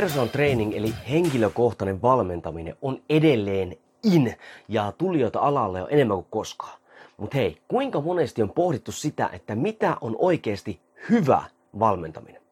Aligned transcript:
Person 0.00 0.28
training 0.28 0.76
eli 0.76 0.94
henkilökohtainen 1.10 2.02
valmentaminen 2.02 2.76
on 2.82 3.02
edelleen 3.10 3.76
in 4.02 4.36
ja 4.68 4.92
tulijoita 4.98 5.40
alalle 5.40 5.82
on 5.82 5.88
enemmän 5.90 6.16
kuin 6.16 6.26
koskaan. 6.30 6.78
Mutta 7.16 7.36
hei, 7.36 7.58
kuinka 7.68 8.00
monesti 8.00 8.42
on 8.42 8.50
pohdittu 8.50 8.92
sitä, 8.92 9.30
että 9.32 9.54
mitä 9.54 9.96
on 10.00 10.16
oikeasti 10.18 10.80
hyvä 11.10 11.42
valmentaminen? 11.78 12.42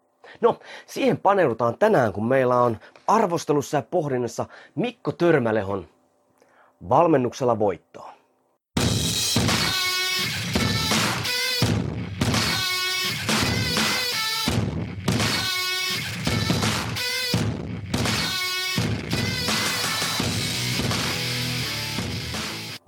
No, 0.40 0.58
siihen 0.86 1.16
paneudutaan 1.16 1.78
tänään, 1.78 2.12
kun 2.12 2.28
meillä 2.28 2.62
on 2.62 2.76
arvostelussa 3.06 3.76
ja 3.76 3.82
pohdinnassa 3.90 4.46
Mikko 4.74 5.12
Törmälehon 5.12 5.86
valmennuksella 6.88 7.58
voittoon. 7.58 8.15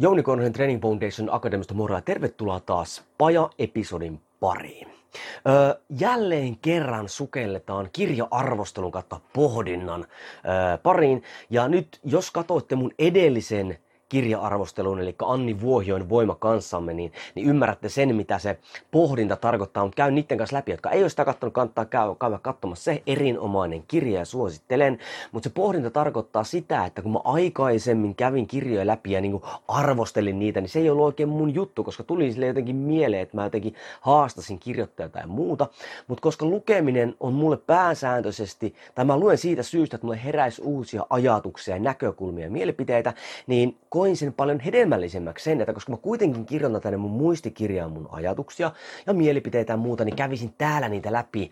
Jouni 0.01 0.23
Konhen 0.23 0.53
Training 0.53 0.83
Foundation 0.83 1.29
Akademista 1.35 1.75
moro 1.75 1.95
ja 1.95 2.01
tervetuloa 2.01 2.61
taas 2.61 3.05
Paja-episodin 3.19 4.21
pariin. 4.41 4.89
Öö, 5.49 5.81
jälleen 6.01 6.57
kerran 6.57 7.09
sukelletaan 7.09 7.89
kirja-arvostelun 7.93 8.93
kautta 8.93 9.21
pohdinnan 9.33 10.01
öö, 10.01 10.79
pariin. 10.83 11.23
Ja 11.51 11.69
nyt 11.69 12.01
jos 12.05 12.31
katsoitte 12.31 12.77
mun 12.77 12.91
edellisen 12.99 13.79
kirja-arvosteluun, 14.09 15.01
eli 15.01 15.14
Anni 15.23 15.61
Vuohioin 15.61 16.09
Voima 16.09 16.34
kanssamme, 16.34 16.95
niin, 16.95 17.12
niin 17.34 17.48
ymmärrätte 17.48 17.89
sen, 17.89 18.17
mitä 18.17 18.39
se 18.39 18.59
pohdinta 18.91 19.37
tarkoittaa. 19.37 19.84
Mutta 19.84 19.97
käyn 19.97 20.15
niiden 20.15 20.39
kanssa 20.39 20.56
läpi, 20.56 20.70
jotka 20.70 20.91
ei 20.91 21.03
ole 21.03 21.09
sitä 21.09 21.25
katsonut, 21.25 21.55
kannattaa 21.55 21.84
käydä, 21.84 22.39
katsomassa 22.42 22.84
se 22.84 23.03
erinomainen 23.06 23.84
kirja 23.89 24.19
ja 24.19 24.25
suosittelen. 24.25 24.98
Mutta 25.33 25.48
se 25.48 25.55
pohdinta 25.55 25.91
tarkoittaa 25.91 26.45
sitä, 26.45 26.84
että 26.84 27.03
kun 27.03 27.12
mä 27.12 27.19
aikaisemmin 27.25 28.15
kävin 28.15 28.47
kirjoja 28.47 28.87
läpi 28.87 29.12
ja 29.12 29.20
niin 29.20 29.41
arvostelin 29.69 30.39
niitä, 30.39 30.61
niin 30.61 30.69
se 30.69 30.78
ei 30.78 30.91
ollut 30.91 31.05
oikein 31.05 31.28
mun 31.28 31.55
juttu, 31.55 31.84
koska 31.84 32.03
tuli 32.03 32.33
sille 32.33 32.47
jotenkin 32.47 32.77
mieleen, 32.77 33.22
että 33.22 33.37
mä 33.37 33.45
jotenkin 33.45 33.75
haastasin 34.00 34.59
kirjoittajaa 34.59 35.09
tai 35.09 35.27
muuta. 35.27 35.67
Mutta 36.09 36.22
koska 36.22 36.47
lukeminen 36.47 37.15
on 37.20 37.33
mulle 37.33 37.56
pääsääntöisesti, 37.56 38.75
tai 38.95 39.05
mä 39.05 39.19
luen 39.19 39.39
siitä 39.39 39.62
syystä, 39.62 39.97
että 39.97 40.06
mulle 40.06 40.25
heräisi 40.25 40.62
uusia 40.62 41.06
ajatuksia, 41.11 41.78
näkökulmia 41.78 42.45
ja 42.45 42.50
mielipiteitä, 42.50 43.15
niin 43.47 43.77
koin 43.99 44.17
sen 44.17 44.33
paljon 44.33 44.61
hedelmällisemmäksi 44.61 45.45
sen, 45.45 45.61
että 45.61 45.73
koska 45.73 45.93
mä 45.93 45.97
kuitenkin 45.97 46.47
kirjoitan 46.47 46.81
tänne 46.81 46.97
mun 46.97 47.11
muistikirjaan 47.11 47.93
mun 47.93 48.09
ajatuksia 48.12 48.71
ja 49.06 49.12
mielipiteitä 49.12 49.72
ja 49.72 49.77
muuta, 49.77 50.05
niin 50.05 50.17
kävisin 50.17 50.55
täällä 50.59 50.89
niitä 50.89 51.12
läpi 51.12 51.50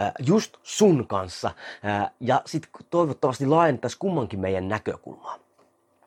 äh, 0.00 0.12
just 0.26 0.56
sun 0.62 1.06
kanssa 1.06 1.50
äh, 1.84 2.10
ja 2.20 2.42
sitten 2.46 2.70
toivottavasti 2.90 3.46
laajennettaisiin 3.46 3.98
kummankin 3.98 4.40
meidän 4.40 4.68
näkökulmaa. 4.68 5.45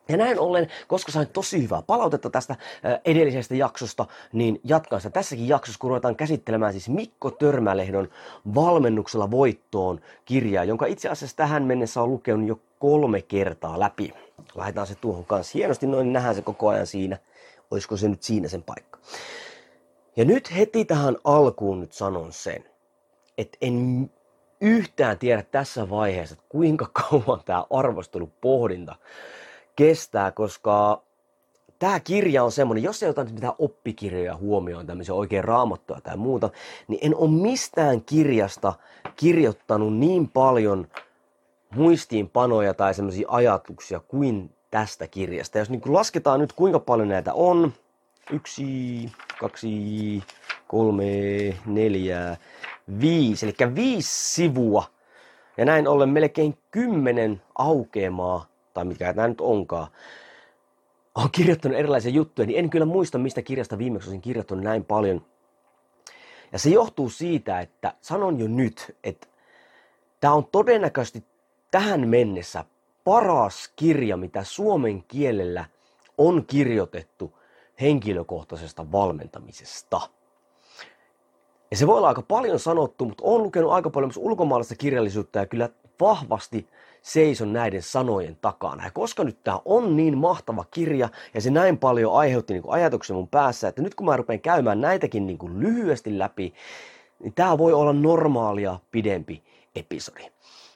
Ja 0.09 0.17
näin 0.17 0.39
ollen, 0.39 0.67
koska 0.87 1.11
sain 1.11 1.27
tosi 1.27 1.63
hyvää 1.63 1.81
palautetta 1.81 2.29
tästä 2.29 2.55
edellisestä 3.05 3.55
jaksosta, 3.55 4.05
niin 4.33 4.59
jatkan 4.63 5.01
sitä 5.01 5.09
tässäkin 5.09 5.47
jaksossa, 5.47 5.79
kun 5.79 5.89
ruvetaan 5.89 6.15
käsittelemään 6.15 6.73
siis 6.73 6.89
Mikko 6.89 7.31
Törmälehdon 7.31 8.09
valmennuksella 8.55 9.31
voittoon 9.31 10.01
kirjaa, 10.25 10.63
jonka 10.63 10.85
itse 10.85 11.09
asiassa 11.09 11.37
tähän 11.37 11.63
mennessä 11.63 12.01
on 12.01 12.11
lukenut 12.11 12.47
jo 12.47 12.59
kolme 12.79 13.21
kertaa 13.21 13.79
läpi. 13.79 14.13
Laitetaan 14.55 14.87
se 14.87 14.95
tuohon 14.95 15.25
kanssa 15.25 15.57
hienosti, 15.57 15.87
noin 15.87 16.03
niin 16.03 16.13
nähdään 16.13 16.35
se 16.35 16.41
koko 16.41 16.67
ajan 16.67 16.87
siinä. 16.87 17.17
Olisiko 17.71 17.97
se 17.97 18.07
nyt 18.07 18.23
siinä 18.23 18.47
sen 18.47 18.63
paikka. 18.63 18.99
Ja 20.15 20.25
nyt 20.25 20.55
heti 20.55 20.85
tähän 20.85 21.17
alkuun 21.23 21.79
nyt 21.79 21.93
sanon 21.93 22.33
sen, 22.33 22.65
että 23.37 23.57
en 23.61 24.09
yhtään 24.61 25.17
tiedä 25.17 25.43
tässä 25.51 25.89
vaiheessa, 25.89 26.33
että 26.33 26.45
kuinka 26.49 26.89
kauan 26.93 27.41
tämä 27.45 27.65
arvostelupohdinta 27.69 28.95
kestää, 29.79 30.31
koska 30.31 31.01
tämä 31.79 31.99
kirja 31.99 32.43
on 32.43 32.51
semmoinen, 32.51 32.83
jos 32.83 33.03
ei 33.03 33.09
ota 33.09 33.23
nyt 33.23 33.33
mitään 33.33 33.53
oppikirjoja 33.57 34.35
huomioon, 34.35 34.87
tämmöisiä 34.87 35.15
oikein 35.15 35.43
raamattuja 35.43 36.01
tai 36.01 36.17
muuta, 36.17 36.49
niin 36.87 36.99
en 37.01 37.15
ole 37.15 37.29
mistään 37.29 38.01
kirjasta 38.01 38.73
kirjoittanut 39.15 39.97
niin 39.97 40.27
paljon 40.27 40.87
muistiinpanoja 41.75 42.73
tai 42.73 42.93
semmoisia 42.93 43.27
ajatuksia 43.31 43.99
kuin 43.99 44.51
tästä 44.71 45.07
kirjasta. 45.07 45.57
Jos 45.57 45.69
niin 45.69 45.81
lasketaan 45.85 46.39
nyt 46.39 46.53
kuinka 46.53 46.79
paljon 46.79 47.07
näitä 47.07 47.33
on, 47.33 47.73
yksi, 48.31 48.65
kaksi, 49.39 50.23
kolme, 50.67 51.05
neljä, 51.65 52.37
viisi, 53.01 53.45
eli 53.45 53.75
viisi 53.75 54.33
sivua. 54.35 54.83
Ja 55.57 55.65
näin 55.65 55.87
ollen 55.87 56.09
melkein 56.09 56.57
kymmenen 56.71 57.41
aukeamaa, 57.55 58.45
tai 58.79 58.85
mikä 58.85 59.13
tämä 59.13 59.27
nyt 59.27 59.41
onkaan, 59.41 59.87
on 61.15 61.31
kirjoittanut 61.31 61.77
erilaisia 61.77 62.11
juttuja, 62.11 62.45
niin 62.45 62.59
en 62.59 62.69
kyllä 62.69 62.85
muista, 62.85 63.17
mistä 63.17 63.41
kirjasta 63.41 63.77
viimeksi 63.77 64.07
olisin 64.09 64.21
kirjoittanut 64.21 64.63
näin 64.63 64.85
paljon. 64.85 65.25
Ja 66.51 66.59
se 66.59 66.69
johtuu 66.69 67.09
siitä, 67.09 67.59
että 67.59 67.93
sanon 68.01 68.39
jo 68.39 68.47
nyt, 68.47 68.95
että 69.03 69.27
tämä 70.19 70.33
on 70.33 70.45
todennäköisesti 70.45 71.23
tähän 71.71 72.07
mennessä 72.07 72.65
paras 73.03 73.73
kirja, 73.75 74.17
mitä 74.17 74.43
suomen 74.43 75.03
kielellä 75.03 75.65
on 76.17 76.45
kirjoitettu 76.45 77.37
henkilökohtaisesta 77.81 78.91
valmentamisesta. 78.91 80.01
Ja 81.71 81.77
se 81.77 81.87
voi 81.87 81.97
olla 81.97 82.07
aika 82.07 82.21
paljon 82.21 82.59
sanottu, 82.59 83.05
mutta 83.05 83.23
olen 83.23 83.43
lukenut 83.43 83.71
aika 83.71 83.89
paljon 83.89 84.07
myös 84.07 84.17
ulkomaalaista 84.17 84.75
kirjallisuutta 84.75 85.39
ja 85.39 85.45
kyllä 85.45 85.69
vahvasti 85.99 86.67
seison 87.01 87.53
näiden 87.53 87.81
sanojen 87.81 88.37
takana. 88.41 88.83
Ja 88.83 88.91
koska 88.91 89.23
nyt 89.23 89.43
tämä 89.43 89.59
on 89.65 89.95
niin 89.95 90.17
mahtava 90.17 90.65
kirja 90.71 91.09
ja 91.33 91.41
se 91.41 91.49
näin 91.49 91.77
paljon 91.77 92.15
aiheutti 92.15 92.53
niin 92.53 92.63
ajatuksia 92.67 93.15
mun 93.15 93.27
päässä, 93.27 93.67
että 93.67 93.81
nyt 93.81 93.95
kun 93.95 94.05
mä 94.05 94.17
rupean 94.17 94.39
käymään 94.39 94.81
näitäkin 94.81 95.27
niin 95.27 95.37
kuin 95.37 95.59
lyhyesti 95.59 96.19
läpi, 96.19 96.53
niin 97.19 97.33
tämä 97.33 97.57
voi 97.57 97.73
olla 97.73 97.93
normaalia 97.93 98.79
pidempi 98.91 99.43
episodi. 99.75 100.31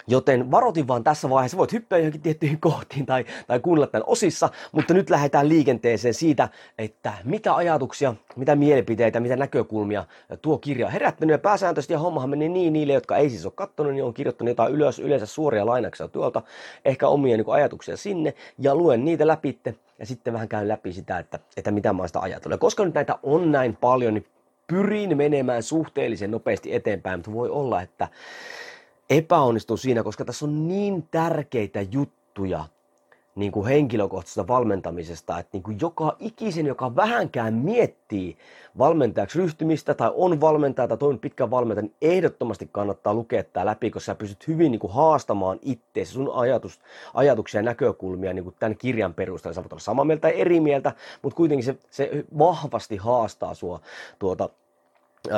Joten 0.08 0.52
varoitin 0.52 0.88
vaan 0.88 1.03
tässä 1.03 1.30
vaiheessa, 1.30 1.58
voit 1.58 1.74
hyppää 1.74 1.97
johonkin 1.97 2.22
tiettyihin 2.22 2.59
kohtiin 2.59 3.06
tai, 3.06 3.25
tai 3.47 3.59
kuunnella 3.59 3.88
tämän 3.88 4.03
osissa, 4.08 4.50
mutta 4.72 4.94
nyt 4.94 5.09
lähdetään 5.09 5.50
liikenteeseen 5.50 6.14
siitä, 6.14 6.50
että 6.78 7.14
mitä 7.24 7.56
ajatuksia, 7.56 8.16
mitä 8.36 8.56
mielipiteitä, 8.56 9.19
mitä 9.19 9.36
näkökulmia 9.36 10.06
tuo 10.42 10.58
kirja 10.58 10.86
on 10.86 10.92
herättänyt. 10.92 11.34
Ja 11.34 11.38
pääsääntöisesti 11.38 11.94
ja 11.94 12.00
hommahan 12.00 12.30
meni 12.30 12.50
niin 12.50 12.74
niille, 12.74 12.94
jotka 12.94 13.18
ei 13.18 13.30
siis 13.30 13.46
ole 13.46 13.53
katsonut, 13.56 13.94
niin 13.94 14.03
on 14.03 14.13
kirjoittanut 14.13 14.50
jotain 14.50 14.74
ylös, 14.74 15.00
yleensä 15.00 15.25
suoria 15.25 15.66
lainauksia 15.66 16.07
tuolta, 16.07 16.42
ehkä 16.86 17.07
omia 17.07 17.38
niin 17.38 17.45
ajatuksia 17.50 17.98
sinne, 17.98 18.33
ja 18.60 18.75
luen 18.75 19.06
niitä 19.06 19.28
läpi 19.28 19.60
ja 20.00 20.06
sitten 20.06 20.33
vähän 20.33 20.48
käyn 20.48 20.68
läpi 20.68 20.94
sitä, 20.94 21.19
että, 21.19 21.39
että 21.57 21.72
mitä 21.72 21.94
mä 21.94 22.07
sitä 22.07 22.19
ajatellut. 22.19 22.56
Ja 22.56 22.57
koska 22.57 22.86
nyt 22.86 22.94
näitä 22.94 23.19
on 23.24 23.51
näin 23.51 23.75
paljon, 23.75 24.13
niin 24.13 24.25
pyrin 24.68 25.18
menemään 25.18 25.63
suhteellisen 25.63 26.31
nopeasti 26.31 26.75
eteenpäin, 26.75 27.19
mutta 27.19 27.33
voi 27.33 27.50
olla, 27.50 27.81
että 27.81 28.07
epäonnistuu 29.18 29.77
siinä, 29.77 30.04
koska 30.04 30.25
tässä 30.25 30.45
on 30.45 30.68
niin 30.68 31.07
tärkeitä 31.12 31.81
juttuja 31.81 32.65
niin 33.36 33.51
kuin 33.51 33.68
henkilökohtaisesta 33.68 34.48
valmentamisesta, 34.48 35.39
että 35.39 35.50
niin 35.54 35.63
kuin 35.63 35.77
joka 35.81 36.15
ikisen, 36.19 36.65
joka 36.65 36.95
vähänkään 36.95 37.54
miettii 37.54 38.38
valmentajaksi 38.77 39.39
ryhtymistä 39.39 39.94
tai 39.94 40.12
on 40.15 40.42
valmentaja 40.42 40.88
tai 40.88 40.98
toiminut 40.98 41.21
pitkään 41.21 41.51
valmentaja, 41.51 41.81
niin 41.81 41.95
ehdottomasti 42.01 42.69
kannattaa 42.71 43.13
lukea 43.13 43.44
tämä 43.44 43.65
läpi, 43.65 43.92
koska 43.92 44.06
sä 44.06 44.15
pystyt 44.15 44.48
hyvin 44.48 44.71
niin 44.71 44.80
kuin 44.80 44.94
haastamaan 44.94 45.59
itseäsi, 45.62 46.12
sun 46.12 46.31
ajatus, 46.33 46.80
ajatuksia 47.13 47.59
ja 47.59 47.63
näkökulmia 47.63 48.33
niin 48.33 48.44
kuin 48.44 48.56
tämän 48.59 48.77
kirjan 48.77 49.13
perusteella. 49.13 49.54
Sä 49.54 49.63
voit 49.63 49.74
olla 49.74 49.80
samaa 49.80 50.06
mieltä 50.06 50.21
tai 50.21 50.42
eri 50.42 50.59
mieltä, 50.59 50.92
mutta 51.21 51.38
kuitenkin 51.38 51.66
se, 51.66 51.77
se 51.89 52.25
vahvasti 52.38 52.98
haastaa 52.98 53.54
sua 53.54 53.80
tuota, 54.19 54.50
öö, 55.31 55.36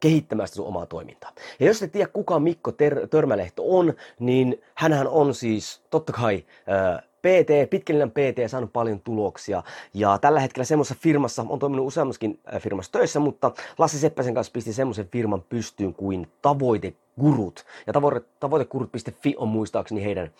kehittämään 0.00 0.48
sitä 0.48 0.56
sun 0.56 0.66
omaa 0.66 0.86
toimintaa. 0.86 1.32
Ja 1.60 1.66
jos 1.66 1.82
et 1.82 1.92
tiedä 1.92 2.10
kuka 2.12 2.40
Mikko 2.40 2.72
Ter- 2.72 3.08
Törmälehto 3.08 3.62
on, 3.66 3.94
niin 4.18 4.62
hän 4.74 5.08
on 5.08 5.34
siis 5.34 5.82
totta 5.90 6.12
kai 6.12 6.44
äh, 6.68 7.08
PT, 7.22 7.70
pitkällinen 7.70 8.10
PT, 8.10 8.38
saanut 8.50 8.72
paljon 8.72 9.00
tuloksia. 9.00 9.62
Ja 9.94 10.18
tällä 10.18 10.40
hetkellä 10.40 10.64
semmoisessa 10.64 11.02
firmassa, 11.02 11.46
on 11.48 11.58
toiminut 11.58 11.86
useammaskin 11.86 12.40
firmassa 12.60 12.92
töissä, 12.92 13.20
mutta 13.20 13.52
Lassi 13.78 13.98
Seppäsen 13.98 14.34
kanssa 14.34 14.52
pisti 14.52 14.72
semmoisen 14.72 15.08
firman 15.08 15.42
pystyyn 15.42 15.94
kuin 15.94 16.28
Tavoitegurut. 16.42 17.64
Ja 17.86 17.92
tavoite, 17.92 18.20
tavoitegurut.fi 18.40 19.34
on 19.38 19.48
muistaakseni 19.48 20.04
heidän 20.04 20.30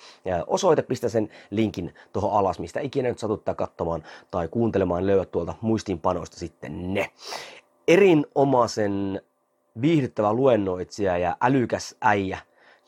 osoite. 0.47 0.83
Pistä 0.83 1.09
sen 1.09 1.31
linkin 1.51 1.95
tuohon 2.13 2.33
alas, 2.33 2.59
mistä 2.59 2.81
ikinä 2.81 3.09
nyt 3.09 3.19
satuttaa 3.19 3.55
katsomaan 3.55 4.03
tai 4.31 4.49
kuuntelemaan. 4.49 5.07
Löydät 5.07 5.31
tuolta 5.31 5.55
muistiinpanoista 5.61 6.37
sitten 6.37 6.95
ne. 6.95 7.11
Erinomaisen 7.89 9.21
viihdyttävä 9.81 10.33
luennoitsija 10.33 11.19
ja 11.19 11.37
älykäs 11.41 11.95
äijä. 12.01 12.39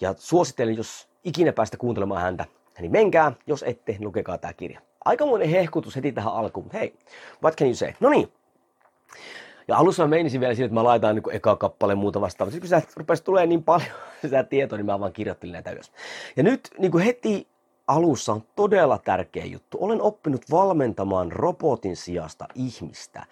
Ja 0.00 0.14
suosittelen, 0.18 0.76
jos 0.76 1.08
ikinä 1.24 1.52
päästä 1.52 1.76
kuuntelemaan 1.76 2.22
häntä, 2.22 2.44
niin 2.80 2.92
menkää, 2.92 3.32
jos 3.46 3.64
ette, 3.66 3.96
lukekaa 4.00 4.38
tämä 4.38 4.52
kirja. 4.52 4.80
Aikamoinen 5.04 5.48
hehkutus 5.48 5.96
heti 5.96 6.12
tähän 6.12 6.32
alkuun, 6.32 6.70
hei, 6.72 6.94
what 7.42 7.56
can 7.56 7.66
you 7.66 7.74
say? 7.74 7.92
No 8.00 8.08
niin. 8.08 8.32
Ja 9.68 9.76
alussa 9.76 10.02
mä 10.02 10.08
meinisin 10.08 10.40
vielä 10.40 10.54
sille, 10.54 10.66
että 10.66 10.74
mä 10.74 10.84
laitan 10.84 11.14
niin 11.14 11.24
eka 11.32 11.56
kappale 11.56 11.94
muuta 11.94 12.20
vastaan. 12.20 12.50
Sitten 12.50 12.70
kun 12.70 12.80
sä 12.80 12.92
rupesi 12.96 13.24
tulee 13.24 13.46
niin 13.46 13.64
paljon 13.64 13.90
sitä 14.22 14.44
tietoa, 14.44 14.76
niin 14.76 14.86
mä 14.86 15.00
vaan 15.00 15.12
kirjoittelin 15.12 15.52
näitä 15.52 15.70
ylös. 15.70 15.92
Ja 16.36 16.42
nyt 16.42 16.70
niin 16.78 16.92
kuin 16.92 17.04
heti 17.04 17.46
alussa 17.86 18.32
on 18.32 18.42
todella 18.56 18.98
tärkeä 18.98 19.44
juttu. 19.44 19.78
Olen 19.80 20.02
oppinut 20.02 20.50
valmentamaan 20.50 21.32
robotin 21.32 21.96
sijasta 21.96 22.48
ihmistä. 22.54 23.26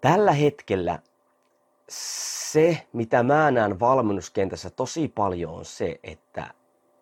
Tällä 0.00 0.32
hetkellä 0.32 0.98
se, 1.88 2.86
mitä 2.92 3.22
mä 3.22 3.50
näen 3.50 3.80
valmennuskentässä 3.80 4.70
tosi 4.70 5.08
paljon 5.08 5.54
on 5.54 5.64
se, 5.64 6.00
että 6.02 6.54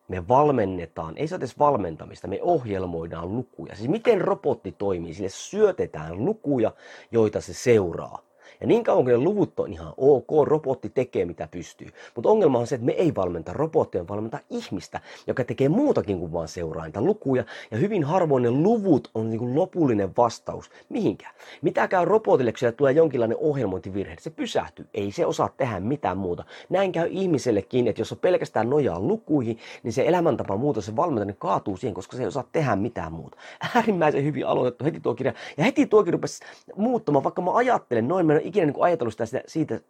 me 0.09 0.29
valmennetaan, 0.29 1.17
ei 1.17 1.29
se 1.29 1.35
edes 1.35 1.59
valmentamista, 1.59 2.29
me 2.29 2.39
ohjelmoidaan 2.43 3.37
lukuja. 3.37 3.77
Siis 3.77 3.89
miten 3.89 4.21
robotti 4.21 4.73
toimii, 4.73 5.15
sille 5.15 5.29
syötetään 5.29 6.25
lukuja, 6.25 6.73
joita 7.11 7.41
se 7.41 7.55
seuraa. 7.55 8.19
Ja 8.65 8.69
niin 8.69 8.85
kauan 8.85 9.05
kuin 9.05 9.13
ne 9.13 9.19
luvut 9.19 9.61
on 9.61 9.73
ihan 9.73 9.95
ok, 9.97 10.29
robotti 10.45 10.91
tekee 10.91 11.25
mitä 11.25 11.49
pystyy. 11.51 11.89
Mutta 12.15 12.31
ongelma 12.31 12.59
on 12.59 12.67
se, 12.67 12.75
että 12.75 12.85
me 12.85 12.93
ei 12.93 13.15
valmenta 13.15 13.53
robottia, 13.53 14.09
valmenta 14.09 14.39
ihmistä, 14.51 15.01
joka 15.27 15.45
tekee 15.45 15.69
muutakin 15.69 16.19
kuin 16.19 16.33
vaan 16.33 16.49
seuraa 16.49 16.85
niitä 16.85 17.01
lukuja. 17.01 17.45
Ja 17.71 17.79
hyvin 17.79 18.05
harvoin 18.05 18.43
ne 18.43 18.51
luvut 18.51 19.11
on 19.15 19.31
niin 19.31 19.39
kuin 19.39 19.55
lopullinen 19.55 20.17
vastaus 20.17 20.71
mihinkään. 20.89 21.35
Mitä 21.63 21.89
käy 21.89 22.05
robotille, 22.05 22.53
kun 22.53 22.73
tulee 22.77 22.93
jonkinlainen 22.93 23.39
ohjelmointivirhe? 23.41 24.17
Se 24.21 24.31
pysähtyy, 24.31 24.87
ei 24.95 25.13
se 25.13 25.27
osaa 25.27 25.49
tehdä 25.57 25.81
mitään 25.81 26.19
muuta. 26.19 26.45
Näin 26.69 26.93
käy 26.93 27.09
ihmisellekin, 27.11 27.89
että 27.89 28.01
jos 28.01 28.13
on 28.13 28.19
pelkästään 28.19 28.71
nojaa 28.71 29.01
lukuihin, 29.01 29.59
niin 29.83 29.93
se 29.93 30.07
elämäntapa 30.07 30.57
muutos, 30.57 30.87
se 30.87 30.97
valmentaminen 30.97 31.37
kaatuu 31.39 31.77
siihen, 31.77 31.95
koska 31.95 32.17
se 32.17 32.23
ei 32.23 32.29
osaa 32.29 32.49
tehdä 32.53 32.77
mitään 32.77 33.13
muuta. 33.13 33.37
Äärimmäisen 33.75 34.25
hyvin 34.25 34.47
aloitettu 34.47 34.85
heti 34.85 35.01
tuo 35.01 35.15
kirja. 35.15 35.33
Ja 35.57 35.65
heti 35.65 35.87
tuokin 35.87 36.13
rupesi 36.13 36.45
muuttamaan, 36.77 37.25
vaikka 37.25 37.43
mä 37.43 37.55
ajattelen 37.55 38.09
noin, 38.09 38.27
mä 38.27 38.39
ikinä 38.55 38.67
niin 38.67 38.75
kuin 38.75 38.85
ajatellut 38.85 39.15
sitä, 39.25 39.43
siitä 39.47 39.81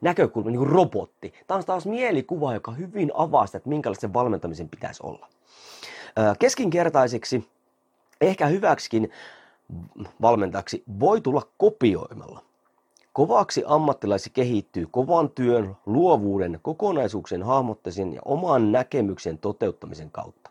näkökulmasta, 0.00 0.50
niin 0.50 0.58
kuin 0.58 0.70
robotti. 0.70 1.34
Tämä 1.46 1.58
on 1.58 1.64
taas 1.64 1.86
mielikuva, 1.86 2.54
joka 2.54 2.72
hyvin 2.72 3.10
avaa 3.14 3.46
sitä, 3.46 3.58
että 3.58 3.68
minkälaista 3.68 4.00
sen 4.00 4.14
valmentamisen 4.14 4.68
pitäisi 4.68 5.02
olla. 5.02 5.28
Keskinkertaiseksi, 6.38 7.48
ehkä 8.20 8.46
hyväksikin 8.46 9.10
valmentajaksi 10.22 10.82
voi 11.00 11.20
tulla 11.20 11.42
kopioimalla. 11.58 12.42
Kovaksi 13.12 13.62
ammattilaisi 13.66 14.30
kehittyy 14.30 14.86
kovan 14.90 15.30
työn, 15.30 15.76
luovuuden, 15.86 16.58
kokonaisuuksien 16.62 17.42
hahmottamisen 17.42 18.14
ja 18.14 18.20
oman 18.24 18.72
näkemyksen 18.72 19.38
toteuttamisen 19.38 20.10
kautta. 20.10 20.50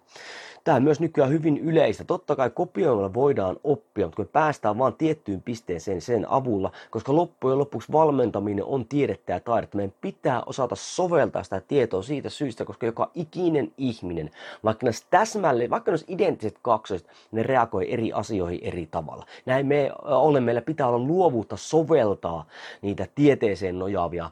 Tämä 0.67 0.75
on 0.75 0.83
myös 0.83 0.99
nykyään 0.99 1.31
hyvin 1.31 1.57
yleistä. 1.57 2.03
Totta 2.03 2.35
kai 2.35 2.49
kopioimalla 2.49 3.13
voidaan 3.13 3.57
oppia, 3.63 4.05
mutta 4.05 4.15
kun 4.15 4.29
päästään 4.33 4.77
vain 4.77 4.93
tiettyyn 4.93 5.41
pisteeseen 5.41 6.01
sen 6.01 6.29
avulla, 6.29 6.71
koska 6.91 7.15
loppujen 7.15 7.57
lopuksi 7.57 7.91
valmentaminen 7.91 8.65
on 8.65 8.85
tiedettä 8.85 9.33
ja 9.33 9.39
taidetta. 9.39 9.77
Meidän 9.77 9.93
pitää 10.01 10.43
osata 10.45 10.75
soveltaa 10.75 11.43
sitä 11.43 11.61
tietoa 11.67 12.01
siitä 12.01 12.29
syystä, 12.29 12.65
koska 12.65 12.85
joka 12.85 13.11
ikinen 13.15 13.71
ihminen, 13.77 14.31
vaikka 14.63 14.85
ne 14.85 14.91
täsmälleen, 15.09 15.69
vaikka 15.69 15.91
ne 15.91 15.97
identtiset 16.07 16.59
kaksoiset, 16.61 17.07
ne 17.31 17.43
reagoi 17.43 17.93
eri 17.93 18.13
asioihin 18.13 18.59
eri 18.61 18.87
tavalla. 18.91 19.25
Näin 19.45 19.67
me 19.67 19.91
olemme, 20.03 20.45
meillä 20.45 20.61
pitää 20.61 20.87
olla 20.87 21.07
luovuutta 21.07 21.57
soveltaa 21.57 22.45
niitä 22.81 23.07
tieteeseen 23.15 23.79
nojaavia 23.79 24.29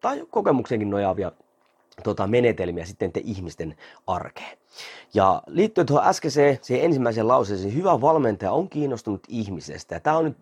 tai 0.00 0.22
kokemukseenkin 0.30 0.90
nojaavia 0.90 1.32
tota, 2.02 2.26
menetelmiä 2.26 2.84
sitten 2.84 3.12
te 3.12 3.20
ihmisten 3.24 3.76
arkeen. 4.06 4.58
Ja 5.14 5.42
liittyen 5.46 5.86
tuohon 5.86 6.08
äskeiseen, 6.08 6.58
siihen 6.62 6.84
ensimmäiseen 6.84 7.28
lauseeseen, 7.28 7.74
hyvä 7.74 8.00
valmentaja 8.00 8.52
on 8.52 8.68
kiinnostunut 8.68 9.20
ihmisestä. 9.28 10.00
Tämä 10.00 10.18
on 10.18 10.24
nyt 10.24 10.36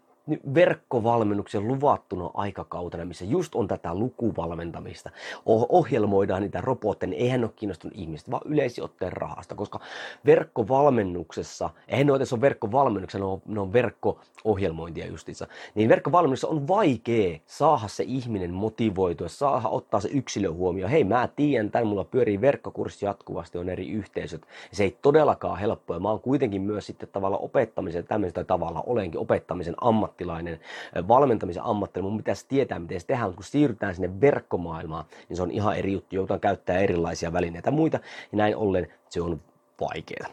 verkkovalmennuksen 0.55 1.69
luvattuna 1.69 2.31
aikakautena, 2.35 3.05
missä 3.05 3.25
just 3.25 3.55
on 3.55 3.69
tätä 3.69 3.95
lukuvalmentamista. 3.95 5.11
Ohjelmoidaan 5.47 6.43
niitä 6.43 6.61
robotteja, 6.61 7.11
niin 7.11 7.23
eihän 7.23 7.45
ole 7.45 7.51
kiinnostunut 7.57 7.99
ihmistä, 7.99 8.31
vaan 8.31 8.43
yleisiotteen 8.45 9.13
rahasta, 9.13 9.55
koska 9.55 9.81
verkkovalmennuksessa, 10.27 11.71
eihän 11.89 12.07
ne 12.07 12.13
ole 12.13 12.25
on 12.33 12.41
verkkovalmennuksessa, 12.41 13.19
ne 13.19 13.25
on, 13.25 13.43
ne 13.47 13.61
on 13.61 13.73
verkko-ohjelmointia 13.73 15.07
justiinsa, 15.07 15.47
niin 15.75 15.89
verkkovalmennuksessa 15.89 16.49
on 16.49 16.69
vaikea 16.69 17.39
saada 17.47 17.89
se 17.89 18.05
ihminen 18.07 18.55
motivoitua, 18.55 19.29
saada 19.29 19.69
ottaa 19.69 20.01
se 20.01 20.09
yksilö 20.09 20.53
huomioon. 20.53 20.91
Hei, 20.91 21.05
mä 21.05 21.29
tiedän, 21.37 21.71
tämän 21.71 21.87
mulla 21.87 22.05
pyörii 22.05 22.41
verkkokurssi 22.41 23.07
jatkuvasti, 23.07 23.59
on 23.59 23.69
eri 23.69 23.89
yhteisöt. 23.89 24.47
Se 24.73 24.85
ei 24.85 24.97
todellakaan 25.03 25.59
helppoa. 25.59 26.01
Mä 26.01 26.11
oon 26.11 26.21
kuitenkin 26.21 26.63
myös 26.63 26.87
sitten 26.87 27.09
tavalla 27.13 27.37
opettamisen, 27.37 28.05
tämmöisen 28.05 28.47
tavalla 28.47 28.83
olenkin 28.87 29.21
opettamisen 29.21 29.75
ammat 29.81 30.14
ammattilainen, 30.15 30.61
valmentamisen 31.09 31.63
ammattilainen, 31.63 32.13
mun 32.13 32.19
pitäisi 32.19 32.47
tietää, 32.49 32.79
miten 32.79 33.01
se 33.01 33.07
tehdään, 33.07 33.35
kun 33.35 33.45
siirrytään 33.45 33.95
sinne 33.95 34.21
verkkomaailmaan, 34.21 35.05
niin 35.29 35.37
se 35.37 35.43
on 35.43 35.51
ihan 35.51 35.77
eri 35.77 35.93
juttu, 35.93 36.17
joudutaan 36.17 36.41
käyttää 36.41 36.79
erilaisia 36.79 37.33
välineitä 37.33 37.69
ja 37.69 37.73
muita, 37.73 38.01
ja 38.33 38.39
näin 38.39 38.57
ollen 38.57 38.87
se 39.09 39.21
on 39.21 39.41
vaikeaa. 39.81 40.29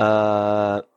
Öö, 0.00 0.88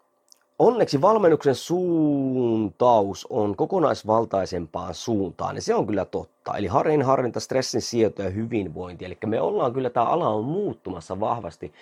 onneksi 0.60 1.02
valmennuksen 1.02 1.56
suuntaus 1.56 3.28
on 3.30 3.56
kokonaisvaltaisempaan 3.56 4.94
suuntaan, 4.94 5.56
ja 5.56 5.62
se 5.62 5.76
on 5.76 5.88
kyllä 5.88 6.06
totta. 6.06 6.58
Eli 6.58 6.68
harrin 6.68 7.02
harrinta, 7.02 7.40
stressin 7.40 7.82
sieto 7.82 8.24
ja 8.24 8.30
hyvinvointi. 8.30 9.06
Eli 9.06 9.18
me 9.26 9.42
ollaan 9.42 9.74
kyllä, 9.74 9.90
tämä 9.90 10.06
ala 10.06 10.30
on 10.30 10.46
muuttumassa 10.46 11.20
vahvasti 11.20 11.74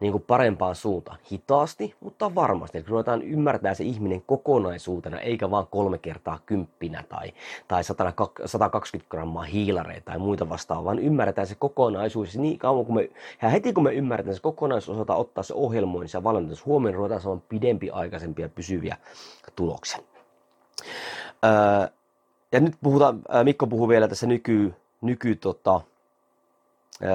niin 0.00 0.12
kuin 0.12 0.24
parempaan 0.26 0.74
suuntaan. 0.74 1.18
Hitaasti, 1.32 1.94
mutta 2.00 2.34
varmasti. 2.34 2.78
Eli 2.78 2.84
kun 2.84 2.90
ruvetaan 2.90 3.22
ymmärtää 3.22 3.74
se 3.74 3.84
ihminen 3.84 4.22
kokonaisuutena, 4.26 5.18
eikä 5.18 5.50
vaan 5.50 5.66
kolme 5.70 5.98
kertaa 5.98 6.38
kymppinä 6.46 7.04
tai, 7.08 7.32
tai 7.68 7.84
120 7.84 9.10
grammaa 9.10 9.42
hiilareita 9.42 10.04
tai 10.04 10.18
muita 10.18 10.48
vastaavaa, 10.48 10.84
vaan 10.84 10.98
ymmärretään 10.98 11.46
se 11.46 11.54
kokonaisuus. 11.54 12.36
Niin 12.36 12.58
kauan 12.58 12.86
kun 12.86 12.94
me, 12.94 13.10
ja 13.42 13.48
heti 13.48 13.72
kun 13.72 13.84
me 13.84 13.92
ymmärretään 13.92 14.36
se 14.36 14.42
kokonaisuus, 14.42 14.98
osataan 14.98 15.20
ottaa 15.20 15.44
se 15.44 15.54
ohjelmointi 15.54 16.16
ja 16.16 16.24
valmennus 16.24 16.66
huomioon, 16.66 16.94
ruvetaan 16.94 17.20
saamaan 17.20 17.42
pidempi 17.48 17.90
aikaisempia 17.90 18.48
pysyviä 18.48 18.96
tuloksia. 19.56 19.98
Öö, 21.44 21.88
ja 22.52 22.60
nyt 22.60 22.74
puhutaan, 22.82 23.22
Mikko 23.44 23.66
puhuu 23.66 23.88
vielä 23.88 24.08
tässä 24.08 24.26
nyky, 24.26 24.74
nyky 25.00 25.36
tota, 25.36 25.80
öö, 27.02 27.10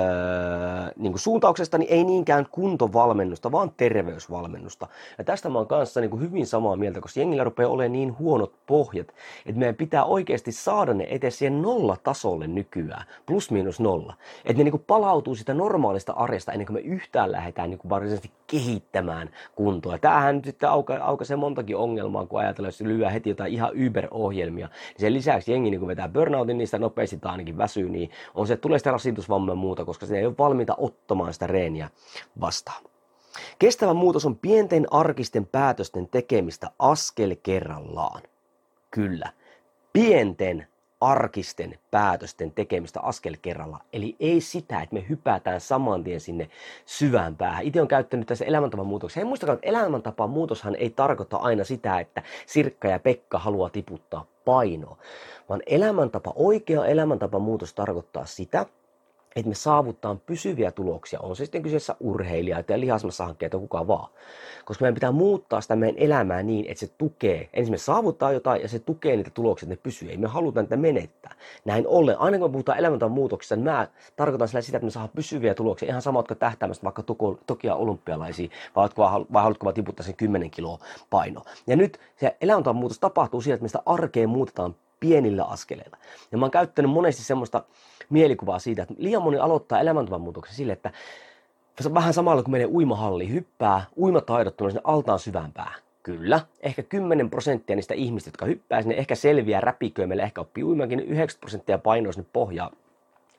niin 0.98 1.12
kuin 1.12 1.20
suuntauksesta, 1.20 1.78
niin 1.78 1.92
ei 1.92 2.04
niinkään 2.04 2.48
kuntovalmennusta, 2.52 3.52
vaan 3.52 3.72
terveysvalmennusta. 3.78 4.88
Ja 5.18 5.24
tästä 5.24 5.50
mä 5.50 5.58
oon 5.58 5.68
kanssa 5.68 6.00
niin 6.02 6.10
kuin 6.10 6.22
hyvin 6.22 6.48
samaa 6.48 6.76
mieltä, 6.76 7.02
koska 7.02 7.20
jengillä 7.20 7.44
rupeaa 7.44 7.70
olemaan 7.70 7.92
niin 7.92 8.20
huonot 8.20 8.54
pohjat, 8.68 9.08
että 9.46 9.60
meidän 9.60 9.76
pitää 9.76 10.06
oikeasti 10.06 10.52
saada 10.52 10.94
ne 10.94 11.04
edes 11.04 11.38
siihen 11.38 11.62
nollatasolle 11.62 12.48
nykyään, 12.48 13.06
plus 13.26 13.52
miinus 13.52 13.80
nolla. 13.80 14.14
Että 14.46 14.58
ne 14.58 14.64
niin 14.64 14.72
kuin 14.72 14.84
palautuu 14.88 15.36
sitä 15.36 15.54
normaalista 15.54 16.14
arjesta 16.14 16.52
ennen 16.52 16.66
kuin 16.68 16.76
me 16.76 16.82
yhtään 16.82 17.32
lähdetään 17.32 17.70
niin 17.70 17.80
kuin 17.80 17.90
varsinaisesti 17.90 18.32
kehittämään 18.48 19.30
kuntoa. 19.56 19.98
Tämähän 19.98 20.36
nyt 20.36 20.46
sitten 20.46 20.70
auka, 20.70 20.98
aukaisee 21.02 21.38
montakin 21.38 21.78
ongelmaa, 21.78 22.26
kun 22.26 22.40
ajatellaan, 22.40 22.68
jos 22.68 22.82
lyö 22.82 23.10
heti 23.10 23.30
jotain 23.30 23.54
ihan 23.54 23.72
Uber-ohjelmia. 23.88 24.68
Niin 24.68 25.00
sen 25.02 25.14
lisäksi 25.14 25.52
jengi 25.52 25.70
niin 25.70 25.80
kun 25.80 25.88
vetää 25.88 26.10
burnoutin, 26.10 26.68
sitä 26.68 26.80
nopeasti 26.80 27.18
tai 27.18 27.32
ainakin 27.32 27.58
väsyy, 27.58 27.90
niin 27.90 28.10
on 28.36 28.48
se, 28.48 28.54
että 28.54 28.62
tulee 28.62 28.78
sitä 28.78 28.92
rasitusvammaa 28.92 29.56
muuta, 29.74 29.86
koska 29.86 30.06
se 30.06 30.20
ei 30.20 30.26
ole 30.26 30.38
valmiita 30.38 30.76
ottamaan 30.78 31.34
sitä 31.34 31.48
reeniä 31.48 31.90
vastaan. 32.42 32.84
Kestävä 33.60 33.94
muutos 33.94 34.26
on 34.26 34.36
pienten 34.36 34.94
arkisten 34.94 35.46
päätösten 35.46 36.08
tekemistä 36.08 36.72
askel 36.80 37.36
kerrallaan. 37.44 38.22
Kyllä, 38.92 39.30
pienten 39.94 40.68
arkisten 41.02 41.80
päätösten 41.92 42.52
tekemistä 42.52 43.00
askel 43.00 43.36
kerralla. 43.42 43.80
Eli 43.94 44.16
ei 44.20 44.42
sitä, 44.42 44.82
että 44.82 44.94
me 44.96 45.06
hypätään 45.10 45.62
saman 45.62 46.04
tien 46.04 46.20
sinne 46.20 46.50
syvään 46.86 47.36
päähän. 47.36 47.66
Itse 47.66 47.82
on 47.82 47.88
käyttänyt 47.88 48.28
tässä 48.28 48.46
elämäntapan 48.46 48.86
muutoksia. 48.86 49.22
Hei 49.22 49.28
muistakaa, 49.28 49.54
että 49.54 49.70
elämäntapan 49.70 50.30
muutoshan 50.30 50.76
ei 50.76 50.90
tarkoita 50.90 51.38
aina 51.38 51.64
sitä, 51.64 52.00
että 52.00 52.24
Sirkka 52.46 52.88
ja 52.88 53.00
Pekka 53.00 53.40
haluaa 53.40 53.70
tiputtaa 53.70 54.26
painoa. 54.46 54.98
Vaan 55.50 55.62
elämäntapa, 55.66 56.34
oikea 56.36 56.86
elämäntapa 56.86 57.40
muutos 57.40 57.74
tarkoittaa 57.74 58.26
sitä, 58.26 58.66
että 59.36 59.50
me 59.50 59.56
saavuttaa 59.56 60.16
pysyviä 60.26 60.72
tuloksia, 60.72 61.20
on 61.20 61.36
se 61.36 61.46
sitten 61.46 61.64
kyseessä 61.64 61.96
urheilijaita 62.00 62.72
ja 62.72 62.80
lihasmassahankkeita, 62.80 63.58
kuka 63.58 63.88
vaan. 63.88 64.10
Koska 64.66 64.84
meidän 64.84 64.94
pitää 64.94 65.12
muuttaa 65.12 65.62
sitä 65.62 65.76
meidän 65.76 65.98
elämää 65.98 66.44
niin, 66.44 66.66
että 66.66 66.80
se 66.80 66.92
tukee, 66.98 67.50
ensin 67.54 67.74
me 67.74 67.78
saavuttaa 67.78 68.32
jotain 68.32 68.62
ja 68.62 68.68
se 68.68 68.80
tukee 68.80 69.16
niitä 69.16 69.32
tuloksia, 69.34 69.66
että 69.66 69.74
ne 69.74 69.80
pysyy. 69.84 70.10
Ei 70.10 70.18
me 70.18 70.28
haluta 70.28 70.62
niitä 70.62 70.78
menettää. 70.78 71.36
Näin 71.66 71.88
ollen, 71.88 72.20
aina 72.20 72.38
kun 72.38 72.50
me 72.50 72.52
puhutaan 72.52 72.78
elämäntavan 72.78 73.12
muutoksista, 73.12 73.56
niin 73.56 73.64
mä 73.64 73.88
tarkoitan 74.16 74.48
sillä 74.48 74.62
sitä, 74.62 74.78
että 74.78 74.86
me 74.86 74.92
saadaan 74.92 75.16
pysyviä 75.16 75.54
tuloksia. 75.54 75.90
Ihan 75.90 76.02
sama, 76.02 76.20
jotka 76.20 76.36
tähtäämästä 76.36 76.84
vaikka 76.84 77.04
Tokia 77.46 77.76
olympialaisiin, 77.76 78.52
vai, 78.76 78.90
vai 79.34 79.44
haluatko 79.44 79.66
vaan 79.66 79.74
tiputtaa 79.74 80.06
sen 80.06 80.16
10 80.16 80.52
kiloa 80.52 80.80
paino. 81.10 81.42
Ja 81.68 81.76
nyt 81.76 82.00
se 82.20 82.36
elämäntavan 82.42 82.76
muutos 82.76 83.00
tapahtuu 83.00 83.42
siinä, 83.42 83.54
että 83.54 83.64
me 83.64 83.68
sitä 83.68 83.84
arkea 83.86 84.28
muutetaan 84.28 84.76
pienillä 85.04 85.44
askeleilla. 85.44 85.98
Ja 86.32 86.38
mä 86.38 86.46
oon 86.46 86.52
käyttänyt 86.52 86.92
monesti 86.92 87.24
semmoista 87.24 87.64
mielikuvaa 88.10 88.60
siitä, 88.60 88.82
että 88.84 88.94
liian 88.98 89.22
moni 89.22 89.38
aloittaa 89.38 89.80
elämäntavan 89.80 90.22
muutoksen 90.22 90.56
sille, 90.56 90.74
että 90.74 90.92
vähän 91.94 92.14
samalla 92.14 92.44
kuin 92.44 92.52
menee 92.52 92.68
uimahalli, 92.68 93.30
hyppää 93.30 93.86
uimataidottomana 93.98 94.72
sinne 94.72 94.82
altaan 94.84 95.20
syvään 95.20 95.52
päähän. 95.52 95.82
Kyllä, 96.04 96.40
ehkä 96.60 96.84
10 96.84 97.30
prosenttia 97.30 97.76
niistä 97.76 97.94
ihmistä, 97.94 98.28
jotka 98.28 98.46
hyppää 98.46 98.82
sinne, 98.82 98.96
ehkä 98.96 99.16
selviää 99.16 99.62
räpiköimellä, 99.62 100.24
ehkä 100.24 100.42
oppii 100.42 100.64
uimakin, 100.64 101.00
90 101.00 101.40
prosenttia 101.40 101.78
painoa 101.78 102.14
sinne 102.14 102.30
pohjaan. 102.34 102.72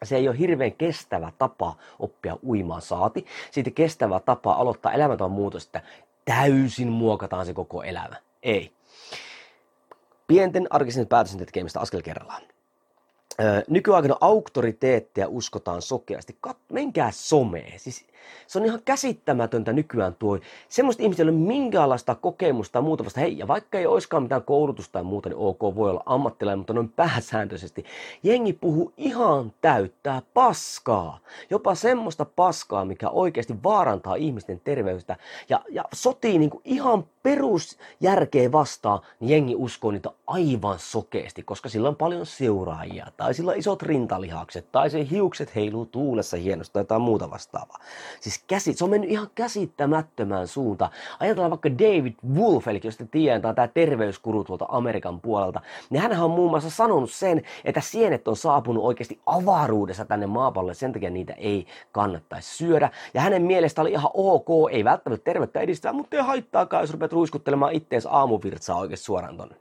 Se 0.04 0.16
ei 0.16 0.28
ole 0.28 0.38
hirveän 0.38 0.73
kestävä 0.73 1.33
tapa 1.38 1.76
oppia 1.99 2.37
uimaan 2.47 2.83
saati. 2.83 3.26
Siitä 3.50 3.71
kestävä 3.71 4.21
tapa 4.21 4.52
aloittaa 4.52 4.92
elämäntavan 4.92 5.33
muutos, 5.33 5.64
että 5.66 5.80
täysin 6.25 6.88
muokataan 6.88 7.47
se 7.47 7.54
koko 7.54 7.83
elämä. 7.83 8.16
Ei. 8.42 8.73
Pienten 10.26 10.66
arkisen 10.71 11.07
päätösten 11.07 11.47
tekemistä 11.47 11.81
askel 11.81 12.02
kerrallaan 12.02 12.43
nykyaikana 13.69 14.16
auktoriteetteja 14.21 15.28
uskotaan 15.28 15.83
sokeasti. 15.83 16.37
Kat, 16.40 16.59
menkää 16.73 17.11
someen. 17.11 17.78
Siis 17.78 18.07
se 18.47 18.59
on 18.59 18.64
ihan 18.64 18.81
käsittämätöntä 18.85 19.73
nykyään 19.73 20.14
tuo. 20.14 20.38
Semmoista 20.69 21.02
ihmistä, 21.02 21.23
ei 21.23 21.28
ole 21.28 21.37
minkäänlaista 21.37 22.14
kokemusta 22.14 22.81
muuta 22.81 23.04
vasta. 23.04 23.21
Hei, 23.21 23.38
ja 23.38 23.49
vaikka 23.49 23.78
ei 23.78 23.87
olisikaan 23.87 24.23
mitään 24.23 24.43
koulutusta 24.43 24.93
tai 24.93 25.02
muuta, 25.02 25.28
niin 25.28 25.38
ok, 25.38 25.61
voi 25.61 25.90
olla 25.90 26.02
ammattilainen, 26.07 26.59
mutta 26.59 26.73
noin 26.73 26.88
pääsääntöisesti. 26.88 27.85
Jengi 28.23 28.52
puhuu 28.52 28.93
ihan 28.97 29.52
täyttää 29.61 30.23
paskaa. 30.35 31.19
Jopa 31.50 31.75
semmoista 31.75 32.25
paskaa, 32.25 32.85
mikä 32.85 33.09
oikeasti 33.09 33.62
vaarantaa 33.62 34.14
ihmisten 34.14 34.61
terveyttä. 34.64 35.16
Ja, 35.49 35.61
ja 35.71 35.85
sotii 35.93 36.38
niin 36.38 36.50
ihan 36.64 37.04
perusjärkeä 37.23 38.52
vastaan, 38.52 39.00
niin 39.21 39.31
jengi 39.31 39.54
uskoo 39.57 39.90
niitä 39.90 40.11
aivan 40.26 40.78
sokeasti, 40.78 41.43
koska 41.43 41.69
sillä 41.69 41.88
on 41.88 41.97
paljon 41.97 42.26
seuraajia, 42.26 43.07
tai 43.16 43.35
sillä 43.35 43.50
on 43.50 43.59
isot 43.59 43.83
rintalihakset, 43.83 44.73
tai 44.73 44.90
se 44.90 45.07
hiukset 45.11 45.54
heiluu 45.54 45.87
tuulessa 45.87 46.37
hienosti, 46.37 46.73
tai 46.73 46.81
jotain 46.81 47.02
muuta 47.02 47.31
vastaavaa. 47.31 47.78
Siis 48.21 48.44
käsi, 48.47 48.73
se 48.73 48.85
on 48.85 48.90
mennyt 48.90 49.11
ihan 49.11 49.30
käsittämättömään 49.35 50.49
suuntaan. 50.49 50.90
Ajatellaan 51.21 51.50
vaikka 51.50 51.71
David 51.71 52.14
Wolf, 52.35 52.68
eli 52.68 52.80
jos 52.85 52.97
te 52.97 53.06
tiedetään 53.11 53.54
tämä 53.54 53.68
terveyskuru 53.68 54.44
tuolta 54.44 54.66
Amerikan 54.68 55.21
puolelta, 55.21 55.61
niin 55.90 56.02
hän 56.02 56.21
on 56.21 56.30
muun 56.30 56.50
muassa 56.50 56.71
sanonut 56.71 57.11
sen, 57.11 57.42
että 57.64 57.80
sienet 57.80 58.28
on 58.28 58.37
saapunut 58.37 58.85
oikeasti 58.85 59.21
avaruudessa 59.26 60.04
tänne 60.04 60.26
maapallolle, 60.26 60.75
sen 60.75 60.92
takia 60.92 61.11
niitä 61.11 61.33
ei 61.33 61.66
kannattaisi 61.92 62.56
syödä. 62.56 62.90
Ja 63.14 63.21
hänen 63.21 63.42
mielestä 63.42 63.83
oli 63.83 63.90
ihan 63.92 64.11
ok, 64.14 64.49
ei 64.71 64.85
välttämättä 64.85 65.25
terveyttä 65.25 65.61
edistää, 65.61 65.92
mutta 65.92 66.16
ei 66.16 66.23
haittaakaan, 66.23 66.83
jos 66.83 66.92
rupeat 66.92 67.12
ruiskuttelemaan 67.12 67.73
ittees 67.73 68.06
aamuvirtsaa 68.06 68.78
oikeasti 68.78 69.04
suoraan 69.06 69.37
tonne. 69.37 69.56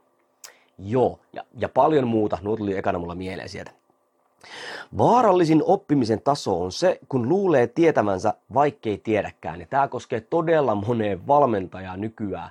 Joo, 0.78 1.18
ja, 1.32 1.44
ja 1.58 1.68
paljon 1.68 2.06
muuta, 2.06 2.38
nuo 2.42 2.56
tuli 2.56 2.76
ekana 2.76 2.98
mulla 2.98 3.14
mieleen 3.14 3.48
sieltä. 3.48 3.70
Vaarallisin 4.98 5.62
oppimisen 5.64 6.20
taso 6.20 6.62
on 6.62 6.72
se, 6.72 6.98
kun 7.08 7.28
luulee 7.28 7.66
tietämänsä, 7.66 8.34
vaikkei 8.54 8.98
tiedäkään. 8.98 9.60
Ja 9.60 9.66
tämä 9.66 9.88
koskee 9.88 10.20
todella 10.20 10.74
moneen 10.74 11.26
valmentajaa 11.26 11.96
nykyään. 11.96 12.50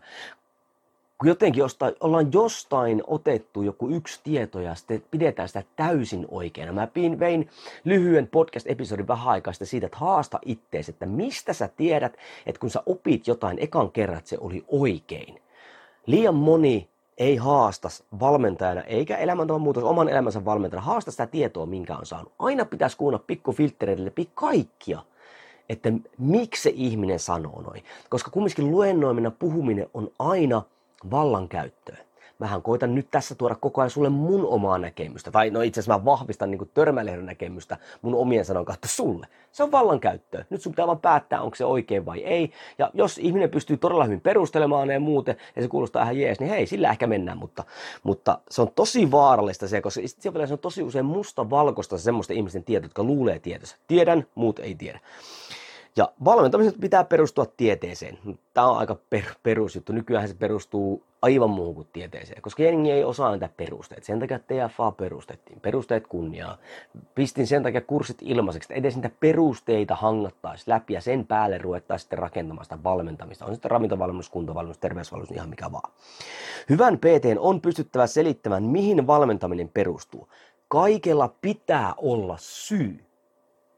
Kun 1.17 1.27
jotenkin 1.27 1.61
jostain, 1.61 1.95
ollaan 1.99 2.33
jostain 2.33 3.03
otettu 3.07 3.61
joku 3.61 3.89
yksi 3.89 4.19
tieto 4.23 4.59
ja 4.59 4.75
sitten 4.75 5.03
pidetään 5.11 5.47
sitä 5.47 5.63
täysin 5.75 6.25
oikeana. 6.31 6.71
Mä 6.71 6.87
pin, 6.87 7.19
vein 7.19 7.49
lyhyen 7.83 8.27
podcast-episodin 8.27 9.07
vähän 9.07 9.27
aikaa 9.27 9.53
siitä, 9.53 9.85
että 9.85 9.97
haasta 9.97 10.39
ittees, 10.45 10.89
että 10.89 11.05
mistä 11.05 11.53
sä 11.53 11.69
tiedät, 11.77 12.17
että 12.45 12.59
kun 12.59 12.69
sä 12.69 12.83
opit 12.85 13.27
jotain 13.27 13.57
ekan 13.59 13.91
kerran, 13.91 14.17
että 14.17 14.29
se 14.29 14.37
oli 14.41 14.65
oikein. 14.67 15.41
Liian 16.05 16.35
moni 16.35 16.89
ei 17.17 17.35
haasta 17.35 17.89
valmentajana 18.19 18.81
eikä 18.81 19.17
elämäntavan 19.17 19.61
muutos 19.61 19.83
oman 19.83 20.09
elämänsä 20.09 20.45
valmentajana 20.45 20.85
haasta 20.85 21.11
sitä 21.11 21.27
tietoa, 21.27 21.65
minkä 21.65 21.97
on 21.97 22.05
saanut. 22.05 22.33
Aina 22.39 22.65
pitäisi 22.65 22.97
kuunnella 22.97 23.23
pikkufilttereille 23.27 24.05
läpi 24.05 24.29
kaikkia, 24.35 24.99
että 25.69 25.91
miksi 26.17 26.61
se 26.61 26.71
ihminen 26.75 27.19
sanoo 27.19 27.61
noin. 27.61 27.83
Koska 28.09 28.31
kumminkin 28.31 28.71
luennoiminen 28.71 29.31
puhuminen 29.31 29.89
on 29.93 30.11
aina 30.19 30.61
vallankäyttöä 31.11 31.97
mähän 32.43 32.61
koitan 32.61 32.95
nyt 32.95 33.07
tässä 33.11 33.35
tuoda 33.35 33.55
koko 33.55 33.81
ajan 33.81 33.89
sulle 33.89 34.09
mun 34.09 34.45
omaa 34.45 34.77
näkemystä. 34.77 35.31
Tai 35.31 35.49
no 35.49 35.61
itse 35.61 35.79
asiassa 35.79 35.99
mä 35.99 36.05
vahvistan 36.05 36.51
niin 36.51 36.71
törmälehden 36.73 37.25
näkemystä 37.25 37.77
mun 38.01 38.15
omien 38.15 38.45
sanon 38.45 38.65
kautta 38.65 38.87
sulle. 38.87 39.27
Se 39.51 39.63
on 39.63 39.71
vallankäyttöä. 39.71 40.45
Nyt 40.49 40.61
sun 40.61 40.71
pitää 40.71 40.87
vaan 40.87 40.99
päättää, 40.99 41.41
onko 41.41 41.55
se 41.55 41.65
oikein 41.65 42.05
vai 42.05 42.23
ei. 42.23 42.51
Ja 42.77 42.91
jos 42.93 43.17
ihminen 43.17 43.49
pystyy 43.49 43.77
todella 43.77 44.03
hyvin 44.03 44.21
perustelemaan 44.21 44.89
ja 44.89 44.99
muuten, 44.99 45.37
ja 45.55 45.61
se 45.61 45.67
kuulostaa 45.67 46.03
ihan 46.03 46.19
jees, 46.19 46.39
niin 46.39 46.49
hei, 46.49 46.67
sillä 46.67 46.91
ehkä 46.91 47.07
mennään. 47.07 47.37
Mutta, 47.37 47.63
mutta 48.03 48.39
se 48.49 48.61
on 48.61 48.71
tosi 48.75 49.11
vaarallista 49.11 49.67
se, 49.67 49.81
koska 49.81 50.01
se 50.19 50.53
on 50.53 50.59
tosi 50.59 50.83
usein 50.83 51.05
musta 51.05 51.49
valkoista 51.49 51.97
semmoista 51.97 52.33
ihmisten 52.33 52.63
tietoa, 52.63 52.85
jotka 52.85 53.03
luulee 53.03 53.39
tietänsä. 53.39 53.75
Tiedän, 53.87 54.25
muut 54.35 54.59
ei 54.59 54.75
tiedä. 54.75 54.99
Ja 55.95 56.11
valmentamisen 56.25 56.73
pitää 56.81 57.03
perustua 57.03 57.45
tieteeseen. 57.57 58.17
Tämä 58.53 58.67
on 58.67 58.77
aika 58.77 58.95
per, 59.09 59.23
perusjuttu. 59.43 59.93
Nykyään 59.93 60.27
se 60.27 60.33
perustuu 60.33 61.03
aivan 61.21 61.49
muuhun 61.49 61.75
kuin 61.75 61.87
tieteeseen, 61.93 62.41
koska 62.41 62.63
jengi 62.63 62.91
ei 62.91 63.03
osaa 63.03 63.29
näitä 63.29 63.49
perusteita. 63.57 64.05
Sen 64.05 64.19
takia 64.19 64.39
TFA 64.39 64.91
perustettiin. 64.91 65.59
Perusteet 65.59 66.07
kunniaa. 66.07 66.57
Pistin 67.15 67.47
sen 67.47 67.63
takia 67.63 67.81
kurssit 67.81 68.17
ilmaiseksi, 68.21 68.65
että 68.65 68.79
edes 68.79 68.95
niitä 68.95 69.09
perusteita 69.19 69.95
hangattaisi 69.95 70.63
läpi 70.67 70.93
ja 70.93 71.01
sen 71.01 71.27
päälle 71.27 71.57
ruvettaisiin 71.57 72.03
sitten 72.03 72.19
rakentamaan 72.19 72.65
sitä 72.65 72.83
valmentamista. 72.83 73.45
On 73.45 73.53
sitten 73.53 73.71
ravintovalmennus, 73.71 74.29
kuntovalmennus, 74.29 74.77
terveysvalmennus, 74.77 75.37
ihan 75.37 75.49
mikä 75.49 75.71
vaan. 75.71 75.91
Hyvän 76.69 76.97
PT 76.97 77.25
on 77.39 77.61
pystyttävä 77.61 78.07
selittämään, 78.07 78.63
mihin 78.63 79.07
valmentaminen 79.07 79.69
perustuu. 79.69 80.29
Kaikella 80.67 81.35
pitää 81.41 81.93
olla 81.97 82.35
syy. 82.39 83.05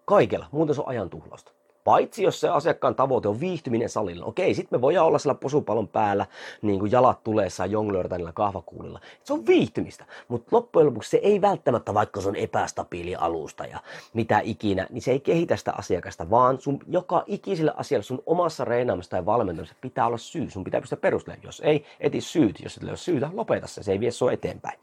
Kaikella, 0.05 0.45
muuten 0.51 0.75
se 0.75 0.81
on 0.81 0.88
ajan 0.88 1.10
tuhlausta. 1.10 1.55
Paitsi 1.86 2.24
jos 2.24 2.39
se 2.39 2.50
asiakkaan 2.50 2.96
tavoite 2.96 3.27
on 3.27 3.39
viihtyminen 3.39 3.89
salilla. 3.89 4.25
Okei, 4.25 4.54
sitten 4.54 4.80
me 4.80 4.82
voidaan 4.82 5.08
olla 5.08 5.20
sillä 5.20 5.36
posupallon 5.36 5.88
päällä, 5.88 6.25
niin 6.62 6.80
kuin 6.80 6.92
jalat 6.92 7.24
tuleessa 7.24 7.65
jonglöörtä 7.65 8.18
niillä 8.18 8.32
kahvakuulilla. 8.32 9.00
Se 9.24 9.34
on 9.34 9.46
viihtymistä. 9.46 10.06
Mutta 10.27 10.56
loppujen 10.56 10.88
lopuksi 10.88 11.10
se 11.10 11.18
ei 11.18 11.42
välttämättä, 11.42 11.94
vaikka 11.94 12.22
se 12.22 12.27
on 12.30 12.36
epästabiili 12.36 13.15
alusta 13.15 13.65
ja 13.65 13.80
mitä 14.13 14.39
ikinä, 14.44 14.88
niin 14.89 15.01
se 15.01 15.12
ei 15.12 15.20
kehitä 15.20 15.56
sitä 15.56 15.74
asiakasta, 15.77 16.30
vaan 16.30 16.62
sun 16.62 16.80
joka 16.88 17.24
ikiselle 17.27 17.74
asialle 17.77 18.04
sun 18.04 18.24
omassa 18.25 18.65
reenaamassa 18.65 19.12
tai 19.12 19.25
valmentamisessa 19.25 19.77
pitää 19.82 20.08
olla 20.08 20.18
syy. 20.18 20.50
Sun 20.50 20.63
pitää 20.63 20.82
pystyä 20.82 20.98
perustelemaan. 20.98 21.46
Jos 21.46 21.62
ei, 21.65 21.86
eti 22.00 22.22
syyt. 22.22 22.60
Jos 22.63 22.77
et 22.77 22.84
ole 22.84 22.98
syytä, 22.98 23.30
lopeta 23.34 23.68
se. 23.68 23.84
Se 23.84 23.92
ei 23.92 24.00
vie 24.00 24.12
sua 24.12 24.32
eteenpäin. 24.32 24.80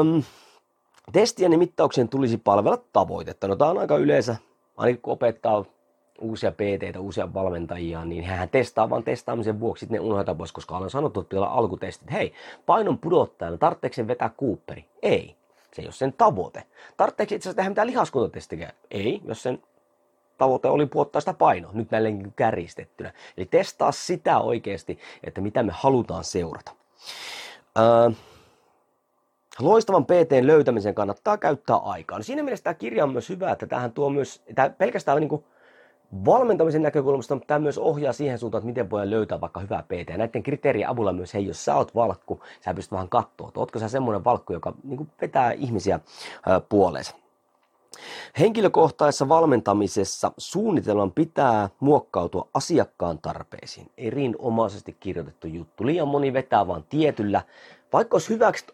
Um, 0.00 0.22
testien 1.12 1.52
ja 1.52 1.58
mittauksien 1.58 2.08
tulisi 2.08 2.36
palvella 2.36 2.78
tavoitetta. 2.92 3.48
No 3.48 3.56
tämä 3.56 3.70
on 3.70 3.78
aika 3.78 3.96
yleensä 3.96 4.36
ainakin 4.78 5.02
kun 5.02 5.12
opettaa 5.12 5.64
uusia 6.20 6.52
pt 6.52 6.96
uusia 6.98 7.34
valmentajia, 7.34 8.04
niin 8.04 8.24
hän 8.24 8.48
testaa 8.48 8.90
vaan 8.90 9.04
testaamisen 9.04 9.60
vuoksi, 9.60 9.80
sitten 9.80 9.94
ne 9.94 10.06
unohdetaan 10.06 10.36
pois, 10.36 10.52
koska 10.52 10.76
olen 10.76 10.90
sanottu, 10.90 11.20
että 11.20 11.28
pitää 11.28 11.44
olla 11.44 11.54
alkutestit. 11.54 12.12
Hei, 12.12 12.32
painon 12.66 12.98
pudottajana, 12.98 13.56
tarvitseeko 13.56 13.94
sen 13.94 14.08
vetää 14.08 14.30
Cooperi? 14.40 14.84
Ei. 15.02 15.34
Se 15.72 15.82
ei 15.82 15.86
ole 15.86 15.92
sen 15.92 16.12
tavoite. 16.12 16.62
Tarvitseeko 16.96 17.34
itse 17.34 17.48
asiassa 17.48 17.56
tehdä 17.56 17.70
mitään 17.70 17.86
lihaskuntatestiä? 17.86 18.72
Ei, 18.90 19.20
jos 19.24 19.42
sen 19.42 19.62
tavoite 20.38 20.68
oli 20.68 20.86
puottaa 20.86 21.20
sitä 21.20 21.34
painoa, 21.34 21.72
nyt 21.72 21.90
näin 21.90 22.32
kärjistettynä. 22.36 23.12
Eli 23.36 23.46
testaa 23.46 23.92
sitä 23.92 24.38
oikeasti, 24.38 24.98
että 25.24 25.40
mitä 25.40 25.62
me 25.62 25.72
halutaan 25.74 26.24
seurata. 26.24 26.72
Öö, 27.78 28.10
loistavan 29.60 30.04
PTn 30.04 30.46
löytämisen 30.46 30.94
kannattaa 30.94 31.38
käyttää 31.38 31.76
aikaa. 31.76 32.18
No 32.18 32.22
siinä 32.24 32.42
mielessä 32.42 32.64
tämä 32.64 32.74
kirja 32.74 33.04
on 33.04 33.12
myös 33.12 33.28
hyvä, 33.28 33.52
että 33.52 33.66
tähän 33.66 33.92
tuo 33.92 34.10
myös, 34.10 34.42
tämä 34.54 34.70
pelkästään 34.70 35.20
niin 35.20 35.28
kuin 35.28 35.44
valmentamisen 36.24 36.82
näkökulmasta, 36.82 37.34
mutta 37.34 37.46
tämä 37.46 37.58
myös 37.58 37.78
ohjaa 37.78 38.12
siihen 38.12 38.38
suuntaan, 38.38 38.60
että 38.60 38.66
miten 38.66 38.90
voidaan 38.90 39.10
löytää 39.10 39.40
vaikka 39.40 39.60
hyvää 39.60 39.82
PT. 39.82 40.08
Ja 40.08 40.18
näiden 40.18 40.42
kriteerien 40.42 40.88
avulla 40.88 41.12
myös, 41.12 41.34
hei, 41.34 41.46
jos 41.46 41.64
sä 41.64 41.74
oot 41.74 41.94
valkku, 41.94 42.40
sä 42.64 42.74
pystyt 42.74 42.92
vähän 42.92 43.08
katsoa, 43.08 43.48
että 43.48 43.60
ootko 43.60 43.78
sä 43.78 43.88
semmoinen 43.88 44.24
valkku, 44.24 44.52
joka 44.52 44.72
niin 44.84 44.96
kuin 44.96 45.10
vetää 45.20 45.52
ihmisiä 45.52 46.00
puoleensa. 46.68 47.14
Henkilökohtaisessa 48.38 49.28
valmentamisessa 49.28 50.32
suunnitelman 50.38 51.12
pitää 51.12 51.68
muokkautua 51.80 52.48
asiakkaan 52.54 53.18
tarpeisiin. 53.18 53.90
Erinomaisesti 53.96 54.96
kirjoitettu 55.00 55.46
juttu. 55.46 55.86
Liian 55.86 56.08
moni 56.08 56.32
vetää 56.32 56.66
vain 56.66 56.84
tietyllä. 56.88 57.42
Vaikka 57.92 58.14
olisi 58.14 58.28
hyväksi 58.28 58.66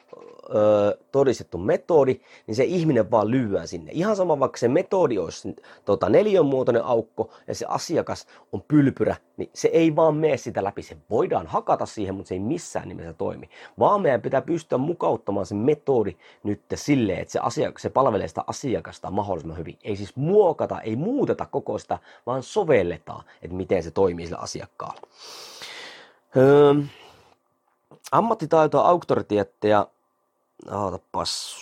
ö, 0.54 0.98
todistettu 1.12 1.58
metodi, 1.58 2.20
niin 2.46 2.54
se 2.54 2.64
ihminen 2.64 3.10
vaan 3.10 3.30
lyöää 3.30 3.66
sinne. 3.66 3.92
Ihan 3.94 4.16
sama 4.16 4.40
vaikka 4.40 4.58
se 4.58 4.68
metodi 4.68 5.18
olisi 5.18 5.56
tota, 5.84 6.06
muotoinen 6.44 6.84
aukko 6.84 7.30
ja 7.46 7.54
se 7.54 7.66
asiakas 7.68 8.26
on 8.52 8.62
pylpyrä, 8.68 9.16
niin 9.36 9.50
se 9.54 9.68
ei 9.68 9.96
vaan 9.96 10.16
mene 10.16 10.36
sitä 10.36 10.64
läpi. 10.64 10.82
Se 10.82 10.96
voidaan 11.10 11.46
hakata 11.46 11.86
siihen, 11.86 12.14
mutta 12.14 12.28
se 12.28 12.34
ei 12.34 12.40
missään 12.40 12.88
nimessä 12.88 13.12
toimi. 13.12 13.50
Vaan 13.78 14.02
meidän 14.02 14.22
pitää 14.22 14.42
pystyä 14.42 14.78
mukauttamaan 14.78 15.46
se 15.46 15.54
metodi 15.54 16.16
nyt 16.42 16.60
silleen, 16.74 17.18
että 17.18 17.32
se, 17.32 17.38
asiakas, 17.38 17.82
se 17.82 17.90
palvelee 17.90 18.28
sitä 18.28 18.44
asiakasta 18.46 19.10
mahdollisimman 19.10 19.58
hyvin. 19.58 19.78
Ei 19.84 19.96
siis 19.96 20.16
muokata, 20.16 20.80
ei 20.80 20.96
muuteta 20.96 21.46
koko 21.46 21.78
sitä, 21.78 21.98
vaan 22.26 22.42
sovelletaan, 22.42 23.24
että 23.42 23.56
miten 23.56 23.82
se 23.82 23.90
toimii 23.90 24.26
sillä 24.26 24.38
asiakkaalla. 24.38 25.00
Öö, 26.36 26.74
ammattitaitoa, 28.12 28.88
auktoriteetteja 28.88 29.86
Ootapas. 30.70 31.56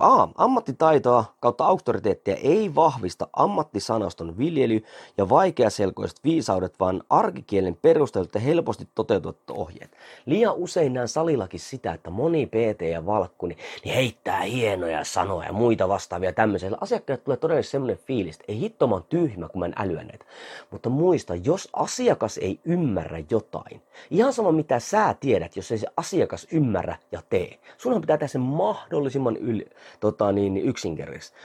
Aa, 0.00 0.32
ammattitaitoa 0.34 1.24
kautta 1.40 1.64
auktoriteettia 1.66 2.34
ei 2.34 2.74
vahvista 2.74 3.28
ammattisanaston 3.32 4.38
viljely 4.38 4.84
ja 5.18 5.28
vaikeaselkoiset 5.28 6.20
viisaudet, 6.24 6.80
vaan 6.80 7.02
arkikielen 7.10 7.78
perustelut 7.82 8.34
ja 8.34 8.40
helposti 8.40 8.88
toteutuvat 8.94 9.36
ohjeet. 9.50 9.96
Liian 10.26 10.54
usein 10.54 10.94
näen 10.94 11.08
salillakin 11.08 11.60
sitä, 11.60 11.92
että 11.92 12.10
moni 12.10 12.46
PT 12.46 12.82
ja 12.90 13.06
valkku 13.06 13.46
niin, 13.46 13.58
niin 13.84 13.94
heittää 13.94 14.40
hienoja 14.40 15.04
sanoja 15.04 15.46
ja 15.46 15.52
muita 15.52 15.88
vastaavia 15.88 16.32
tämmöisiä. 16.32 16.70
Asiakkaat 16.80 17.24
tulee 17.24 17.36
todella 17.36 17.62
semmoinen 17.62 17.98
fiilis, 17.98 18.34
että 18.34 18.52
ei 18.52 18.60
hitto 18.60 18.86
mä 18.86 19.00
tyhmä, 19.08 19.48
kun 19.48 19.58
mä 19.58 19.66
en 19.66 19.74
älyä 19.76 20.04
näitä. 20.04 20.24
Mutta 20.70 20.88
muista, 20.88 21.34
jos 21.34 21.68
asiakas 21.72 22.38
ei 22.38 22.60
ymmärrä 22.64 23.22
jotain, 23.30 23.82
ihan 24.10 24.32
sama 24.32 24.52
mitä 24.52 24.78
sä 24.78 25.14
tiedät, 25.20 25.56
jos 25.56 25.72
ei 25.72 25.78
se 25.78 25.86
asiakas 25.96 26.46
ymmärrä 26.52 26.96
ja 27.12 27.22
tee. 27.28 27.58
Sunhan 27.78 28.00
pitää 28.00 28.16
tehdä 28.16 28.28
se 28.28 28.38
mahdollisimman 28.38 28.73
yl, 29.40 29.60
tota 30.00 30.32
niin, 30.32 30.56
yksinkertaisesti. 30.56 31.36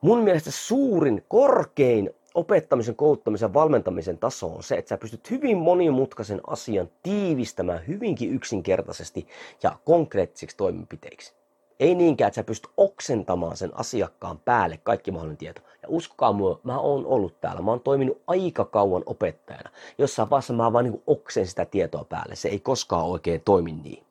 Mun 0.00 0.18
mielestä 0.18 0.50
suurin, 0.50 1.24
korkein 1.28 2.10
opettamisen, 2.34 2.96
kouluttamisen, 2.96 3.54
valmentamisen 3.54 4.18
taso 4.18 4.46
on 4.46 4.62
se, 4.62 4.74
että 4.74 4.88
sä 4.88 4.98
pystyt 4.98 5.30
hyvin 5.30 5.58
monimutkaisen 5.58 6.40
asian 6.46 6.88
tiivistämään 7.02 7.86
hyvinkin 7.88 8.34
yksinkertaisesti 8.34 9.26
ja 9.62 9.76
konkreettisiksi 9.84 10.56
toimenpiteiksi. 10.56 11.34
Ei 11.80 11.94
niinkään, 11.94 12.28
että 12.28 12.34
sä 12.34 12.44
pystyt 12.44 12.70
oksentamaan 12.76 13.56
sen 13.56 13.70
asiakkaan 13.74 14.38
päälle 14.38 14.80
kaikki 14.82 15.10
mahdollinen 15.10 15.36
tieto. 15.36 15.60
Ja 15.82 15.88
uskokaa 15.88 16.32
mua, 16.32 16.60
mä 16.62 16.78
oon 16.78 17.06
ollut 17.06 17.40
täällä. 17.40 17.62
Mä 17.62 17.70
oon 17.70 17.80
toiminut 17.80 18.22
aika 18.26 18.64
kauan 18.64 19.02
opettajana. 19.06 19.70
Jossain 19.98 20.30
vaiheessa 20.30 20.52
mä 20.52 20.72
vaan 20.72 20.84
niin 20.84 21.02
oksen 21.06 21.46
sitä 21.46 21.64
tietoa 21.64 22.04
päälle. 22.04 22.36
Se 22.36 22.48
ei 22.48 22.60
koskaan 22.60 23.06
oikein 23.06 23.42
toimi 23.44 23.72
niin. 23.72 24.04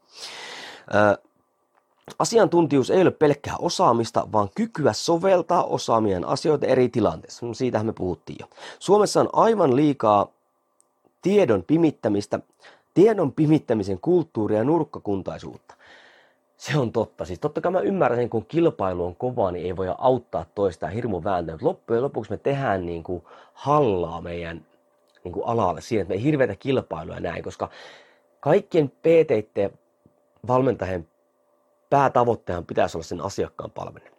Asiantuntijuus 2.20 2.90
ei 2.90 3.02
ole 3.02 3.12
pelkkää 3.12 3.56
osaamista, 3.60 4.28
vaan 4.32 4.50
kykyä 4.56 4.94
soveltaa 4.94 5.64
osaamien 5.64 6.26
asioita 6.26 6.66
eri 6.66 6.90
tilanteissa. 6.90 7.46
No, 7.46 7.54
siitähän 7.54 7.86
me 7.86 7.94
puhuttiin 7.94 8.38
jo. 8.40 8.48
Suomessa 8.80 9.22
on 9.22 9.30
aivan 9.34 9.76
liikaa 9.76 10.28
tiedon 11.22 11.64
pimittämistä, 11.64 12.40
tiedon 12.94 13.32
pimittämisen 13.32 14.00
kulttuuria 14.00 14.58
ja 14.58 14.64
nurkkakuntaisuutta. 14.64 15.76
Se 16.58 16.78
on 16.78 16.92
totta. 16.92 17.26
Siis 17.26 17.40
totta 17.40 17.62
kai 17.62 17.72
mä 17.72 17.80
ymmärrän 17.80 18.20
sen, 18.20 18.30
kun 18.30 18.46
kilpailu 18.46 19.06
on 19.06 19.16
kova, 19.16 19.52
niin 19.52 19.66
ei 19.66 19.78
voi 19.78 19.88
auttaa 19.98 20.46
toista 20.56 20.88
hirmu 20.88 21.24
vääntöä. 21.24 21.54
Mutta 21.54 21.66
loppujen 21.66 22.04
lopuksi 22.04 22.32
me 22.32 22.38
tehdään 22.38 22.86
niin 22.86 23.04
kuin 23.04 23.24
hallaa 23.54 24.22
meidän 24.22 24.66
niin 25.24 25.32
kuin 25.32 25.46
alalle 25.46 25.82
siihen, 25.82 26.02
että 26.02 26.12
me 26.12 26.16
ei 26.16 26.24
hirveätä 26.24 26.56
kilpailua 26.56 27.20
näin, 27.20 27.44
koska 27.44 27.70
kaikkien 28.40 28.90
PT 28.90 29.74
valmentajien 30.48 31.08
päätavoitteena 31.94 32.62
pitäisi 32.62 32.98
olla 32.98 33.04
sen 33.04 33.22
asiakkaan 33.22 33.72
palveleminen. 33.72 34.14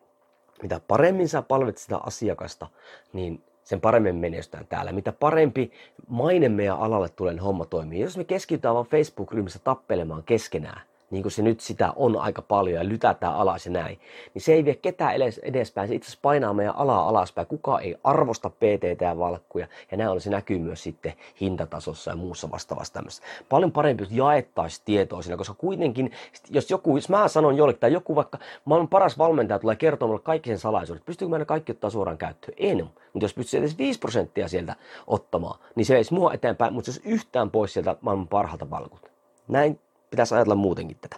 Mitä 0.63 0.81
paremmin 0.89 1.29
sä 1.29 1.43
palvelet 1.43 1.79
sitä 1.79 1.97
asiakasta, 1.97 2.67
niin 3.13 3.43
sen 3.65 3.81
paremmin 3.81 4.17
menestytään 4.17 4.67
täällä. 4.67 4.93
Mitä 4.93 5.13
parempi 5.13 5.73
maine 6.09 6.49
meidän 6.49 6.79
alalle 6.79 7.09
tulee, 7.09 7.33
niin 7.35 7.43
homma 7.43 7.65
toimii. 7.65 8.01
Jos 8.01 8.17
me 8.17 8.25
keskitytään 8.25 8.75
vaan 8.75 8.87
Facebook-ryhmässä 8.87 9.59
tappelemaan 9.59 10.23
keskenään, 10.23 10.81
niin 11.15 11.23
kuin 11.23 11.33
se 11.33 11.43
nyt 11.43 11.61
sitä 11.61 11.93
on 11.97 12.17
aika 12.17 12.43
paljon 12.43 12.79
ja 12.79 12.89
lytätään 12.89 13.35
alas 13.35 13.67
ja 13.67 13.73
näin, 13.73 14.01
niin 14.35 14.43
se 14.43 14.53
ei 14.53 14.65
vie 14.65 14.75
ketään 14.75 15.15
edes 15.15 15.39
edespäin. 15.39 15.89
Se 15.89 15.95
itse 15.95 16.07
asiassa 16.07 16.23
painaa 16.23 16.53
meidän 16.53 16.77
alaa 16.77 17.09
alaspäin. 17.09 17.47
Kuka 17.47 17.81
ei 17.81 17.97
arvosta 18.05 18.51
PT 18.51 19.01
ja 19.01 19.19
valkkuja 19.19 19.67
ja 19.91 19.97
näin 19.97 20.11
on 20.11 20.21
se 20.21 20.31
näkyy 20.31 20.59
myös 20.59 20.83
sitten 20.83 21.13
hintatasossa 21.41 22.11
ja 22.11 22.17
muussa 22.17 22.51
vastaavassa 22.51 22.93
tämmöistä. 22.93 23.27
Paljon 23.49 23.73
parempi, 23.73 24.03
jos 24.03 24.13
jaettaisiin 24.13 24.83
tietoa 24.85 25.23
siinä, 25.23 25.37
koska 25.37 25.55
kuitenkin, 25.55 26.13
jos 26.51 26.71
joku, 26.71 26.97
jos 26.97 27.09
mä 27.09 27.29
sanon 27.29 27.57
jollekin 27.57 27.81
tai 27.81 27.93
joku 27.93 28.17
vaikka 28.17 28.39
maailman 28.65 28.89
paras 28.89 29.19
valmentaja 29.19 29.59
tulee 29.59 29.77
kertomaan 29.77 30.11
mulle 30.11 30.23
kaikki 30.23 30.51
sen 30.51 30.59
salaisuudet, 30.59 31.05
pystyykö 31.05 31.31
mä 31.31 31.39
ne 31.39 31.45
kaikki 31.45 31.73
ottaa 31.73 31.91
suoraan 31.91 32.19
käyttöön? 32.19 32.55
En. 32.59 32.91
Mutta 33.13 33.25
jos 33.25 33.35
pystyisi 33.35 33.57
edes 33.57 33.79
5 33.79 33.99
prosenttia 33.99 34.49
sieltä 34.49 34.77
ottamaan, 35.07 35.59
niin 35.75 35.87
se 35.87 35.95
veisi 35.95 36.15
mua 36.15 36.33
eteenpäin, 36.33 36.75
mutta 36.75 36.91
jos 36.91 37.01
yhtään 37.05 37.51
pois 37.51 37.73
sieltä 37.73 37.97
maailman 38.01 38.29
parhaalta 38.29 38.71
valkut. 38.71 39.11
Näin 39.49 39.81
pitäisi 40.15 40.35
ajatella 40.35 40.55
muutenkin 40.55 40.97
tätä. 41.01 41.17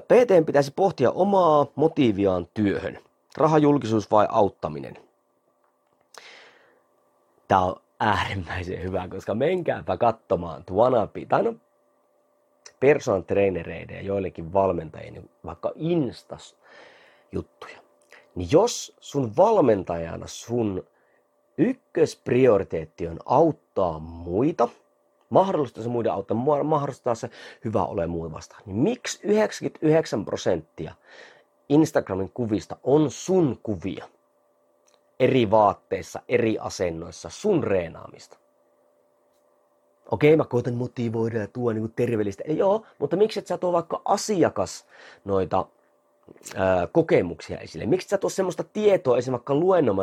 PT 0.00 0.46
pitäisi 0.46 0.72
pohtia 0.76 1.10
omaa 1.10 1.66
motiiviaan 1.74 2.48
työhön. 2.54 2.98
Rahajulkisuus 3.36 4.10
vai 4.10 4.26
auttaminen? 4.30 4.94
Tämä 7.48 7.64
on 7.64 7.76
äärimmäisen 8.00 8.82
hyvä, 8.82 9.08
koska 9.08 9.34
menkääpä 9.34 9.96
katsomaan 9.96 10.64
Tuanapi, 10.64 11.26
tai 11.26 11.42
no 11.42 11.54
personal 12.80 13.20
trainereiden 13.20 13.96
ja 13.96 14.02
joillekin 14.02 14.52
valmentajien, 14.52 15.14
niin 15.14 15.30
vaikka 15.44 15.72
Instas 15.74 16.56
juttuja. 17.32 17.78
Niin 18.34 18.48
jos 18.52 18.96
sun 19.00 19.36
valmentajana 19.36 20.26
sun 20.26 20.86
ykkösprioriteetti 21.58 23.08
on 23.08 23.18
auttaa 23.26 23.98
muita– 23.98 24.68
mahdollistaa 25.30 25.82
se 25.82 25.88
muiden 25.88 26.12
auttaa, 26.12 26.36
mahdollistaa 26.64 27.14
se 27.14 27.30
hyvä 27.64 27.84
ole 27.84 28.08
vastaan. 28.32 28.62
Niin 28.66 28.76
miksi 28.76 29.20
99 29.22 30.24
prosenttia 30.24 30.94
Instagramin 31.68 32.30
kuvista 32.30 32.76
on 32.82 33.10
sun 33.10 33.60
kuvia? 33.62 34.08
Eri 35.20 35.50
vaatteissa, 35.50 36.22
eri 36.28 36.58
asennoissa, 36.58 37.28
sun 37.28 37.64
reenaamista. 37.64 38.38
Okei, 40.10 40.36
mä 40.36 40.44
koitan 40.44 40.74
motivoida 40.74 41.38
ja 41.38 41.46
tuo 41.46 41.72
niin 41.72 41.92
terveellistä. 41.96 42.42
Joo, 42.46 42.86
mutta 42.98 43.16
miksi 43.16 43.38
et 43.38 43.46
sä 43.46 43.58
tuo 43.58 43.72
vaikka 43.72 44.02
asiakas 44.04 44.86
noita 45.24 45.66
kokemuksia 46.92 47.58
esille. 47.58 47.86
Miksi 47.86 48.08
sä 48.08 48.18
tuo 48.18 48.30
semmoista 48.30 48.64
tietoa 48.64 49.18
esimerkiksi 49.18 49.50
vaikka 49.52 49.54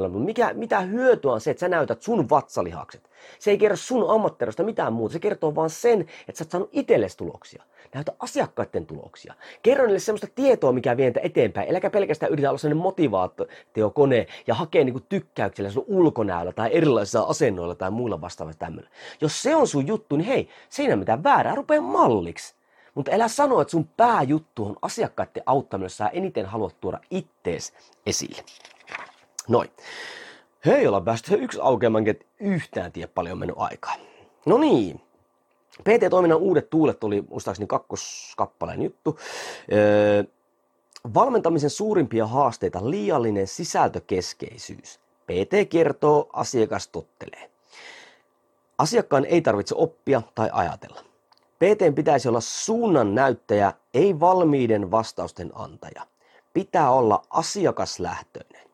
mutta 0.09 0.25
mikä, 0.25 0.53
mitä 0.53 0.81
hyötyä 0.81 1.31
on 1.31 1.41
se, 1.41 1.51
että 1.51 1.61
sä 1.61 1.69
näytät 1.69 2.01
sun 2.01 2.29
vatsalihakset? 2.29 3.09
Se 3.39 3.51
ei 3.51 3.57
kerro 3.57 3.75
sun 3.75 4.09
ammattilaista 4.09 4.63
mitään 4.63 4.93
muuta, 4.93 5.13
se 5.13 5.19
kertoo 5.19 5.55
vaan 5.55 5.69
sen, 5.69 6.01
että 6.01 6.33
sä 6.38 6.43
oot 6.43 6.51
saanut 6.51 6.69
itsellesi 6.71 7.17
tuloksia. 7.17 7.63
Näytä 7.93 8.13
asiakkaiden 8.19 8.85
tuloksia. 8.85 9.33
Kerro 9.63 9.85
niille 9.85 9.99
semmoista 9.99 10.27
tietoa, 10.35 10.71
mikä 10.71 10.97
vie 10.97 11.13
eteenpäin. 11.21 11.69
Eläkä 11.69 11.89
pelkästään 11.89 12.31
yritä 12.31 12.49
olla 12.49 12.57
sellainen 12.57 12.83
motivaatiokone 12.83 14.27
ja 14.47 14.55
hakea 14.55 14.83
niinku 14.83 14.99
tykkäyksellä 14.99 15.71
sun 15.71 15.85
ulkonäöllä 15.88 16.51
tai 16.51 16.69
erilaisilla 16.73 17.25
asennoilla 17.25 17.75
tai 17.75 17.91
muilla 17.91 18.21
vastaavilla 18.21 18.57
tämmöillä. 18.59 18.89
Jos 19.21 19.41
se 19.41 19.55
on 19.55 19.67
sun 19.67 19.88
juttu, 19.88 20.15
niin 20.15 20.27
hei, 20.27 20.49
siinä 20.69 20.93
ei 20.93 20.97
mitään 20.97 21.23
väärää, 21.23 21.55
rupea 21.55 21.81
malliksi. 21.81 22.55
Mutta 22.95 23.12
älä 23.13 23.27
sano, 23.27 23.62
että 23.62 23.71
sun 23.71 23.89
pääjuttu 23.97 24.65
on 24.65 24.75
asiakkaiden 24.81 25.43
auttaminen, 25.45 25.86
jos 25.86 25.97
sä 25.97 26.08
eniten 26.08 26.45
haluat 26.45 26.75
tuoda 26.81 26.99
ittees 27.10 27.73
esille. 28.05 28.43
Noin. 29.47 29.69
Hei, 30.65 30.88
ollaan 30.88 31.05
päästy 31.05 31.36
yksi 31.36 31.60
aukeamaan, 31.62 32.08
että 32.08 32.25
yhtään 32.39 32.91
tiedä 32.91 33.12
paljon 33.15 33.38
mennyt 33.38 33.58
aikaa. 33.60 33.95
No 34.45 34.58
niin, 34.58 35.01
PT-toiminnan 35.84 36.39
uudet 36.39 36.69
tuulet 36.69 37.03
oli 37.03 37.23
muistaakseni 37.29 37.67
kakkoskappaleen 37.67 38.81
juttu. 38.81 39.19
Öö, 39.71 40.23
valmentamisen 41.13 41.69
suurimpia 41.69 42.27
haasteita 42.27 42.89
liiallinen 42.89 43.47
sisältökeskeisyys. 43.47 44.99
PT 45.25 45.69
kertoo, 45.69 46.29
asiakas 46.34 46.88
tottelee. 46.88 47.51
Asiakkaan 48.77 49.25
ei 49.25 49.41
tarvitse 49.41 49.75
oppia 49.77 50.21
tai 50.36 50.49
ajatella. 50.53 51.14
PT 51.56 51.96
pitäisi 51.96 52.28
olla 52.30 52.41
suunnan 52.41 53.15
näyttäjä, 53.15 53.74
ei 53.94 54.20
valmiiden 54.20 54.91
vastausten 54.91 55.52
antaja. 55.56 56.08
Pitää 56.54 56.91
olla 56.91 57.22
asiakaslähtöinen. 57.30 58.68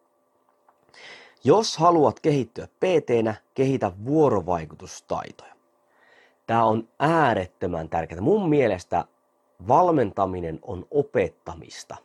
Jos 1.43 1.77
haluat 1.77 2.19
kehittyä 2.19 2.67
pt 2.67 3.39
kehitä 3.53 3.91
vuorovaikutustaitoja. 4.05 5.55
Tämä 6.47 6.63
on 6.63 6.87
äärettömän 6.99 7.89
tärkeää. 7.89 8.21
Mun 8.21 8.49
mielestä 8.49 9.05
valmentaminen 9.67 10.59
on 10.61 10.85
opettamista. 10.91 11.95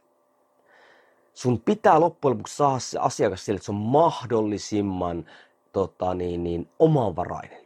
Sun 1.34 1.60
pitää 1.60 2.00
loppujen 2.00 2.32
lopuksi 2.32 2.56
saada 2.56 2.78
se 2.78 2.98
asiakas 2.98 3.44
sille, 3.44 3.56
että 3.56 3.66
se 3.66 3.72
on 3.72 3.76
mahdollisimman 3.76 5.26
tota, 5.72 6.14
niin, 6.14 6.44
niin, 6.44 6.68
omanvarainen 6.78 7.65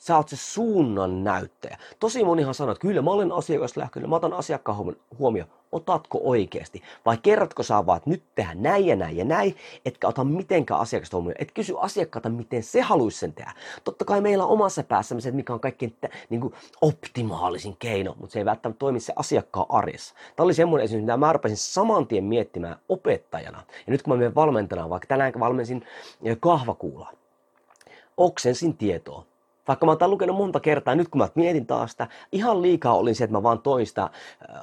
sä 0.00 0.16
oot 0.16 0.28
se 0.28 0.36
suunnan 0.36 1.24
näyttäjä. 1.24 1.78
Tosi 1.98 2.24
monihan 2.24 2.54
sanoo, 2.54 2.72
että 2.72 2.82
kyllä 2.82 3.02
mä 3.02 3.10
olen 3.10 3.32
asiakaslähtöinen, 3.32 4.10
mä 4.10 4.16
otan 4.16 4.32
asiakkaan 4.32 4.94
huomioon. 5.18 5.50
Otatko 5.72 6.20
oikeasti? 6.22 6.82
Vai 7.06 7.18
kerrotko 7.22 7.62
sä 7.62 7.86
vaan, 7.86 7.96
että 7.96 8.10
nyt 8.10 8.22
tehdään 8.34 8.62
näin 8.62 8.86
ja 8.86 8.96
näin 8.96 9.16
ja 9.16 9.24
näin, 9.24 9.56
etkä 9.84 10.08
ota 10.08 10.24
mitenkään 10.24 10.80
asiakasta 10.80 11.16
huomioon. 11.16 11.34
Et 11.38 11.52
kysy 11.52 11.74
asiakkaalta, 11.78 12.28
miten 12.28 12.62
se 12.62 12.80
haluaisi 12.80 13.18
sen 13.18 13.32
tehdä. 13.32 13.52
Totta 13.84 14.04
kai 14.04 14.20
meillä 14.20 14.44
on 14.44 14.50
omassa 14.50 14.82
päässämme 14.82 15.20
se, 15.20 15.30
mikä 15.30 15.52
on 15.52 15.60
kaikkein 15.60 15.96
niin 16.30 16.40
kuin 16.40 16.54
optimaalisin 16.80 17.76
keino, 17.76 18.14
mutta 18.18 18.32
se 18.32 18.38
ei 18.38 18.44
välttämättä 18.44 18.78
toimi 18.78 19.00
se 19.00 19.12
asiakkaan 19.16 19.66
arjessa. 19.68 20.14
Tämä 20.36 20.44
oli 20.44 20.54
semmoinen 20.54 20.84
esitys, 20.84 21.02
mitä 21.02 21.16
mä 21.16 21.32
rupesin 21.32 21.56
saman 21.56 22.06
tien 22.06 22.24
miettimään 22.24 22.76
opettajana. 22.88 23.62
Ja 23.86 23.90
nyt 23.90 24.02
kun 24.02 24.12
mä 24.12 24.16
menen 24.18 24.34
valmentajana, 24.34 24.90
vaikka 24.90 25.06
tänään 25.06 25.32
valmensin 25.40 25.86
kahvakuulaa, 26.40 27.12
oksensin 28.16 28.76
tietoa 28.76 29.29
vaikka 29.70 29.86
mä 29.86 29.96
oon 30.00 30.10
lukenut 30.10 30.36
monta 30.36 30.60
kertaa, 30.60 30.94
nyt 30.94 31.08
kun 31.08 31.18
mä 31.18 31.28
mietin 31.34 31.66
taas 31.66 31.90
sitä, 31.90 32.08
ihan 32.32 32.62
liikaa 32.62 32.96
olin 32.96 33.14
se, 33.14 33.24
että 33.24 33.36
mä 33.36 33.42
vaan 33.42 33.58
toin 33.58 33.86
sitä 33.86 34.02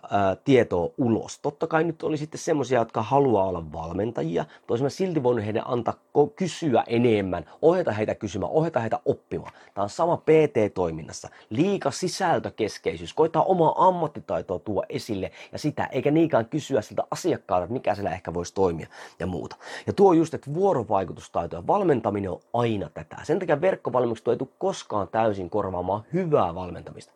ää, 0.10 0.36
tietoa 0.36 0.90
ulos. 0.98 1.40
Totta 1.40 1.68
kai 1.68 1.84
nyt 1.84 2.04
oli 2.04 2.18
sitten 2.18 2.40
semmoisia, 2.40 2.80
jotka 2.80 3.02
haluaa 3.02 3.46
olla 3.46 3.72
valmentajia, 3.74 4.46
mutta 4.68 4.84
mä 4.84 4.90
silti 4.90 5.24
voinut 5.24 5.46
heidän 5.46 5.64
antaa 5.68 5.94
kysyä 6.36 6.84
enemmän, 6.88 7.46
ohjata 7.62 7.92
heitä 7.92 8.16
kysymään, 8.16 8.52
ohjata 8.52 8.80
heitä 8.80 9.00
oppimaan. 9.06 9.52
Tämä 9.74 9.84
on 9.84 9.90
sama 9.90 10.18
PT-toiminnassa. 10.18 11.30
Liika 11.50 11.92
sisältökeskeisyys, 11.92 13.14
koittaa 13.14 13.44
omaa 13.44 13.88
ammattitaitoa 13.88 14.60
tuoda 14.60 14.86
esille 14.90 15.32
ja 15.52 15.60
sitä, 15.60 15.86
eikä 15.86 16.12
niinkään 16.12 16.46
kysyä 16.46 16.82
siltä 16.82 17.04
asiakkaalta, 17.12 17.64
että 17.64 17.74
mikä 17.74 17.96
sillä 17.96 18.12
ehkä 18.12 18.34
voisi 18.34 18.54
toimia 18.54 18.88
ja 19.20 19.28
muuta. 19.28 19.56
Ja 19.88 19.94
tuo 19.94 20.14
just, 20.14 20.34
että 20.34 20.54
vuorovaikutustaitoja, 20.54 21.68
valmentaminen 21.68 22.32
on 22.32 22.40
aina 22.54 22.90
tätä. 22.94 23.18
Sen 23.24 23.40
takia 23.40 23.62
verkkovalmennukset 23.62 24.28
ei 24.28 24.38
tule 24.38 24.50
koskaan 24.58 24.97
koskaan 25.06 25.24
täysin 25.24 25.50
korvaamaan 25.50 26.04
hyvää 26.14 26.56
valmentamista. 26.56 27.14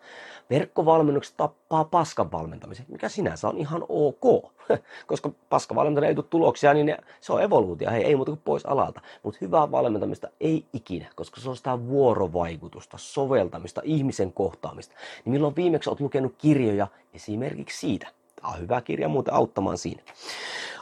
Verkkovalmennukset 0.50 1.38
tappaa 1.38 1.84
paskan 1.84 2.32
valmentamisen, 2.32 2.86
mikä 2.90 3.10
sinänsä 3.10 3.48
on 3.48 3.58
ihan 3.58 3.86
ok. 3.90 4.52
Koska 5.08 5.32
paska 5.50 5.76
valmentaminen 5.76 6.10
ei 6.10 6.16
tule 6.16 6.26
tuloksia, 6.30 6.74
niin 6.74 6.86
ne, 6.86 6.98
se 7.22 7.34
on 7.34 7.42
evoluutio, 7.42 7.92
hei, 7.92 8.04
ei 8.04 8.16
muuta 8.16 8.32
kuin 8.32 8.42
pois 8.44 8.66
alalta. 8.66 9.02
Mutta 9.24 9.38
hyvää 9.42 9.72
valmentamista 9.72 10.28
ei 10.40 10.66
ikinä, 10.74 11.08
koska 11.16 11.42
se 11.42 11.50
on 11.50 11.58
sitä 11.58 11.88
vuorovaikutusta, 11.88 12.98
soveltamista, 12.98 13.82
ihmisen 13.84 14.34
kohtaamista. 14.34 14.96
Niin 15.26 15.34
milloin 15.34 15.56
viimeksi 15.56 15.90
olet 15.90 16.00
lukenut 16.00 16.36
kirjoja 16.38 16.88
esimerkiksi 17.14 17.80
siitä? 17.80 18.08
Tämä 18.42 18.54
on 18.54 18.60
hyvä 18.60 18.82
kirja 18.82 19.10
muuten 19.10 19.34
auttamaan 19.34 19.78
siinä. 19.78 20.04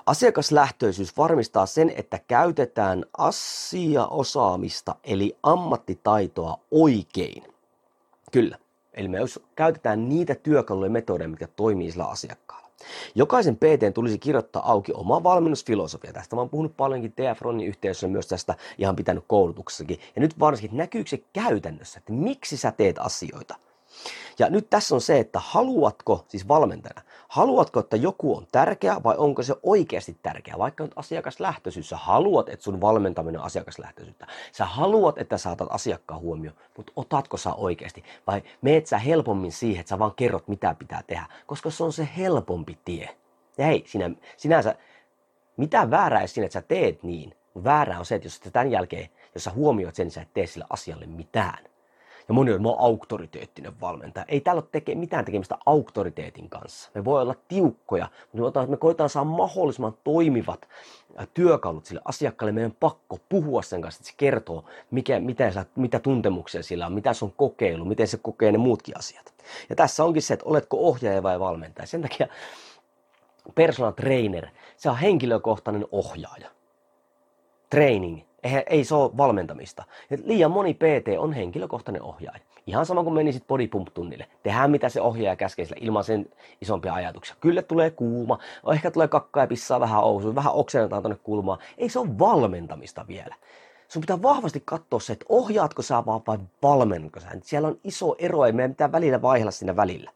Asiakaslähtöisyys 0.05 1.17
varmistaa 1.17 1.65
sen, 1.65 1.93
että 1.95 2.19
käytetään 2.27 3.05
asiaosaamista 3.17 4.95
eli 5.03 5.37
ammattitaitoa 5.43 6.59
oikein. 6.71 7.43
Kyllä. 8.31 8.57
Eli 8.93 9.07
me 9.07 9.17
käytetään 9.55 10.09
niitä 10.09 10.35
työkaluja 10.35 10.85
ja 10.85 10.91
metodeja, 10.91 11.27
mitkä 11.27 11.47
toimii 11.47 11.91
sillä 11.91 12.05
asiakkaalla. 12.05 12.69
Jokaisen 13.15 13.55
PT 13.55 13.93
tulisi 13.93 14.19
kirjoittaa 14.19 14.71
auki 14.71 14.93
oma 14.93 15.23
valmennusfilosofia. 15.23 16.13
Tästä 16.13 16.35
mä 16.35 16.41
oon 16.41 16.49
puhunut 16.49 16.77
paljonkin 16.77 17.11
TF-Ronin 17.11 17.67
yhteydessä 17.67 18.07
myös 18.07 18.27
tästä 18.27 18.55
ihan 18.77 18.95
pitänyt 18.95 19.23
koulutuksessakin. 19.27 19.99
Ja 20.15 20.21
nyt 20.21 20.39
varsinkin, 20.39 20.77
näkyykö 20.77 21.09
se 21.09 21.23
käytännössä, 21.33 21.99
että 21.99 22.13
miksi 22.13 22.57
sä 22.57 22.71
teet 22.71 22.99
asioita– 22.99 23.55
ja 24.39 24.49
nyt 24.49 24.69
tässä 24.69 24.95
on 24.95 25.01
se, 25.01 25.19
että 25.19 25.39
haluatko, 25.43 26.25
siis 26.27 26.47
valmentajana, 26.47 27.01
haluatko, 27.27 27.79
että 27.79 27.97
joku 27.97 28.37
on 28.37 28.47
tärkeä 28.51 28.97
vai 29.03 29.15
onko 29.17 29.43
se 29.43 29.55
oikeasti 29.63 30.17
tärkeä? 30.21 30.55
Vaikka 30.57 30.83
nyt 30.83 30.93
asiakaslähtöisyys, 30.95 31.89
sä 31.89 31.97
haluat, 31.97 32.49
että 32.49 32.63
sun 32.63 32.81
valmentaminen 32.81 33.39
on 33.39 33.45
asiakaslähtöisyyttä. 33.45 34.27
Sä 34.51 34.65
haluat, 34.65 35.17
että 35.17 35.37
sä 35.37 35.51
otat 35.51 35.67
asiakkaan 35.71 36.21
huomioon, 36.21 36.57
mutta 36.77 36.93
otatko 36.95 37.37
sä 37.37 37.53
oikeasti? 37.53 38.03
Vai 38.27 38.43
meet 38.61 38.87
sä 38.87 38.97
helpommin 38.97 39.51
siihen, 39.51 39.79
että 39.79 39.89
sä 39.89 39.99
vaan 39.99 40.15
kerrot, 40.15 40.47
mitä 40.47 40.75
pitää 40.79 41.03
tehdä? 41.07 41.25
Koska 41.45 41.69
se 41.69 41.83
on 41.83 41.93
se 41.93 42.09
helpompi 42.17 42.77
tie. 42.85 43.09
Ja 43.57 43.65
hei, 43.65 43.83
sinä, 43.87 44.11
sinänsä, 44.37 44.75
mitä 45.57 45.91
väärää 45.91 46.27
siinä, 46.27 46.45
että 46.45 46.53
sä 46.53 46.61
teet 46.61 47.03
niin? 47.03 47.35
Väärää 47.63 47.99
on 47.99 48.05
se, 48.05 48.15
että 48.15 48.25
jos 48.25 48.39
tämän 48.39 48.71
jälkeen, 48.71 49.09
jos 49.35 49.43
sä 49.43 49.51
huomioit 49.51 49.95
sen, 49.95 50.05
niin 50.05 50.11
sä 50.11 50.21
et 50.21 50.33
tee 50.33 50.47
sille 50.47 50.65
asialle 50.69 51.05
mitään. 51.05 51.69
Ja 52.29 52.33
moni 52.33 52.51
on, 52.51 52.61
mä 52.61 52.69
oon 52.69 52.79
auktoriteettinen 52.79 53.81
valmentaja. 53.81 54.25
Ei 54.27 54.41
täällä 54.41 54.59
ole 54.59 54.69
teke, 54.71 54.95
mitään 54.95 55.25
tekemistä 55.25 55.57
auktoriteetin 55.65 56.49
kanssa. 56.49 56.91
Me 56.93 57.05
voi 57.05 57.21
olla 57.21 57.35
tiukkoja, 57.47 58.09
mutta 58.33 58.67
me 58.67 58.77
koetaan 58.77 59.09
saada 59.09 59.25
mahdollisimman 59.25 59.93
toimivat 60.03 60.67
työkalut 61.33 61.85
sille 61.85 62.01
asiakkaalle. 62.05 62.51
Meidän 62.51 62.75
pakko 62.79 63.19
puhua 63.29 63.61
sen 63.61 63.81
kanssa, 63.81 63.99
että 63.99 64.09
se 64.11 64.13
kertoo, 64.17 64.65
mikä, 64.91 65.19
mitä, 65.19 65.51
sä, 65.51 65.65
mitä 65.75 65.99
tuntemuksia 65.99 66.63
sillä 66.63 66.85
on, 66.85 66.93
mitä 66.93 67.13
se 67.13 67.25
on 67.25 67.33
kokeilu, 67.37 67.85
miten 67.85 68.07
se 68.07 68.17
kokee 68.17 68.51
ne 68.51 68.57
muutkin 68.57 68.97
asiat. 68.97 69.33
Ja 69.69 69.75
tässä 69.75 70.03
onkin 70.03 70.21
se, 70.21 70.33
että 70.33 70.45
oletko 70.45 70.77
ohjaaja 70.77 71.23
vai 71.23 71.39
valmentaja. 71.39 71.87
Sen 71.87 72.01
takia 72.01 72.27
personal 73.55 73.91
trainer, 73.91 74.47
se 74.77 74.89
on 74.89 74.97
henkilökohtainen 74.97 75.85
ohjaaja. 75.91 76.49
Training 77.69 78.28
ei 78.69 78.83
se 78.83 78.95
ole 78.95 79.17
valmentamista. 79.17 79.83
Et 80.11 80.25
liian 80.25 80.51
moni 80.51 80.73
PT 80.73 81.17
on 81.17 81.33
henkilökohtainen 81.33 82.01
ohjaaja. 82.01 82.39
Ihan 82.67 82.85
sama 82.85 83.03
kuin 83.03 83.13
menisit 83.13 83.43
bodypump-tunnille. 83.47 84.25
Tehdään 84.43 84.71
mitä 84.71 84.89
se 84.89 85.01
ohjaaja 85.01 85.35
käskee 85.35 85.65
sille 85.65 85.79
ilman 85.81 86.03
sen 86.03 86.25
isompia 86.61 86.93
ajatuksia. 86.93 87.35
Kyllä 87.39 87.61
tulee 87.61 87.91
kuuma, 87.91 88.39
ehkä 88.73 88.91
tulee 88.91 89.07
kakkaa 89.07 89.43
ja 89.43 89.47
pissaa 89.47 89.79
vähän 89.79 90.03
ousuun, 90.03 90.35
vähän 90.35 90.53
oksennetaan 90.53 91.01
tuonne 91.01 91.19
kulmaan. 91.23 91.59
Ei 91.77 91.89
se 91.89 91.99
ole 91.99 92.19
valmentamista 92.19 93.05
vielä. 93.07 93.35
Sun 93.87 94.01
pitää 94.01 94.21
vahvasti 94.21 94.61
katsoa 94.65 94.99
se, 94.99 95.13
että 95.13 95.25
ohjaatko 95.29 95.81
sä 95.81 96.05
vaan 96.05 96.21
vai 96.27 96.37
valmennatko 96.63 97.19
sä. 97.19 97.27
Siellä 97.43 97.67
on 97.67 97.79
iso 97.83 98.15
ero, 98.19 98.45
ei 98.45 98.51
meidän 98.51 98.71
pitää 98.71 98.91
välillä 98.91 99.21
vaihella 99.21 99.51
siinä 99.51 99.75
välillä. 99.75 100.11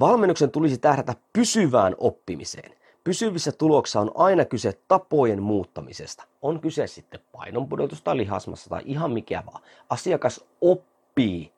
Valmennuksen 0.00 0.50
tulisi 0.50 0.78
tähdätä 0.78 1.14
pysyvään 1.32 1.94
oppimiseen. 1.98 2.79
Pysyvissä 3.04 3.52
tuloksissa 3.52 4.00
on 4.00 4.10
aina 4.14 4.44
kyse 4.44 4.78
tapojen 4.88 5.42
muuttamisesta. 5.42 6.24
On 6.42 6.60
kyse 6.60 6.86
sitten 6.86 7.20
painonpudotus 7.32 8.02
tai 8.02 8.16
lihasmassa 8.16 8.70
tai 8.70 8.82
ihan 8.84 9.12
mikä 9.12 9.42
vaan. 9.46 9.62
Asiakas 9.90 10.44
oppii 10.60 11.52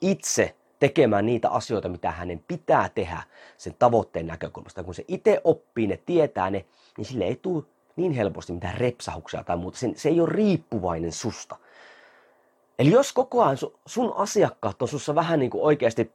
itse 0.00 0.54
tekemään 0.80 1.26
niitä 1.26 1.50
asioita, 1.50 1.88
mitä 1.88 2.10
hänen 2.10 2.44
pitää 2.48 2.88
tehdä 2.94 3.22
sen 3.56 3.74
tavoitteen 3.78 4.26
näkökulmasta. 4.26 4.84
Kun 4.84 4.94
se 4.94 5.04
itse 5.08 5.40
oppii 5.44 5.86
ne, 5.86 6.00
tietää 6.06 6.50
ne, 6.50 6.64
niin 6.98 7.04
sille 7.04 7.24
ei 7.24 7.36
tule 7.36 7.64
niin 7.96 8.12
helposti 8.12 8.52
mitään 8.52 8.78
repsahuksia 8.78 9.44
tai 9.44 9.56
muuta. 9.56 9.78
Se, 9.78 9.90
se 9.96 10.08
ei 10.08 10.20
ole 10.20 10.28
riippuvainen 10.32 11.12
susta. 11.12 11.56
Eli 12.78 12.90
jos 12.90 13.12
koko 13.12 13.42
ajan 13.42 13.58
sun 13.86 14.12
asiakkaat 14.16 14.82
on 14.82 14.88
sussa 14.88 15.14
vähän 15.14 15.38
niin 15.38 15.50
kuin 15.50 15.64
oikeasti 15.64 16.12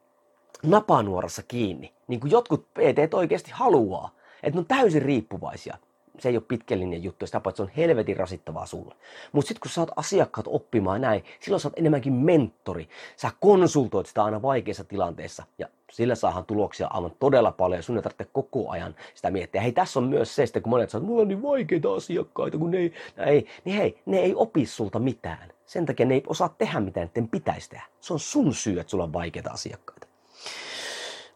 napanuorassa 0.64 1.44
kiinni, 1.44 1.94
niin 2.08 2.20
kuin 2.20 2.32
jotkut 2.32 2.68
PT 2.74 3.14
oikeasti 3.14 3.52
haluaa, 3.52 4.12
että 4.44 4.56
ne 4.56 4.60
on 4.60 4.66
täysin 4.66 5.02
riippuvaisia. 5.02 5.78
Se 6.20 6.30
ei 6.30 6.38
ole 6.38 6.44
pitkän 6.48 6.80
linjan 6.80 7.04
juttu, 7.04 7.26
sitä 7.26 7.40
paitsi 7.40 7.58
se 7.58 7.64
on 7.64 7.72
helvetin 7.78 8.18
rasittavaa 8.18 8.66
sulle. 8.66 8.96
Mutta 9.32 9.48
sitten 9.48 9.62
kun 9.62 9.72
saat 9.72 9.92
asiakkaat 9.96 10.46
oppimaan 10.50 11.02
näin, 11.02 11.24
silloin 11.40 11.62
sä 11.62 11.68
oot 11.68 11.80
enemmänkin 11.80 12.14
mentori. 12.14 12.90
Sä 13.16 13.32
konsultoit 13.40 14.08
sitä 14.08 14.24
aina 14.24 14.42
vaikeissa 14.42 14.84
tilanteissa 14.84 15.44
ja 15.58 15.68
sillä 15.92 16.16
saahan 16.16 16.46
tuloksia 16.46 16.88
aivan 16.88 17.12
todella 17.20 17.52
paljon 17.52 17.80
ja 17.80 17.84
sun 17.84 17.98
ei 17.98 18.04
tarvitse 18.04 18.28
koko 18.34 18.70
ajan 18.70 18.96
sitä 19.16 19.32
miettiä. 19.32 19.62
Hei, 19.62 19.72
tässä 19.72 20.00
on 20.00 20.06
myös 20.06 20.36
se, 20.36 20.44
että 20.44 20.62
kun 20.62 20.70
monet 20.70 20.90
sanoo, 20.90 21.08
mulla 21.08 21.22
on 21.22 21.28
niin 21.28 21.42
vaikeita 21.42 21.94
asiakkaita, 21.94 22.58
kun 22.58 22.72
ne 22.72 22.78
ei, 22.78 22.94
ei, 23.18 23.48
niin 23.66 23.78
hei, 23.78 24.02
ne 24.06 24.18
ei 24.18 24.34
opi 24.36 24.66
sulta 24.66 25.00
mitään. 25.00 25.54
Sen 25.66 25.86
takia 25.86 26.06
ne 26.06 26.14
ei 26.14 26.24
osaa 26.28 26.56
tehdä 26.58 26.80
mitään, 26.80 27.06
että 27.06 27.22
pitäisi 27.32 27.70
tehdä. 27.70 27.86
Se 28.00 28.14
on 28.14 28.20
sun 28.20 28.54
syy, 28.54 28.80
että 28.80 28.92
sulla 28.92 29.04
on 29.04 29.14
vaikeita 29.14 29.52
asiakkaita. 29.52 30.08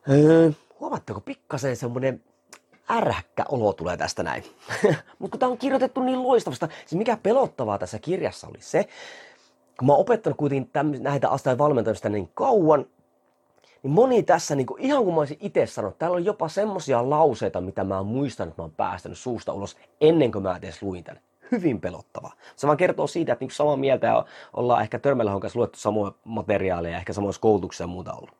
Öö, 0.10 0.52
huomaatteko 0.80 1.22
pikkasen 1.22 1.76
semmoinen 1.76 2.24
ärhäkkä 2.90 3.46
olo 3.50 3.74
tulee 3.74 3.98
tästä 3.98 4.24
näin. 4.24 4.44
Mutta 5.20 5.32
kun 5.32 5.40
tämä 5.40 5.52
on 5.52 5.58
kirjoitettu 5.58 6.04
niin 6.04 6.24
loistavasta, 6.24 6.68
siis 6.86 6.98
mikä 6.98 7.18
pelottavaa 7.24 7.78
tässä 7.78 8.00
kirjassa 8.00 8.48
oli 8.48 8.62
se, 8.62 8.88
kun 9.80 9.86
mä 9.88 9.94
oon 9.94 10.02
opettanut 10.02 10.38
kuitenkin 10.38 10.70
tämmöistä, 10.74 11.10
näitä 11.10 11.30
asioita 11.30 11.64
valmentamista 11.64 12.10
niin 12.10 12.30
kauan, 12.34 12.86
niin 13.84 13.92
moni 13.92 14.24
tässä, 14.24 14.56
niin 14.56 14.66
kuin, 14.66 14.82
ihan 14.82 15.04
kuin 15.04 15.14
mä 15.14 15.22
olisin 15.22 15.38
itse 15.40 15.66
sanonut, 15.66 15.98
täällä 15.98 16.16
on 16.16 16.26
jopa 16.26 16.48
semmosia 16.48 17.10
lauseita, 17.10 17.62
mitä 17.62 17.84
mä 17.84 18.04
muistan, 18.04 18.48
että 18.48 18.62
mä 18.62 18.64
oon 18.64 18.72
päästänyt 18.72 19.18
suusta 19.18 19.54
ulos 19.54 19.78
ennen 20.02 20.32
kuin 20.32 20.44
mä 20.44 20.58
edes 20.58 20.82
luin 20.82 21.04
tämän. 21.04 21.22
Hyvin 21.52 21.82
pelottava. 21.82 22.32
Se 22.56 22.68
vaan 22.68 22.78
kertoo 22.78 23.08
siitä, 23.08 23.34
että 23.34 23.46
niin 23.46 23.52
samaa 23.52 23.78
mieltä 23.78 24.08
ja 24.08 24.26
ollaan 24.54 24.82
ehkä 24.82 25.00
Törmälähon 25.00 25.40
kanssa 25.40 25.60
luettu 25.60 25.80
samoja 25.80 26.12
materiaaleja, 26.24 26.98
ehkä 26.98 27.14
samoissa 27.14 27.42
koulutuksissa 27.42 27.84
ja 27.84 27.88
muuta 27.88 28.14
ollut. 28.14 28.32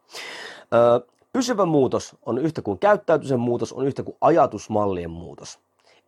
Öö, 0.74 1.15
Pysyvä 1.36 1.66
muutos 1.66 2.16
on 2.26 2.38
yhtä 2.38 2.62
kuin 2.62 2.80
käyttäytymisen 2.80 3.40
muutos, 3.40 3.74
on 3.74 3.88
yhtä 3.88 4.04
kuin 4.04 4.18
ajatusmallien 4.22 5.10
muutos. 5.10 5.60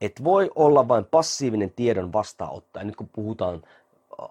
Et 0.01 0.23
voi 0.23 0.51
olla 0.55 0.87
vain 0.87 1.05
passiivinen 1.05 1.71
tiedon 1.71 2.13
vastaanottaja. 2.13 2.85
Nyt 2.85 2.95
kun 2.95 3.09
puhutaan 3.13 3.61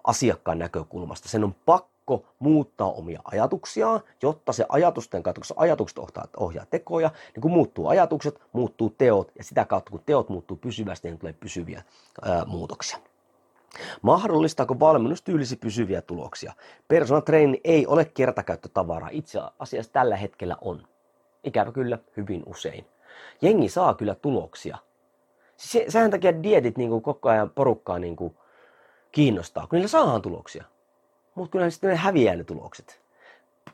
asiakkaan 0.03 0.59
näkökulmasta, 0.59 1.29
sen 1.29 1.43
on 1.43 1.55
pakko 1.65 2.25
muuttaa 2.39 2.91
omia 2.91 3.21
ajatuksiaan, 3.23 4.01
jotta 4.21 4.53
se 4.53 4.65
ajatusten 4.69 5.23
kautta, 5.23 5.41
koska 5.41 5.53
ajatukset 5.57 5.97
ohjaa, 5.97 6.27
ohjaa 6.37 6.65
tekoja, 6.65 7.11
niin 7.35 7.41
kun 7.41 7.51
muuttuu 7.51 7.87
ajatukset, 7.87 8.39
muuttuu 8.53 8.95
teot, 8.97 9.31
ja 9.37 9.43
sitä 9.43 9.65
kautta 9.65 9.91
kun 9.91 10.01
teot 10.05 10.29
muuttuu 10.29 10.57
pysyvästi, 10.57 11.07
niin 11.07 11.19
tulee 11.19 11.33
pysyviä 11.33 11.83
ää, 12.21 12.45
muutoksia. 12.45 12.97
Mahdollistaako 14.01 14.79
valmennustyylisi 14.79 15.55
pysyviä 15.55 16.01
tuloksia? 16.01 16.53
Personal 16.87 17.21
training 17.21 17.61
ei 17.63 17.87
ole 17.87 18.05
kertakäyttötavaraa. 18.05 19.09
Itse 19.11 19.39
asiassa 19.59 19.91
tällä 19.91 20.15
hetkellä 20.15 20.57
on. 20.61 20.87
Ikävä 21.43 21.71
kyllä, 21.71 21.97
hyvin 22.17 22.43
usein. 22.45 22.85
Jengi 23.41 23.69
saa 23.69 23.93
kyllä 23.93 24.15
tuloksia. 24.15 24.77
Se, 25.57 25.85
sehän 25.89 26.11
takia 26.11 26.43
dietit 26.43 26.77
niin 26.77 26.89
kuin 26.89 27.01
koko 27.01 27.29
ajan 27.29 27.49
porukkaa 27.49 27.99
niin 27.99 28.15
kuin 28.15 28.37
kiinnostaa, 29.11 29.67
kun 29.67 29.77
niillä 29.77 29.87
saadaan 29.87 30.21
tuloksia. 30.21 30.63
Mutta 31.35 31.51
kyllä 31.51 31.69
sitten 31.69 31.89
ne 31.89 31.95
häviää 31.95 32.35
ne 32.35 32.43
tulokset. 32.43 33.01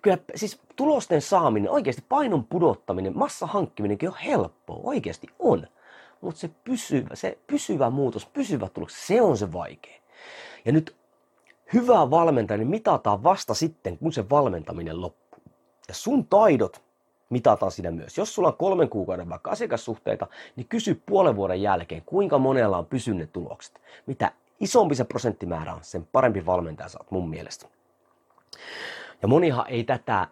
Kyllä 0.02 0.18
siis 0.36 0.60
tulosten 0.76 1.22
saaminen, 1.22 1.72
oikeasti 1.72 2.04
painon 2.10 2.46
pudottaminen, 2.46 3.18
massa 3.18 3.46
hankkiminenkin 3.48 4.10
on 4.10 4.16
helppoa, 4.26 4.80
oikeasti 4.84 5.28
on. 5.40 5.68
Mutta 6.24 6.40
se 6.40 6.50
pysyvä, 6.64 7.16
se 7.16 7.38
pysyvä 7.48 7.90
muutos, 7.90 8.26
pysyvä 8.26 8.70
tulos, 8.70 9.08
se 9.08 9.22
on 9.22 9.38
se 9.38 9.54
vaikea. 9.54 10.02
Ja 10.66 10.72
nyt 10.72 10.96
hyvää 11.74 12.10
valmentajaa 12.10 12.58
niin 12.58 12.68
mitataan 12.68 13.24
vasta 13.24 13.54
sitten, 13.54 13.98
kun 13.98 14.14
se 14.14 14.30
valmentaminen 14.30 15.02
loppuu. 15.02 15.40
Ja 15.88 15.94
sun 15.94 16.28
taidot 16.28 16.84
mitataan 17.30 17.72
siinä 17.72 17.92
myös. 17.92 18.18
Jos 18.18 18.36
sulla 18.36 18.48
on 18.48 18.58
kolmen 18.58 18.90
kuukauden 18.90 19.30
vaikka 19.30 19.52
asiakassuhteita, 19.52 20.28
niin 20.56 20.68
kysy 20.68 21.02
puolen 21.06 21.36
vuoden 21.36 21.62
jälkeen, 21.62 22.02
kuinka 22.06 22.38
monella 22.38 22.78
on 22.78 22.86
pysynyt 22.86 23.34
tulokset. 23.34 23.82
Mitä 24.06 24.32
isompi 24.60 24.96
se 24.96 25.04
prosenttimäärä 25.04 25.74
on, 25.74 25.84
sen 25.84 26.08
parempi 26.12 26.46
valmentaja 26.46 26.90
saat 26.90 27.12
mun 27.12 27.30
mielestä. 27.30 27.68
Ja 29.22 29.28
monihan 29.28 29.66
ei 29.68 29.84
tätä 29.84 30.28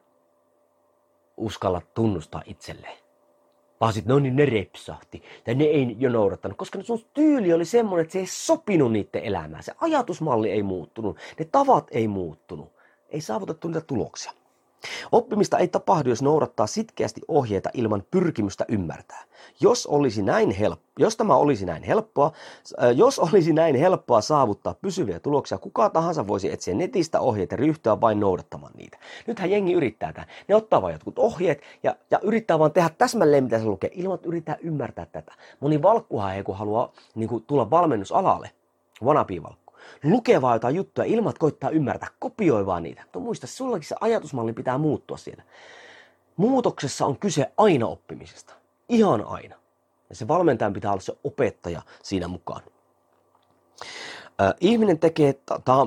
uskalla 1.38 1.82
tunnustaa 1.94 2.42
itselleen. 2.46 2.98
Vaan 3.82 3.94
sitten 3.94 4.14
no 4.14 4.20
niin 4.20 4.36
ne 4.36 4.46
repsahti 4.46 5.24
ja 5.48 5.56
ne 5.56 5.64
ei 5.64 5.96
jo 6.00 6.10
noudattanut, 6.10 6.58
koska 6.58 6.84
sun 6.84 7.06
tyyli 7.14 7.54
oli 7.54 7.66
semmoinen, 7.66 8.04
että 8.04 8.14
se 8.14 8.20
ei 8.20 8.28
sopinut 8.28 8.92
niiden 8.92 9.24
elämään. 9.24 9.64
Se 9.64 9.74
ajatusmalli 9.82 10.52
ei 10.52 10.64
muuttunut, 10.64 11.18
ne 11.40 11.46
tavat 11.46 11.88
ei 11.92 12.08
muuttunut. 12.08 12.72
Ei 13.10 13.22
saavutettu 13.22 13.68
niitä 13.68 13.82
tuloksia. 13.82 14.32
Oppimista 15.12 15.58
ei 15.58 15.68
tapahdu, 15.68 16.10
jos 16.10 16.22
noudattaa 16.22 16.68
sitkeästi 16.68 17.22
ohjeita 17.28 17.70
ilman 17.74 18.04
pyrkimystä 18.12 18.66
ymmärtää. 18.68 19.24
Jos, 19.60 19.88
olisi 19.88 20.22
näin 20.22 20.52
helppo, 20.52 20.86
jos 21.00 21.18
tämä 21.18 21.36
olisi 21.36 21.66
näin 21.66 21.84
helppoa, 21.84 22.32
äh, 22.84 22.92
jos 22.96 23.20
olisi 23.20 23.54
näin 23.54 23.76
helppoa 23.76 24.22
saavuttaa 24.22 24.74
pysyviä 24.74 25.20
tuloksia, 25.20 25.58
kuka 25.58 25.90
tahansa 25.90 26.28
voisi 26.28 26.52
etsiä 26.52 26.74
netistä 26.74 27.20
ohjeita 27.20 27.54
ja 27.54 27.58
ryhtyä 27.58 28.02
vain 28.02 28.20
noudattamaan 28.20 28.74
niitä. 28.78 28.98
Nythän 29.28 29.52
jengi 29.52 29.74
yrittää 29.74 30.14
tämän. 30.14 30.30
Ne 30.48 30.56
ottaa 30.56 30.82
vain 30.82 30.94
jotkut 30.94 31.20
ohjeet 31.20 31.62
ja, 31.84 31.96
ja 32.12 32.20
yrittää 32.24 32.60
vain 32.60 32.72
tehdä 32.72 32.90
täsmälleen 32.98 33.44
mitä 33.44 33.60
se 33.60 33.66
lukee, 33.66 33.90
ilman 33.94 34.16
että 34.16 34.28
yrittää 34.28 34.58
ymmärtää 34.62 35.06
tätä. 35.06 35.34
Moni 35.60 35.82
valkkuhan 35.82 36.36
ei 36.36 36.44
kun 36.44 36.58
haluaa 36.58 36.92
niin 37.16 37.30
kuin, 37.30 37.44
tulla 37.44 37.70
valmennusalalle, 37.70 38.52
vanapiivalkku 39.06 39.61
lukee 40.04 40.42
vaan 40.42 40.56
jotain 40.56 40.76
juttuja 40.76 41.06
ilman, 41.06 41.30
että 41.30 41.40
koittaa 41.40 41.70
ymmärtää, 41.70 42.10
kopioi 42.20 42.66
vaan 42.66 42.84
niitä. 42.84 43.02
Mutta 43.02 43.20
muista, 43.20 43.48
sullakin 43.48 43.88
se 43.88 43.96
ajatusmalli 44.02 44.54
pitää 44.54 44.78
muuttua 44.78 45.18
siellä. 45.18 45.44
Muutoksessa 46.38 47.06
on 47.06 47.18
kyse 47.18 47.52
aina 47.58 47.88
oppimisesta. 47.88 48.54
Ihan 48.90 49.26
aina. 49.26 49.56
Ja 50.10 50.16
se 50.16 50.28
valmentajan 50.28 50.74
pitää 50.74 50.92
olla 50.92 51.02
se 51.02 51.14
opettaja 51.24 51.82
siinä 52.04 52.28
mukaan. 52.28 52.62
Ihminen 54.60 55.00
tekee, 55.00 55.36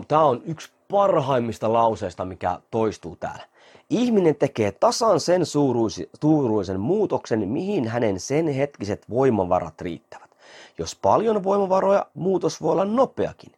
tämä 0.09 0.25
on 0.25 0.43
yksi 0.45 0.71
parhaimmista 0.91 1.73
lauseista, 1.73 2.25
mikä 2.25 2.61
toistuu 2.71 3.17
täällä. 3.17 3.45
Ihminen 3.91 4.37
tekee 4.37 4.73
tasan 4.73 5.21
sen 5.21 5.47
suuruisen 6.21 6.81
muutoksen, 6.81 7.49
mihin 7.49 7.89
hänen 7.89 8.21
sen 8.21 8.49
hetkiset 8.49 9.11
voimavarat 9.11 9.81
riittävät. 9.81 10.31
Jos 10.79 10.95
paljon 10.95 11.45
voimavaroja, 11.45 12.07
muutos 12.15 12.63
voi 12.63 12.73
olla 12.73 12.85
nopeakin. 12.85 13.53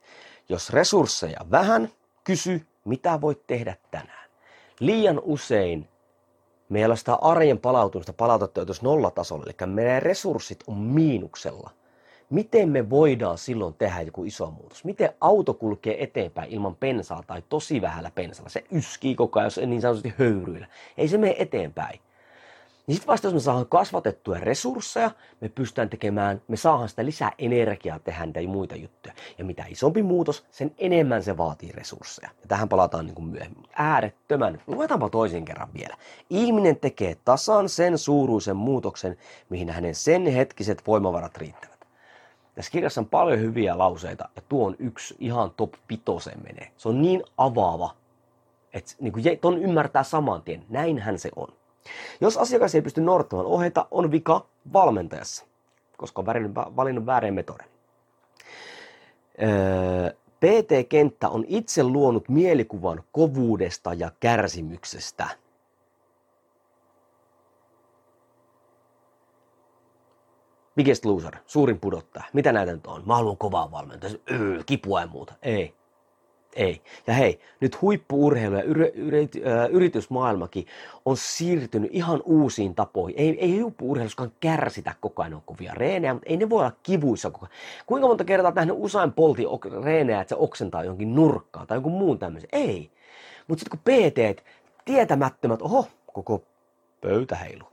Jos 0.48 0.70
resursseja 0.70 1.40
vähän, 1.50 1.88
kysy, 2.24 2.66
mitä 2.85 3.20
voit 3.20 3.46
tehdä 3.46 3.76
tänään. 3.90 4.30
Liian 4.80 5.20
usein 5.24 5.88
meillä 6.68 6.92
on 6.92 6.96
sitä 6.96 7.14
arjen 7.14 7.59
palautumista 7.59 8.12
palautettu 8.12 8.61
jos 8.61 8.82
nollatasolla, 8.82 9.44
eli 9.46 9.72
meidän 9.72 10.02
resurssit 10.02 10.64
on 10.66 10.76
miinuksella. 10.76 11.70
Miten 12.30 12.68
me 12.68 12.90
voidaan 12.90 13.38
silloin 13.38 13.74
tehdä 13.74 14.02
joku 14.02 14.24
iso 14.24 14.50
muutos? 14.50 14.85
Miten 14.85 15.11
auto 15.20 15.54
kulkee 15.54 16.02
eteenpäin 16.02 16.52
ilman 16.52 16.76
pensaa 16.76 17.22
tai 17.26 17.42
tosi 17.48 17.82
vähällä 17.82 18.11
pensalla? 18.14 18.48
Se 18.48 18.64
yskii 18.72 19.14
koko 19.14 19.38
ajan, 19.38 19.46
jos 19.46 19.61
niin 19.66 19.80
sanotusti 19.80 20.14
höyryillä. 20.18 20.66
Ei 20.98 21.09
se 21.09 21.18
mene 21.18 21.35
eteenpäin. 21.38 22.00
Niin 22.87 22.94
sitten 22.94 23.12
vasta 23.12 23.27
jos 23.27 23.35
me 23.35 23.40
saadaan 23.40 23.66
kasvatettua 23.66 24.38
resursseja, 24.38 25.11
me 25.40 25.49
pystytään 25.49 25.88
tekemään, 25.88 26.42
me 26.49 26.57
saadaan 26.57 26.88
sitä 26.88 27.05
lisää 27.05 27.33
energiaa 27.38 27.99
tehdä 27.99 28.27
niitä 28.27 28.40
muita 28.49 28.77
juttuja. 28.77 29.14
Ja 29.38 29.44
mitä 29.44 29.64
isompi 29.68 30.03
muutos, 30.03 30.46
sen 30.51 30.75
enemmän 30.79 31.22
se 31.22 31.37
vaatii 31.37 31.72
resursseja. 31.72 32.31
Ja 32.42 32.49
tähän 32.49 32.68
palataan 32.68 33.07
niin 33.07 33.14
kuin 33.14 33.29
myöhemmin. 33.29 33.64
Äärettömän. 33.77 34.62
Luetaanpa 34.66 35.09
toisen 35.09 35.44
kerran 35.44 35.68
vielä. 35.75 35.96
Ihminen 36.31 36.77
tekee 36.77 37.16
tasan 37.25 37.68
sen 37.68 37.99
suuruisen 37.99 38.57
muutoksen, 38.57 39.16
mihin 39.49 39.70
hänen 39.70 39.94
sen 39.94 40.27
hetkiset 40.27 40.83
voimavarat 40.87 41.37
riittävät. 41.37 41.87
Tässä 42.55 42.72
kirjassa 42.72 43.01
on 43.01 43.07
paljon 43.07 43.40
hyviä 43.40 43.79
lauseita 43.79 44.29
ja 44.37 44.42
tuo 44.49 44.66
on 44.66 44.77
yksi 44.79 45.16
ihan 45.18 45.51
top 45.51 45.72
pitoseen 45.87 46.42
menee. 46.42 46.72
Se 46.77 46.88
on 46.88 47.03
niin 47.03 47.22
avaava, 47.37 47.94
että 48.72 48.94
niin 49.01 49.12
kuin, 49.12 49.25
ton 49.40 49.59
ymmärtää 49.59 50.03
saman 50.03 50.42
tien. 50.42 50.64
Näinhän 50.68 51.18
se 51.18 51.31
on. 51.37 51.49
Jos 52.20 52.37
asiakas 52.37 52.75
ei 52.75 52.83
pysty 52.83 53.01
noudattamaan 53.01 53.46
ohjeita, 53.46 53.87
on 53.90 54.11
vika 54.11 54.46
valmentajassa, 54.72 55.44
koska 55.96 56.20
on 56.20 56.27
valinnut 56.77 57.07
väärän 57.07 57.35
metodin. 57.35 57.66
Öö, 59.42 60.11
PT-kenttä 60.40 61.29
on 61.29 61.44
itse 61.49 61.83
luonut 61.83 62.29
mielikuvan 62.29 63.03
kovuudesta 63.12 63.94
ja 63.94 64.11
kärsimyksestä. 64.20 65.29
Biggest 70.77 71.05
loser, 71.05 71.37
suurin 71.46 71.81
pudottaja. 71.81 72.25
Mitä 72.33 72.53
näitä 72.53 72.72
nyt 72.72 72.87
on? 72.87 73.03
Mä 73.07 73.14
haluan 73.14 73.37
kovaa 73.37 73.70
valmentaa. 73.70 74.11
Öö, 74.31 74.62
kipua 74.66 75.01
ja 75.01 75.07
muuta. 75.07 75.35
Ei. 75.42 75.75
Ei. 76.56 76.82
Ja 77.06 77.14
hei, 77.14 77.40
nyt 77.60 77.82
huippuurheilu 77.82 78.56
ja 78.56 78.62
yri, 78.62 78.92
yri, 78.94 79.28
yritysmaailmakin 79.70 80.66
on 81.04 81.16
siirtynyt 81.16 81.90
ihan 81.92 82.22
uusiin 82.24 82.74
tapoihin. 82.74 83.18
Ei, 83.18 83.38
ei 83.40 83.60
huippuurheiluskaan 83.60 84.32
kärsitä 84.40 84.94
koko 85.00 85.22
ajan 85.22 85.42
kovia 85.46 85.74
reenejä, 85.74 86.14
mutta 86.14 86.30
ei 86.30 86.36
ne 86.36 86.50
voi 86.50 86.58
olla 86.58 86.72
kivuissa 86.82 87.30
koko 87.30 87.46
ajan. 87.46 87.56
Kuinka 87.86 88.08
monta 88.08 88.24
kertaa 88.24 88.52
nähnyt 88.54 88.76
usein 88.78 89.12
polti 89.12 89.42
reenejä, 89.84 90.20
että 90.20 90.28
se 90.28 90.36
oksentaa 90.38 90.84
jonkin 90.84 91.14
nurkkaan 91.14 91.66
tai 91.66 91.76
jonkun 91.76 91.92
muun 91.92 92.18
tämmöisen? 92.18 92.48
Ei. 92.52 92.90
Mutta 93.48 93.64
sitten 93.64 93.78
kun 93.78 93.94
PT, 93.94 94.44
tietämättömät, 94.84 95.62
oho, 95.62 95.88
koko 96.12 96.42
pöytä 97.00 97.36
heilu. 97.36 97.64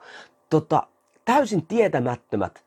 Tota, 0.49 0.87
täysin 1.25 1.67
tietämättömät 1.67 2.63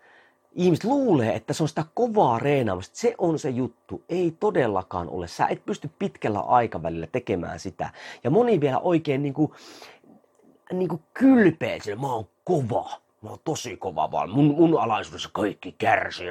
ihmiset 0.56 0.84
luulee, 0.84 1.34
että 1.34 1.52
se 1.52 1.62
on 1.62 1.68
sitä 1.68 1.84
kovaa 1.94 2.38
reenaamista. 2.38 2.96
Se 2.96 3.14
on 3.18 3.38
se 3.38 3.50
juttu. 3.50 4.04
Ei 4.08 4.36
todellakaan 4.40 5.08
ole. 5.08 5.28
Sä 5.28 5.46
et 5.46 5.66
pysty 5.66 5.90
pitkällä 5.98 6.40
aikavälillä 6.40 7.06
tekemään 7.06 7.60
sitä. 7.60 7.90
Ja 8.24 8.30
moni 8.30 8.60
vielä 8.60 8.78
oikein 8.78 9.22
niin 9.22 9.34
kuin, 9.34 9.52
niin 10.72 10.88
kuin 10.88 11.02
kylpeä 11.14 11.78
sille, 11.82 12.00
mä 12.00 12.12
oon 12.12 12.28
kova. 12.44 12.90
Mä 13.22 13.30
oon 13.30 13.38
tosi 13.44 13.76
kova 13.76 14.10
vaan. 14.10 14.30
Mun, 14.30 14.54
mun 14.58 14.80
alaisuudessa 14.80 15.30
kaikki 15.32 15.74
kärsii. 15.78 16.26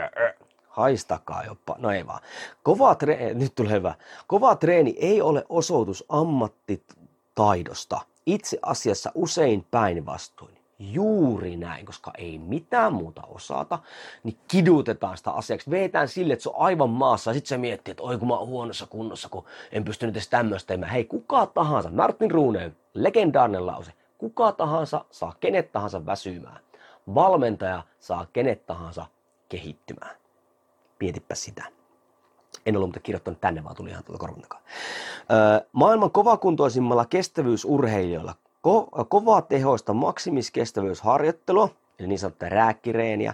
Haistakaa 0.67 1.43
jopa. 1.43 1.75
No 1.79 1.91
ei 1.91 2.07
vaan. 2.07 2.21
Kova 2.63 2.95
treeni, 2.95 3.33
nyt 3.33 3.55
tulee 3.55 3.71
hyvä. 3.71 3.95
Kova 4.27 4.55
treeni 4.55 4.95
ei 4.99 5.21
ole 5.21 5.45
osoitus 5.49 6.05
ammattitaidosta. 6.09 8.01
Itse 8.25 8.59
asiassa 8.61 9.11
usein 9.15 9.65
päinvastoin. 9.71 10.64
Juuri 10.79 11.55
näin, 11.57 11.85
koska 11.85 12.11
ei 12.17 12.39
mitään 12.39 12.93
muuta 12.93 13.21
osata, 13.27 13.79
niin 14.23 14.37
kidutetaan 14.47 15.17
sitä 15.17 15.31
asiaksi. 15.31 15.71
Veetään 15.71 16.07
sille, 16.07 16.33
että 16.33 16.43
se 16.43 16.49
on 16.49 16.55
aivan 16.57 16.89
maassa 16.89 17.29
ja 17.31 17.33
sitten 17.33 17.49
se 17.49 17.57
miettii, 17.57 17.91
että 17.91 18.03
oi 18.03 18.17
kun 18.17 18.27
mä 18.27 18.37
oon 18.37 18.47
huonossa 18.47 18.87
kunnossa, 18.87 19.29
kun 19.29 19.45
en 19.71 19.83
pystynyt 19.83 20.15
edes 20.15 20.27
tämmöistä 20.27 20.67
tekemään. 20.67 20.91
Hei, 20.91 21.05
kuka 21.05 21.45
tahansa, 21.45 21.89
Martin 21.89 22.31
Ruuneen, 22.31 22.77
legendaarinen 22.93 23.65
lause, 23.65 23.91
kuka 24.17 24.51
tahansa 24.51 25.05
saa 25.11 25.35
kenet 25.39 25.71
tahansa 25.71 26.05
väsymään. 26.05 26.59
Valmentaja 27.15 27.83
saa 27.99 28.27
kenet 28.33 28.65
tahansa 28.65 29.05
kehittymään. 29.49 30.15
Mietipä 30.99 31.35
sitä. 31.35 31.63
En 32.65 32.75
ollut 32.75 32.89
muuten 32.89 33.01
kirjoittanut 33.01 33.41
tänne, 33.41 33.63
vaan 33.63 33.75
tuli 33.75 33.89
ihan 33.89 34.03
tuolta 34.03 34.19
korvan 34.19 34.41
takaa. 34.41 34.61
Öö, 35.31 35.67
maailman 35.71 36.11
kovakuntoisimmalla 36.11 37.05
kestävyysurheilijoilla 37.05 38.35
Ko- 38.65 39.05
kovaa 39.09 39.41
tehoista 39.41 39.93
maksimiskestävyysharjoittelua, 39.93 41.69
eli 41.99 42.07
niin 42.07 42.19
sanottua 42.19 42.49
rääkkireeniä, 42.49 43.33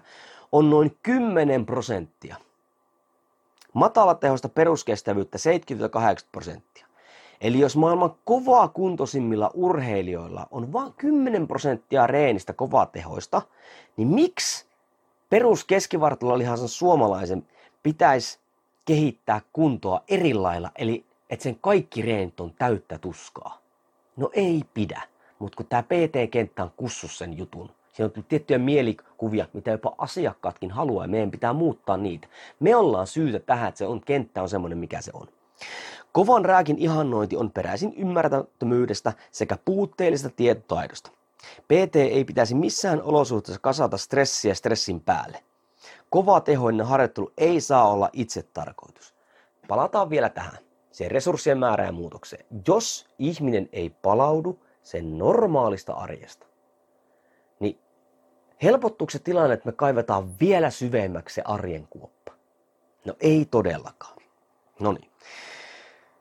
on 0.52 0.70
noin 0.70 0.98
10 1.04 1.66
prosenttia. 1.66 2.36
Matalatehosta 3.74 4.50
peruskestävyyttä 4.50 5.38
70-80 5.38 5.42
prosenttia. 6.32 6.88
Eli 7.42 7.60
jos 7.60 7.78
maailman 7.78 8.16
kovaa 8.26 8.68
kuntoisimmilla 8.68 9.52
urheilijoilla 9.54 10.48
on 10.52 10.74
vain 10.74 10.94
10 10.94 11.48
prosenttia 11.48 12.08
reenistä 12.08 12.54
kovatehoista, 12.54 13.42
niin 13.98 14.08
miksi 14.08 14.66
peruskeskivartalolihansa 15.30 16.68
suomalaisen 16.68 17.48
pitäisi 17.84 18.40
kehittää 18.86 19.42
kuntoa 19.54 20.02
eri 20.08 20.34
lailla, 20.34 20.72
eli 20.78 21.06
että 21.30 21.44
sen 21.44 21.58
kaikki 21.62 22.02
reenit 22.02 22.40
on 22.40 22.54
täyttä 22.54 22.98
tuskaa? 22.98 23.58
No 24.18 24.30
ei 24.34 24.62
pidä, 24.74 25.02
mutta 25.42 25.56
kun 25.58 25.66
tämä 25.66 25.84
PT-kenttä 25.84 26.64
on 26.64 26.72
kussus 26.78 27.18
sen 27.18 27.38
jutun, 27.38 27.72
Siinä 27.94 28.12
on 28.18 28.24
tiettyjä 28.24 28.58
mielikuvia, 28.58 29.48
mitä 29.54 29.72
jopa 29.72 29.96
asiakkaatkin 29.98 30.72
haluaa 30.72 31.04
ja 31.04 31.10
meidän 31.10 31.32
pitää 31.32 31.54
muuttaa 31.54 31.98
niitä. 31.98 32.28
Me 32.60 32.76
ollaan 32.76 33.08
syytä 33.08 33.40
tähän, 33.40 33.70
että 33.70 33.78
se 33.80 33.88
on, 33.88 34.02
kenttä 34.02 34.42
on 34.42 34.50
semmoinen, 34.50 34.78
mikä 34.78 35.02
se 35.02 35.12
on. 35.14 35.28
Kovan 36.12 36.46
rääkin 36.46 36.78
ihannointi 36.78 37.38
on 37.38 37.52
peräisin 37.52 37.94
ymmärtämättömyydestä 37.94 39.14
sekä 39.32 39.58
puutteellisesta 39.66 40.36
tietotaidosta. 40.36 41.12
PT 41.68 41.96
ei 41.96 42.26
pitäisi 42.26 42.56
missään 42.56 43.02
olosuhteessa 43.02 43.62
kasata 43.62 43.98
stressiä 43.98 44.54
stressin 44.54 45.02
päälle. 45.02 45.44
Kova 46.10 46.42
tehoinen 46.42 46.86
harjoittelu 46.86 47.32
ei 47.38 47.62
saa 47.62 47.92
olla 47.92 48.10
itse 48.14 48.44
tarkoitus. 48.44 49.14
Palataan 49.68 50.10
vielä 50.10 50.30
tähän, 50.30 50.58
se 50.92 51.10
resurssien 51.10 51.58
määrään 51.58 51.94
muutokseen. 51.94 52.46
Jos 52.68 53.08
ihminen 53.20 53.70
ei 53.72 53.90
palaudu 53.90 54.60
sen 54.84 55.18
normaalista 55.18 55.94
arjesta, 55.94 56.46
niin 57.60 57.80
helpottuuko 58.64 59.12
se 59.12 59.20
tilanne, 59.20 59.54
että 59.54 59.70
me 59.70 59.72
kaivetaan 59.72 60.40
vielä 60.40 60.70
syvemmäksi 60.70 61.36
se 61.36 61.42
arjen 61.46 61.88
kuoppa? 61.90 62.32
No 63.06 63.14
ei 63.20 63.48
todellakaan. 63.52 64.18
No 64.80 64.92
niin. 64.92 65.12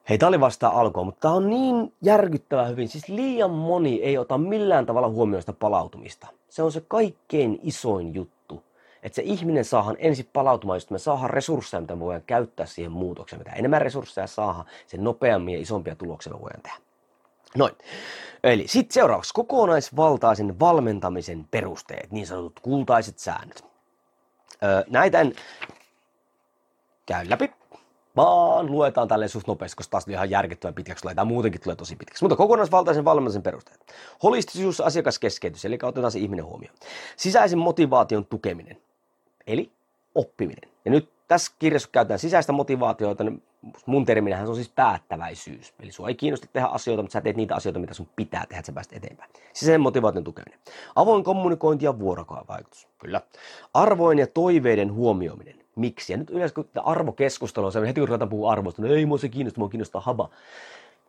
Hei, 0.09 0.19
tämä 0.19 0.29
oli 0.29 0.41
vasta 0.41 0.69
alkoa, 0.69 1.05
mutta 1.05 1.21
tämä 1.21 1.35
on 1.35 1.51
niin 1.51 1.93
järkyttävä 2.03 2.65
hyvin. 2.65 2.89
Siis 2.89 3.09
liian 3.09 3.51
moni 3.51 4.03
ei 4.03 4.19
ota 4.19 4.39
millään 4.39 4.87
tavalla 4.87 5.09
huomioon 5.09 5.43
sitä 5.43 5.53
palautumista. 5.53 6.27
Se 6.49 6.63
on 6.63 6.73
se 6.73 6.85
kaikkein 6.89 7.61
isoin 7.63 8.15
juttu. 8.15 8.65
Että 9.03 9.17
se 9.17 9.23
ihminen 9.23 9.65
saahan 9.65 9.97
ensin 9.99 10.29
palautumaan, 10.33 10.77
josta 10.77 10.93
me 10.93 10.99
saadaan 10.99 11.31
resursseja, 11.31 11.81
mitä 11.81 11.95
me 11.95 12.01
voidaan 12.01 12.23
käyttää 12.27 12.67
siihen 12.67 12.93
muutokseen. 12.93 13.41
Mitä 13.41 13.53
enemmän 13.53 13.83
resursseja 13.83 14.27
saadaan, 14.27 14.65
sen 14.87 15.05
nopeammin 15.05 15.55
ja 15.55 15.61
isompia 15.61 15.97
tuloksia 15.97 16.33
me 16.33 16.41
voidaan 16.41 16.63
tehdä. 16.63 16.79
Noin. 17.57 17.73
Eli 18.45 18.69
sitten 18.69 18.95
seuraavaksi 18.95 19.35
kokonaisvaltaisen 19.35 20.61
valmentamisen 20.61 21.47
perusteet, 21.51 22.13
niin 22.13 22.27
sanotut 22.27 22.61
kultaiset 22.61 23.19
säännöt. 23.19 23.65
Öö, 24.63 24.83
näitä 24.89 25.21
en 25.21 25.35
käy 27.07 27.31
läpi, 27.31 27.53
vaan 28.17 28.67
luetaan 28.67 29.09
tälle 29.09 29.29
suht 29.29 29.47
nopeasti, 29.47 29.77
koska 29.77 29.91
taas 29.91 30.09
ihan 30.09 30.31
järkyttävän 30.31 30.75
pitkäksi. 30.75 31.09
Tämä 31.09 31.25
muutenkin 31.25 31.61
tulee 31.61 31.77
tosi 31.77 31.97
pitkäksi. 31.97 32.25
Mutta 32.25 32.37
kokonaisvaltaisen 32.37 33.05
valmentamisen 33.05 33.43
perusteet. 33.43 33.95
Holistisuus, 34.23 34.81
asiakaskeskeytys, 34.81 35.65
eli 35.65 35.79
otetaan 35.83 36.13
se 36.13 36.19
ihminen 36.19 36.45
huomioon. 36.45 36.77
Sisäisen 37.17 37.59
motivaation 37.59 38.27
tukeminen, 38.27 38.83
eli 39.47 39.73
oppiminen. 40.15 40.71
Ja 40.85 40.91
nyt 40.91 41.09
tässä 41.29 41.53
kirjassa 41.59 41.89
käytetään 41.93 42.19
sisäistä 42.19 42.53
motivaatiota, 42.53 43.25
niin 43.25 43.43
mun 43.87 44.05
terminähän 44.05 44.47
se 44.47 44.51
on 44.51 44.57
siis 44.57 44.69
päättäväisyys. 44.69 45.75
Eli 45.81 45.93
sua 45.93 46.09
ei 46.09 46.15
kiinnosta 46.15 46.47
tehdä 46.53 46.67
asioita, 46.67 47.03
mutta 47.03 47.13
sä 47.13 47.21
teet 47.21 47.37
niitä 47.37 47.55
asioita, 47.55 47.79
mitä 47.79 47.95
sun 47.95 48.09
pitää 48.17 48.47
tehdä, 48.49 48.59
että 48.59 48.67
sä 48.67 48.73
pääset 48.73 48.93
eteenpäin. 48.93 49.31
Sisäisen 49.53 49.81
motivaation 49.81 50.25
tukeminen. 50.25 50.59
Avoin 50.97 51.25
kommunikointi 51.25 51.85
ja 51.85 51.99
vuorovaikutus. 51.99 52.89
Kyllä. 52.99 53.21
Arvojen 53.75 54.19
ja 54.19 54.27
toiveiden 54.27 54.93
huomioiminen. 54.93 55.55
Miksi? 55.77 56.13
Ja 56.13 56.17
nyt 56.17 56.31
yleensä 56.31 56.55
kun 56.55 56.69
arvokeskustelu 56.85 57.67
on 57.67 57.87
heti 57.87 58.01
kun 58.01 58.09
ruvetaan 58.09 58.29
puhua 58.29 58.53
arvosta, 58.53 58.83
niin 58.83 58.95
ei 58.95 59.07
mua 59.07 59.19
se 59.19 59.29
kiinnosta, 59.29 59.61
mua 59.61 59.69
kiinnostaa 59.69 60.01
haba. 60.01 60.31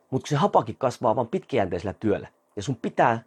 Mutta 0.10 0.30
se 0.30 0.36
hapakin 0.36 0.76
kasvaa 0.78 1.16
vain 1.16 1.28
pitkäjänteisellä 1.28 1.94
työllä. 1.94 2.28
Ja 2.56 2.64
sun 2.64 2.76
pitää 2.76 3.24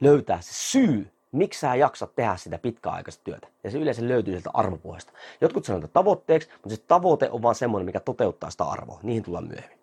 löytää 0.00 0.40
se 0.40 0.52
syy, 0.52 1.10
miksi 1.32 1.60
sä 1.60 1.74
jaksat 1.74 2.14
tehdä 2.14 2.36
sitä 2.36 2.58
pitkäaikaista 2.58 3.24
työtä. 3.24 3.48
Ja 3.64 3.70
se 3.70 3.78
yleensä 3.78 4.08
löytyy 4.08 4.34
sieltä 4.34 4.50
arvopohjasta. 4.54 5.12
Jotkut 5.40 5.64
sanoo 5.64 5.88
tavoitteeksi, 5.92 6.48
mutta 6.52 6.76
se 6.76 6.82
tavoite 6.88 7.30
on 7.30 7.42
vaan 7.42 7.54
semmoinen, 7.54 7.86
mikä 7.86 8.00
toteuttaa 8.00 8.50
sitä 8.50 8.64
arvoa. 8.64 9.00
Niihin 9.02 9.22
tullaan 9.22 9.48
myöhemmin. 9.48 9.78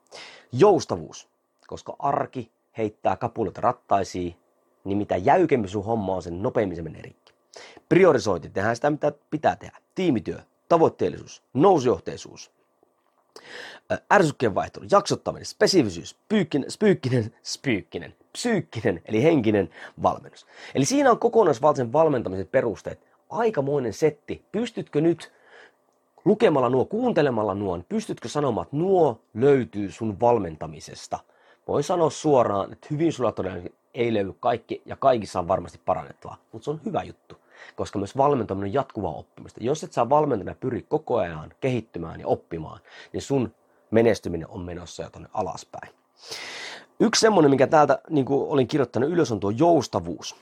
Joustavuus, 0.52 1.30
koska 1.68 1.96
arki 2.00 2.52
heittää 2.78 3.16
kapuloita 3.16 3.62
rattaisiin, 3.62 4.36
niin 4.84 4.98
mitä 4.98 5.18
jäykempi 5.18 5.68
sun 5.68 5.86
homma 5.86 6.16
on, 6.16 6.24
sen 6.24 6.42
nopeammin 6.42 6.76
se 6.76 6.82
menee 6.82 7.02
rikki. 7.02 7.34
Priorisointi, 7.90 8.50
tehdään 8.50 8.76
sitä 8.76 8.90
mitä 8.90 9.12
pitää 9.30 9.56
tehdä. 9.56 9.78
Tiimityö, 9.96 10.40
tavoitteellisuus, 10.70 11.44
nousujohteisuus, 11.54 12.52
ärsykkeen 14.14 14.56
vaihtelu, 14.56 14.86
jaksottaminen, 14.92 15.46
spesifisyys, 15.46 16.16
pyykkinen, 16.30 16.72
spyykkinen, 16.72 17.36
spyykkinen, 17.44 18.16
psyykkinen 18.34 19.02
eli 19.06 19.24
henkinen 19.24 19.70
valmennus. 20.04 20.46
Eli 20.76 20.86
siinä 20.86 21.12
on 21.12 21.20
kokonaisvaltaisen 21.20 21.94
valmentamisen 21.94 22.48
perusteet. 22.48 23.00
Aikamoinen 23.30 23.94
setti. 23.94 24.46
Pystytkö 24.52 25.02
nyt 25.02 25.32
lukemalla 26.26 26.70
nuo, 26.70 26.86
kuuntelemalla 26.86 27.54
nuo, 27.54 27.80
pystytkö 27.90 28.30
sanomaan, 28.30 28.66
että 28.66 28.78
nuo 28.78 29.22
löytyy 29.34 29.92
sun 29.92 30.20
valmentamisesta? 30.20 31.20
Voin 31.68 31.84
sanoa 31.84 32.10
suoraan, 32.10 32.74
että 32.74 32.88
hyvin 32.92 33.14
sulla 33.14 33.32
todennäköisesti 33.32 33.78
ei 33.94 34.14
löydy 34.14 34.34
kaikki 34.40 34.82
ja 34.86 34.96
kaikissa 34.96 35.40
on 35.40 35.48
varmasti 35.48 35.80
parannettavaa, 35.86 36.38
mutta 36.52 36.64
se 36.64 36.72
on 36.72 36.82
hyvä 36.86 37.04
juttu, 37.04 37.36
koska 37.76 38.00
myös 38.00 38.18
valmentaminen 38.18 38.70
on 38.70 38.74
jatkuvaa 38.74 39.14
oppimista. 39.14 39.64
Jos 39.64 39.84
et 39.84 39.94
saa 39.94 40.10
valmentajana 40.10 40.58
pyri 40.60 40.86
koko 40.90 41.18
ajan 41.18 41.54
kehittymään 41.62 42.20
ja 42.20 42.28
oppimaan, 42.28 42.80
niin 43.14 43.22
sun 43.22 43.56
menestyminen 43.92 44.48
on 44.48 44.62
menossa 44.62 45.04
jo 45.04 45.10
tuonne 45.10 45.30
alaspäin. 45.34 45.94
Yksi 47.00 47.20
semmoinen, 47.20 47.52
mikä 47.52 47.68
täältä 47.68 48.00
niin 48.10 48.26
kuin 48.26 48.50
olin 48.50 48.68
kirjoittanut 48.68 49.10
ylös, 49.10 49.32
on 49.32 49.40
tuo 49.40 49.50
joustavuus. 49.50 50.36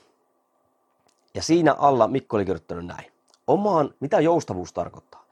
Ja 1.34 1.42
siinä 1.42 1.74
alla 1.78 2.08
Mikko 2.08 2.36
oli 2.36 2.44
kirjoittanut 2.44 2.86
näin. 2.86 3.12
Omaan, 3.46 3.94
mitä 4.00 4.20
joustavuus 4.20 4.72
tarkoittaa? 4.72 5.24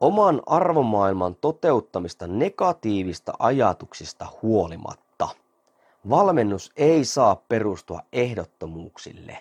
Oman 0.00 0.42
arvomaailman 0.46 1.34
toteuttamista 1.34 2.26
negatiivista 2.26 3.32
ajatuksista 3.38 4.26
huolimatta. 4.42 5.28
Valmennus 6.10 6.72
ei 6.76 7.04
saa 7.04 7.36
perustua 7.48 8.00
ehdottomuuksille, 8.12 9.38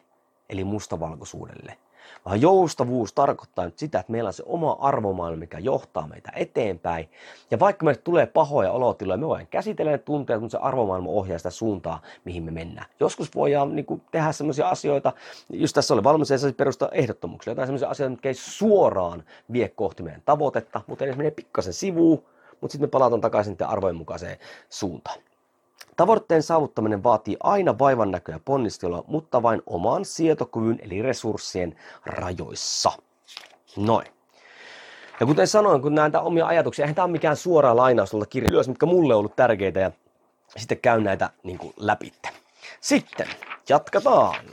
eli 0.49 0.63
mustavalkoisuudelle, 0.63 1.77
vaan 2.25 2.41
joustavuus 2.41 3.13
tarkoittaa 3.13 3.65
nyt 3.65 3.77
sitä, 3.77 3.99
että 3.99 4.11
meillä 4.11 4.27
on 4.27 4.33
se 4.33 4.43
oma 4.45 4.77
arvomaailma, 4.79 5.39
mikä 5.39 5.59
johtaa 5.59 6.07
meitä 6.07 6.31
eteenpäin. 6.35 7.09
Ja 7.51 7.59
vaikka 7.59 7.85
meille 7.85 8.01
tulee 8.03 8.25
pahoja 8.25 8.71
olotiloja, 8.71 9.17
me 9.17 9.27
voidaan 9.27 9.47
käsitellä 9.47 9.91
ne 9.91 9.97
tunteet, 9.97 10.41
mutta 10.41 10.57
se 10.57 10.63
arvomaailma 10.63 11.09
ohjaa 11.09 11.37
sitä 11.37 11.49
suuntaa, 11.49 12.01
mihin 12.25 12.43
me 12.43 12.51
mennään. 12.51 12.87
Joskus 12.99 13.35
voidaan 13.35 13.75
niin 13.75 13.85
kuin, 13.85 14.01
tehdä 14.11 14.31
sellaisia 14.31 14.69
asioita, 14.69 15.13
just 15.49 15.73
tässä 15.73 15.93
oli 15.93 16.03
valmis, 16.03 16.31
ei 16.31 16.53
perustaa 16.53 16.89
ehdottomuuksia, 16.91 17.51
jotain 17.51 17.67
sellaisia 17.67 17.89
asioita, 17.89 18.11
mitkä 18.11 18.29
ei 18.29 18.35
suoraan 18.35 19.23
vie 19.51 19.69
kohti 19.69 20.03
meidän 20.03 20.21
tavoitetta, 20.25 20.81
mutta 20.87 21.05
edes 21.05 21.17
menee 21.17 21.31
pikkasen 21.31 21.73
sivuun, 21.73 22.23
mutta 22.61 22.71
sitten 22.71 22.87
me 22.87 22.91
palataan 22.91 23.21
takaisin 23.21 23.57
arvojen 23.67 23.95
mukaiseen 23.95 24.37
suuntaan. 24.69 25.19
Tavoitteen 25.97 26.43
saavuttaminen 26.43 27.03
vaatii 27.03 27.37
aina 27.39 27.79
vaivan 27.79 28.11
näköä 28.11 28.39
ponnistelua, 28.45 29.03
mutta 29.07 29.43
vain 29.43 29.61
oman 29.65 30.05
sietokyvyn 30.05 30.79
eli 30.81 31.01
resurssien 31.01 31.75
rajoissa. 32.05 32.91
Noin. 33.77 34.07
Ja 35.19 35.25
kuten 35.25 35.47
sanoin, 35.47 35.81
kun 35.81 35.95
näitä 35.95 36.21
omia 36.21 36.47
ajatuksia, 36.47 36.83
eihän 36.83 36.95
tämä 36.95 37.03
ole 37.03 37.11
mikään 37.11 37.35
suora 37.35 37.75
lainaus 37.75 38.09
tuolta 38.09 38.25
kirjoista, 38.25 38.71
mitkä 38.71 38.85
mulle 38.85 39.13
on 39.13 39.19
ollut 39.19 39.35
tärkeitä 39.35 39.79
ja 39.79 39.91
sitten 40.57 40.77
käyn 40.77 41.03
näitä 41.03 41.29
niin 41.43 41.57
kuin 41.57 41.73
läpi. 41.77 42.13
Sitten 42.81 43.27
jatketaan. 43.69 44.45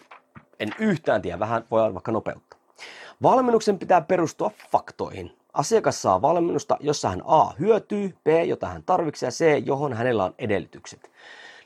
En 0.60 0.70
yhtään 0.78 1.22
tiedä, 1.22 1.38
vähän 1.38 1.64
voi 1.70 1.82
olla 1.82 1.94
vaikka 1.94 2.12
nopeutta. 2.12 2.56
Valmennuksen 3.22 3.78
pitää 3.78 4.00
perustua 4.00 4.50
faktoihin. 4.72 5.36
Asiakas 5.54 6.02
saa 6.02 6.22
valmennusta, 6.22 6.76
jossa 6.80 7.08
hän 7.08 7.22
A 7.24 7.50
hyötyy, 7.58 8.14
B 8.24 8.26
jota 8.46 8.66
hän 8.66 8.82
tarvitsee 8.82 9.26
ja 9.26 9.30
C 9.30 9.66
johon 9.66 9.92
hänellä 9.92 10.24
on 10.24 10.34
edellytykset. 10.38 11.10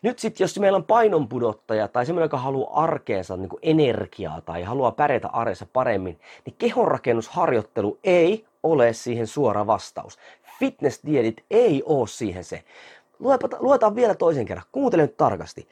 Nyt 0.03 0.19
sitten, 0.19 0.45
jos 0.45 0.59
meillä 0.59 0.77
on 0.77 0.85
painonpudottaja 0.85 1.89
tai 1.89 2.07
semmoinen, 2.07 2.25
joka 2.25 2.39
haluaa 2.39 2.83
arkeensa 2.85 3.37
niin 3.37 3.49
kuin 3.49 3.61
energiaa 3.63 4.41
tai 4.41 4.63
haluaa 4.63 4.91
pärjätä 4.91 5.29
arjessa 5.29 5.67
paremmin, 5.73 6.21
niin 6.45 6.55
kehonrakennusharjoittelu 6.59 7.99
ei 8.05 8.47
ole 8.63 8.93
siihen 8.93 9.27
suora 9.27 9.67
vastaus. 9.67 10.19
Fitness-diedit 10.59 11.45
ei 11.51 11.83
ole 11.87 12.09
siihen 12.09 12.45
se. 12.45 12.65
Luetaan 13.59 13.97
vielä 13.97 14.15
toisen 14.15 14.47
kerran. 14.47 14.67
Kuuntele 14.73 15.03
nyt 15.03 15.17
tarkasti. 15.17 15.69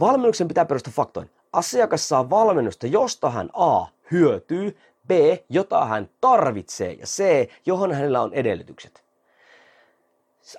Valmennuksen 0.00 0.48
pitää 0.48 0.64
perustua 0.64 0.92
faktoin. 0.96 1.30
Asiakas 1.52 2.08
saa 2.08 2.30
valmennusta, 2.30 2.86
josta 2.86 3.30
hän 3.30 3.50
A 3.52 3.86
hyötyy, 4.10 4.78
B, 5.08 5.10
jota 5.48 5.84
hän 5.84 6.10
tarvitsee 6.20 6.92
ja 6.92 7.06
C, 7.06 7.48
johon 7.66 7.92
hänellä 7.92 8.22
on 8.22 8.34
edellytykset. 8.34 9.04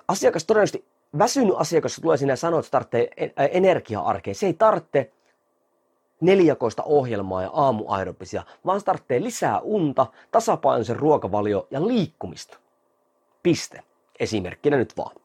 Asiakas 0.08 0.44
todennäköisesti, 0.44 0.84
väsynyt 1.18 1.54
asiakas 1.58 1.96
tulee 2.02 2.16
sinne 2.16 2.32
ja 2.32 2.36
sanoo, 2.36 2.60
että 2.60 2.66
se 2.66 2.70
tarvitsee 2.70 3.10
energia-arkeen. 3.36 4.34
Se 4.34 4.46
ei 4.46 4.54
tarvitse 4.54 5.12
neljäkoista 6.20 6.82
ohjelmaa 6.82 7.42
ja 7.42 7.50
aamuaerobisia, 7.52 8.42
vaan 8.66 8.80
se 8.80 8.86
tarvitsee 8.86 9.22
lisää 9.22 9.60
unta, 9.60 10.06
tasapainoisen 10.30 10.96
ruokavalio 10.96 11.66
ja 11.70 11.86
liikkumista. 11.86 12.58
Piste. 13.42 13.82
Esimerkkinä 14.20 14.76
nyt 14.76 14.96
vaan. 14.96 15.16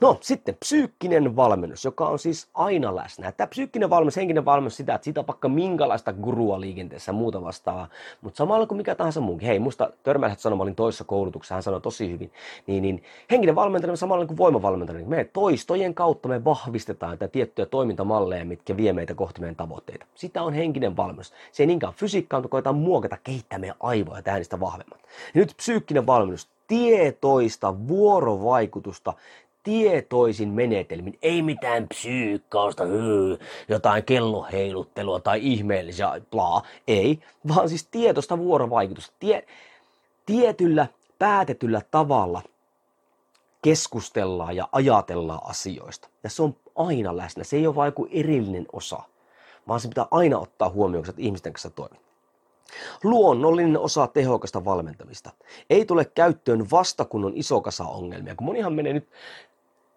No 0.00 0.18
sitten 0.20 0.56
psyykkinen 0.60 1.36
valmennus, 1.36 1.84
joka 1.84 2.08
on 2.08 2.18
siis 2.18 2.48
aina 2.54 2.96
läsnä. 2.96 3.32
Tämä 3.32 3.46
psyykkinen 3.46 3.90
valmennus, 3.90 4.16
henkinen 4.16 4.44
valmennus 4.44 4.76
sitä, 4.76 4.94
että 4.94 5.04
siitä 5.04 5.20
on 5.20 5.26
vaikka 5.26 5.48
minkälaista 5.48 6.12
gurua 6.12 6.60
liikenteessä 6.60 7.12
muuta 7.12 7.42
vastaavaa. 7.42 7.88
Mutta 8.20 8.38
samalla 8.38 8.66
kuin 8.66 8.76
mikä 8.76 8.94
tahansa 8.94 9.20
muukin. 9.20 9.48
Hei, 9.48 9.58
musta 9.58 9.90
törmäiset 10.02 10.38
sanoi, 10.38 10.56
mä 10.56 10.62
olin 10.62 10.74
toisessa 10.74 11.04
koulutuksessa, 11.04 11.54
hän 11.54 11.62
sanoi 11.62 11.80
tosi 11.80 12.10
hyvin. 12.10 12.32
Niin, 12.66 12.82
niin 12.82 13.02
henkinen 13.30 13.54
valmentaminen 13.54 13.96
samalla 13.96 14.26
kuin 14.26 14.36
voimavalmentaminen. 14.36 15.08
Me 15.08 15.24
toistojen 15.32 15.94
kautta 15.94 16.28
me 16.28 16.44
vahvistetaan 16.44 17.18
tätä 17.18 17.32
tiettyjä 17.32 17.66
toimintamalleja, 17.66 18.44
mitkä 18.44 18.76
vie 18.76 18.92
meitä 18.92 19.14
kohti 19.14 19.40
meidän 19.40 19.56
tavoitteita. 19.56 20.06
Sitä 20.14 20.42
on 20.42 20.52
henkinen 20.52 20.96
valmennus. 20.96 21.32
Se 21.52 21.62
ei 21.62 21.66
niinkään 21.66 21.94
fysiikkaa, 21.94 22.40
mutta 22.40 22.50
koetaan 22.50 22.76
muokata, 22.76 23.16
kehittää 23.24 23.58
meidän 23.58 23.76
aivoja 23.80 24.18
ja 24.18 24.22
tehdä 24.22 24.38
niistä 24.38 24.60
vahvemmat. 24.60 25.00
Ja 25.34 25.40
nyt 25.40 25.54
psyykkinen 25.56 26.06
valmennus, 26.06 26.48
tietoista 26.66 27.88
vuorovaikutusta 27.88 29.12
tietoisin 29.62 30.48
menetelmin, 30.48 31.18
ei 31.22 31.42
mitään 31.42 31.88
psyykkausta, 31.88 32.84
jotain 33.68 34.04
kelloheiluttelua 34.04 35.20
tai 35.20 35.40
ihmeellisiä, 35.42 36.20
bla, 36.30 36.62
ei, 36.88 37.18
vaan 37.48 37.68
siis 37.68 37.84
tietoista 37.84 38.38
vuorovaikutusta, 38.38 39.14
tie, 39.18 39.46
tietyllä 40.26 40.86
päätetyllä 41.18 41.82
tavalla 41.90 42.42
keskustellaan 43.62 44.56
ja 44.56 44.68
ajatellaan 44.72 45.50
asioista. 45.50 46.08
Ja 46.22 46.30
se 46.30 46.42
on 46.42 46.56
aina 46.76 47.16
läsnä, 47.16 47.44
se 47.44 47.56
ei 47.56 47.66
ole 47.66 47.76
vain 47.76 47.88
joku 47.88 48.08
erillinen 48.10 48.66
osa, 48.72 49.02
vaan 49.68 49.80
se 49.80 49.88
pitää 49.88 50.06
aina 50.10 50.38
ottaa 50.38 50.70
huomioon, 50.70 51.08
että 51.08 51.22
ihmisten 51.22 51.52
kanssa 51.52 51.70
toimit. 51.70 52.00
Luonnollinen 53.04 53.78
osa 53.78 54.06
tehokasta 54.06 54.64
valmentamista. 54.64 55.30
Ei 55.70 55.84
tule 55.84 56.04
käyttöön 56.04 56.70
vasta 56.70 57.04
kun 57.04 57.24
on 57.24 57.32
iso 57.34 57.60
kasa 57.60 57.84
ongelmia, 57.84 58.34
kun 58.34 58.46
monihan 58.46 58.72
menee 58.72 58.92
nyt 58.92 59.08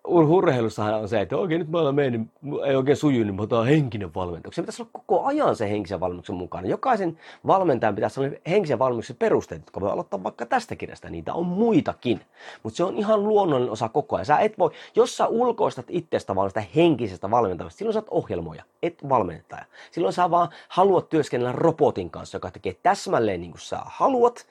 urheilussahan 0.07 0.93
on 0.93 1.09
se, 1.09 1.21
että 1.21 1.37
oikein 1.37 1.59
nyt 1.59 1.69
mä 1.69 1.79
olen 1.79 1.95
mennyt, 1.95 2.21
ei 2.65 2.75
oikein 2.75 2.97
suju, 2.97 3.23
niin 3.23 3.35
mä 3.35 3.41
otan 3.41 3.65
henkinen 3.65 4.15
valmentaja. 4.15 4.51
Se 4.51 4.61
pitäisi 4.61 4.81
olla 4.81 4.89
koko 4.93 5.25
ajan 5.25 5.55
se 5.55 5.69
henkisen 5.69 5.99
valmennuksen 5.99 6.35
mukana. 6.35 6.67
Jokaisen 6.67 7.17
valmentajan 7.47 7.95
pitäisi 7.95 8.19
olla 8.19 8.31
henkisen 8.47 8.79
valmennuksen 8.79 9.15
perusteet, 9.15 9.61
jotka 9.61 9.81
voi 9.81 9.91
aloittaa 9.91 10.23
vaikka 10.23 10.45
tästä 10.45 10.75
kirjasta. 10.75 11.09
Niitä 11.09 11.33
on 11.33 11.45
muitakin, 11.45 12.21
mutta 12.63 12.77
se 12.77 12.83
on 12.83 12.97
ihan 12.97 13.23
luonnollinen 13.23 13.71
osa 13.71 13.89
koko 13.89 14.15
ajan. 14.15 14.25
Sä 14.25 14.37
et 14.37 14.57
voi, 14.57 14.71
jos 14.95 15.17
sä 15.17 15.27
ulkoistat 15.27 15.85
itsestä 15.89 16.35
vaan 16.35 16.49
sitä 16.49 16.63
henkisestä 16.75 17.31
valmentamista, 17.31 17.77
silloin 17.77 17.93
sä 17.93 17.99
oot 17.99 18.23
ohjelmoja, 18.23 18.63
et 18.83 19.09
valmentaja. 19.09 19.65
Silloin 19.91 20.13
sä 20.13 20.31
vaan 20.31 20.49
haluat 20.69 21.09
työskennellä 21.09 21.51
robotin 21.51 22.09
kanssa, 22.09 22.35
joka 22.35 22.51
tekee 22.51 22.75
täsmälleen 22.83 23.41
niin 23.41 23.51
kuin 23.51 23.61
sä 23.61 23.79
haluat 23.85 24.45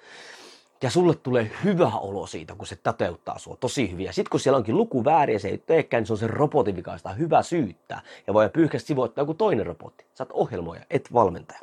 ja 0.82 0.90
sulle 0.90 1.14
tulee 1.14 1.50
hyvä 1.64 1.92
olo 2.00 2.26
siitä, 2.26 2.54
kun 2.54 2.66
se 2.66 2.76
toteuttaa 2.76 3.38
sua 3.38 3.56
tosi 3.56 3.90
hyviä. 3.92 4.12
Sitten 4.12 4.30
kun 4.30 4.40
siellä 4.40 4.56
onkin 4.56 4.76
luku 4.76 5.04
väärin 5.04 5.34
ja 5.34 5.40
se 5.40 5.48
ei 5.48 5.58
teekään, 5.58 6.00
niin 6.00 6.06
se 6.06 6.12
on 6.12 6.18
se 6.18 6.26
robotin 6.26 6.76
vika, 6.76 6.98
sitä 6.98 7.12
hyvä 7.12 7.42
syyttää. 7.42 8.00
Ja 8.26 8.34
voi 8.34 8.48
pyyhkästi 8.48 8.86
sivuuttaa 8.86 9.22
joku 9.22 9.34
toinen 9.34 9.66
robotti. 9.66 10.04
Sä 10.14 10.24
oot 10.24 10.30
ohjelmoja, 10.32 10.80
et 10.90 11.12
valmentaja. 11.12 11.60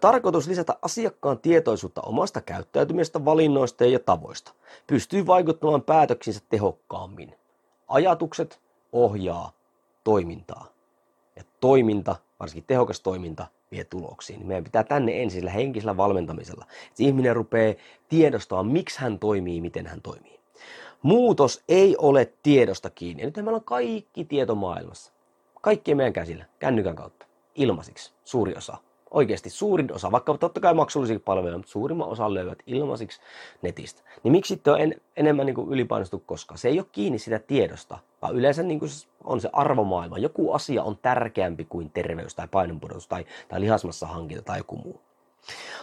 Tarkoitus 0.00 0.46
lisätä 0.48 0.76
asiakkaan 0.82 1.38
tietoisuutta 1.38 2.00
omasta 2.00 2.40
käyttäytymistä, 2.40 3.24
valinnoista 3.24 3.84
ja 3.84 3.98
tavoista. 3.98 4.52
Pystyy 4.86 5.26
vaikuttamaan 5.26 5.82
päätöksinsä 5.82 6.40
tehokkaammin. 6.48 7.34
Ajatukset 7.88 8.60
ohjaa 8.92 9.52
toimintaa. 10.04 10.66
Ja 11.36 11.42
toiminta, 11.60 12.16
varsinkin 12.40 12.64
tehokas 12.66 13.00
toiminta, 13.00 13.46
vie 13.74 13.84
tuloksiin. 13.84 14.38
Niin 14.38 14.46
meidän 14.46 14.64
pitää 14.64 14.84
tänne 14.84 15.22
ensin 15.22 15.40
sillä 15.40 15.50
henkisellä 15.50 15.96
valmentamisella, 15.96 16.66
että 16.70 17.02
ihminen 17.02 17.36
rupeaa 17.36 17.74
tiedostamaan, 18.08 18.66
miksi 18.66 19.00
hän 19.00 19.18
toimii, 19.18 19.60
miten 19.60 19.86
hän 19.86 20.02
toimii. 20.02 20.40
Muutos 21.02 21.62
ei 21.68 21.96
ole 21.98 22.32
tiedosta 22.42 22.90
kiinni. 22.90 23.22
Ja 23.22 23.26
nyt 23.26 23.36
meillä 23.36 23.52
on 23.52 23.64
kaikki 23.64 24.24
tieto 24.24 24.54
maailmassa. 24.54 25.12
Kaikki 25.60 25.94
meidän 25.94 26.12
käsillä, 26.12 26.44
kännykän 26.58 26.96
kautta, 26.96 27.26
ilmaisiksi, 27.54 28.12
suuri 28.24 28.54
osa 28.56 28.76
oikeasti 29.14 29.50
suurin 29.50 29.92
osa, 29.92 30.12
vaikka 30.12 30.38
totta 30.38 30.60
kai 30.60 30.74
maksullisia 30.74 31.20
palveluja, 31.20 31.56
mutta 31.56 31.72
suurimman 31.72 32.08
osa 32.08 32.34
löyvät 32.34 32.58
ilmaisiksi 32.66 33.20
netistä. 33.62 34.02
Niin 34.22 34.32
miksi 34.32 34.54
sitten 34.54 34.72
on 34.72 34.80
en, 34.80 34.94
enemmän 35.16 35.46
niin 35.46 35.68
ylipainostu 35.70 36.22
koskaan? 36.26 36.58
Se 36.58 36.68
ei 36.68 36.78
ole 36.78 36.86
kiinni 36.92 37.18
sitä 37.18 37.38
tiedosta, 37.38 37.98
vaan 38.22 38.36
yleensä 38.36 38.62
niin 38.62 38.78
kuin 38.78 38.90
on 39.24 39.40
se 39.40 39.48
arvomaailma. 39.52 40.18
Joku 40.18 40.52
asia 40.52 40.82
on 40.82 40.98
tärkeämpi 41.02 41.64
kuin 41.64 41.90
terveys 41.90 42.34
tai 42.34 42.48
painonpudotus 42.50 43.08
tai, 43.08 43.24
tai 43.48 43.60
lihasmassa 43.60 44.06
hankinta 44.06 44.42
tai 44.42 44.58
joku 44.58 44.76
muu. 44.76 45.00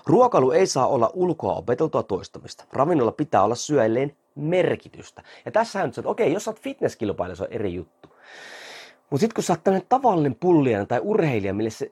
Ruokailu 0.05 0.51
ei 0.51 0.67
saa 0.67 0.87
olla 0.87 1.11
ulkoa 1.13 1.53
opeteltua 1.53 2.03
toistamista. 2.03 2.65
Ravinnolla 2.73 3.11
pitää 3.11 3.43
olla 3.43 3.55
syöilleen 3.55 4.15
merkitystä. 4.35 5.23
Ja 5.45 5.51
tässä 5.51 5.85
nyt 5.85 5.97
että 5.97 6.09
okei, 6.09 6.33
jos 6.33 6.43
sä 6.43 6.51
oot 6.51 6.59
fitnesskilpailija, 6.59 7.35
se 7.35 7.43
on 7.43 7.51
eri 7.51 7.73
juttu. 7.73 8.09
Mutta 9.09 9.21
sitten 9.21 9.35
kun 9.35 9.43
sä 9.43 9.53
oot 9.53 9.63
tämmöinen 9.63 9.87
tavallinen 9.89 10.35
pullija 10.35 10.85
tai 10.85 10.99
urheilija, 11.03 11.53
mille 11.53 11.69
se 11.69 11.91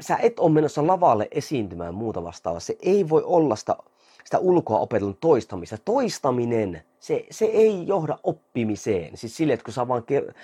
sä 0.00 0.16
et 0.22 0.40
ole 0.40 0.52
menossa 0.52 0.86
lavalle 0.86 1.28
esiintymään 1.30 1.94
muuta 1.94 2.22
vastaavaa. 2.24 2.60
Se 2.60 2.76
ei 2.82 3.08
voi 3.08 3.22
olla 3.24 3.56
sitä, 3.56 3.76
sitä 4.24 4.38
ulkoa 4.38 4.78
opetellun 4.78 5.16
toistamista. 5.20 5.78
Toistaminen, 5.84 6.82
se, 7.00 7.26
se 7.30 7.44
ei 7.44 7.86
johda 7.86 8.18
oppimiseen. 8.22 9.16
Siis 9.16 9.36
sille, 9.36 9.52
että 9.52 9.64
kun 9.64 9.74
sä 9.74 9.88
vaan 9.88 10.02
ker- 10.02 10.34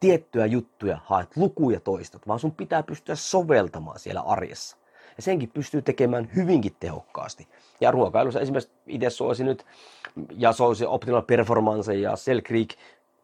tiettyjä 0.00 0.46
juttuja 0.46 0.98
haet, 1.04 1.36
lukuja 1.36 1.80
toistat, 1.80 2.28
vaan 2.28 2.38
sun 2.38 2.52
pitää 2.52 2.82
pystyä 2.82 3.14
soveltamaan 3.14 3.98
siellä 3.98 4.20
arjessa. 4.20 4.76
Ja 5.16 5.22
senkin 5.22 5.50
pystyy 5.54 5.82
tekemään 5.82 6.30
hyvinkin 6.36 6.76
tehokkaasti. 6.80 7.48
Ja 7.80 7.90
ruokailussa 7.90 8.40
esimerkiksi 8.40 8.72
itse 8.86 9.10
suosin 9.10 9.46
nyt, 9.46 9.66
ja 10.36 10.52
se 10.52 10.86
Optimal 10.86 11.22
Performance 11.22 11.94
ja 11.94 12.14
Cell 12.16 12.40
Creek, 12.40 12.68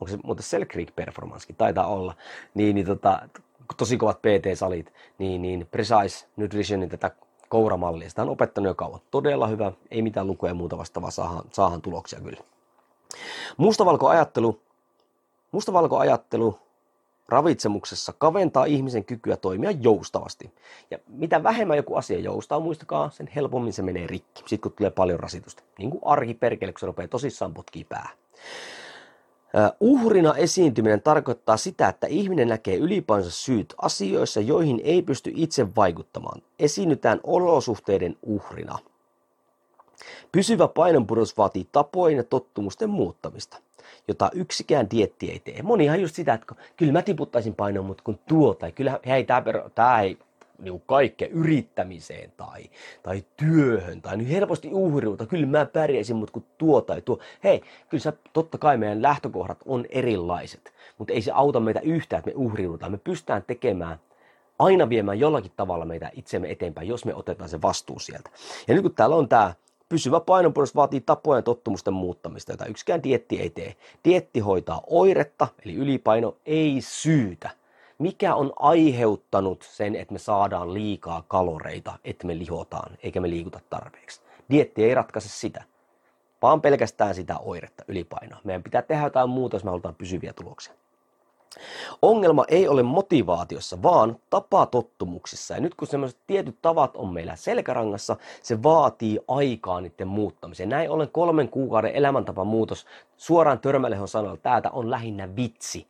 onko 0.00 0.10
se 0.10 0.18
muuten 0.24 0.44
Cell 0.44 0.64
Creek 0.64 0.96
Performancekin, 0.96 1.56
taitaa 1.56 1.86
olla, 1.86 2.14
niin, 2.54 2.74
niin 2.74 2.86
tota, 2.86 3.28
tosi 3.76 3.96
kovat 3.96 4.18
PT-salit, 4.18 4.92
niin, 5.18 5.42
niin 5.42 5.66
Precise 5.70 6.26
Nutritionin 6.36 6.88
tätä 6.88 7.10
kouramallia, 7.48 8.08
sitä 8.08 8.22
on 8.22 8.28
opettanut 8.28 8.68
jo 8.68 8.74
kauan. 8.74 9.00
Todella 9.10 9.46
hyvä, 9.46 9.72
ei 9.90 10.02
mitään 10.02 10.26
lukuja 10.26 10.54
muuta 10.54 10.78
vastaavaa, 10.78 11.10
saahan, 11.10 11.44
saahan 11.52 11.82
tuloksia 11.82 12.20
kyllä. 12.20 12.40
Mustavalkoajattelu, 13.56 14.60
mustavalkoajattelu 15.52 16.58
ravitsemuksessa 17.28 18.12
kaventaa 18.18 18.64
ihmisen 18.64 19.04
kykyä 19.04 19.36
toimia 19.36 19.70
joustavasti. 19.70 20.52
Ja 20.90 20.98
mitä 21.08 21.42
vähemmän 21.42 21.76
joku 21.76 21.94
asia 21.94 22.18
joustaa, 22.18 22.60
muistakaa, 22.60 23.10
sen 23.10 23.30
helpommin 23.34 23.72
se 23.72 23.82
menee 23.82 24.06
rikki, 24.06 24.42
sitten 24.46 24.60
kun 24.60 24.72
tulee 24.72 24.90
paljon 24.90 25.20
rasitusta. 25.20 25.62
Niin 25.78 25.90
kuin 25.90 26.00
arki 26.04 26.34
perkele, 26.34 26.72
kun 26.72 26.80
se 26.80 26.86
rupeaa 26.86 27.08
tosissaan 27.08 27.54
potkii 27.54 27.84
päähän. 27.84 28.16
Uhrina 29.80 30.34
esiintyminen 30.34 31.02
tarkoittaa 31.02 31.56
sitä, 31.56 31.88
että 31.88 32.06
ihminen 32.06 32.48
näkee 32.48 32.76
ylipainonsa 32.76 33.30
syyt 33.30 33.74
asioissa, 33.82 34.40
joihin 34.40 34.80
ei 34.84 35.02
pysty 35.02 35.32
itse 35.34 35.74
vaikuttamaan. 35.76 36.42
Esiinnytään 36.58 37.20
olosuhteiden 37.22 38.16
uhrina. 38.22 38.78
Pysyvä 40.32 40.68
painonpudotus 40.68 41.38
vaatii 41.38 41.68
tapojen 41.72 42.16
ja 42.16 42.24
tottumusten 42.24 42.90
muuttamista, 42.90 43.56
jota 44.08 44.30
yksikään 44.34 44.90
dietti 44.90 45.30
ei 45.30 45.38
tee. 45.38 45.62
Monihan 45.62 46.00
just 46.00 46.14
sitä, 46.14 46.34
että 46.34 46.54
kyllä 46.76 46.92
mä 46.92 47.02
tiputtaisin 47.02 47.54
painoa, 47.54 47.84
mutta 47.84 48.02
kun 48.04 48.18
tuo, 48.28 48.54
tai 48.54 48.72
kyllä 48.72 49.00
hei, 49.06 49.26
tämä 49.74 50.00
ei 50.00 50.18
niin 50.58 50.82
kaikkea 50.86 51.28
yrittämiseen 51.28 52.32
tai, 52.36 52.70
tai 53.02 53.24
työhön 53.36 54.02
tai 54.02 54.16
niin 54.16 54.28
helposti 54.28 54.68
uhriuta. 54.72 55.26
Kyllä 55.26 55.46
mä 55.46 55.66
pärjäisin, 55.66 56.16
mutta 56.16 56.32
kun 56.32 56.44
tuo 56.58 56.80
tai 56.80 57.02
tuo. 57.02 57.18
Hei, 57.44 57.62
kyllä 57.88 58.02
sä, 58.02 58.12
totta 58.32 58.58
kai 58.58 58.76
meidän 58.76 59.02
lähtökohdat 59.02 59.58
on 59.66 59.86
erilaiset, 59.88 60.72
mutta 60.98 61.12
ei 61.12 61.22
se 61.22 61.32
auta 61.32 61.60
meitä 61.60 61.80
yhtään, 61.80 62.18
että 62.18 62.30
me 62.30 62.34
uhriudutaan. 62.36 62.92
Me 62.92 62.98
pystytään 62.98 63.44
tekemään 63.46 63.98
aina 64.58 64.88
viemään 64.88 65.20
jollakin 65.20 65.52
tavalla 65.56 65.84
meitä 65.84 66.10
itsemme 66.12 66.50
eteenpäin, 66.50 66.88
jos 66.88 67.04
me 67.04 67.14
otetaan 67.14 67.50
se 67.50 67.62
vastuu 67.62 67.98
sieltä. 67.98 68.30
Ja 68.68 68.74
nyt 68.74 68.82
kun 68.82 68.94
täällä 68.94 69.16
on 69.16 69.28
tämä 69.28 69.54
pysyvä 69.88 70.20
painonpudotus 70.20 70.74
vaatii 70.74 71.00
tapojen 71.00 71.38
ja 71.38 71.42
tottumusten 71.42 71.94
muuttamista, 71.94 72.52
jota 72.52 72.66
yksikään 72.66 73.02
dietti 73.02 73.40
ei 73.40 73.50
tee. 73.50 73.76
Dietti 74.04 74.40
hoitaa 74.40 74.82
oiretta, 74.86 75.48
eli 75.64 75.74
ylipaino, 75.74 76.36
ei 76.46 76.76
syytä 76.80 77.50
mikä 77.98 78.34
on 78.34 78.52
aiheuttanut 78.56 79.62
sen, 79.62 79.96
että 79.96 80.12
me 80.12 80.18
saadaan 80.18 80.74
liikaa 80.74 81.24
kaloreita, 81.28 81.98
että 82.04 82.26
me 82.26 82.38
lihotaan, 82.38 82.96
eikä 83.02 83.20
me 83.20 83.30
liikuta 83.30 83.60
tarpeeksi. 83.70 84.20
Dietti 84.50 84.84
ei 84.84 84.94
ratkaise 84.94 85.28
sitä, 85.28 85.64
vaan 86.42 86.60
pelkästään 86.60 87.14
sitä 87.14 87.38
oiretta, 87.38 87.84
ylipainoa. 87.88 88.40
Meidän 88.44 88.62
pitää 88.62 88.82
tehdä 88.82 89.04
jotain 89.04 89.30
muuta, 89.30 89.56
jos 89.56 89.64
me 89.64 89.70
halutaan 89.70 89.94
pysyviä 89.94 90.32
tuloksia. 90.32 90.74
Ongelma 92.02 92.44
ei 92.48 92.68
ole 92.68 92.82
motivaatiossa, 92.82 93.82
vaan 93.82 94.16
tapatottumuksissa. 94.30 95.54
Ja 95.54 95.60
nyt 95.60 95.74
kun 95.74 95.88
sellaiset 95.88 96.18
tietyt 96.26 96.56
tavat 96.62 96.96
on 96.96 97.12
meillä 97.12 97.36
selkärangassa, 97.36 98.16
se 98.42 98.62
vaatii 98.62 99.20
aikaa 99.28 99.80
niiden 99.80 100.08
muuttamiseen. 100.08 100.68
Näin 100.68 100.90
ollen 100.90 101.10
kolmen 101.12 101.48
kuukauden 101.48 101.92
elämäntapamuutos 101.94 102.86
suoraan 103.16 103.58
törmäilehon 103.60 104.08
sanalla, 104.08 104.36
täältä 104.36 104.70
on 104.70 104.90
lähinnä 104.90 105.36
vitsi. 105.36 105.86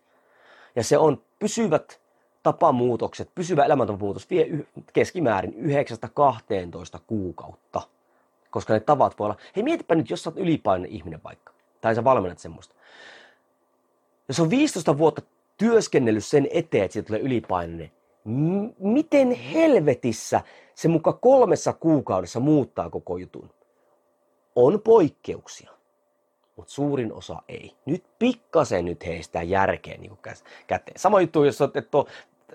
Ja 0.76 0.84
se 0.84 0.98
on 0.98 1.22
pysyvät 1.38 2.00
tapamuutokset, 2.42 3.30
pysyvä 3.34 3.64
elämäntapamuutos 3.64 4.30
vie 4.30 4.46
keskimäärin 4.92 5.54
9-12 6.96 7.00
kuukautta. 7.06 7.82
Koska 8.50 8.72
ne 8.72 8.80
tavat 8.80 9.18
voi 9.18 9.24
olla, 9.24 9.36
hei 9.56 9.64
mietipä 9.64 9.94
nyt, 9.94 10.10
jos 10.10 10.22
sä 10.22 10.30
oot 10.30 10.38
ylipainoinen 10.38 10.96
ihminen 10.96 11.20
vaikka, 11.24 11.52
tai 11.80 11.94
sä 11.94 12.04
valmennat 12.04 12.38
semmoista. 12.38 12.74
Jos 14.28 14.40
on 14.40 14.50
15 14.50 14.98
vuotta 14.98 15.22
työskennellyt 15.56 16.24
sen 16.24 16.48
eteen, 16.50 16.84
että 16.84 16.92
siitä 16.92 17.06
tulee 17.06 17.20
ylipainoinen, 17.20 17.92
m- 18.24 18.68
miten 18.78 19.32
helvetissä 19.32 20.40
se 20.74 20.88
muka 20.88 21.12
kolmessa 21.12 21.72
kuukaudessa 21.72 22.40
muuttaa 22.40 22.90
koko 22.90 23.16
jutun? 23.16 23.50
On 24.56 24.80
poikkeuksia, 24.80 25.70
mutta 26.56 26.72
suurin 26.72 27.12
osa 27.12 27.42
ei. 27.48 27.74
Nyt 27.86 28.04
pikkasen 28.18 28.84
nyt 28.84 29.06
heistä 29.06 29.42
järkeä 29.42 29.96
niin 29.98 30.18
käteen. 30.66 30.98
Sama 30.98 31.20
juttu, 31.20 31.44
jos 31.44 31.60
olet 31.60 31.76
et 31.76 31.88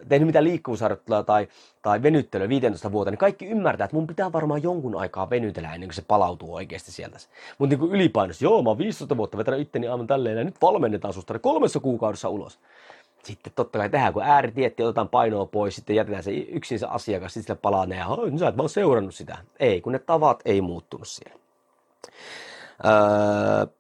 tehnyt 0.10 0.28
mitään 0.28 0.46
liikkuvuusharjoittelua 0.46 1.24
tai, 1.24 1.48
tai 1.82 2.02
venyttelyä 2.02 2.50
15 2.50 2.92
vuotta, 2.92 3.12
niin 3.12 3.18
kaikki 3.18 3.46
ymmärtää, 3.46 3.86
että 3.86 3.96
mun 3.96 4.08
pitää 4.08 4.32
varmaan 4.32 4.64
jonkun 4.64 4.96
aikaa 4.96 5.30
venytellä 5.30 5.74
ennen 5.74 5.90
kuin 5.90 5.96
se 5.96 6.02
palautuu 6.08 6.56
oikeasti 6.56 6.92
sieltä. 6.92 7.18
Mutta 7.58 7.76
niin 7.76 7.92
ylipainos, 7.92 8.42
joo, 8.42 8.62
mä 8.62 8.70
oon 8.70 8.78
15 8.78 9.18
vuotta 9.18 9.38
vetänyt 9.38 9.60
itteni 9.60 9.88
aivan 9.88 10.08
tälleen 10.08 10.38
ja 10.38 10.44
nyt 10.44 10.62
valmennetaan 10.62 11.14
susta 11.14 11.40
kolmessa 11.40 11.80
kuukaudessa 11.80 12.30
ulos. 12.30 12.60
Sitten 13.24 13.54
totta 13.56 13.80
kai 13.80 13.90
tehdään, 13.90 14.14
kun 14.14 14.24
ääritietti, 14.24 14.84
otetaan 14.84 15.10
painoa 15.10 15.46
pois, 15.46 15.76
sitten 15.76 15.96
jätetään 15.96 16.24
se 16.24 16.32
yksin 16.32 16.80
se 16.80 16.86
asiakas, 16.90 17.34
sitten 17.34 17.48
sille 17.48 17.60
palaa 17.62 17.86
ne 17.86 17.96
ja 17.96 18.08
sä 18.40 18.48
et 18.48 18.58
vaan 18.58 18.70
seurannut 18.70 19.16
sitä. 19.16 19.38
Ei, 19.60 19.82
kun 19.82 19.94
ne 19.94 20.00
tavat 20.00 20.42
ei 20.46 20.62
muuttunut 20.62 21.08
siellä. 21.08 21.40
Öö, 22.86 23.79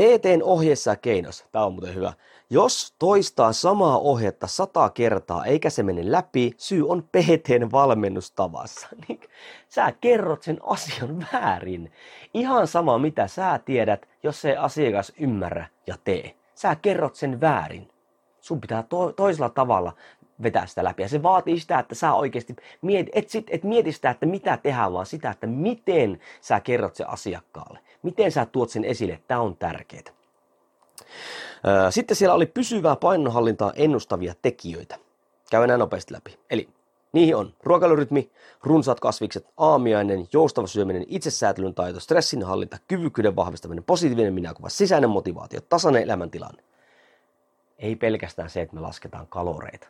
PTn 0.00 0.42
ohjeessa 0.42 0.90
ja 0.90 0.96
keinossa, 0.96 1.44
tämä 1.52 1.64
on 1.64 1.72
muuten 1.72 1.94
hyvä. 1.94 2.12
Jos 2.50 2.94
toistaa 2.98 3.52
samaa 3.52 3.98
ohjetta 3.98 4.46
sata 4.46 4.90
kertaa 4.90 5.44
eikä 5.44 5.70
se 5.70 5.82
mene 5.82 6.12
läpi, 6.12 6.54
syy 6.56 6.88
on 6.88 7.02
PTn 7.02 7.68
valmennustavassa. 7.72 8.88
Niin 9.08 9.20
sä 9.68 9.92
kerrot 10.00 10.42
sen 10.42 10.58
asian 10.62 11.26
väärin. 11.32 11.92
Ihan 12.34 12.66
sama 12.66 12.98
mitä 12.98 13.26
sä 13.26 13.60
tiedät, 13.64 14.08
jos 14.22 14.40
se 14.40 14.56
asiakas 14.56 15.12
ymmärrä 15.18 15.66
ja 15.86 15.94
tee. 16.04 16.34
Sä 16.54 16.76
kerrot 16.76 17.14
sen 17.14 17.40
väärin. 17.40 17.88
Sun 18.40 18.60
pitää 18.60 18.82
to- 18.82 19.12
toisella 19.12 19.48
tavalla 19.48 19.92
vetää 20.42 20.66
sitä 20.66 20.84
läpi. 20.84 21.02
Ja 21.02 21.08
se 21.08 21.22
vaatii 21.22 21.60
sitä, 21.60 21.78
että 21.78 21.94
sä 21.94 22.12
oikeasti 22.12 22.56
mieti, 22.82 23.10
et, 23.14 23.30
sit, 23.30 23.46
et 23.50 23.64
mieti 23.64 23.92
sitä, 23.92 24.10
että 24.10 24.26
mitä 24.26 24.56
tehdään, 24.56 24.92
vaan 24.92 25.06
sitä, 25.06 25.30
että 25.30 25.46
miten 25.46 26.20
sä 26.40 26.60
kerrot 26.60 26.96
se 26.96 27.04
asiakkaalle. 27.04 27.78
Miten 28.02 28.32
sä 28.32 28.46
tuot 28.46 28.70
sen 28.70 28.84
esille, 28.84 29.20
tämä 29.28 29.40
on 29.40 29.56
tärkeää. 29.56 30.02
Sitten 31.90 32.16
siellä 32.16 32.34
oli 32.34 32.46
pysyvää 32.46 32.96
painonhallintaa 32.96 33.72
ennustavia 33.76 34.34
tekijöitä. 34.42 34.98
Käydään 35.50 35.78
nopeasti 35.80 36.14
läpi. 36.14 36.38
Eli 36.50 36.68
niihin 37.12 37.36
on 37.36 37.54
ruokailurytmi, 37.62 38.30
runsaat 38.62 39.00
kasvikset, 39.00 39.46
aamiainen, 39.56 40.28
joustava 40.32 40.66
syöminen, 40.66 41.04
itsesäätelyn 41.08 41.74
taito, 41.74 42.00
stressinhallinta, 42.00 42.78
kyvykkyyden 42.88 43.36
vahvistaminen, 43.36 43.84
positiivinen 43.84 44.34
minäkuva, 44.34 44.68
sisäinen 44.68 45.10
motivaatio, 45.10 45.60
tasainen 45.60 46.02
elämäntilanne. 46.02 46.62
Ei 47.78 47.96
pelkästään 47.96 48.50
se, 48.50 48.60
että 48.60 48.74
me 48.74 48.80
lasketaan 48.80 49.26
kaloreita. 49.26 49.88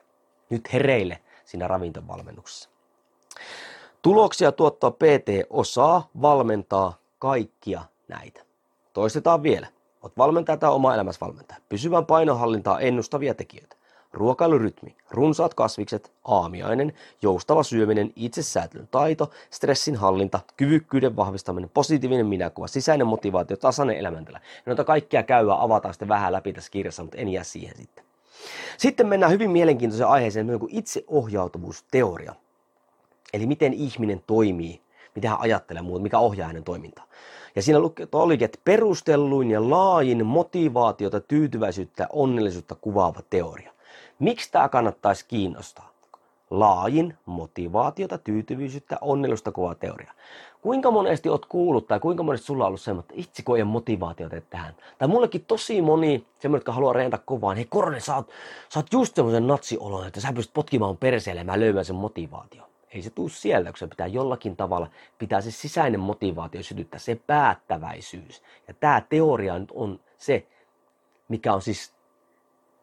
Nyt 0.51 0.73
hereille 0.73 1.19
siinä 1.45 1.69
ravintovalmennuksessa. 1.69 2.69
Tuloksia 4.03 4.53
tuottaa 4.53 4.91
PT 4.91 5.29
osaa 5.51 6.09
valmentaa 6.23 6.99
kaikkia 7.19 7.83
näitä. 8.09 8.43
Toistetaan 8.93 9.43
vielä. 9.43 9.67
Oot 10.03 10.13
valmentaja 10.19 10.57
tai 10.57 10.71
oma 10.71 10.95
elämässä 10.95 11.27
valmentaja. 11.27 11.61
Pysyvän 11.69 12.07
painonhallintaa 12.07 12.81
ennustavia 12.81 13.35
tekijöitä. 13.35 13.77
Ruokailurytmi, 14.13 14.97
runsaat 15.11 15.55
kasvikset, 15.55 16.13
aamiainen, 16.25 16.93
joustava 17.23 17.63
syöminen, 17.63 18.13
itsesäätelyn 18.17 18.89
taito, 18.91 19.31
stressin 19.51 19.97
hallinta, 19.97 20.41
kyvykkyyden 20.57 21.17
vahvistaminen, 21.17 21.71
positiivinen 21.75 22.27
minäkuva, 22.27 22.67
sisäinen 22.67 23.07
motivaatio, 23.07 23.57
tasainen 23.57 23.97
elämäntila. 23.97 24.41
Noita 24.67 24.85
kaikkia 24.85 25.23
käyä 25.23 25.63
avataan 25.63 25.95
sitten 25.95 26.09
vähän 26.09 26.33
läpi 26.33 26.53
tässä 26.53 26.71
kirjassa, 26.71 27.03
mutta 27.03 27.19
en 27.19 27.29
jää 27.29 27.45
siihen 27.45 27.77
sitten. 27.77 28.10
Sitten 28.77 29.07
mennään 29.07 29.33
hyvin 29.33 29.51
mielenkiintoiseen 29.51 30.09
aiheeseen 30.09 30.59
kuin 30.59 30.77
itseohjautuvuusteoria. 30.77 32.35
Eli 33.33 33.47
miten 33.47 33.73
ihminen 33.73 34.23
toimii, 34.27 34.81
mitä 35.15 35.29
hän 35.29 35.41
ajattelee 35.41 35.83
muuta, 35.83 36.03
mikä 36.03 36.19
ohjaa 36.19 36.47
hänen 36.47 36.65
toimintaa. 36.65 37.07
Ja 37.57 37.63
siinä 37.63 37.81
olikin, 38.13 38.45
että 38.45 38.59
perustelluin 38.65 39.51
ja 39.51 39.71
laajin 39.71 40.27
motivaatiota, 40.27 41.21
tyytyväisyyttä 41.21 42.03
ja 42.03 42.09
onnellisuutta 42.13 42.75
kuvaava 42.75 43.21
teoria. 43.31 43.73
Miksi 44.19 44.53
tämä 44.53 44.69
kannattaisi 44.69 45.25
kiinnostaa? 45.29 45.93
Laajin 46.51 47.19
motivaatiota, 47.27 48.19
tyytyväisyyttä, 48.19 48.99
onnellisuutta 49.01 49.53
kuvaava 49.53 49.75
teoria. 49.75 50.13
Kuinka 50.63 50.91
monesti 50.91 51.29
oot 51.29 51.47
kuullut 51.47 51.87
tai 51.87 52.01
kuinka 52.01 52.23
monesti 52.23 52.47
sulla 52.47 52.65
on 52.65 52.69
ollut 52.69 52.81
semmoinen, 52.81 53.11
että 53.11 53.21
itse 53.21 53.43
kun 53.43 53.57
ei 53.57 53.65
motivaatiota 53.65 54.41
tähän. 54.41 54.75
Tai 54.99 55.09
mullekin 55.09 55.45
tosi 55.45 55.83
moni 55.83 56.27
semmoinen, 56.39 56.61
jotka 56.61 56.73
haluaa 56.73 56.93
reenata 56.93 57.23
kovaa, 57.27 57.53
niin 57.53 57.57
hei 57.57 57.67
Korne, 57.71 58.01
sä 58.01 58.17
oot, 58.17 58.31
sä 58.69 58.79
oot 58.79 58.93
just 58.93 59.15
semmoisen 59.15 59.47
natsiolon, 59.47 60.07
että 60.07 60.21
sä 60.21 60.33
pystyt 60.33 60.55
potkimaan 60.55 60.97
perseelle 60.97 61.41
ja 61.41 61.45
mä 61.45 61.61
löymään 61.61 61.85
sen 61.85 61.97
motivaatio 61.97 62.71
ei 62.91 63.03
se 63.03 63.11
tuu 63.11 63.29
sieltä, 63.29 63.71
kun 63.71 63.79
se 63.79 63.87
pitää 63.87 64.07
jollakin 64.07 64.57
tavalla, 64.57 64.91
pitää 65.19 65.41
se 65.41 65.51
sisäinen 65.51 66.01
motivaatio 66.01 66.63
sytyttää, 66.63 66.99
se 67.01 67.21
päättäväisyys. 67.27 68.43
Ja 68.69 68.75
tämä 68.75 69.03
teoria 69.09 69.59
nyt 69.59 69.71
on 69.75 70.01
se, 70.19 70.47
mikä 71.29 71.55
on 71.55 71.63
siis 71.63 71.95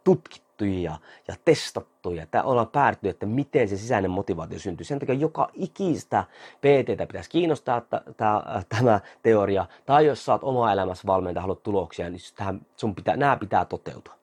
tutkittu 0.04 0.47
ja, 0.66 0.98
ja 1.28 1.36
testattu 1.46 2.12
ja 2.12 2.26
tämä 2.26 2.44
ollaan 2.44 2.68
päätty, 2.68 3.10
että 3.10 3.26
miten 3.26 3.70
se 3.70 3.78
sisäinen 3.78 4.12
motivaatio 4.12 4.60
syntyy. 4.60 4.84
Sen 4.84 5.00
takia 5.00 5.16
joka 5.16 5.50
ikistä 5.54 6.24
PTtä 6.58 7.08
pitäisi 7.08 7.30
kiinnostaa 7.30 7.82
tämä, 8.18 8.44
tämä 8.70 9.00
teoria. 9.24 9.66
Tai 9.86 10.06
jos 10.06 10.26
saat 10.26 10.44
oma 10.44 10.72
elämässä 10.74 11.08
valmentaja, 11.08 11.42
haluat 11.42 11.64
tuloksia, 11.64 12.10
niin 12.10 12.22
tähän 12.36 12.62
sun 12.76 12.96
pitää, 12.96 13.18
nämä 13.18 13.38
pitää 13.38 13.66
toteutua. 13.66 14.14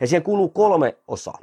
Ja 0.00 0.06
siihen 0.06 0.22
kuuluu 0.22 0.48
kolme 0.48 0.96
osaa 1.08 1.38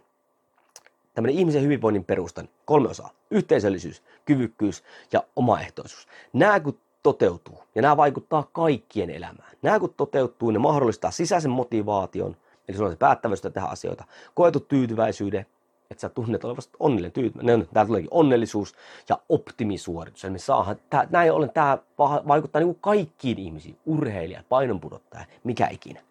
tämmöinen 1.13 1.39
ihmisen 1.39 1.63
hyvinvoinnin 1.63 2.03
perustan, 2.03 2.49
kolme 2.65 2.89
osaa, 2.89 3.09
yhteisöllisyys, 3.31 4.03
kyvykkyys 4.25 4.83
ja 5.11 5.23
omaehtoisuus. 5.35 6.07
Nämä 6.33 6.59
kun 6.59 6.79
toteutuu, 7.03 7.63
ja 7.75 7.81
nämä 7.81 7.97
vaikuttaa 7.97 8.43
kaikkien 8.51 9.09
elämään. 9.09 9.57
Nämä 9.61 9.79
kun 9.79 9.93
toteutuu, 9.97 10.51
ne 10.51 10.59
mahdollistaa 10.59 11.11
sisäisen 11.11 11.51
motivaation, 11.51 12.37
eli 12.67 12.77
sulla 12.77 12.87
on 12.87 12.93
se 12.93 12.97
päättäväistä 12.97 13.49
tehdä 13.49 13.67
asioita, 13.67 14.03
koetu 14.33 14.59
tyytyväisyyden, 14.59 15.45
että 15.91 16.01
sä 16.01 16.09
tunnet 16.09 16.43
olevasta 16.45 16.77
onnellinen 16.79 17.11
tyytyväinen. 17.11 17.67
Täällä 17.73 17.87
tuleekin 17.87 18.09
onnellisuus 18.11 18.75
ja 19.09 19.19
optimisuoritus. 19.29 20.23
Eli 20.25 20.31
me 20.31 20.37
saadaan, 20.37 20.75
tää, 20.89 21.07
näin 21.09 21.31
ollen 21.31 21.49
tämä 21.49 21.77
vaikuttaa 22.27 22.61
niin 22.61 22.77
kaikkiin 22.81 23.39
ihmisiin, 23.39 23.77
urheilijat, 23.85 24.49
painonpudottaja, 24.49 25.25
mikä 25.43 25.67
ikinä. 25.67 26.01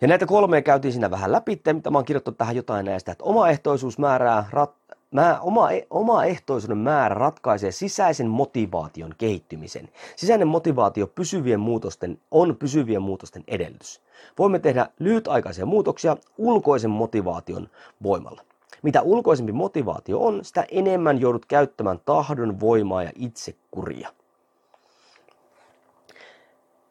Ja 0.00 0.08
näitä 0.08 0.26
kolmea 0.26 0.62
käytiin 0.62 0.92
siinä 0.92 1.10
vähän 1.10 1.32
läpi, 1.32 1.60
mitä 1.72 1.90
mä 1.90 1.98
oon 1.98 2.04
kirjoittanut 2.04 2.38
tähän 2.38 2.56
jotain 2.56 2.86
näistä, 2.86 3.12
että 3.12 3.24
omaehtoisuus 3.24 3.98
määrää, 3.98 4.44
rat, 4.50 4.74
mä, 5.10 5.40
oma, 5.40 5.68
oma 5.90 6.24
ehtoisuuden 6.24 6.78
määrä 6.78 7.14
ratkaisee 7.14 7.72
sisäisen 7.72 8.28
motivaation 8.28 9.14
kehittymisen. 9.18 9.88
Sisäinen 10.16 10.48
motivaatio 10.48 11.06
pysyvien 11.06 11.60
muutosten 11.60 12.18
on 12.30 12.56
pysyvien 12.56 13.02
muutosten 13.02 13.44
edellytys. 13.48 14.02
Voimme 14.38 14.58
tehdä 14.58 14.88
lyhytaikaisia 14.98 15.66
muutoksia 15.66 16.16
ulkoisen 16.38 16.90
motivaation 16.90 17.68
voimalla. 18.02 18.42
Mitä 18.82 19.02
ulkoisempi 19.02 19.52
motivaatio 19.52 20.20
on, 20.20 20.44
sitä 20.44 20.66
enemmän 20.70 21.20
joudut 21.20 21.46
käyttämään 21.46 22.00
tahdon 22.04 22.60
voimaa 22.60 23.02
ja 23.02 23.12
itsekuria. 23.14 24.12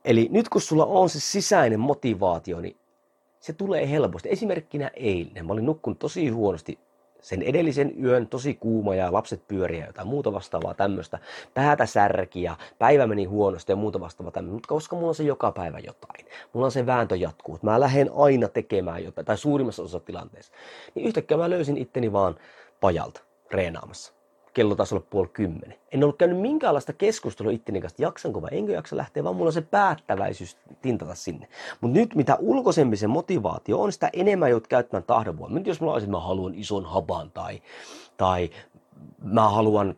Eli 0.05 0.27
nyt 0.31 0.49
kun 0.49 0.61
sulla 0.61 0.85
on 0.85 1.09
se 1.09 1.19
sisäinen 1.19 1.79
motivaatio, 1.79 2.61
niin 2.61 2.77
se 3.39 3.53
tulee 3.53 3.89
helposti. 3.89 4.29
Esimerkkinä 4.29 4.91
eilen. 4.93 5.45
Mä 5.45 5.53
olin 5.53 5.65
nukkunut 5.65 5.99
tosi 5.99 6.29
huonosti 6.29 6.79
sen 7.25 7.41
edellisen 7.41 8.03
yön 8.03 8.27
tosi 8.27 8.53
kuuma 8.53 8.95
ja 8.95 9.13
lapset 9.13 9.47
pyöriä 9.47 9.85
jotain 9.85 10.07
muuta 10.07 10.33
vastaavaa 10.33 10.73
tämmöistä. 10.73 11.19
Päätä 11.53 11.85
särki 11.85 12.43
ja 12.43 12.55
päivä 12.79 13.07
meni 13.07 13.25
huonosti 13.25 13.71
ja 13.71 13.75
muuta 13.75 13.99
vastaavaa 13.99 14.31
tämmöistä. 14.31 14.53
Mutta 14.53 14.67
koska 14.67 14.95
mulla 14.95 15.07
on 15.07 15.15
se 15.15 15.23
joka 15.23 15.51
päivä 15.51 15.79
jotain, 15.79 16.25
mulla 16.53 16.65
on 16.65 16.71
se 16.71 16.85
vääntö 16.85 17.15
jatkuu, 17.15 17.59
mä 17.61 17.79
lähden 17.79 18.09
aina 18.15 18.47
tekemään 18.47 19.03
jotain, 19.03 19.25
tai 19.25 19.37
suurimmassa 19.37 19.83
osassa 19.83 19.99
tilanteessa, 19.99 20.53
niin 20.95 21.07
yhtäkkiä 21.07 21.37
mä 21.37 21.49
löysin 21.49 21.77
itteni 21.77 22.13
vaan 22.13 22.35
pajalta 22.81 23.21
reenaamassa 23.51 24.14
kello 24.55 24.75
taisi 24.75 24.95
olla 24.95 25.05
puoli 25.09 25.27
kymmenen. 25.27 25.77
En 25.91 26.03
ollut 26.03 26.17
käynyt 26.17 26.39
minkäänlaista 26.39 26.93
keskustelua 26.93 27.51
itteni 27.51 27.81
kanssa, 27.81 28.03
jaksanko 28.03 28.41
vai 28.41 28.49
enkö 28.51 28.71
jaksa 28.71 28.97
lähteä, 28.97 29.23
vaan 29.23 29.35
mulla 29.35 29.49
on 29.49 29.53
se 29.53 29.61
päättäväisyys 29.61 30.57
tintata 30.81 31.15
sinne. 31.15 31.47
Mutta 31.81 31.99
nyt 31.99 32.15
mitä 32.15 32.37
ulkoisempi 32.39 32.97
se 32.97 33.07
motivaatio 33.07 33.81
on, 33.81 33.91
sitä 33.91 34.09
enemmän 34.13 34.49
joudut 34.49 34.67
käyttämään 34.67 35.03
tahdonvoimaa. 35.03 35.57
Nyt 35.57 35.67
jos 35.67 35.81
mulla 35.81 35.93
olisi, 35.93 36.05
että 36.05 36.17
mä 36.17 36.23
haluan 36.23 36.55
ison 36.55 36.85
haban 36.85 37.31
tai, 37.31 37.61
tai 38.17 38.49
mä 39.23 39.49
haluan 39.49 39.95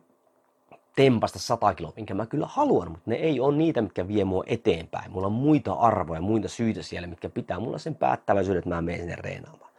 tempasta 0.96 1.38
100 1.38 1.74
kiloa, 1.74 1.92
minkä 1.96 2.14
mä 2.14 2.26
kyllä 2.26 2.46
haluan, 2.46 2.90
mutta 2.90 3.10
ne 3.10 3.16
ei 3.16 3.40
ole 3.40 3.56
niitä, 3.56 3.82
mitkä 3.82 4.08
vie 4.08 4.24
mua 4.24 4.44
eteenpäin. 4.46 5.10
Mulla 5.10 5.26
on 5.26 5.32
muita 5.32 5.72
arvoja, 5.72 6.20
muita 6.20 6.48
syitä 6.48 6.82
siellä, 6.82 7.08
mitkä 7.08 7.28
pitää 7.28 7.60
mulla 7.60 7.78
sen 7.78 7.94
päättäväisyyden, 7.94 8.58
että 8.58 8.70
mä 8.70 8.82
menen 8.82 9.00
sinne 9.00 9.16
reenaamaan. 9.16 9.70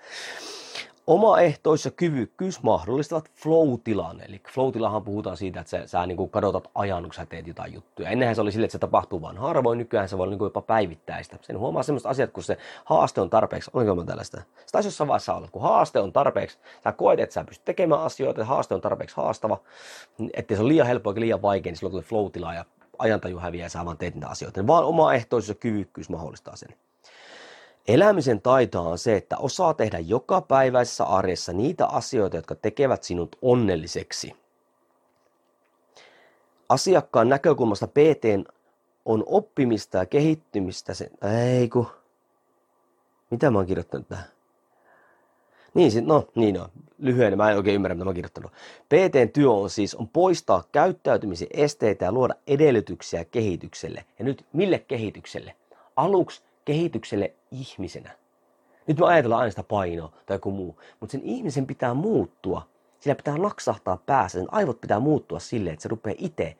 Omaehtoisuus 1.09 1.85
ja 1.85 1.91
kyvykkyys 1.91 2.63
mahdollistavat 2.63 3.31
flow-tilan. 3.35 4.21
Eli 4.21 4.41
flow-tilahan 4.53 5.03
puhutaan 5.03 5.37
siitä, 5.37 5.59
että 5.59 5.69
sä, 5.69 5.87
sä 5.87 6.05
niin 6.05 6.17
kuin 6.17 6.29
kadotat 6.29 6.69
ajan, 6.75 7.03
kun 7.03 7.13
sä 7.13 7.25
teet 7.25 7.47
jotain 7.47 7.73
juttuja. 7.73 8.09
Ennenhän 8.09 8.35
se 8.35 8.41
oli 8.41 8.51
sille, 8.51 8.65
että 8.65 8.71
se 8.71 8.79
tapahtuu 8.79 9.21
vain 9.21 9.37
harvoin, 9.37 9.77
nykyään 9.77 10.09
se 10.09 10.17
voi 10.17 10.23
olla 10.23 10.31
niin 10.31 10.39
kuin 10.39 10.45
jopa 10.45 10.61
päivittäistä. 10.61 11.37
Sen 11.41 11.59
huomaa 11.59 11.83
sellaiset 11.83 12.09
asiat, 12.09 12.31
kun 12.31 12.43
se 12.43 12.57
haaste 12.85 13.21
on 13.21 13.29
tarpeeksi. 13.29 13.71
Oliko 13.73 13.95
mä 13.95 14.05
tällaista? 14.05 14.37
Se 14.37 14.71
taisi 14.71 14.87
jossain 14.87 15.07
vaiheessa 15.07 15.33
olla. 15.33 15.47
Kun 15.51 15.61
haaste 15.61 15.99
on 15.99 16.13
tarpeeksi, 16.13 16.57
sä 16.83 16.91
koet, 16.91 17.19
että 17.19 17.33
sä 17.33 17.43
pystyt 17.43 17.65
tekemään 17.65 18.01
asioita, 18.01 18.41
että 18.41 18.53
haaste 18.53 18.75
on 18.75 18.81
tarpeeksi 18.81 19.15
haastava, 19.15 19.57
ettei 20.33 20.57
se 20.57 20.63
on 20.63 20.69
liian 20.69 20.87
helppo 20.87 21.09
eikä 21.09 21.21
liian 21.21 21.41
vaikea, 21.41 21.71
niin 21.71 21.77
silloin 21.77 21.91
tulee 21.91 22.03
flow-tila 22.03 22.53
ja 22.53 22.65
ajantaju 22.99 23.39
häviää 23.39 23.65
ja 23.65 23.69
sä 23.69 23.85
vaan 23.85 23.97
teet 23.97 24.13
niitä 24.13 24.27
asioita. 24.27 24.67
Vaan 24.67 24.85
omaehtoisuus 24.85 25.49
ja 25.49 25.55
kyvykkyys 25.55 26.09
mahdollistaa 26.09 26.55
sen. 26.55 26.69
Elämisen 27.89 28.41
taito 28.41 28.89
on 28.89 28.97
se, 28.97 29.15
että 29.15 29.37
osaa 29.37 29.73
tehdä 29.73 29.99
joka 29.99 30.41
päiväisessä 30.41 31.03
arjessa 31.03 31.53
niitä 31.53 31.85
asioita, 31.85 32.37
jotka 32.37 32.55
tekevät 32.55 33.03
sinut 33.03 33.35
onnelliseksi. 33.41 34.35
Asiakkaan 36.69 37.29
näkökulmasta 37.29 37.87
PT 37.87 38.49
on 39.05 39.23
oppimista 39.25 39.97
ja 39.97 40.05
kehittymistä. 40.05 40.93
Sen, 40.93 41.09
ei 41.57 41.69
ku. 41.69 41.87
Mitä 43.29 43.51
mä 43.51 43.57
oon 43.57 43.67
kirjoittanut 43.67 44.07
tähän? 44.07 44.25
Niin, 45.73 46.07
no 46.07 46.27
niin 46.35 46.61
on. 46.61 46.69
Lyhyen, 46.97 47.37
mä 47.37 47.51
en 47.51 47.57
oikein 47.57 47.75
ymmärrä, 47.75 47.95
mitä 47.95 48.05
mä 48.05 48.09
oon 48.09 48.15
kirjoittanut. 48.15 48.51
PTn 48.85 49.29
työ 49.33 49.51
on 49.51 49.69
siis 49.69 49.95
on 49.95 50.07
poistaa 50.07 50.63
käyttäytymisen 50.71 51.47
esteitä 51.53 52.05
ja 52.05 52.11
luoda 52.11 52.35
edellytyksiä 52.47 53.25
kehitykselle. 53.25 54.05
Ja 54.19 54.25
nyt 54.25 54.45
mille 54.53 54.79
kehitykselle? 54.79 55.55
Aluksi 55.95 56.41
kehitykselle 56.65 57.33
ihmisenä. 57.51 58.11
Nyt 58.87 58.99
me 58.99 59.05
ajatellaan 59.05 59.41
aina 59.41 59.49
sitä 59.49 59.63
painoa 59.63 60.11
tai 60.25 60.35
joku 60.35 60.51
muu, 60.51 60.81
mutta 60.99 61.11
sen 61.11 61.21
ihmisen 61.23 61.67
pitää 61.67 61.93
muuttua. 61.93 62.67
Sillä 62.99 63.15
pitää 63.15 63.37
naksahtaa 63.37 63.97
päässä, 64.05 64.39
sen 64.39 64.53
aivot 64.53 64.81
pitää 64.81 64.99
muuttua 64.99 65.39
silleen, 65.39 65.73
että 65.73 65.83
se 65.83 65.89
rupeaa 65.89 66.15
itse 66.17 66.57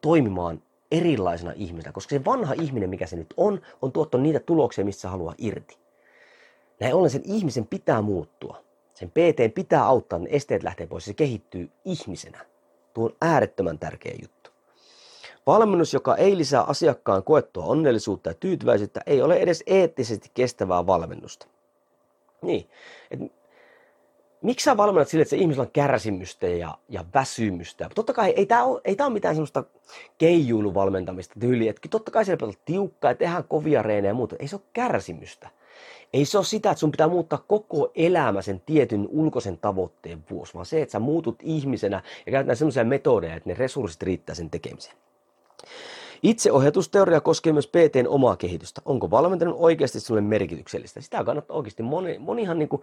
toimimaan 0.00 0.62
erilaisena 0.90 1.52
ihmisenä, 1.56 1.92
koska 1.92 2.10
se 2.10 2.24
vanha 2.24 2.54
ihminen, 2.60 2.90
mikä 2.90 3.06
se 3.06 3.16
nyt 3.16 3.34
on, 3.36 3.60
on 3.82 3.92
tuottanut 3.92 4.22
niitä 4.22 4.40
tuloksia, 4.40 4.84
missä 4.84 5.08
haluaa 5.08 5.34
irti. 5.38 5.78
Näin 6.80 6.94
ollen 6.94 7.10
sen 7.10 7.22
ihmisen 7.24 7.66
pitää 7.66 8.02
muuttua. 8.02 8.64
Sen 8.94 9.10
PT 9.10 9.54
pitää 9.54 9.84
auttaa, 9.84 10.18
ne 10.18 10.28
esteet 10.32 10.62
lähtee 10.62 10.86
pois 10.86 11.04
se 11.04 11.14
kehittyy 11.14 11.70
ihmisenä. 11.84 12.46
Tuo 12.94 13.04
on 13.04 13.16
äärettömän 13.20 13.78
tärkeä 13.78 14.14
juttu. 14.22 14.50
Valmennus, 15.46 15.94
joka 15.94 16.16
ei 16.16 16.38
lisää 16.38 16.62
asiakkaan 16.62 17.22
koettua 17.22 17.64
onnellisuutta 17.64 18.30
ja 18.30 18.34
tyytyväisyyttä, 18.34 19.00
ei 19.06 19.22
ole 19.22 19.36
edes 19.36 19.62
eettisesti 19.66 20.30
kestävää 20.34 20.86
valmennusta. 20.86 21.46
Niin, 22.42 22.66
et, 23.10 23.20
miksi 24.42 24.64
sä 24.64 24.76
valmennat 24.76 25.08
sille, 25.08 25.22
että 25.22 25.30
se 25.30 25.36
ihmisellä 25.36 25.66
on 25.66 25.72
kärsimystä 25.72 26.46
ja, 26.46 26.78
ja 26.88 27.04
väsymystä? 27.14 27.90
Totta 27.94 28.12
kai 28.12 28.30
ei 28.36 28.46
tämä 28.46 28.64
ole, 28.64 28.80
ei 28.84 28.96
tää 28.96 29.06
ole 29.06 29.12
mitään 29.12 29.34
semmoista 29.34 29.64
keijuiluvalmentamista 30.18 31.34
tyyliä, 31.40 31.70
että 31.70 31.88
totta 31.90 32.10
kai 32.10 32.24
siellä 32.24 32.36
pitää 32.36 32.46
olla 32.46 32.58
tiukkaa 32.64 33.10
ja 33.10 33.14
tehdään 33.14 33.44
kovia 33.44 33.82
reenejä 33.82 34.10
ja 34.10 34.14
muuta. 34.14 34.36
Ei 34.38 34.48
se 34.48 34.56
ole 34.56 34.64
kärsimystä. 34.72 35.50
Ei 36.12 36.24
se 36.24 36.38
ole 36.38 36.44
sitä, 36.44 36.70
että 36.70 36.80
sun 36.80 36.90
pitää 36.90 37.08
muuttaa 37.08 37.44
koko 37.48 37.90
elämä 37.94 38.42
sen 38.42 38.62
tietyn 38.66 39.08
ulkoisen 39.10 39.58
tavoitteen 39.58 40.24
vuosi, 40.30 40.54
vaan 40.54 40.66
se, 40.66 40.82
että 40.82 40.92
sä 40.92 40.98
muutut 40.98 41.36
ihmisenä 41.42 42.02
ja 42.26 42.32
käytetään 42.32 42.56
semmoisia 42.56 42.84
metodeja, 42.84 43.34
että 43.34 43.48
ne 43.48 43.54
resurssit 43.54 44.02
riittää 44.02 44.34
sen 44.34 44.50
tekemiseen. 44.50 44.96
Itseohjatusteoria 46.22 47.20
koskee 47.20 47.52
myös 47.52 47.66
PTn 47.66 48.08
omaa 48.08 48.36
kehitystä. 48.36 48.82
Onko 48.84 49.10
valmentanut 49.10 49.56
oikeasti 49.58 50.00
sinulle 50.00 50.20
merkityksellistä? 50.20 51.00
Sitä 51.00 51.24
kannattaa 51.24 51.56
oikeasti. 51.56 51.82
Moni, 51.82 52.18
monihan 52.18 52.58
niin 52.58 52.68
kuin, 52.68 52.82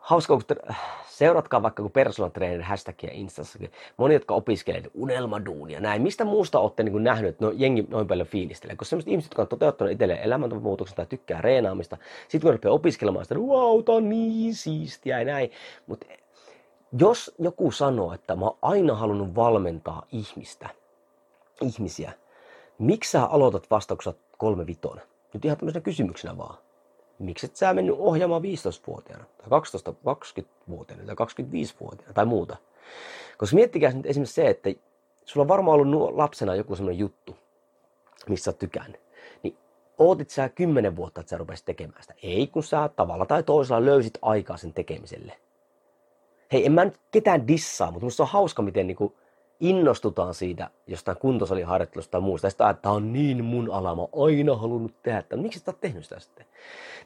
hauska, 0.00 0.34
kun 0.34 0.74
seuratkaa 1.08 1.62
vaikka 1.62 1.82
kun 1.82 1.92
personal 1.92 2.30
trainer 2.30 2.62
hashtagia 2.62 3.10
Instassakin. 3.12 3.72
Moni, 3.96 4.14
jotka 4.14 4.34
opiskelevat 4.34 4.90
unelmaduunia, 4.94 5.80
näin. 5.80 6.02
Mistä 6.02 6.24
muusta 6.24 6.58
olette 6.58 6.82
niin 6.82 7.04
nähnyt, 7.04 7.28
että 7.28 7.44
no, 7.44 7.52
jengi 7.56 7.86
noin 7.88 8.06
paljon 8.06 8.26
fiilistelee? 8.26 8.76
Koska 8.76 8.90
sellaiset 8.90 9.10
ihmiset, 9.10 9.30
jotka 9.30 9.42
on 9.42 9.48
toteuttanut 9.48 9.92
itselleen 9.92 10.22
elämäntapamuutoksen 10.22 10.96
tai 10.96 11.06
tykkää 11.06 11.40
reenaamista, 11.40 11.96
sitten 12.28 12.40
kun 12.40 12.52
rupeaa 12.52 12.74
opiskelemaan 12.74 13.24
sitä, 13.24 13.34
wow, 13.34 13.82
on 13.88 14.08
niin 14.08 14.54
siistiä 14.54 15.18
ja 15.18 15.24
näin. 15.24 15.50
Mutta 15.86 16.06
jos 16.98 17.34
joku 17.38 17.70
sanoo, 17.70 18.12
että 18.12 18.36
mä 18.36 18.44
oon 18.44 18.58
aina 18.62 18.94
halunnut 18.94 19.34
valmentaa 19.34 20.06
ihmistä, 20.12 20.68
ihmisiä, 21.60 22.12
miksi 22.78 23.10
sä 23.10 23.24
aloitat 23.24 23.70
vastauksessa 23.70 24.20
kolme 24.38 24.66
vitonen? 24.66 25.04
Nyt 25.34 25.44
ihan 25.44 25.56
tämmöisenä 25.56 25.82
kysymyksenä 25.82 26.38
vaan. 26.38 26.58
Miksi 27.18 27.46
et 27.46 27.56
sä 27.56 27.74
mennyt 27.74 27.96
ohjaamaan 27.98 28.42
15-vuotiaana, 28.42 29.24
tai 29.38 29.48
12, 29.50 29.90
20-vuotiaana, 29.90 31.04
tai 31.06 31.26
25-vuotiaana, 31.26 32.14
tai 32.14 32.26
muuta? 32.26 32.56
Koska 33.38 33.54
miettikää 33.54 33.92
nyt 33.92 34.06
esimerkiksi 34.06 34.34
se, 34.34 34.46
että 34.46 34.70
sulla 35.24 35.44
on 35.44 35.48
varmaan 35.48 35.80
ollut 35.80 36.16
lapsena 36.16 36.54
joku 36.54 36.76
semmoinen 36.76 36.98
juttu, 36.98 37.36
missä 38.28 38.44
sä 38.44 38.50
oot 38.50 38.58
tykännyt. 38.58 39.00
Niin 39.42 39.56
ootit 39.98 40.30
sä 40.30 40.48
kymmenen 40.48 40.96
vuotta, 40.96 41.20
että 41.20 41.30
sä 41.30 41.38
rupesit 41.38 41.64
tekemään 41.64 42.02
sitä? 42.02 42.14
Ei, 42.22 42.46
kun 42.46 42.62
sä 42.62 42.90
tavalla 42.96 43.26
tai 43.26 43.42
toisella 43.42 43.84
löysit 43.84 44.18
aikaa 44.22 44.56
sen 44.56 44.72
tekemiselle. 44.72 45.36
Hei, 46.52 46.66
en 46.66 46.72
mä 46.72 46.84
nyt 46.84 47.00
ketään 47.10 47.48
dissaa, 47.48 47.90
mutta 47.90 48.06
musta 48.06 48.22
on 48.22 48.28
hauska, 48.28 48.62
miten 48.62 48.86
niinku 48.86 49.14
innostutaan 49.60 50.34
siitä 50.34 50.70
jostain 50.86 51.18
kuntosaliharjoittelusta 51.18 52.10
tai 52.10 52.20
muusta, 52.20 52.50
sitten 52.50 52.70
että 52.70 52.82
tämä 52.82 52.94
on 52.94 53.12
niin 53.12 53.44
mun 53.44 53.70
ala, 53.70 53.94
mä 53.94 54.02
aina 54.24 54.56
halunnut 54.56 55.02
tehdä 55.02 55.18
että 55.18 55.36
miksi 55.36 55.58
sä 55.58 55.72
tehnyt 55.80 56.04
sitä 56.04 56.20
sitten? 56.20 56.46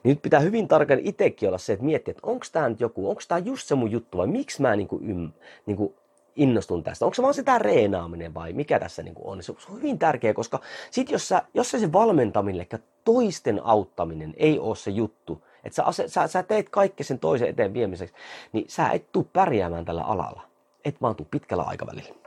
Niin 0.03 0.09
nyt 0.13 0.21
pitää 0.21 0.39
hyvin 0.39 0.67
tarkkaan 0.67 0.99
itsekin 1.03 1.49
olla 1.49 1.57
se, 1.57 1.73
että 1.73 1.85
miettiä, 1.85 2.11
että 2.11 2.27
onko 2.27 2.45
tämä 2.51 2.69
nyt 2.69 2.79
joku, 2.79 3.09
onko 3.09 3.21
tämä 3.27 3.39
just 3.39 3.67
se 3.67 3.75
mun 3.75 3.91
juttu 3.91 4.17
vai 4.17 4.27
miksi 4.27 4.61
mä 4.61 4.75
niinku, 4.75 4.99
ym, 5.09 5.31
niinku 5.65 5.95
innostun 6.35 6.83
tästä? 6.83 7.05
Onko 7.05 7.15
se 7.15 7.21
vaan 7.21 7.33
sitä 7.33 7.59
reenaaminen 7.59 8.33
vai 8.33 8.53
mikä 8.53 8.79
tässä 8.79 9.03
niinku 9.03 9.29
on? 9.29 9.43
Se 9.43 9.51
on 9.51 9.57
hyvin 9.77 9.99
tärkeä, 9.99 10.33
koska 10.33 10.59
sit 10.91 11.11
jos, 11.11 11.27
sä, 11.27 11.41
jos 11.53 11.71
se 11.71 11.91
valmentaminen, 11.91 12.67
eli 12.71 12.81
toisten 13.03 13.61
auttaminen 13.63 14.33
ei 14.37 14.59
ole 14.59 14.75
se 14.75 14.91
juttu, 14.91 15.43
että 15.63 15.91
sä, 15.91 16.07
sä, 16.07 16.27
sä 16.27 16.43
teet 16.43 16.69
kaikki 16.69 17.03
sen 17.03 17.19
toisen 17.19 17.49
eteen 17.49 17.73
viemiseksi, 17.73 18.15
niin 18.53 18.65
sä 18.69 18.89
et 18.89 19.11
tule 19.11 19.25
pärjäämään 19.33 19.85
tällä 19.85 20.03
alalla. 20.03 20.41
Et 20.85 21.01
vaan 21.01 21.15
tuu 21.15 21.27
pitkällä 21.31 21.63
aikavälillä. 21.63 22.24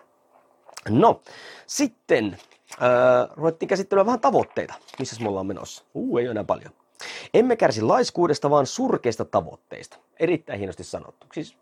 No, 0.89 1.21
sitten 1.67 2.39
äh, 2.73 3.37
ruvettiin 3.37 3.69
käsittelemään 3.69 4.07
vähän 4.07 4.21
tavoitteita. 4.21 4.75
Missä 4.99 5.23
me 5.23 5.29
ollaan 5.29 5.47
menossa? 5.47 5.85
Uu, 5.95 6.19
ei 6.19 6.25
ole 6.25 6.31
enää 6.31 6.45
paljon. 6.45 6.73
Emme 7.35 7.57
kärsi 7.57 7.83
laiskuudesta, 7.83 8.51
vaan 8.51 8.67
surkeista 8.67 9.25
tavoitteista. 9.25 9.99
Erittäin 10.21 10.59
hienosti 10.59 10.85
sanottu. 10.85 11.27
Siis, 11.35 11.57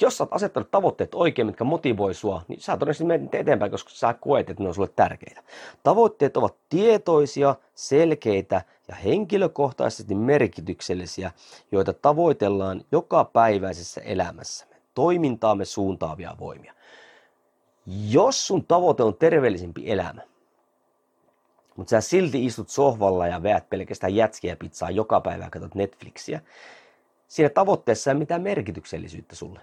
jos 0.00 0.16
sä 0.16 0.24
oot 0.24 0.32
asettanut 0.32 0.70
tavoitteet 0.70 1.14
oikein, 1.14 1.46
mitkä 1.46 1.64
motivoi 1.64 2.14
sua, 2.14 2.42
niin 2.48 2.60
sä 2.60 2.72
todennäköisesti 2.72 3.04
menet 3.04 3.34
eteenpäin, 3.34 3.70
koska 3.70 3.90
sä 3.90 4.14
koet, 4.14 4.50
että 4.50 4.62
ne 4.62 4.68
on 4.68 4.74
sulle 4.74 4.90
tärkeitä. 4.96 5.42
Tavoitteet 5.82 6.36
ovat 6.36 6.54
tietoisia, 6.68 7.54
selkeitä 7.74 8.62
ja 8.88 8.94
henkilökohtaisesti 8.94 10.14
merkityksellisiä, 10.14 11.30
joita 11.72 11.92
tavoitellaan 11.92 12.84
joka 12.92 13.24
päiväisessä 13.24 14.00
elämässämme. 14.00 14.74
Toimintaamme 14.94 15.64
suuntaavia 15.64 16.36
voimia. 16.40 16.74
Jos 17.86 18.46
sun 18.46 18.64
tavoite 18.66 19.02
on 19.02 19.14
terveellisempi 19.14 19.90
elämä, 19.90 20.22
mutta 21.76 21.90
sä 21.90 22.00
silti 22.00 22.44
istut 22.44 22.68
sohvalla 22.68 23.26
ja 23.26 23.42
veät 23.42 23.70
pelkästään 23.70 24.14
jätskiä 24.14 24.56
pizzaa 24.56 24.90
joka 24.90 25.20
päivä 25.20 25.44
ja 25.44 25.50
katsot 25.50 25.74
Netflixiä, 25.74 26.40
siinä 27.28 27.48
tavoitteessa 27.48 28.10
ei 28.10 28.16
mitään 28.16 28.42
merkityksellisyyttä 28.42 29.36
sulle. 29.36 29.60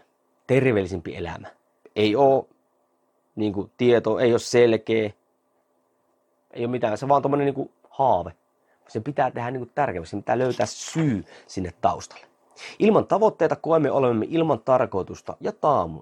Terveellisempi 0.48 1.16
elämä. 1.16 1.48
Ei 1.96 2.16
ole 2.16 2.46
niin 3.36 3.54
kuin, 3.54 3.72
tieto, 3.78 4.20
ei 4.20 4.32
ole 4.32 4.40
selkeä, 4.40 5.12
ei 6.54 6.66
ole 6.66 6.72
mitään, 6.72 6.98
se 6.98 7.06
on 7.06 7.10
vaan 7.10 7.22
tuommoinen 7.22 7.54
niin 7.54 7.72
haave. 7.90 8.32
Se 8.88 9.00
pitää 9.00 9.32
tehdä 9.32 9.52
niin 9.52 9.72
tärkeäksi, 9.76 10.10
se 10.10 10.18
pitää 10.18 10.38
löytää 10.38 10.66
syy 10.66 11.24
sinne 11.48 11.74
taustalle. 11.82 12.31
Ilman 12.80 13.08
tavoitteita 13.08 13.56
koemme 13.56 13.92
olemme 13.92 14.26
ilman 14.30 14.60
tarkoitusta 14.60 15.38
ja 15.40 15.52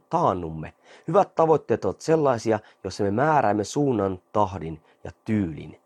taannumme. 0.10 0.74
Hyvät 1.08 1.36
tavoitteet 1.36 1.86
ovat 1.86 2.02
sellaisia, 2.02 2.60
joissa 2.84 3.04
me 3.04 3.12
määräämme 3.12 3.64
suunnan, 3.64 4.20
tahdin 4.34 4.82
ja 5.04 5.12
tyylin. 5.26 5.80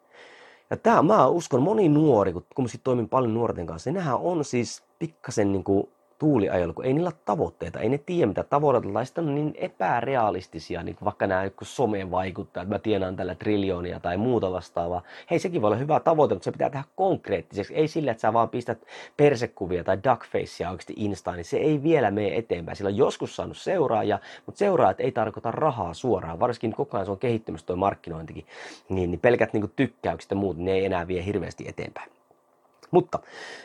Ja 0.69 0.77
tämä, 0.77 1.01
mä 1.01 1.27
uskon, 1.27 1.61
moni 1.61 1.89
nuori, 1.89 2.33
kun, 2.33 2.45
kun 2.55 2.67
toimin 2.83 3.09
paljon 3.09 3.33
nuorten 3.33 3.65
kanssa, 3.65 3.89
niin 3.89 3.95
nehän 3.95 4.17
on 4.17 4.45
siis 4.45 4.83
pikkasen 4.99 5.51
niin 5.51 5.63
kuin 5.63 5.89
tuuliajolla, 6.19 6.73
kun 6.73 6.85
ei 6.85 6.93
niillä 6.93 7.11
tavoitteita, 7.25 7.79
ei 7.79 7.89
ne 7.89 7.97
tiedä 7.97 8.27
mitä 8.27 8.43
tavoitellaan, 8.43 9.05
sitten 9.05 9.27
on 9.27 9.35
niin 9.35 9.53
epärealistisia, 9.57 10.83
niin 10.83 10.97
vaikka 11.03 11.27
nämä 11.27 11.43
joku 11.43 11.65
someen 11.65 12.11
vaikuttaa, 12.11 12.63
että 12.63 12.75
mä 12.75 12.79
tienaan 12.79 13.15
tällä 13.15 13.35
triljoonia 13.35 13.99
tai 13.99 14.17
muuta 14.17 14.51
vastaavaa. 14.51 15.01
Hei, 15.31 15.39
sekin 15.39 15.61
voi 15.61 15.67
olla 15.67 15.77
hyvä 15.77 15.99
tavoite, 15.99 16.35
mutta 16.35 16.45
se 16.45 16.51
pitää 16.51 16.69
tehdä 16.69 16.85
konkreettiseksi. 16.95 17.75
Ei 17.75 17.87
sillä, 17.87 18.11
että 18.11 18.21
sä 18.21 18.33
vaan 18.33 18.49
pistät 18.49 18.85
persekuvia 19.17 19.83
tai 19.83 19.97
duckfacea 20.09 20.69
oikeasti 20.71 20.93
Instaan, 20.97 21.37
niin 21.37 21.45
se 21.45 21.57
ei 21.57 21.83
vielä 21.83 22.11
mene 22.11 22.37
eteenpäin. 22.37 22.75
Sillä 22.75 22.89
on 22.89 22.97
joskus 22.97 23.35
saanut 23.35 23.57
seuraajia, 23.57 24.19
mutta 24.45 24.59
seuraajat 24.59 24.99
ei 24.99 25.11
tarkoita 25.11 25.51
rahaa 25.51 25.93
suoraan, 25.93 26.39
varsinkin 26.39 26.73
koko 26.73 26.97
ajan 26.97 27.05
se 27.05 27.11
on 27.11 27.19
kehittymistä 27.19 27.67
tuo 27.67 27.75
markkinointikin. 27.75 28.45
Niin, 28.89 29.11
niin 29.11 29.19
pelkät 29.19 29.53
niin 29.53 29.71
tykkäykset 29.75 30.31
ja 30.31 30.37
muut, 30.37 30.57
ne 30.57 30.71
ei 30.71 30.85
enää 30.85 31.07
vie 31.07 31.25
hirveästi 31.25 31.65
eteenpäin. 31.67 32.11
Mutta 32.93 33.19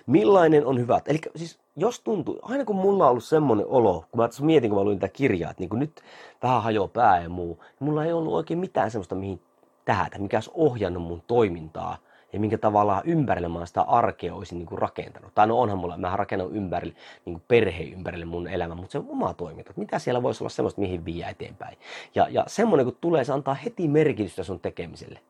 millainen 0.07 0.67
on 0.67 0.79
hyvä? 0.79 1.01
Eli 1.07 1.19
siis 1.37 1.59
jos 1.77 2.01
tuntuu, 2.01 2.39
aina 2.43 2.65
kun 2.65 2.77
mulla 2.77 3.05
on 3.05 3.11
ollut 3.11 3.25
semmoinen 3.25 3.67
olo, 3.67 4.05
kun 4.11 4.21
mä 4.21 4.29
mietin, 4.41 4.71
kun 4.71 4.79
mä 4.79 4.85
luin 4.85 4.99
tätä 4.99 5.13
kirjaa, 5.13 5.51
että 5.51 5.61
niin 5.61 5.69
kuin 5.69 5.81
nyt 5.81 6.03
vähän 6.43 6.63
hajoaa 6.63 6.89
pää 6.89 7.23
ja 7.23 7.29
muu, 7.29 7.55
niin 7.55 7.89
mulla 7.89 8.05
ei 8.05 8.13
ollut 8.13 8.35
oikein 8.35 8.59
mitään 8.59 8.91
semmoista, 8.91 9.15
mihin 9.15 9.41
tähätä, 9.85 10.19
mikä 10.19 10.37
olisi 10.37 10.51
ohjannut 10.55 11.03
mun 11.03 11.23
toimintaa 11.27 11.97
ja 12.33 12.41
minkä 12.41 12.59
tavallaan 12.59 13.03
ympärille 13.05 13.49
mä 13.49 13.67
sitä 13.67 13.83
arkea 13.83 14.35
olisin 14.35 14.59
niin 14.59 14.67
kuin 14.67 14.79
rakentanut. 14.79 15.35
Tai 15.35 15.47
no 15.47 15.61
onhan 15.61 15.79
mulla, 15.79 15.97
mä 15.97 16.17
rakennan 16.17 16.53
ympärille, 16.53 16.95
niin 17.25 17.35
kuin 17.35 17.43
perheen 17.49 17.93
ympärille 17.93 18.25
mun 18.25 18.49
elämä, 18.49 18.75
mutta 18.75 18.93
se 18.93 18.99
on 18.99 19.07
oma 19.09 19.35
toiminta. 19.35 19.73
Mitä 19.77 19.99
siellä 19.99 20.23
voisi 20.23 20.45
olla 20.45 20.51
semmoista, 20.51 20.81
mihin 20.81 21.05
vie 21.05 21.29
eteenpäin. 21.29 21.79
Ja, 22.15 22.27
ja 22.31 22.45
semmoinen 22.47 22.87
kun 22.87 22.97
tulee, 23.01 23.25
se 23.25 23.33
antaa 23.33 23.55
heti 23.55 23.89
merkitystä 23.89 24.43
sun 24.43 24.61
tekemiselle. 24.61 25.21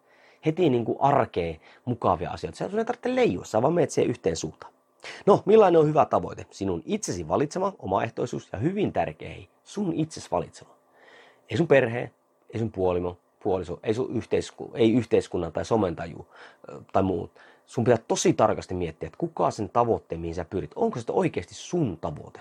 Heti 0.47 0.70
niin 0.70 0.84
kuin 0.84 0.99
arkeen 1.01 1.61
mukavia 1.84 2.30
asioita. 2.30 2.59
Sä 2.59 2.64
ei 2.64 2.84
tarvitse 2.84 3.14
leijua, 3.14 3.45
sä 3.45 3.62
vaan 3.62 3.72
meet 3.74 3.91
siihen 3.91 4.11
yhteen 4.11 4.36
suuntaan. 4.36 4.72
No, 5.26 5.43
millainen 5.47 5.80
on 5.80 5.86
hyvä 5.86 6.05
tavoite? 6.05 6.47
Sinun 6.51 6.82
itsesi 6.86 7.28
valitsema 7.28 7.72
omaehtoisuus 7.78 8.49
ja 8.53 8.59
hyvin 8.59 8.93
tärkeä, 8.93 9.36
sun 9.64 9.93
itses 9.95 10.30
valitsema. 10.30 10.70
Ei 11.51 11.57
sun 11.57 11.68
perhe, 11.68 12.11
ei 12.51 12.59
sun 12.59 12.72
puolimo, 12.72 13.18
puoliso, 13.43 13.80
ei, 13.82 13.95
sun 13.95 14.16
yhteisku, 14.16 14.70
ei 14.74 14.93
yhteiskunnan 14.93 15.53
tai 15.53 15.64
somentaju 15.64 16.26
tai 16.93 17.03
muut. 17.03 17.30
Sun 17.66 17.84
pitää 17.84 18.05
tosi 18.09 18.32
tarkasti 18.32 18.74
miettiä, 18.74 19.07
että 19.07 19.18
kuka 19.18 19.51
sen 19.51 19.68
tavoitteen, 19.68 20.20
mihin 20.20 20.34
sä 20.34 20.45
pyrit, 20.45 20.70
onko 20.76 21.01
se 21.01 21.05
oikeasti 21.12 21.55
sun 21.55 21.99
tavoite? 22.01 22.41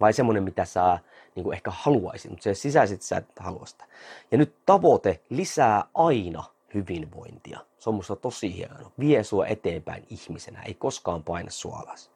Vai 0.00 0.12
semmoinen, 0.12 0.42
mitä 0.42 0.64
sä 0.64 0.98
niin 1.34 1.44
kuin 1.44 1.54
ehkä 1.54 1.70
haluaisit, 1.74 2.30
mutta 2.30 2.44
se 2.44 2.54
sisäisesti 2.54 3.06
sä 3.06 3.16
et 3.16 3.26
halua 3.38 3.66
sitä. 3.66 3.84
Ja 4.30 4.38
nyt 4.38 4.54
tavoite 4.66 5.20
lisää 5.30 5.84
aina 5.94 6.44
hyvinvointia. 6.74 7.58
Se 7.78 7.90
on 7.90 7.94
musta 7.94 8.16
tosi 8.16 8.56
hieno. 8.56 8.92
Vie 8.98 9.24
sua 9.24 9.46
eteenpäin 9.46 10.06
ihmisenä, 10.10 10.62
ei 10.62 10.74
koskaan 10.74 11.22
paina 11.22 11.50
sua 11.50 11.76
alas. 11.76 12.10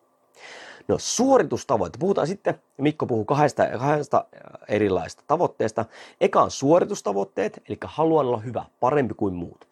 No 0.89 0.99
suoritustavoite. 0.99 1.99
Puhutaan 1.99 2.27
sitten, 2.27 2.55
Mikko 2.79 3.07
puhuu 3.07 3.25
kahdesta, 3.25 3.67
kahdesta 3.67 4.25
erilaista 4.69 5.23
tavoitteesta. 5.27 5.85
Eka 6.21 6.43
on 6.43 6.51
suoritustavoitteet, 6.51 7.63
eli 7.69 7.79
haluan 7.85 8.27
olla 8.27 8.39
hyvä, 8.39 8.65
parempi 8.81 9.15
kuin 9.15 9.35
muut. 9.35 9.69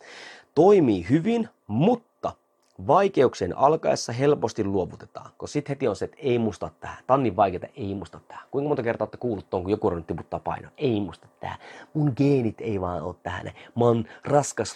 Toimii 0.54 1.06
hyvin, 1.10 1.48
mutta 1.66 2.09
vaikeuksien 2.86 3.58
alkaessa 3.58 4.12
helposti 4.12 4.64
luovutetaan, 4.64 5.30
koska 5.36 5.52
sitten 5.52 5.70
heti 5.70 5.88
on 5.88 5.96
se, 5.96 6.04
että 6.04 6.16
ei 6.20 6.38
musta 6.38 6.70
tähän. 6.80 6.96
Tämä 7.06 7.14
on 7.14 7.22
niin 7.22 7.36
vaikeaa, 7.36 7.72
ei 7.76 7.94
musta 7.94 8.20
tähän. 8.28 8.44
Kuinka 8.50 8.68
monta 8.68 8.82
kertaa 8.82 9.04
olette 9.04 9.16
kuullut 9.16 9.50
tuon, 9.50 9.62
kun 9.62 9.70
joku 9.70 9.86
on 9.86 10.04
tiputtaa 10.04 10.40
painoa? 10.40 10.70
Ei 10.78 11.00
musta 11.00 11.28
tähän. 11.40 11.58
Mun 11.94 12.12
geenit 12.16 12.60
ei 12.60 12.80
vaan 12.80 13.02
ole 13.02 13.14
tähän. 13.22 13.46
Mä 13.76 13.84
oon 13.84 14.04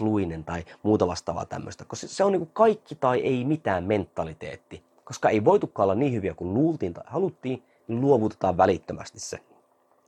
luinen 0.01 0.45
tai 0.45 0.65
muuta 0.83 1.07
vastaavaa 1.07 1.45
tämmöistä. 1.45 1.85
Koska 1.85 2.07
se 2.07 2.25
on 2.25 2.33
niin 2.33 2.41
kuin 2.41 2.51
kaikki 2.53 2.95
tai 2.95 3.21
ei 3.21 3.45
mitään 3.45 3.85
mentaliteetti 3.85 4.85
koska 5.05 5.29
ei 5.29 5.45
voitukaan 5.45 5.85
olla 5.85 5.95
niin 5.95 6.13
hyviä 6.13 6.35
kuin 6.35 6.55
luultiin 6.55 6.95
tai 6.95 7.05
haluttiin, 7.07 7.63
niin 7.89 8.01
luovutetaan 8.01 8.57
välittömästi 8.57 9.21
se. 9.21 9.41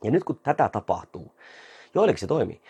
Ja 0.03 0.11
nyt 0.11 0.23
kun 0.23 0.39
tätä 0.43 0.69
tapahtuu, 0.69 1.31
joillekin 1.95 2.19
se 2.19 2.27
toimii, 2.27 2.61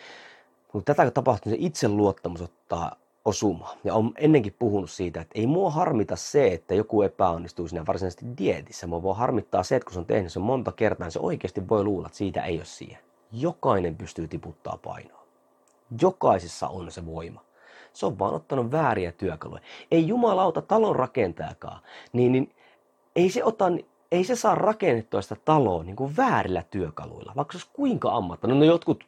mutta 0.73 0.95
tätä 0.95 1.11
tapahtuu, 1.11 1.51
niin 1.51 1.61
se 1.61 1.65
itseluottamus 1.65 2.41
ottaa 2.41 2.95
osuma. 3.28 3.75
Ja 3.84 3.93
on 3.93 4.11
ennenkin 4.17 4.55
puhunut 4.59 4.89
siitä, 4.89 5.21
että 5.21 5.39
ei 5.39 5.47
mua 5.47 5.69
harmita 5.69 6.15
se, 6.15 6.47
että 6.47 6.75
joku 6.75 7.01
epäonnistuu 7.01 7.67
siinä 7.67 7.86
varsinaisesti 7.86 8.25
dietissä. 8.38 8.88
Mua 8.88 9.03
voi 9.03 9.15
harmittaa 9.15 9.63
se, 9.63 9.75
että 9.75 9.86
kun 9.86 9.93
se 9.93 9.99
on 9.99 10.05
tehnyt 10.05 10.34
sen 10.34 10.41
monta 10.41 10.71
kertaa, 10.71 11.05
niin 11.05 11.11
se 11.11 11.19
oikeasti 11.19 11.69
voi 11.69 11.84
luulla, 11.84 12.07
että 12.07 12.17
siitä 12.17 12.43
ei 12.43 12.57
ole 12.57 12.65
siihen. 12.65 12.97
Jokainen 13.32 13.95
pystyy 13.95 14.28
tiputtaa 14.28 14.78
painoa. 14.84 15.23
Jokaisessa 16.01 16.67
on 16.67 16.91
se 16.91 17.05
voima. 17.05 17.41
Se 17.93 18.05
on 18.05 18.19
vaan 18.19 18.34
ottanut 18.34 18.71
vääriä 18.71 19.11
työkaluja. 19.11 19.61
Ei 19.91 20.07
jumalauta 20.07 20.61
talon 20.61 20.95
rakentajakaan, 20.95 21.80
niin, 22.13 22.32
niin 22.32 22.51
ei 23.15 23.30
se 23.30 23.43
ota 23.43 23.65
ei 24.11 24.23
se 24.23 24.36
saa 24.36 24.55
rakennettua 24.55 25.21
sitä 25.21 25.36
taloa 25.45 25.84
niin 25.84 25.95
kuin 25.95 26.17
väärillä 26.17 26.63
työkaluilla, 26.71 27.34
vaikka 27.36 27.51
se 27.51 27.57
olisi 27.57 27.69
kuinka 27.73 28.15
ammattinen. 28.15 28.59
No 28.59 28.65
jotkut 28.65 29.03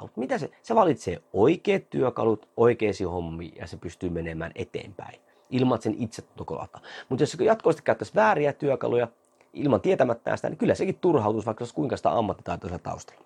Mutta 0.00 0.20
mitä 0.20 0.38
se, 0.38 0.50
se 0.62 0.74
valitsee? 0.74 1.22
Oikeat 1.32 1.90
työkalut 1.90 2.48
oikeisiin 2.56 3.08
hommiin 3.08 3.56
ja 3.56 3.66
se 3.66 3.76
pystyy 3.76 4.10
menemään 4.10 4.52
eteenpäin. 4.54 5.20
Ilman, 5.50 5.82
sen 5.82 5.94
itse 5.98 6.22
kolahtaa. 6.46 6.80
Mutta 7.08 7.22
jos 7.22 7.36
jatkuvasti 7.40 7.82
käyttäisi 7.82 8.14
vääriä 8.14 8.52
työkaluja 8.52 9.08
ilman 9.52 9.80
tietämättä 9.80 10.36
sitä, 10.36 10.48
niin 10.48 10.58
kyllä 10.58 10.74
sekin 10.74 10.98
turhautuisi, 11.00 11.46
vaikka 11.46 11.62
olisi 11.62 11.74
kuinka 11.74 11.96
sitä 11.96 12.18
ammattitaitoisella 12.18 12.78
taustalla. 12.82 13.24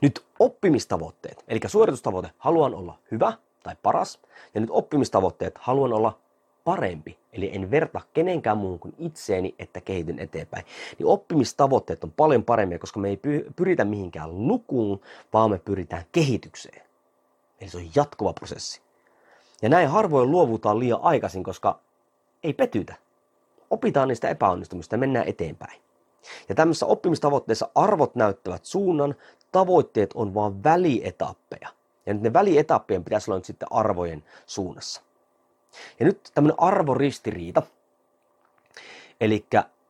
Nyt 0.00 0.24
oppimistavoitteet, 0.38 1.44
eli 1.48 1.60
suoritustavoite, 1.66 2.30
haluan 2.38 2.74
olla 2.74 2.98
hyvä 3.10 3.32
tai 3.62 3.76
paras, 3.82 4.18
ja 4.54 4.60
nyt 4.60 4.70
oppimistavoitteet, 4.72 5.58
haluan 5.58 5.92
olla 5.92 6.18
parempi, 6.66 7.18
eli 7.32 7.50
en 7.54 7.70
verta 7.70 8.00
kenenkään 8.14 8.58
muun 8.58 8.78
kuin 8.78 8.94
itseeni, 8.98 9.54
että 9.58 9.80
kehityn 9.80 10.18
eteenpäin. 10.18 10.64
Niin 10.98 11.06
oppimistavoitteet 11.06 12.04
on 12.04 12.12
paljon 12.12 12.44
parempia, 12.44 12.78
koska 12.78 13.00
me 13.00 13.08
ei 13.08 13.20
pyritä 13.56 13.84
mihinkään 13.84 14.48
lukuun, 14.48 15.00
vaan 15.32 15.50
me 15.50 15.58
pyritään 15.58 16.04
kehitykseen. 16.12 16.82
Eli 17.60 17.70
se 17.70 17.76
on 17.76 17.90
jatkuva 17.94 18.32
prosessi. 18.32 18.80
Ja 19.62 19.68
näin 19.68 19.88
harvoin 19.88 20.30
luovutaan 20.30 20.78
liian 20.78 21.00
aikaisin, 21.02 21.44
koska 21.44 21.78
ei 22.42 22.52
petytä. 22.52 22.94
Opitaan 23.70 24.08
niistä 24.08 24.28
epäonnistumista 24.28 24.94
ja 24.94 24.98
mennään 24.98 25.28
eteenpäin. 25.28 25.80
Ja 26.48 26.54
tämmöisessä 26.54 26.86
oppimistavoitteessa 26.86 27.68
arvot 27.74 28.14
näyttävät 28.14 28.64
suunnan, 28.64 29.14
tavoitteet 29.52 30.10
on 30.14 30.34
vain 30.34 30.64
välietappeja. 30.64 31.68
Ja 32.06 32.14
nyt 32.14 32.22
ne 32.22 32.32
välietappien 32.32 33.04
pitäisi 33.04 33.30
olla 33.30 33.38
nyt 33.38 33.44
sitten 33.44 33.72
arvojen 33.72 34.24
suunnassa. 34.46 35.02
Ja 36.00 36.06
nyt 36.06 36.30
tämmöinen 36.34 36.60
arvoristiriita. 36.60 37.62
Eli 39.20 39.46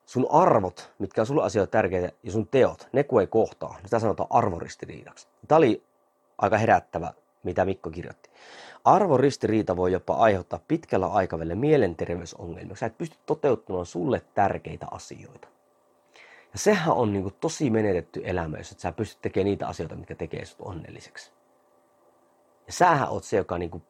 sun 0.07 0.27
arvot, 0.31 0.93
mitkä 0.99 1.21
on 1.21 1.27
sulle 1.27 1.45
asioita 1.45 1.71
tärkeitä, 1.71 2.13
ja 2.23 2.33
sun 2.33 2.49
teot, 2.49 2.89
ne 2.93 3.05
kun 3.05 3.21
ei 3.21 3.27
kohtaa, 3.27 3.75
niin 3.77 3.85
sitä 3.85 3.99
sanotaan 3.99 4.27
arvoristiriidaksi. 4.31 5.29
Tämä 5.49 5.57
oli 5.57 5.83
aika 6.39 6.59
herättävä, 6.59 7.13
mitä 7.43 7.65
Mikko 7.65 7.91
kirjoitti. 7.91 8.31
Arvoristiriita 8.85 9.77
voi 9.77 9.93
jopa 9.93 10.15
aiheuttaa 10.15 10.61
pitkällä 10.69 11.07
aikavälillä 11.07 11.55
mielenterveysongelmia. 11.55 12.77
Sä 12.77 12.87
et 12.87 12.99
pysty 12.99 13.17
toteuttamaan 13.27 13.87
sulle 13.87 14.23
tärkeitä 14.35 14.87
asioita. 14.91 15.49
Ja 16.53 16.59
sehän 16.59 16.95
on 16.95 17.13
niin 17.13 17.23
kuin 17.23 17.35
tosi 17.41 17.71
menetetty 17.71 18.23
elämä, 18.25 18.59
jos 18.59 18.73
et 18.73 18.81
sä 18.81 18.93
pystyt 18.93 19.23
tekemään 19.23 19.45
niitä 19.45 19.69
asioita, 19.69 19.95
mitkä 19.95 20.15
tekee 20.15 20.45
sut 20.45 20.61
onnelliseksi. 20.61 21.33
Ja 22.67 22.73
sähän 22.73 23.09
oot 23.09 23.25
se, 23.25 23.37
joka 23.37 23.59
niin 23.59 23.71
kuin 23.71 23.83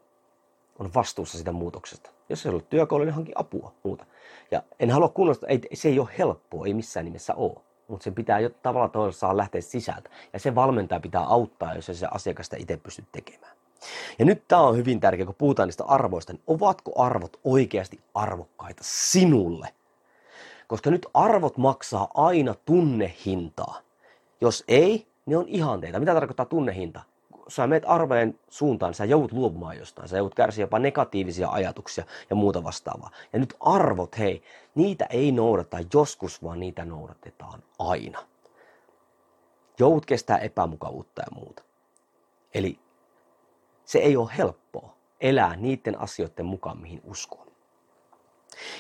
on 0.79 0.91
vastuussa 0.95 1.39
sitä 1.39 1.53
muutoksesta. 1.53 2.11
Jos 2.29 2.47
ei 2.47 2.53
ole 2.53 2.63
työkalu, 2.63 3.05
niin 3.05 3.15
hankin 3.15 3.39
apua 3.39 3.73
muuta. 3.83 4.07
Ja 4.51 4.63
en 4.81 4.91
halua 4.91 5.09
kunnostaa, 5.09 5.49
ei, 5.49 5.61
se 5.75 5.89
ei 5.89 5.99
ole 5.99 6.09
helppoa, 6.19 6.67
ei 6.67 6.75
missään 6.75 7.05
nimessä 7.05 7.35
ole. 7.35 7.61
Mutta 7.89 8.05
sen 8.05 8.15
pitää 8.15 8.41
jo 8.41 8.51
tavallaan 8.51 8.91
toisella 8.91 9.37
lähteä 9.37 9.61
sisältä. 9.61 10.11
Ja 10.33 10.39
se 10.39 10.55
valmentaja 10.55 11.01
pitää 11.01 11.23
auttaa, 11.23 11.75
jos 11.75 11.87
se 11.93 12.07
asiakasta 12.11 12.57
itse 12.59 12.77
pysty 12.77 13.05
tekemään. 13.13 13.57
Ja 14.19 14.25
nyt 14.25 14.49
tämä 14.49 14.63
on 14.63 14.77
hyvin 14.77 15.01
tärkeää, 15.01 15.27
kun 15.27 15.35
puhutaan 15.35 15.69
niistä 15.69 15.85
arvoista, 15.85 16.33
niin 16.33 16.43
ovatko 16.47 17.03
arvot 17.03 17.41
oikeasti 17.45 18.01
arvokkaita 18.15 18.83
sinulle? 18.85 19.69
Koska 20.67 20.91
nyt 20.91 21.07
arvot 21.15 21.57
maksaa 21.57 22.09
aina 22.15 22.55
tunnehintaa. 22.65 23.81
Jos 24.41 24.65
ei, 24.69 25.07
niin 25.27 25.39
on 25.39 25.49
ihanteita. 25.49 26.01
Mitä 26.01 26.15
tarkoittaa 26.15 26.47
tunnehinta? 26.47 27.01
Sä 27.49 27.67
menet 27.67 27.85
arvojen 27.87 28.39
suuntaan, 28.49 28.95
sä 28.95 29.05
joudut 29.05 29.33
luopumaan 29.33 29.79
jostain. 29.79 30.09
Sä 30.09 30.17
joudut 30.17 30.35
kärsiä 30.35 30.63
jopa 30.63 30.79
negatiivisia 30.79 31.49
ajatuksia 31.49 32.05
ja 32.31 32.37
muuta 32.37 32.65
vastaavaa. 32.65 33.11
Ja 33.33 33.39
nyt 33.39 33.55
arvot, 33.61 34.19
hei, 34.19 34.43
niitä 34.75 35.07
ei 35.11 35.33
noudata 35.33 35.79
joskus, 35.95 36.43
vaan 36.43 36.61
niitä 36.61 36.85
noudatetaan 36.85 37.63
aina. 37.79 38.19
Joudut 39.79 40.07
kestää 40.07 40.39
epämukavuutta 40.39 41.23
ja 41.23 41.35
muuta. 41.35 41.63
Eli 42.55 42.79
se 43.85 43.99
ei 43.99 44.17
ole 44.17 44.31
helppoa 44.39 44.95
elää 45.21 45.57
niiden 45.57 46.01
asioiden 46.01 46.47
mukaan, 46.47 46.79
mihin 46.79 47.01
uskoo. 47.05 47.46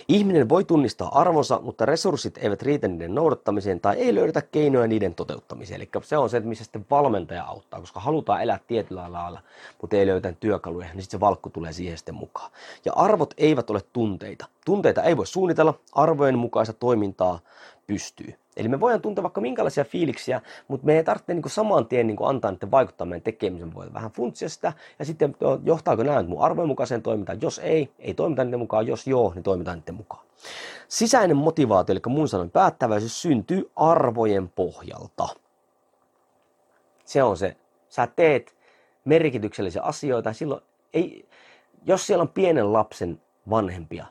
Ihminen 0.08 0.48
voi 0.48 0.64
tunnistaa 0.64 1.20
arvonsa, 1.20 1.60
mutta 1.62 1.86
resurssit 1.86 2.38
eivät 2.38 2.62
riitä 2.62 2.88
niiden 2.88 3.14
noudattamiseen 3.14 3.80
tai 3.80 3.96
ei 3.96 4.14
löydetä 4.14 4.42
keinoja 4.42 4.86
niiden 4.86 5.14
toteuttamiseen. 5.14 5.80
Eli 5.80 5.88
se 6.02 6.18
on 6.18 6.30
se, 6.30 6.40
missä 6.40 6.64
sitten 6.64 6.86
valmentaja 6.90 7.44
auttaa, 7.44 7.80
koska 7.80 8.00
halutaan 8.00 8.42
elää 8.42 8.60
tietyllä 8.66 9.12
lailla, 9.12 9.40
mutta 9.80 9.96
ei 9.96 10.06
löytä 10.06 10.32
työkaluja, 10.32 10.86
niin 10.86 11.02
sitten 11.02 11.18
se 11.18 11.20
valkku 11.20 11.50
tulee 11.50 11.72
siihen 11.72 11.98
sitten 11.98 12.14
mukaan. 12.14 12.50
Ja 12.84 12.92
arvot 12.96 13.34
eivät 13.38 13.70
ole 13.70 13.80
tunteita. 13.92 14.46
Tunteita 14.64 15.02
ei 15.02 15.16
voi 15.16 15.26
suunnitella, 15.26 15.74
arvojen 15.92 16.38
mukaista 16.38 16.72
toimintaa 16.72 17.38
pystyy. 17.86 18.34
Eli 18.56 18.68
me 18.68 18.80
voidaan 18.80 19.00
tuntea 19.02 19.22
vaikka 19.22 19.40
minkälaisia 19.40 19.84
fiiliksiä, 19.84 20.40
mutta 20.68 20.86
me 20.86 20.96
ei 20.96 21.04
tarvitse 21.04 21.34
niin 21.34 21.42
saman 21.46 21.86
tien 21.86 22.06
niin 22.06 22.16
antaa 22.22 22.50
niiden 22.50 22.70
vaikuttaa 22.70 23.06
meidän 23.06 23.22
tekemisen. 23.22 23.74
Voi 23.74 23.92
vähän 23.94 24.10
funtsia 24.10 24.48
sitä 24.48 24.72
ja 24.98 25.04
sitten 25.04 25.36
johtaako 25.64 26.02
nämä 26.02 26.22
mun 26.22 26.42
arvojen 26.42 26.68
mukaiseen 26.68 27.02
toimintaan. 27.02 27.40
Jos 27.40 27.58
ei, 27.58 27.90
ei 27.98 28.14
toimita 28.14 28.44
niiden 28.44 28.60
mukaan. 28.60 28.86
Jos 28.86 29.06
joo, 29.06 29.32
niin 29.34 29.42
toimitaan 29.42 29.78
niiden 29.78 29.94
mukaan. 29.94 30.24
Sisäinen 30.88 31.36
motivaatio, 31.36 31.92
eli 31.92 32.00
mun 32.06 32.28
sanoin 32.28 32.50
päättäväisyys, 32.50 33.22
syntyy 33.22 33.70
arvojen 33.76 34.48
pohjalta. 34.48 35.28
Se 37.04 37.22
on 37.22 37.36
se. 37.36 37.56
Sä 37.88 38.08
teet 38.16 38.56
merkityksellisiä 39.04 39.82
asioita. 39.82 40.32
Silloin 40.32 40.62
ei, 40.94 41.28
jos 41.86 42.06
siellä 42.06 42.22
on 42.22 42.28
pienen 42.28 42.72
lapsen 42.72 43.20
vanhempia, 43.50 44.06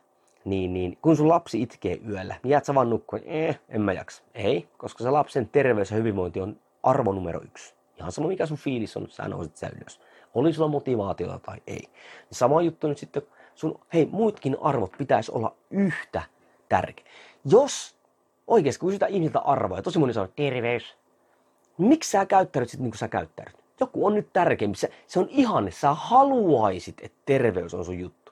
niin, 0.46 0.74
niin 0.74 0.98
kun 1.02 1.18
sun 1.18 1.30
lapsi 1.30 1.62
itkee 1.62 2.00
yöllä, 2.10 2.36
niin 2.44 2.52
jäät 2.52 2.66
sä 2.66 2.76
vaan 2.76 2.90
nukkua, 2.90 3.20
eh, 3.26 3.60
en 3.70 3.82
mä 3.82 3.94
jaksa. 3.94 4.24
Ei, 4.34 4.68
koska 4.78 5.04
se 5.04 5.10
lapsen 5.10 5.50
terveys 5.50 5.92
ja 5.92 5.98
hyvinvointi 5.98 6.42
on 6.42 6.60
arvo 6.84 7.12
numero 7.12 7.42
yksi. 7.44 7.76
Ihan 8.00 8.12
sama 8.12 8.28
mikä 8.28 8.46
sun 8.46 8.58
fiilis 8.58 8.98
on, 8.98 9.10
sä 9.10 9.28
nousit 9.28 9.56
sä 9.56 9.70
ylös. 9.82 10.02
Oli 10.34 10.54
sulla 10.54 10.70
motivaatiota 10.70 11.40
tai 11.40 11.58
ei. 11.68 11.82
Niin 11.82 11.90
sama 12.32 12.62
juttu 12.62 12.88
nyt 12.88 12.98
sitten, 12.98 13.22
sun, 13.56 13.80
hei, 13.94 14.06
muutkin 14.12 14.58
arvot 14.62 14.92
pitäisi 14.98 15.32
olla 15.32 15.56
yhtä 15.70 16.22
tärkeä. 16.70 17.06
Jos 17.46 17.96
oikeasti 18.48 18.80
kun 18.80 18.90
kysytään 18.90 19.12
ihmisiltä 19.12 19.40
arvoja, 19.40 19.82
tosi 19.82 20.00
moni 20.00 20.14
sanoo 20.14 20.30
terveys, 20.36 20.98
miksi 21.78 22.12
sä 22.12 22.26
käyttäydyt 22.26 22.70
sitten 22.70 22.84
niin 22.84 22.92
kuin 22.92 23.00
sä 23.00 23.08
käyttäydyt? 23.08 23.66
Joku 23.80 24.06
on 24.06 24.16
nyt 24.16 24.34
tärkeämpi. 24.34 24.78
Se, 24.78 24.92
se 25.08 25.20
on 25.20 25.28
ihanne. 25.30 25.72
Sä 25.72 25.94
haluaisit, 25.94 26.96
että 27.02 27.18
terveys 27.26 27.74
on 27.74 27.86
sun 27.86 28.00
juttu. 28.00 28.25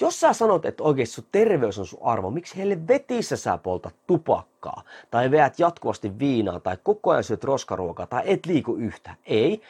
Jos 0.00 0.20
sä 0.20 0.32
sanot, 0.32 0.64
että 0.64 0.82
oikeasti 0.82 1.14
sun 1.14 1.24
terveys 1.32 1.78
on 1.78 1.86
sun 1.86 1.98
arvo, 2.02 2.30
miksi 2.30 2.56
heille 2.56 2.88
vetissä 2.88 3.36
sä 3.36 3.58
poltat 3.58 3.94
tupakkaa, 4.06 4.82
tai 5.10 5.30
veät 5.30 5.58
jatkuvasti 5.58 6.18
viinaa, 6.18 6.60
tai 6.60 6.76
koko 6.82 7.10
ajan 7.10 7.24
syöt 7.24 7.44
roskaruokaa, 7.44 8.06
tai 8.06 8.22
et 8.24 8.46
liiku 8.46 8.74
yhtä? 8.74 9.14
Ei. 9.26 9.62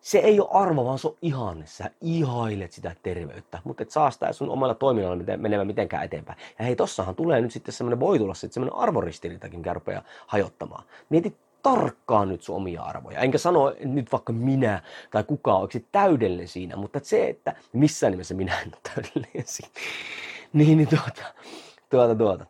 Se 0.00 0.18
ei 0.18 0.40
ole 0.40 0.48
arvo, 0.52 0.84
vaan 0.84 0.98
se 0.98 1.08
on 1.08 1.16
ihanne. 1.22 1.66
Sä 1.66 1.90
ihailet 2.00 2.72
sitä 2.72 2.96
terveyttä, 3.02 3.58
mutta 3.64 3.82
et 3.82 3.90
saa 3.90 4.10
sitä 4.10 4.32
sun 4.32 4.50
omalla 4.50 4.74
toiminnalla 4.74 5.24
menemään 5.36 5.66
mitenkään 5.66 6.04
eteenpäin. 6.04 6.38
Ja 6.58 6.64
hei, 6.64 6.76
tossahan 6.76 7.14
tulee 7.14 7.40
nyt 7.40 7.52
sitten 7.52 7.74
semmoinen, 7.74 8.00
voi 8.00 8.18
tulla 8.18 8.34
sitten 8.34 8.54
semmoinen 8.54 8.78
arvoristiriitakin, 8.78 9.60
mikä 9.60 10.02
hajottamaan. 10.26 10.84
Mieti 11.08 11.36
tarkkaan 11.62 12.28
nyt 12.28 12.42
sun 12.42 12.56
omia 12.56 12.82
arvoja. 12.82 13.20
Enkä 13.20 13.38
sano 13.38 13.74
nyt 13.84 14.12
vaikka 14.12 14.32
minä 14.32 14.82
tai 15.10 15.24
kuka 15.24 15.54
olisi 15.56 15.86
täydellinen 15.92 16.48
siinä, 16.48 16.76
mutta 16.76 17.00
se, 17.02 17.28
että 17.28 17.56
missään 17.72 18.10
nimessä 18.10 18.34
minä 18.34 18.60
en 18.60 18.68
ole 18.68 18.80
täydellinen 18.94 19.44
siinä. 19.44 19.72
niin, 20.52 20.78
niin 20.78 20.88
tuota, 20.88 21.34
tuota, 21.90 22.14
tuota. 22.14 22.46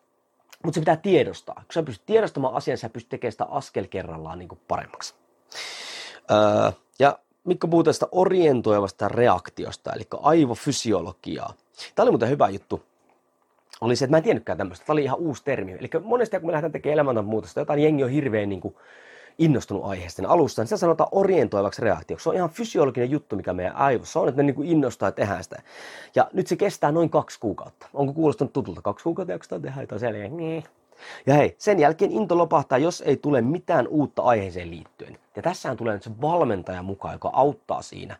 Mutta 0.63 0.75
se 0.75 0.81
pitää 0.81 0.97
tiedostaa. 0.97 1.55
Kun 1.55 1.73
sä 1.73 1.83
pystyt 1.83 2.05
tiedostamaan 2.05 2.53
asian, 2.55 2.77
sä 2.77 2.89
pystyt 2.89 3.09
tekemään 3.09 3.31
sitä 3.31 3.45
askel 3.45 3.87
kerrallaan 3.87 4.39
niin 4.39 4.49
kuin 4.49 4.61
paremmaksi. 4.67 5.15
Öö, 6.31 6.71
ja 6.99 7.19
Mikko 7.43 7.67
puhuu 7.67 7.83
tästä 7.83 8.07
orientoivasta 8.11 9.07
reaktiosta, 9.07 9.93
eli 9.93 10.03
aivofysiologiaa. 10.21 11.53
Tämä 11.95 12.03
oli 12.03 12.11
muuten 12.11 12.29
hyvä 12.29 12.49
juttu 12.49 12.83
oli 13.81 13.95
se, 13.95 14.05
että 14.05 14.13
mä 14.13 14.17
en 14.17 14.23
tiennytkään 14.23 14.57
tämmöistä. 14.57 14.85
Tämä 14.85 14.93
oli 14.93 15.03
ihan 15.03 15.19
uusi 15.19 15.43
termi. 15.43 15.71
Eli 15.71 15.89
monesti 16.03 16.39
kun 16.39 16.47
me 16.47 16.51
lähdetään 16.51 16.71
tekemään 16.71 16.93
elämäntapamuutosta, 16.93 17.59
jotain 17.59 17.79
jengi 17.79 18.03
on 18.03 18.09
hirveän 18.09 18.49
niin 18.49 18.61
kuin 18.61 18.75
innostunut 19.37 19.85
aiheesta 19.85 20.21
niin 20.21 20.29
alussa, 20.29 20.61
niin 20.61 20.67
se 20.67 20.77
sanotaan 20.77 21.09
orientoivaksi 21.11 21.81
reaktioksi. 21.81 22.23
Se 22.23 22.29
on 22.29 22.35
ihan 22.35 22.49
fysiologinen 22.49 23.11
juttu, 23.11 23.35
mikä 23.35 23.53
meidän 23.53 23.75
aivossa 23.75 24.19
on, 24.19 24.29
että 24.29 24.37
me 24.37 24.43
niin 24.43 24.55
kuin 24.55 24.67
innostaa 24.67 25.07
ja 25.07 25.11
tehdään 25.11 25.43
sitä. 25.43 25.61
Ja 26.15 26.29
nyt 26.33 26.47
se 26.47 26.55
kestää 26.55 26.91
noin 26.91 27.09
kaksi 27.09 27.39
kuukautta. 27.39 27.87
Onko 27.93 28.13
kuulostanut 28.13 28.53
tutulta? 28.53 28.81
Kaksi 28.81 29.03
kuukautta 29.03 29.31
jaksaa 29.31 29.59
tehdä 29.59 29.81
jotain 29.81 29.99
selkeä. 29.99 30.29
Niin. 30.29 30.63
Ja 31.25 31.33
hei, 31.33 31.55
sen 31.57 31.79
jälkeen 31.79 32.11
into 32.11 32.37
lopahtaa, 32.37 32.77
jos 32.77 33.01
ei 33.01 33.17
tule 33.17 33.41
mitään 33.41 33.87
uutta 33.87 34.21
aiheeseen 34.21 34.71
liittyen. 34.71 35.17
Ja 35.35 35.41
tässähän 35.41 35.77
tulee 35.77 35.93
nyt 35.93 36.03
se 36.03 36.21
valmentaja 36.21 36.83
mukaan, 36.83 37.13
joka 37.13 37.29
auttaa 37.33 37.81
siinä 37.81 38.17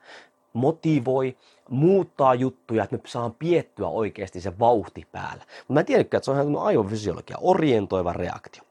motivoi, 0.53 1.37
muuttaa 1.71 2.35
juttuja, 2.35 2.83
että 2.83 2.95
me 2.95 3.01
saan 3.05 3.35
piettyä 3.39 3.87
oikeasti 3.87 4.41
se 4.41 4.59
vauhti 4.59 5.07
päällä. 5.11 5.43
Mutta 5.67 5.73
mä 5.73 5.95
en 5.95 6.01
että 6.01 6.19
se 6.21 6.31
on 6.31 6.37
ihan 6.37 6.55
aivofysiologia, 6.55 7.37
orientoiva 7.41 8.13
reaktio. 8.13 8.63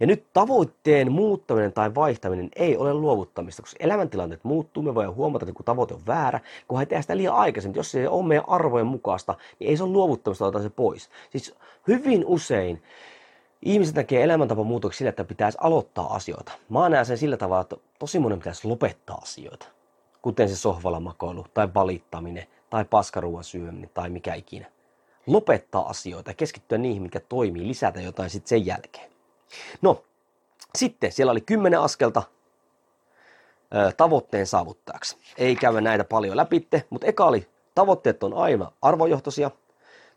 Ja 0.00 0.06
nyt 0.06 0.24
tavoitteen 0.32 1.12
muuttaminen 1.12 1.72
tai 1.72 1.94
vaihtaminen 1.94 2.48
ei 2.56 2.76
ole 2.76 2.94
luovuttamista, 2.94 3.62
koska 3.62 3.76
elämäntilanteet 3.80 4.44
muuttuu, 4.44 4.82
me 4.82 4.94
voidaan 4.94 5.14
huomata, 5.14 5.44
että 5.44 5.56
kun 5.56 5.64
tavoite 5.64 5.94
on 5.94 6.06
väärä, 6.06 6.40
kun 6.68 6.78
he 6.78 6.86
tehdään 6.86 7.02
sitä 7.02 7.16
liian 7.16 7.34
aikaisemmin, 7.34 7.76
jos 7.76 7.90
se 7.90 8.00
ei 8.00 8.06
ole 8.06 8.26
meidän 8.26 8.48
arvojen 8.48 8.86
mukaista, 8.86 9.34
niin 9.58 9.70
ei 9.70 9.76
se 9.76 9.82
ole 9.82 9.92
luovuttamista, 9.92 10.46
ottaa 10.46 10.62
se 10.62 10.70
pois. 10.70 11.10
Siis 11.30 11.54
hyvin 11.88 12.24
usein 12.26 12.82
ihmiset 13.62 13.94
näkee 13.94 14.22
elämäntapamuutoksia 14.22 14.98
sillä, 14.98 15.08
että 15.08 15.24
pitäisi 15.24 15.58
aloittaa 15.60 16.14
asioita. 16.14 16.52
Mä 16.68 16.88
näen 16.88 17.06
sen 17.06 17.18
sillä 17.18 17.36
tavalla, 17.36 17.62
että 17.62 17.76
tosi 17.98 18.18
monen 18.18 18.38
pitäisi 18.38 18.68
lopettaa 18.68 19.16
asioita 19.16 19.66
kuten 20.24 20.48
se 20.48 20.56
sohvalla 20.56 21.00
makoilu 21.00 21.46
tai 21.54 21.68
valittaminen 21.74 22.46
tai 22.70 22.84
paskaruuan 22.84 23.44
syöminen 23.44 23.90
tai 23.94 24.10
mikä 24.10 24.34
ikinä. 24.34 24.66
Lopettaa 25.26 25.88
asioita 25.88 26.30
ja 26.30 26.34
keskittyä 26.34 26.78
niihin, 26.78 27.02
mikä 27.02 27.20
toimii, 27.20 27.68
lisätä 27.68 28.00
jotain 28.00 28.30
sitten 28.30 28.48
sen 28.48 28.66
jälkeen. 28.66 29.10
No, 29.82 30.02
sitten 30.74 31.12
siellä 31.12 31.30
oli 31.30 31.40
kymmenen 31.40 31.80
askelta 31.80 32.22
ö, 33.74 33.92
tavoitteen 33.96 34.46
saavuttajaksi. 34.46 35.16
Ei 35.38 35.56
käy 35.56 35.80
näitä 35.80 36.04
paljon 36.04 36.36
läpitte, 36.36 36.84
mutta 36.90 37.06
eka 37.06 37.24
oli 37.24 37.48
tavoitteet 37.74 38.22
on 38.22 38.34
aina 38.34 38.72
arvojohtoisia. 38.82 39.50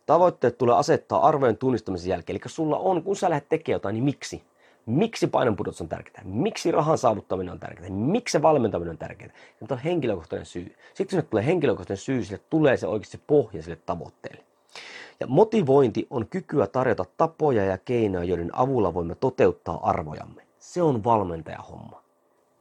Tavoitteet 0.05 0.57
tulee 0.57 0.75
asettaa 0.75 1.27
arvojen 1.27 1.57
tunnistamisen 1.57 2.09
jälkeen. 2.09 2.35
Eli 2.35 2.41
sulla 2.45 2.77
on, 2.77 3.03
kun 3.03 3.15
sä 3.15 3.29
lähdet 3.29 3.49
tekemään 3.49 3.75
jotain, 3.75 3.93
niin 3.93 4.03
miksi? 4.03 4.43
Miksi 4.87 5.27
painonpudotus 5.27 5.81
on 5.81 5.89
tärkeää? 5.89 6.23
Miksi 6.25 6.71
rahan 6.71 6.97
saavuttaminen 6.97 7.53
on 7.53 7.59
tärkeää? 7.59 7.89
Miksi 7.89 8.31
se 8.31 8.41
valmentaminen 8.41 8.91
on 8.91 8.97
tärkeää? 8.97 9.31
Se 9.59 9.73
on 9.73 9.79
henkilökohtainen 9.79 10.45
syy. 10.45 10.75
Sitten 10.93 11.21
kun 11.21 11.29
tulee 11.29 11.45
henkilökohtainen 11.45 11.97
syy, 11.97 12.23
sille 12.23 12.41
tulee 12.49 12.77
se 12.77 12.87
oikeasti 12.87 13.17
se 13.17 13.23
pohja 13.27 13.63
sille 13.63 13.77
tavoitteelle. 13.85 14.43
Ja 15.19 15.27
motivointi 15.27 16.07
on 16.09 16.27
kykyä 16.27 16.67
tarjota 16.67 17.05
tapoja 17.17 17.65
ja 17.65 17.77
keinoja, 17.77 18.23
joiden 18.23 18.49
avulla 18.53 18.93
voimme 18.93 19.15
toteuttaa 19.15 19.89
arvojamme. 19.89 20.47
Se 20.59 20.81
on 20.81 21.03
valmentajahomma. 21.03 22.03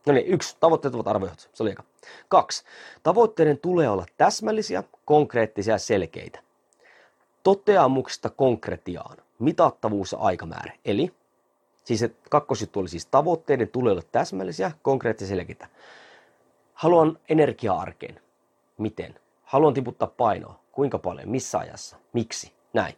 No 0.06 0.12
niin, 0.12 0.26
yksi. 0.26 0.56
Tavoitteet 0.60 0.94
ovat 0.94 1.08
arvojohtoisia. 1.08 1.50
Se 1.54 1.62
oli 1.62 1.70
eka. 1.70 1.84
Kaksi. 2.28 2.64
Tavoitteiden 3.02 3.58
tulee 3.58 3.88
olla 3.88 4.06
täsmällisiä, 4.16 4.82
konkreettisia 5.04 5.74
ja 5.74 5.78
selkeitä. 5.78 6.40
Toteamuksesta 7.42 8.30
konkretiaan. 8.30 9.16
Mitattavuus 9.38 10.12
ja 10.12 10.18
aikamäärä. 10.18 10.72
Eli 10.84 11.12
Siis 11.86 12.00
se 12.00 12.10
kakkosjuttu 12.30 12.80
oli 12.80 12.88
siis 12.88 13.06
tavoitteiden 13.06 13.68
tulee 13.68 13.92
olla 13.92 14.02
täsmällisiä, 14.12 14.72
konkreettisia 14.82 15.36
selkeitä. 15.36 15.68
Haluan 16.74 17.18
energiaa 17.28 17.80
arkeen. 17.80 18.20
Miten? 18.78 19.14
Haluan 19.42 19.74
tiputtaa 19.74 20.08
painoa. 20.16 20.60
Kuinka 20.72 20.98
paljon? 20.98 21.28
Missä 21.28 21.58
ajassa? 21.58 21.96
Miksi? 22.12 22.52
Näin. 22.72 22.94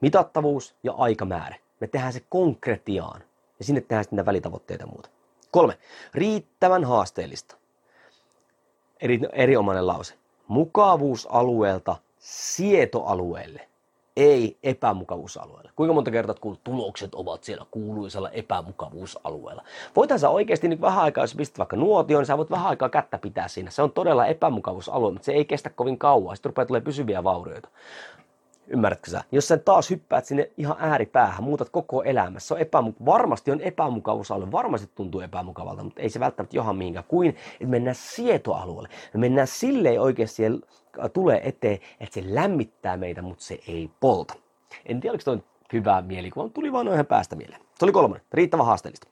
Mitattavuus 0.00 0.74
ja 0.82 0.92
aikamäärä. 0.92 1.56
Me 1.80 1.86
tehdään 1.86 2.12
se 2.12 2.22
konkretiaan. 2.28 3.22
Ja 3.58 3.64
sinne 3.64 3.80
tehdään 3.80 4.04
sitten 4.04 4.26
välitavoitteita 4.26 4.82
ja 4.82 4.86
muuta. 4.86 5.08
Kolme. 5.50 5.78
Riittävän 6.14 6.84
haasteellista. 6.84 7.56
Eri, 9.00 9.20
erinomainen 9.32 9.86
lause. 9.86 10.14
Mukavuusalueelta 10.48 11.96
sietoalueelle 12.18 13.68
ei 14.18 14.58
epämukavuusalueella. 14.62 15.70
Kuinka 15.76 15.94
monta 15.94 16.10
kertaa 16.10 16.34
kuulut, 16.40 16.64
tulokset 16.64 17.14
ovat 17.14 17.44
siellä 17.44 17.66
kuuluisella 17.70 18.30
epämukavuusalueella. 18.30 19.62
Voitaisiin 19.96 20.30
oikeasti 20.30 20.68
nyt 20.68 20.80
vähän 20.80 21.04
aikaa, 21.04 21.24
jos 21.24 21.34
pistät 21.34 21.58
vaikka 21.58 21.76
nuotioon, 21.76 22.20
niin 22.20 22.26
sä 22.26 22.38
voit 22.38 22.50
vähän 22.50 22.66
aikaa 22.66 22.88
kättä 22.88 23.18
pitää 23.18 23.48
siinä. 23.48 23.70
Se 23.70 23.82
on 23.82 23.92
todella 23.92 24.26
epämukavuusalue, 24.26 25.12
mutta 25.12 25.26
se 25.26 25.32
ei 25.32 25.44
kestä 25.44 25.70
kovin 25.70 25.98
kauan. 25.98 26.36
Sitten 26.36 26.50
rupeaa 26.50 26.66
tulee 26.66 26.80
pysyviä 26.80 27.24
vaurioita. 27.24 27.68
Ymmärrätkö 28.66 29.10
sä? 29.10 29.24
Jos 29.32 29.48
sä 29.48 29.56
taas 29.56 29.90
hyppäät 29.90 30.24
sinne 30.24 30.50
ihan 30.56 30.76
ääripäähän, 30.78 31.42
muutat 31.42 31.68
koko 31.70 32.02
elämässä, 32.02 32.48
se 32.48 32.54
on 32.54 32.60
epämuk- 32.60 33.04
varmasti 33.06 33.50
on 33.50 33.60
epämukavuusalue, 33.60 34.52
varmasti 34.52 34.90
tuntuu 34.94 35.20
epämukavalta, 35.20 35.84
mutta 35.84 36.02
ei 36.02 36.10
se 36.10 36.20
välttämättä 36.20 36.56
johan 36.56 36.76
mihinkään, 36.76 37.04
kuin 37.08 37.28
että 37.52 37.66
mennään 37.66 37.94
sietoalueelle. 37.94 38.88
Me 39.14 39.20
mennään 39.20 39.46
silleen 39.46 40.00
oikeasti 40.00 40.42
tulee 41.12 41.48
eteen, 41.48 41.78
että 42.00 42.14
se 42.14 42.34
lämmittää 42.34 42.96
meitä, 42.96 43.22
mutta 43.22 43.44
se 43.44 43.58
ei 43.68 43.90
polta. 44.00 44.34
En 44.86 45.00
tiedä, 45.00 45.12
oliko 45.12 45.24
toi 45.24 45.42
hyvä 45.72 46.02
mielikuva, 46.02 46.44
mutta 46.44 46.54
tuli 46.54 46.72
vaan 46.72 46.86
noin 46.86 47.06
päästä 47.06 47.36
mieleen. 47.36 47.60
Se 47.78 47.84
oli 47.84 47.92
kolmonen, 47.92 48.22
riittävä 48.32 48.62
haasteellista. 48.62 49.08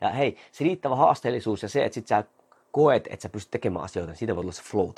Ja 0.00 0.10
hei, 0.10 0.36
se 0.52 0.64
riittävä 0.64 0.96
haasteellisuus 0.96 1.62
ja 1.62 1.68
se, 1.68 1.84
että 1.84 1.94
sit 1.94 2.06
sä 2.06 2.24
koet, 2.72 3.06
että 3.10 3.22
sä 3.22 3.28
pystyt 3.28 3.50
tekemään 3.50 3.84
asioita, 3.84 4.10
niin 4.10 4.18
siitä 4.18 4.36
voi 4.36 4.42
olla 4.42 4.52
se 4.52 4.62
flow 4.62 4.90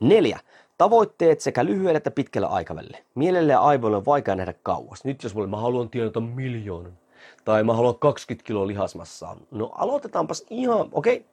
Neljä, 0.00 0.38
Tavoitteet 0.78 1.40
sekä 1.40 1.64
lyhyellä 1.64 1.96
että 1.96 2.10
pitkällä 2.10 2.48
aikavälillä. 2.48 2.98
Mielelle 3.14 3.52
ja 3.52 3.60
aivoille 3.60 3.96
on 3.96 4.06
vaikea 4.06 4.34
nähdä 4.34 4.54
kauas. 4.62 5.04
Nyt 5.04 5.22
jos 5.22 5.34
mulle, 5.34 5.48
mä 5.48 5.56
haluan 5.56 5.90
tienata 5.90 6.20
miljoonan 6.20 6.98
tai 7.44 7.64
mä 7.64 7.72
haluan 7.74 7.98
20 7.98 8.46
kiloa 8.46 8.66
lihasmassaa. 8.66 9.36
No 9.50 9.70
aloitetaanpas 9.74 10.46
ihan, 10.50 10.88
okei, 10.92 11.16
okay. 11.16 11.28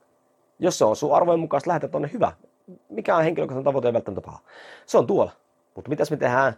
jos 0.59 0.77
se 0.77 0.85
on 0.85 0.95
sun 0.95 1.15
arvojen 1.15 1.39
mukaan, 1.39 1.61
lähdetään 1.65 1.91
tonne 1.91 2.09
hyvä. 2.13 2.31
Mikä 2.89 3.15
on 3.15 3.23
henkilökohtainen 3.23 3.63
tavoite 3.63 3.87
ei 3.87 3.93
välttämättä 3.93 4.25
paha. 4.25 4.39
Se 4.85 4.97
on 4.97 5.07
tuolla. 5.07 5.31
Mutta 5.75 5.89
mitäs 5.89 6.11
me 6.11 6.17
tehdään 6.17 6.53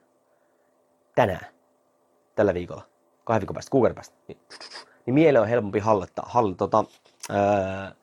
tänään, 1.15 1.47
tällä 2.35 2.53
viikolla, 2.53 2.87
kahden 3.23 3.41
viikon 3.41 3.53
päästä, 3.53 3.71
kuukauden 3.71 3.95
päästä. 3.95 4.15
Niin, 4.27 4.37
niin 5.05 5.13
miele 5.13 5.39
on 5.39 5.47
helpompi 5.47 5.79
hallita, 5.79 6.21
hallita 6.25 6.57
tota, 6.57 6.85
ää, 7.29 7.95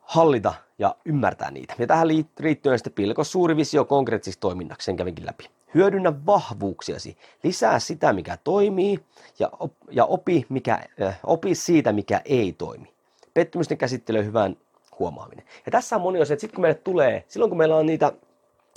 hallita 0.00 0.54
ja 0.78 0.96
ymmärtää 1.04 1.50
niitä. 1.50 1.74
Ja 1.78 1.86
tähän 1.86 2.08
liittyen 2.08 2.78
sitten 2.78 2.92
pilko 2.92 3.24
suuri 3.24 3.56
visio 3.56 3.84
konkreettisiksi 3.84 4.40
toiminnaksi, 4.40 4.84
sen 4.84 4.96
kävinkin 4.96 5.26
läpi. 5.26 5.50
Hyödynnä 5.74 6.26
vahvuuksiasi, 6.26 7.16
lisää 7.42 7.78
sitä, 7.78 8.12
mikä 8.12 8.38
toimii 8.44 9.04
ja, 9.38 9.50
op, 9.60 9.72
ja 9.90 10.04
opi, 10.04 10.46
mikä, 10.48 10.80
äh, 11.02 11.18
opi 11.24 11.54
siitä, 11.54 11.92
mikä 11.92 12.20
ei 12.24 12.52
toimi. 12.52 12.94
Pettymysten 13.34 13.78
käsittely 13.78 14.24
hyvän 14.24 14.56
huomaaminen. 14.98 15.44
Ja 15.66 15.72
tässä 15.72 15.96
on 15.96 16.02
moni 16.02 16.20
osa, 16.20 16.32
että 16.32 16.40
sitten 16.40 16.54
kun 16.54 16.62
meille 16.62 16.80
tulee, 16.84 17.24
silloin 17.28 17.50
kun 17.50 17.58
meillä 17.58 17.76
on 17.76 17.86
niitä 17.86 18.12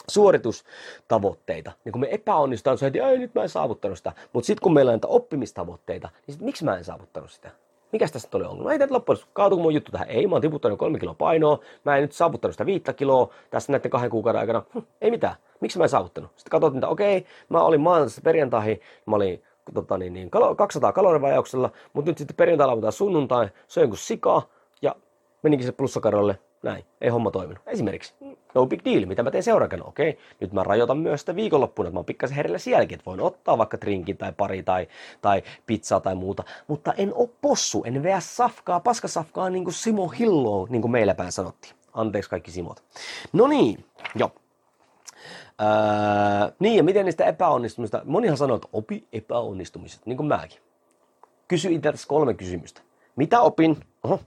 suoritustavoitteita, 0.07 1.71
niin 1.85 1.91
kun 1.91 2.01
me 2.01 2.07
epäonnistutaan, 2.11 2.77
se 2.77 2.87
että 2.87 3.07
ei 3.07 3.17
nyt 3.17 3.35
mä 3.35 3.43
en 3.43 3.49
saavuttanut 3.49 3.97
sitä, 3.97 4.13
mutta 4.33 4.47
sitten 4.47 4.63
kun 4.63 4.73
meillä 4.73 4.89
on 4.89 4.93
näitä 4.93 5.07
oppimistavoitteita, 5.07 6.09
niin 6.27 6.33
sit, 6.35 6.43
miksi 6.43 6.65
mä 6.65 6.77
en 6.77 6.85
saavuttanut 6.85 7.31
sitä? 7.31 7.51
Mikä 7.91 8.07
tässä 8.07 8.29
oli 8.33 8.43
ongelma? 8.43 8.71
Ei 8.71 8.79
tätä 8.79 8.93
loppujen 8.93 9.21
kaatuko 9.33 9.61
mun 9.61 9.73
juttu 9.73 9.91
tähän? 9.91 10.09
Ei, 10.09 10.27
mä 10.27 10.35
oon 10.35 10.41
tiputtanut 10.41 10.79
kolme 10.79 10.99
kiloa 10.99 11.13
painoa, 11.13 11.59
mä 11.83 11.95
en 11.95 12.01
nyt 12.01 12.11
saavuttanut 12.11 12.53
sitä 12.53 12.65
viittä 12.65 12.93
kiloa 12.93 13.33
tässä 13.49 13.71
näiden 13.71 13.91
kahden 13.91 14.09
kuukauden 14.09 14.41
aikana. 14.41 14.63
Hm, 14.73 14.79
ei 15.01 15.11
mitään. 15.11 15.35
Miksi 15.59 15.77
mä 15.77 15.83
en 15.83 15.89
saavuttanut? 15.89 16.31
Sitten 16.35 16.51
katsoin, 16.51 16.75
että 16.75 16.87
okei, 16.87 17.25
mä 17.49 17.61
olin 17.61 17.81
maanantaista 17.81 18.21
perjantaihin, 18.21 18.81
mä 19.05 19.15
olin 19.15 19.43
tota, 19.73 19.97
niin, 19.97 20.13
niin, 20.13 20.31
200 20.57 20.93
kalorivajauksella, 20.93 21.71
mutta 21.93 22.11
nyt 22.11 22.17
sitten 22.17 22.35
perjantai, 22.35 22.67
lauantai, 22.67 22.91
sunnuntai, 22.91 23.49
söin 23.67 23.89
kuin 23.89 23.97
sikaa 23.97 24.41
menikin 25.43 25.65
se 25.65 25.71
plussakarolle 25.71 26.39
näin, 26.63 26.85
ei 27.01 27.09
homma 27.09 27.31
toiminut. 27.31 27.63
Esimerkiksi, 27.67 28.13
no 28.53 28.65
big 28.65 28.85
deal, 28.85 29.05
mitä 29.05 29.23
mä 29.23 29.31
teen 29.31 29.43
seuraavana, 29.43 29.83
okei, 29.83 30.17
nyt 30.39 30.53
mä 30.53 30.63
rajoitan 30.63 30.97
myös 30.97 31.19
sitä 31.19 31.35
viikonloppuna, 31.35 31.87
että 31.87 31.93
mä 31.93 31.99
oon 31.99 32.05
pikkasen 32.05 32.35
herellä 32.35 32.57
sielläkin, 32.57 32.95
että 32.95 33.05
voin 33.05 33.21
ottaa 33.21 33.57
vaikka 33.57 33.77
trinkin 33.77 34.17
tai 34.17 34.33
pari 34.37 34.63
tai, 34.63 34.87
tai 35.21 35.43
pizzaa 35.65 35.99
tai 35.99 36.15
muuta, 36.15 36.43
mutta 36.67 36.93
en 36.93 37.13
oo 37.13 37.29
possu, 37.41 37.83
en 37.85 38.03
veä 38.03 38.19
safkaa, 38.19 38.79
paskasafkaa 38.79 39.49
niin 39.49 39.63
kuin 39.63 39.73
Simo 39.73 40.07
Hillo, 40.07 40.67
niin 40.69 40.81
kuin 40.81 40.91
meillä 40.91 41.15
päin 41.15 41.31
sanottiin. 41.31 41.73
Anteeksi 41.93 42.29
kaikki 42.29 42.51
Simot. 42.51 42.83
No 43.33 43.47
niin, 43.47 43.85
joo. 44.15 44.31
Öö, 45.61 46.51
niin, 46.59 46.77
ja 46.77 46.83
miten 46.83 47.05
niistä 47.05 47.25
epäonnistumista, 47.25 48.01
monihan 48.05 48.37
sanoo, 48.37 48.55
että 48.55 48.67
opi 48.73 49.07
epäonnistumiset, 49.13 50.05
niin 50.05 50.17
kuin 50.17 50.27
mäkin. 50.27 50.59
Kysy 51.47 51.71
itseltäsi 51.71 52.07
kolme 52.07 52.33
kysymystä. 52.33 52.81
Mitä 53.15 53.41
opin? 53.41 53.77
Oho. 54.03 54.19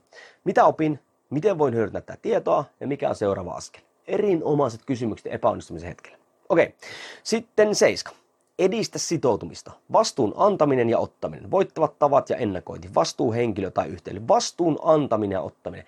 Mitä 0.44 0.64
opin? 0.64 0.98
Miten 1.30 1.58
voin 1.58 1.74
hyödyntää 1.74 2.00
tätä 2.00 2.18
tietoa 2.22 2.64
ja 2.80 2.86
mikä 2.86 3.08
on 3.08 3.16
seuraava 3.16 3.52
askel? 3.52 3.82
Erinomaiset 4.06 4.80
kysymykset 4.86 5.32
epäonnistumisen 5.32 5.88
hetkellä. 5.88 6.18
Okei, 6.48 6.74
sitten 7.22 7.74
seiska. 7.74 8.12
Edistä 8.58 8.98
sitoutumista. 8.98 9.72
Vastuun 9.92 10.34
antaminen 10.36 10.90
ja 10.90 10.98
ottaminen. 10.98 11.50
Voittavat 11.50 11.98
tavat 11.98 12.30
ja 12.30 12.36
ennakointi. 12.36 12.94
Vastuuhenkilö 12.94 13.70
tai 13.70 13.88
yhteyden. 13.88 14.28
Vastuun 14.28 14.78
antaminen 14.82 15.36
ja 15.36 15.40
ottaminen. 15.40 15.86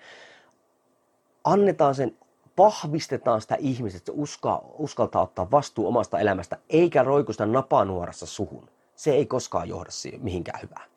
Annetaan 1.43 1.95
sen, 1.95 2.17
vahvistetaan 2.57 3.41
sitä 3.41 3.55
ihmistä, 3.59 3.97
että 3.97 4.11
se 4.11 4.17
uskaa, 4.17 4.61
uskaltaa 4.73 5.21
ottaa 5.21 5.51
vastuu 5.51 5.87
omasta 5.87 6.19
elämästä, 6.19 6.57
eikä 6.69 7.03
roiku 7.03 7.31
sitä 7.31 7.45
napanuorassa 7.45 8.25
suhun. 8.25 8.69
Se 8.95 9.11
ei 9.11 9.25
koskaan 9.25 9.69
johda 9.69 9.91
siihen 9.91 10.23
mihinkään 10.23 10.61
hyvään. 10.61 10.89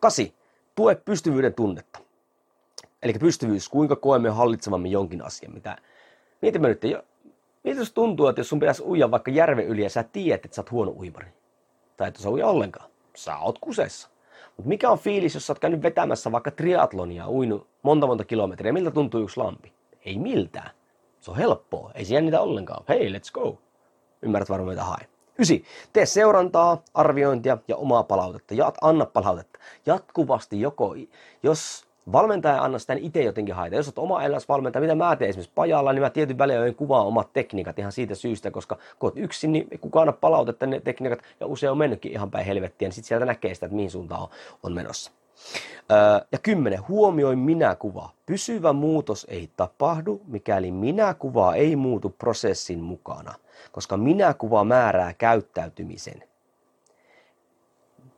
Kasi. 0.00 0.34
Tue 0.74 0.94
pystyvyyden 0.94 1.54
tunnetta. 1.54 1.98
Eli 3.06 3.12
pystyvyys, 3.12 3.68
kuinka 3.68 3.96
koemme 3.96 4.30
hallitsevamme 4.30 4.88
jonkin 4.88 5.22
asian. 5.22 5.54
Mitä, 5.54 5.76
mietimme 6.42 6.68
nyt, 6.68 6.84
jo, 6.84 7.02
mitä 7.64 7.80
jos 7.80 7.92
tuntuu, 7.92 8.26
että 8.26 8.40
jos 8.40 8.48
sun 8.48 8.60
pitäisi 8.60 8.82
uida 8.82 9.10
vaikka 9.10 9.30
järven 9.30 9.66
yli 9.66 9.82
ja 9.82 9.90
sä 9.90 10.02
tiedät, 10.02 10.44
että 10.44 10.54
sä 10.54 10.60
oot 10.60 10.70
huono 10.70 10.90
uimari. 10.90 11.28
Tai 11.96 12.08
että 12.08 12.22
sä 12.22 12.30
uja 12.30 12.46
ollenkaan. 12.46 12.90
Sä 13.16 13.38
oot 13.38 13.58
kusessa. 13.58 14.08
Mutta 14.56 14.68
mikä 14.68 14.90
on 14.90 14.98
fiilis, 14.98 15.34
jos 15.34 15.46
sä 15.46 15.52
oot 15.52 15.58
käynyt 15.58 15.82
vetämässä 15.82 16.32
vaikka 16.32 16.50
triatlonia, 16.50 17.28
uinut 17.28 17.66
monta 17.82 18.06
monta 18.06 18.24
kilometriä, 18.24 18.72
miltä 18.72 18.90
tuntuu 18.90 19.20
yksi 19.20 19.36
lampi? 19.36 19.72
Ei 20.04 20.18
miltään. 20.18 20.70
Se 21.20 21.30
on 21.30 21.36
helppoa, 21.36 21.90
ei 21.94 22.04
se 22.04 22.14
jännitä 22.14 22.40
ollenkaan. 22.40 22.84
Hei, 22.88 23.12
let's 23.12 23.32
go. 23.32 23.58
Ymmärrät 24.22 24.48
varmaan 24.48 24.68
mitä 24.68 24.84
hae. 24.84 25.06
Ysi. 25.38 25.64
Tee 25.92 26.06
seurantaa, 26.06 26.82
arviointia 26.94 27.58
ja 27.68 27.76
omaa 27.76 28.02
palautetta. 28.02 28.54
Ja 28.54 28.72
anna 28.80 29.06
palautetta. 29.06 29.58
Jatkuvasti 29.86 30.60
joko, 30.60 30.94
jos 31.42 31.85
valmentaja 32.12 32.62
anna 32.62 32.78
sitä 32.78 32.94
itse 32.98 33.22
jotenkin 33.22 33.54
haita. 33.54 33.76
Jos 33.76 33.86
olet 33.86 33.98
oma 33.98 34.22
elämässä 34.22 34.48
valmentaja, 34.48 34.80
mitä 34.80 34.94
mä 34.94 35.16
teen 35.16 35.28
esimerkiksi 35.28 35.52
pajalla, 35.54 35.92
niin 35.92 36.02
mä 36.02 36.10
tietyn 36.10 36.38
väliin 36.38 36.74
kuvaa 36.74 37.04
omat 37.04 37.32
tekniikat 37.32 37.78
ihan 37.78 37.92
siitä 37.92 38.14
syystä, 38.14 38.50
koska 38.50 38.78
kun 38.98 39.10
olet 39.10 39.24
yksin, 39.24 39.52
niin 39.52 39.68
kukaan 39.80 40.08
anna 40.08 40.18
palautetta 40.20 40.66
ne 40.66 40.80
tekniikat, 40.80 41.18
ja 41.40 41.46
usein 41.46 41.70
on 41.70 41.78
mennytkin 41.78 42.12
ihan 42.12 42.30
päin 42.30 42.46
helvettiä, 42.46 42.86
niin 42.86 42.94
sitten 42.94 43.08
sieltä 43.08 43.26
näkee 43.26 43.54
sitä, 43.54 43.66
että 43.66 43.76
mihin 43.76 43.90
suuntaan 43.90 44.22
on, 44.22 44.28
on 44.62 44.72
menossa. 44.72 45.12
Öö, 45.92 46.26
ja 46.32 46.38
kymmenen, 46.38 46.88
huomioi 46.88 47.36
minäkuva. 47.36 48.10
Pysyvä 48.26 48.72
muutos 48.72 49.26
ei 49.30 49.50
tapahdu, 49.56 50.20
mikäli 50.26 50.70
minäkuva 50.70 51.54
ei 51.54 51.76
muutu 51.76 52.14
prosessin 52.18 52.80
mukana, 52.80 53.34
koska 53.72 53.96
minäkuva 53.96 54.64
määrää 54.64 55.12
käyttäytymisen. 55.12 56.22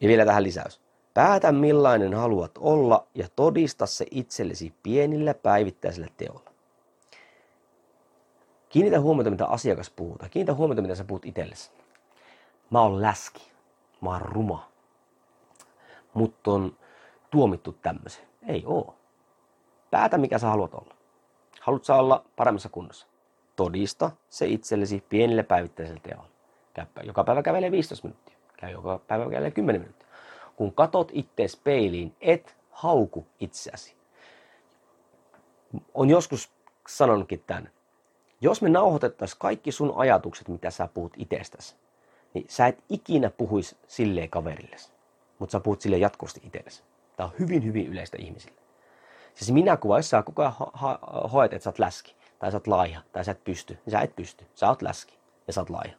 Ja 0.00 0.08
vielä 0.08 0.24
tähän 0.24 0.42
lisäys. 0.42 0.87
Päätä 1.18 1.52
millainen 1.52 2.14
haluat 2.14 2.50
olla 2.58 3.06
ja 3.14 3.28
todista 3.36 3.86
se 3.86 4.06
itsellesi 4.10 4.74
pienillä 4.82 5.34
päivittäisillä 5.34 6.06
teoilla. 6.16 6.50
Kiinnitä 8.68 9.00
huomiota, 9.00 9.30
mitä 9.30 9.46
asiakas 9.46 9.90
puhuu, 9.90 10.16
kiinnitä 10.30 10.54
huomiota, 10.54 10.82
mitä 10.82 10.94
sä 10.94 11.04
puhut 11.04 11.26
itsellesi. 11.26 11.70
Mä 12.70 12.80
oon 12.80 13.02
läski, 13.02 13.50
mä 14.00 14.10
oon 14.10 14.22
ruma, 14.22 14.68
mutta 16.14 16.50
on 16.50 16.76
tuomittu 17.30 17.72
tämmöisen. 17.72 18.24
Ei 18.48 18.62
oo. 18.66 18.94
Päätä, 19.90 20.18
mikä 20.18 20.38
sä 20.38 20.46
haluat 20.46 20.74
olla. 20.74 20.94
Haluat 21.60 21.84
sä 21.84 21.94
olla 21.94 22.24
paremmassa 22.36 22.68
kunnossa. 22.68 23.06
Todista 23.56 24.10
se 24.28 24.46
itsellesi 24.46 25.04
pienillä 25.08 25.42
päivittäisillä 25.42 26.00
teoilla. 26.00 26.30
Käy 26.74 26.86
joka 27.04 27.24
päivä 27.24 27.42
kävelee 27.42 27.70
15 27.70 28.08
minuuttia. 28.08 28.36
Käy 28.56 28.70
joka 28.70 29.00
päivä 29.08 29.24
kävelee 29.24 29.50
10 29.50 29.80
minuuttia 29.80 30.07
kun 30.58 30.74
katot 30.74 31.10
ittees 31.14 31.56
peiliin, 31.56 32.16
et 32.20 32.56
hauku 32.70 33.26
itseäsi. 33.40 33.96
On 35.94 36.10
joskus 36.10 36.50
sanonutkin 36.88 37.44
tämän. 37.46 37.70
Jos 38.40 38.62
me 38.62 38.68
nauhoitettaisiin 38.68 39.38
kaikki 39.38 39.72
sun 39.72 39.92
ajatukset, 39.96 40.48
mitä 40.48 40.70
sä 40.70 40.88
puhut 40.94 41.12
itsestäsi, 41.16 41.76
niin 42.34 42.46
sä 42.48 42.66
et 42.66 42.84
ikinä 42.88 43.30
puhuisi 43.30 43.76
silleen 43.86 44.30
kaverille. 44.30 44.76
Mutta 45.38 45.52
sä 45.52 45.60
puhut 45.60 45.80
silleen 45.80 46.00
jatkuvasti 46.00 46.40
itsellesi. 46.44 46.82
Tämä 47.16 47.26
on 47.26 47.34
hyvin, 47.38 47.64
hyvin 47.64 47.86
yleistä 47.86 48.16
ihmisille. 48.20 48.60
Siis 49.34 49.52
minä 49.52 49.76
kuva, 49.76 49.98
jos 49.98 50.10
sä 50.10 50.22
koko 50.22 50.42
ajan 50.42 50.54
hoet, 51.32 51.52
että 51.52 51.64
sä 51.64 51.70
oot 51.70 51.78
läski, 51.78 52.14
tai 52.38 52.50
sä 52.50 52.56
oot 52.56 52.66
laiha, 52.66 53.02
tai 53.12 53.24
sä 53.24 53.32
et 53.32 53.44
pysty, 53.44 53.78
niin 53.86 53.90
sä 53.90 54.00
et 54.00 54.16
pysty. 54.16 54.46
Sä 54.54 54.68
oot 54.68 54.82
läski 54.82 55.18
ja 55.46 55.52
sä 55.52 55.60
oot 55.60 55.70
laiha. 55.70 55.96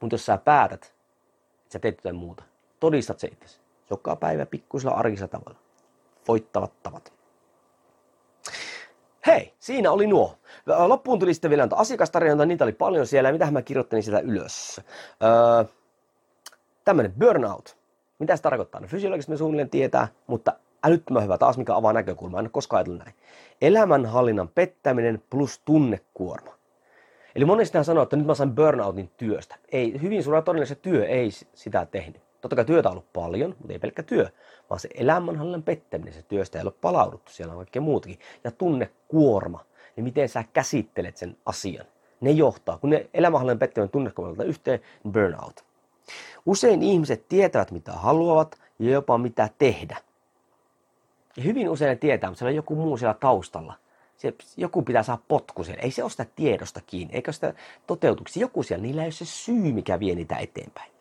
Mutta 0.00 0.14
jos 0.14 0.26
sä 0.26 0.38
päätät, 0.38 0.84
että 0.84 1.72
sä 1.72 1.78
teet 1.78 1.96
jotain 1.96 2.16
muuta, 2.16 2.44
todistat 2.80 3.20
se 3.20 3.26
itsesi 3.26 3.63
joka 3.90 4.16
päivä 4.16 4.46
pikkuisella 4.46 4.94
arkisella 4.94 5.28
tavalla. 5.28 5.58
Voittavat 6.28 6.72
tavat. 6.82 7.12
Hei, 9.26 9.54
siinä 9.58 9.90
oli 9.92 10.06
nuo. 10.06 10.38
Loppuun 10.86 11.18
tuli 11.18 11.34
sitten 11.34 11.50
vielä 11.50 11.68
asiakastarjonta, 11.70 12.46
niitä 12.46 12.64
oli 12.64 12.72
paljon 12.72 13.06
siellä, 13.06 13.32
mitä 13.32 13.50
mä 13.50 13.62
kirjoittelin 13.62 14.02
sitä 14.02 14.18
ylös. 14.18 14.80
Öö, 15.22 15.64
tämmönen 16.84 17.12
burnout. 17.18 17.76
Mitä 18.18 18.36
se 18.36 18.42
tarkoittaa? 18.42 18.80
No 18.80 18.86
fysiologisesti 18.86 19.32
me 19.32 19.36
suunnilleen 19.36 19.70
tietää, 19.70 20.08
mutta 20.26 20.52
älyttömän 20.84 21.22
hyvä 21.22 21.38
taas, 21.38 21.58
mikä 21.58 21.74
avaa 21.74 21.92
näkökulmaa. 21.92 22.40
En 22.40 22.44
ole 22.44 22.50
koskaan 22.50 22.78
ajatellut 22.78 23.04
näin. 23.04 23.14
Elämänhallinnan 23.60 24.48
pettäminen 24.48 25.22
plus 25.30 25.60
tunnekuorma. 25.64 26.54
Eli 27.34 27.44
monesti 27.44 27.84
sanoo, 27.84 28.02
että 28.02 28.16
nyt 28.16 28.26
mä 28.26 28.34
sain 28.34 28.54
burnoutin 28.54 29.10
työstä. 29.16 29.56
Ei, 29.72 30.02
hyvin 30.02 30.22
suurella 30.22 30.42
todennäköisesti 30.42 30.90
työ 30.90 31.06
ei 31.06 31.30
sitä 31.54 31.86
tehnyt. 31.86 32.23
Totta 32.44 32.56
kai 32.56 32.64
työtä 32.64 32.88
on 32.88 32.92
ollut 32.92 33.12
paljon, 33.12 33.54
mutta 33.58 33.72
ei 33.72 33.78
pelkkä 33.78 34.02
työ, 34.02 34.28
vaan 34.70 34.80
se 34.80 34.88
elämänhallinnan 34.94 35.62
pettäminen, 35.62 36.14
se 36.14 36.22
työstä 36.22 36.58
ei 36.58 36.62
ole 36.62 36.72
palauduttu, 36.80 37.32
siellä 37.32 37.52
on 37.52 37.58
kaikkea 37.58 37.82
muutakin. 37.82 38.18
Ja 38.44 38.50
tunne 38.50 38.90
kuorma, 39.08 39.64
niin 39.96 40.04
miten 40.04 40.28
sä 40.28 40.44
käsittelet 40.52 41.16
sen 41.16 41.36
asian. 41.46 41.86
Ne 42.20 42.30
johtaa, 42.30 42.78
kun 42.78 42.90
ne 42.90 43.10
elämänhallinnan 43.14 43.58
pettäminen 43.58 43.90
tunnekuormalta 43.90 44.44
yhteen, 44.44 44.80
burnout. 45.12 45.64
Usein 46.46 46.82
ihmiset 46.82 47.28
tietävät 47.28 47.70
mitä 47.70 47.92
haluavat 47.92 48.58
ja 48.78 48.90
jopa 48.90 49.18
mitä 49.18 49.48
tehdä. 49.58 49.96
Ja 51.36 51.42
hyvin 51.42 51.68
usein 51.68 51.88
ne 51.88 51.96
tietää, 51.96 52.30
mutta 52.30 52.38
siellä 52.38 52.50
on 52.50 52.56
joku 52.56 52.74
muu 52.74 52.96
siellä 52.96 53.14
taustalla. 53.14 53.74
Se, 54.16 54.34
joku 54.56 54.82
pitää 54.82 55.02
saada 55.02 55.22
potku 55.28 55.64
siellä. 55.64 55.82
Ei 55.82 55.90
se 55.90 56.02
ole 56.02 56.10
sitä 56.10 56.26
tiedosta 56.36 56.80
kiinni, 56.86 57.14
eikä 57.14 57.32
sitä 57.32 57.54
toteutuksi. 57.86 58.40
Joku 58.40 58.62
siellä, 58.62 58.82
niillä 58.82 59.02
ei 59.02 59.06
ole 59.06 59.12
se 59.12 59.24
syy, 59.24 59.72
mikä 59.72 60.00
vie 60.00 60.14
niitä 60.14 60.36
eteenpäin. 60.36 60.93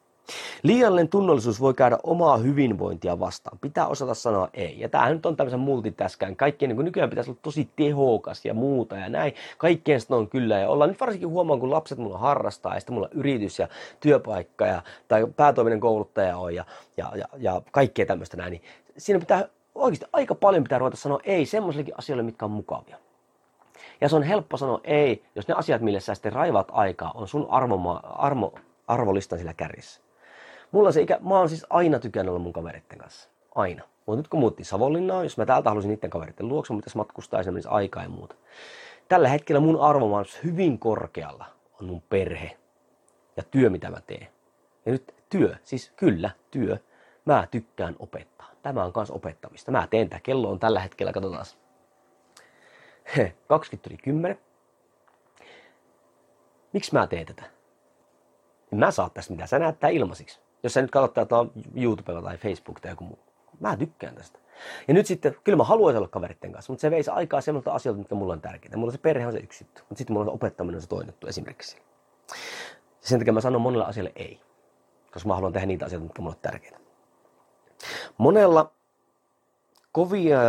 Liiallinen 0.63 1.09
tunnollisuus 1.09 1.61
voi 1.61 1.73
käydä 1.73 1.97
omaa 2.03 2.37
hyvinvointia 2.37 3.19
vastaan. 3.19 3.59
Pitää 3.61 3.87
osata 3.87 4.13
sanoa 4.13 4.49
ei. 4.53 4.79
Ja 4.79 4.89
tämähän 4.89 5.13
nyt 5.13 5.25
on 5.25 5.35
tämmöisen 5.35 5.59
multitaskään. 5.59 6.35
Kaikkien 6.35 6.69
niin 6.69 6.85
nykyään 6.85 7.09
pitäisi 7.09 7.29
olla 7.29 7.39
tosi 7.41 7.69
tehokas 7.75 8.45
ja 8.45 8.53
muuta 8.53 8.95
ja 8.95 9.09
näin. 9.09 9.33
Kaikkien 9.57 9.99
on 10.09 10.29
kyllä. 10.29 10.59
Ja 10.59 10.69
ollaan 10.69 10.89
nyt 10.89 10.99
varsinkin 10.99 11.29
huomaan, 11.29 11.59
kun 11.59 11.71
lapset 11.71 11.97
mulla 11.97 12.17
harrastaa 12.17 12.73
ja 12.73 12.79
sitten 12.79 12.93
mulla 12.93 13.09
yritys 13.11 13.59
ja 13.59 13.67
työpaikka 13.99 14.65
ja, 14.65 14.81
tai 15.07 15.27
päätoiminen 15.35 15.79
kouluttaja 15.79 16.37
on 16.37 16.55
ja, 16.55 16.65
ja, 16.97 17.11
ja, 17.15 17.25
ja 17.37 17.61
kaikkea 17.71 18.05
tämmöistä 18.05 18.37
näin. 18.37 18.51
Niin 18.51 18.61
siinä 18.97 19.19
pitää 19.19 19.47
oikeasti 19.75 20.05
aika 20.13 20.35
paljon 20.35 20.63
pitää 20.63 20.79
ruveta 20.79 20.97
sanoa 20.97 21.19
ei 21.23 21.45
semmoisillekin 21.45 21.95
asioille, 21.97 22.23
mitkä 22.23 22.45
on 22.45 22.51
mukavia. 22.51 22.97
Ja 24.01 24.09
se 24.09 24.15
on 24.15 24.23
helppo 24.23 24.57
sanoa 24.57 24.81
ei, 24.83 25.23
jos 25.35 25.47
ne 25.47 25.53
asiat, 25.53 25.81
mille 25.81 25.99
sä 25.99 26.15
sitten 26.15 26.33
raivaat 26.33 26.67
aikaa, 26.71 27.11
on 27.15 27.27
sun 27.27 27.47
armo, 27.49 27.99
armo, 28.03 28.53
arvolistan 28.87 29.39
sillä 29.39 29.53
kärjessä. 29.53 30.02
Mulla 30.73 30.91
se 30.91 31.01
ikä, 31.01 31.19
mä 31.21 31.39
oon 31.39 31.49
siis 31.49 31.65
aina 31.69 31.99
tykännyt 31.99 32.29
olla 32.29 32.43
mun 32.43 32.53
kavereiden 32.53 32.97
kanssa. 32.97 33.29
Aina. 33.55 33.83
Mutta 34.05 34.19
nyt 34.19 34.27
kun 34.27 34.39
muuttiin 34.39 34.65
Savonlinnaan, 34.65 35.23
jos 35.23 35.37
mä 35.37 35.45
täältä 35.45 35.69
halusin 35.69 35.89
niiden 35.89 36.09
kavereiden 36.09 36.47
luokse, 36.47 36.73
mutta 36.73 36.91
matkustaa 36.95 37.39
esimerkiksi 37.39 37.69
aikaa 37.69 38.03
ja 38.03 38.09
muuta. 38.09 38.35
Tällä 39.07 39.29
hetkellä 39.29 39.59
mun 39.59 39.81
arvomaailmassa 39.81 40.39
hyvin 40.43 40.79
korkealla 40.79 41.45
on 41.81 41.87
mun 41.87 42.01
perhe 42.09 42.57
ja 43.37 43.43
työ, 43.43 43.69
mitä 43.69 43.89
mä 43.89 44.01
teen. 44.01 44.27
Ja 44.85 44.91
nyt 44.91 45.13
työ, 45.29 45.55
siis 45.63 45.93
kyllä, 45.95 46.29
työ. 46.51 46.77
Mä 47.25 47.47
tykkään 47.51 47.95
opettaa. 47.99 48.49
Tämä 48.61 48.83
on 48.83 48.93
kans 48.93 49.11
opettamista. 49.11 49.71
Mä 49.71 49.87
teen 49.89 50.09
tätä. 50.09 50.21
Kello 50.23 50.51
on 50.51 50.59
tällä 50.59 50.79
hetkellä, 50.79 51.13
katsotaan. 51.13 51.45
20 53.47 53.89
yli 53.89 53.97
10. 53.97 54.39
Miksi 56.73 56.93
mä 56.93 57.07
teen 57.07 57.25
tätä? 57.25 57.43
En 58.73 58.79
mä 58.79 58.91
saa 58.91 59.09
tästä 59.09 59.33
mitään. 59.33 59.47
Sä 59.47 59.59
näet 59.59 59.79
tää 59.79 59.89
ilmaisiksi. 59.89 60.42
Jos 60.63 60.73
sä 60.73 60.81
nyt 60.81 60.91
katsot 60.91 61.13
tätä 61.13 61.35
YouTubella 61.75 62.21
tai 62.21 62.37
Facebook 62.37 62.79
tai 62.79 62.91
joku 62.91 63.03
muu. 63.03 63.19
Mä 63.59 63.77
tykkään 63.77 64.15
tästä. 64.15 64.39
Ja 64.87 64.93
nyt 64.93 65.05
sitten, 65.05 65.35
kyllä 65.43 65.55
mä 65.55 65.63
haluaisin 65.63 65.97
olla 65.97 66.07
kaveritten 66.07 66.51
kanssa, 66.51 66.73
mutta 66.73 66.81
se 66.81 66.91
veisi 66.91 67.11
aikaa 67.11 67.41
semmoista 67.41 67.71
asioita, 67.71 67.99
mitkä 67.99 68.15
mulla 68.15 68.33
on 68.33 68.41
tärkeitä. 68.41 68.77
Mulla 68.77 68.89
on 68.89 68.93
se 68.93 68.97
perhe 68.97 69.27
on 69.27 69.33
se 69.33 69.39
yksi 69.39 69.63
juttu, 69.63 69.81
mutta 69.89 69.97
sitten 69.97 70.13
mulla 70.13 70.23
on 70.23 70.31
se 70.31 70.35
opettaminen 70.35 70.75
on 70.75 70.81
se 70.81 70.87
toinen 70.87 71.07
juttu 71.07 71.27
esimerkiksi. 71.27 71.77
Ja 73.01 73.07
sen 73.07 73.19
takia 73.19 73.33
mä 73.33 73.41
sanon 73.41 73.61
monelle 73.61 73.85
asialle 73.85 74.11
ei, 74.15 74.41
koska 75.11 75.27
mä 75.27 75.35
haluan 75.35 75.53
tehdä 75.53 75.65
niitä 75.67 75.85
asioita, 75.85 76.03
mitkä 76.03 76.21
mulle 76.21 76.35
on 76.35 76.41
tärkeitä. 76.41 76.79
Monella 78.17 78.71
kovia, 79.91 80.39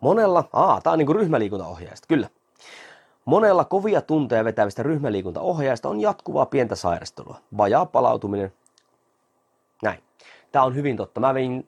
monella, 0.00 0.44
aa, 0.52 0.80
tää 0.80 0.92
on 0.92 0.98
niinku 0.98 1.12
ryhmäliikuntaohjaajista, 1.12 2.06
kyllä. 2.08 2.28
Monella 3.24 3.64
kovia 3.64 4.00
tunteja 4.00 4.44
vetävistä 4.44 4.82
ryhmäliikuntaohjaajista 4.82 5.88
on 5.88 6.00
jatkuvaa 6.00 6.46
pientä 6.46 6.74
sairastelua, 6.74 7.36
vajaa 7.56 7.86
palautuminen. 7.86 8.52
Tämä 10.56 10.66
on 10.66 10.74
hyvin 10.74 10.96
totta. 10.96 11.20
Mä 11.20 11.34
vein 11.34 11.66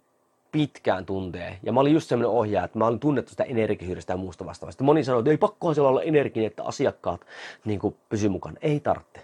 pitkään 0.53 1.07
tuntee. 1.07 1.59
Ja 1.63 1.73
mä 1.73 1.81
olin 1.81 1.93
just 1.93 2.09
semmoinen 2.09 2.31
ohjaaja, 2.31 2.65
että 2.65 2.79
mä 2.79 2.87
olin 2.87 3.01
tunnettu 3.01 3.31
sitä 3.31 3.45
energisyydesta 3.45 4.13
ja 4.13 4.17
muusta 4.17 4.47
vastaavasta. 4.47 4.85
Moni 4.85 5.05
sanoi, 5.05 5.21
että 5.21 5.31
ei 5.31 5.37
pakkohan 5.37 5.75
siellä 5.75 5.89
olla 5.89 6.03
energinen, 6.03 6.47
että 6.47 6.65
asiakkaat 6.65 7.21
niin 7.65 7.81
pysy 8.09 8.29
mukana. 8.29 8.57
Ei 8.63 8.81
tarvitse. 8.81 9.21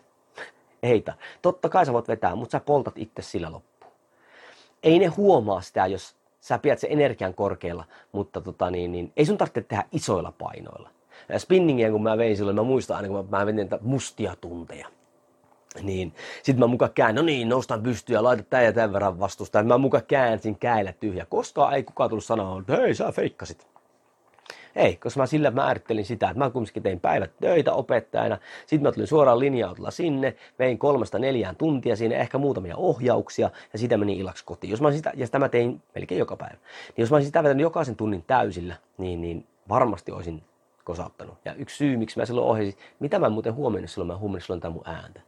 ei 0.82 1.00
tarvitse. 1.00 1.26
Totta 1.42 1.68
kai 1.68 1.86
sä 1.86 1.92
voit 1.92 2.08
vetää, 2.08 2.34
mutta 2.34 2.52
sä 2.52 2.60
poltat 2.60 2.98
itse 2.98 3.22
sillä 3.22 3.52
loppuun. 3.52 3.92
Ei 4.82 4.98
ne 4.98 5.06
huomaa 5.06 5.60
sitä, 5.60 5.86
jos 5.86 6.16
sä 6.40 6.58
pidät 6.58 6.78
sen 6.78 6.92
energian 6.92 7.34
korkealla, 7.34 7.84
mutta 8.12 8.40
tota, 8.40 8.70
niin, 8.70 8.92
niin, 8.92 9.12
ei 9.16 9.26
sun 9.26 9.38
tarvitse 9.38 9.62
tehdä 9.62 9.84
isoilla 9.92 10.32
painoilla. 10.38 10.90
Ja 11.28 11.38
spinningiä 11.38 11.90
kun 11.90 12.02
mä 12.02 12.18
vein 12.18 12.36
silloin, 12.36 12.56
mä 12.56 12.62
muistan 12.62 12.96
aina 12.96 13.08
kun 13.08 13.28
mä, 13.30 13.38
mä 13.38 13.46
vein 13.46 13.68
mustia 13.80 14.36
tunteja 14.40 14.88
niin 15.82 16.14
sitten 16.42 16.58
mä 16.58 16.66
muka 16.66 16.88
kään, 16.88 17.14
no 17.14 17.22
niin, 17.22 17.48
noustaan 17.48 17.82
pystyä, 17.82 18.22
laita 18.22 18.42
tämän 18.42 18.64
ja 18.64 18.72
tämän 18.72 18.92
verran 18.92 19.20
vastusta. 19.20 19.62
Mä 19.62 19.78
muka 19.78 20.00
käänsin 20.00 20.58
käillä 20.58 20.92
tyhjä. 20.92 21.26
Koskaan 21.26 21.74
ei 21.74 21.82
kukaan 21.82 22.10
tullut 22.10 22.24
sanoa, 22.24 22.60
että 22.60 22.76
hei, 22.76 22.94
sä 22.94 23.12
feikkasit. 23.12 23.66
Ei, 24.76 24.96
koska 24.96 25.20
mä 25.20 25.26
sillä 25.26 25.50
määrittelin 25.50 26.04
sitä, 26.04 26.30
että 26.30 26.38
mä 26.38 26.50
kumminkin 26.50 26.82
tein 26.82 27.00
päivät 27.00 27.30
töitä 27.40 27.72
opettajana. 27.72 28.38
Sitten 28.66 28.82
mä 28.82 28.92
tulin 28.92 29.06
suoraan 29.06 29.38
linja 29.38 29.74
sinne, 29.90 30.36
vein 30.58 30.78
kolmesta 30.78 31.18
neljään 31.18 31.56
tuntia 31.56 31.96
siinä, 31.96 32.16
ehkä 32.16 32.38
muutamia 32.38 32.76
ohjauksia 32.76 33.50
ja 33.72 33.78
sitä 33.78 33.96
meni 33.96 34.18
illaksi 34.18 34.44
kotiin. 34.44 34.70
Jos 34.70 34.80
mä 34.80 34.92
sitä, 34.92 35.12
ja 35.16 35.26
sitä 35.26 35.38
mä 35.38 35.48
tein 35.48 35.82
melkein 35.94 36.18
joka 36.18 36.36
päivä. 36.36 36.54
Niin 36.54 37.02
jos 37.02 37.10
mä 37.10 37.16
olisin 37.16 37.28
sitä 37.28 37.42
vetänyt 37.42 37.62
jokaisen 37.62 37.96
tunnin 37.96 38.24
täysillä, 38.26 38.76
niin, 38.98 39.20
niin 39.20 39.46
varmasti 39.68 40.12
olisin 40.12 40.42
kosauttanut. 40.84 41.38
Ja 41.44 41.54
yksi 41.54 41.76
syy, 41.76 41.96
miksi 41.96 42.18
mä 42.18 42.26
silloin 42.26 42.46
ohjasin, 42.46 42.74
mitä 43.00 43.18
mä 43.18 43.28
muuten 43.28 43.54
huomioin 43.54 43.88
silloin, 43.88 44.08
mä 44.08 44.16
huomioin 44.16 44.42
silloin 44.42 44.60
tämän 44.60 44.72
mun 44.72 44.88
ääntä. 44.88 45.20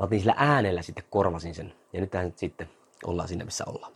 Mä 0.00 0.04
otin 0.04 0.20
sillä 0.20 0.34
äänellä 0.36 0.82
sitten 0.82 1.04
korvasin 1.10 1.54
sen. 1.54 1.72
Ja 1.92 2.00
nyt 2.00 2.12
sitten 2.36 2.68
ollaan 3.06 3.28
siinä, 3.28 3.44
missä 3.44 3.64
ollaan. 3.66 3.92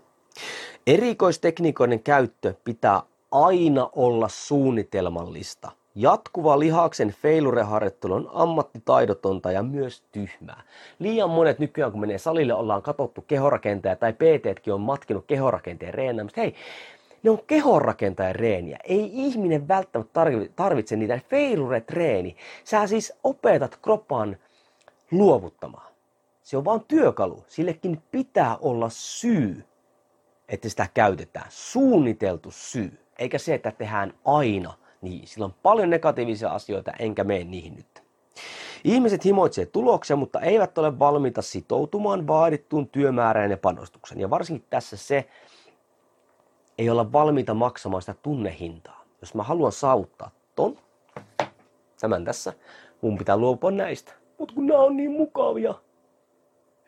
Erikoistekniikoiden 0.87 2.03
käyttö 2.03 2.55
pitää 2.65 3.03
aina 3.31 3.91
olla 3.93 4.29
suunnitelmallista. 4.29 5.73
Jatkuva 5.95 6.59
lihaksen 6.59 7.15
feilureharjoittelu 7.23 8.15
on 8.15 8.31
ammattitaidotonta 8.33 9.53
ja 9.53 9.63
myös 9.63 10.03
tyhmää. 10.13 10.63
Liian 10.99 11.31
monet 11.31 11.59
nykyään, 11.59 11.93
kun 11.93 12.01
menee 12.01 12.19
salille, 12.19 12.55
ollaan 12.55 12.83
katsottu 12.83 13.25
kehorakentajaa 13.27 13.97
tai 13.97 14.13
PTtkin 14.13 14.75
on 14.75 14.81
matkinut 14.81 15.25
kehorakenteen 15.27 15.95
reenaamista. 15.95 16.41
Hei, 16.41 16.55
ne 17.23 17.31
on 17.31 17.39
kehonrakentajan 17.47 18.35
reeniä. 18.35 18.79
Ei 18.85 19.11
ihminen 19.13 19.69
välttämättä 19.69 20.21
tarvitse 20.57 20.97
niitä. 20.97 21.21
Failure-treeni. 21.31 22.37
Sä 22.65 22.87
siis 22.87 23.13
opetat 23.23 23.79
kropan 23.83 24.37
luovuttamaan. 25.11 25.94
Se 26.45 26.57
on 26.57 26.65
vain 26.65 26.85
työkalu. 26.89 27.45
Sillekin 27.47 28.03
pitää 28.11 28.57
olla 28.57 28.89
syy, 28.89 29.65
että 30.49 30.69
sitä 30.69 30.89
käytetään. 30.95 31.47
Suunniteltu 31.49 32.51
syy. 32.51 32.99
Eikä 33.19 33.39
se, 33.39 33.55
että 33.55 33.71
tehdään 33.71 34.15
aina 34.25 34.75
niin. 35.03 35.27
Sillä 35.27 35.45
on 35.45 35.55
paljon 35.63 35.91
negatiivisia 35.91 36.51
asioita, 36.51 36.93
enkä 36.99 37.25
mene 37.25 37.45
niihin 37.45 37.75
nyt. 37.77 38.05
Ihmiset 38.85 39.25
himoitsevat 39.25 39.73
tuloksia, 39.73 40.17
mutta 40.17 40.41
eivät 40.41 40.79
ole 40.79 40.99
valmiita 40.99 41.43
sitoutumaan 41.43 42.27
vaadittuun 42.27 42.89
työmäärään 42.89 43.51
ja 43.51 43.57
panostuksen. 43.57 44.21
Ja 44.21 44.31
varsinkin 44.31 44.67
tässä 44.71 44.97
se, 44.97 45.29
ei 46.79 46.91
olla 46.91 47.13
valmiita 47.13 47.55
maksamaan 47.55 48.03
sitä 48.03 48.15
tunnehintaa. 48.23 49.05
Jos 49.21 49.35
mä 49.35 49.43
haluan 49.43 49.73
saavuttaa 49.73 50.31
ton, 50.55 50.79
tämän 52.01 52.25
tässä, 52.25 52.53
mun 53.01 53.19
pitää 53.19 53.37
luopua 53.37 53.71
näistä. 53.71 54.13
Mutta 54.39 54.55
kun 54.55 54.67
nämä 54.67 54.81
on 54.81 54.97
niin 54.97 55.13
mukavia, 55.13 55.75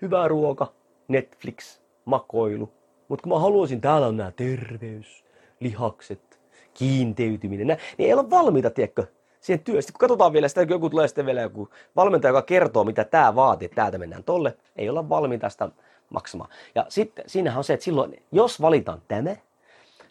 hyvä 0.03 0.28
ruoka, 0.28 0.72
Netflix, 1.09 1.80
makoilu. 2.05 2.72
Mutta 3.09 3.22
kun 3.22 3.32
mä 3.32 3.38
haluaisin, 3.38 3.80
täällä 3.80 4.07
on 4.07 4.16
nämä 4.16 4.30
terveys, 4.30 5.24
lihakset, 5.61 6.40
kiinteytyminen, 6.74 7.66
nää, 7.66 7.76
niin 7.99 8.07
ei 8.07 8.14
ole 8.14 8.30
valmiita, 8.30 8.70
tiedätkö, 8.70 9.07
siihen 9.40 9.64
työstä. 9.64 9.92
Kun 9.92 9.99
katsotaan 9.99 10.32
vielä 10.32 10.49
sitä, 10.49 10.66
kun 10.66 10.74
joku 10.74 10.90
tulee 10.90 11.09
sitten 11.09 11.26
vielä 11.26 11.40
joku 11.40 11.68
valmentaja, 11.97 12.30
joka 12.30 12.42
kertoo, 12.42 12.84
mitä 12.84 13.05
tämä 13.05 13.34
vaatii, 13.34 13.66
että 13.66 13.76
täältä 13.76 13.99
mennään 13.99 14.24
tolle, 14.24 14.57
ei 14.76 14.88
olla 14.88 15.09
valmiita 15.09 15.49
sitä 15.49 15.68
maksamaan. 16.11 16.51
Ja 16.74 16.86
sitten 16.88 17.24
siinähän 17.28 17.59
on 17.59 17.64
se, 17.64 17.74
että 17.74 17.84
silloin, 17.84 18.22
jos 18.32 18.61
valitaan 18.61 19.03
tämä, 19.09 19.36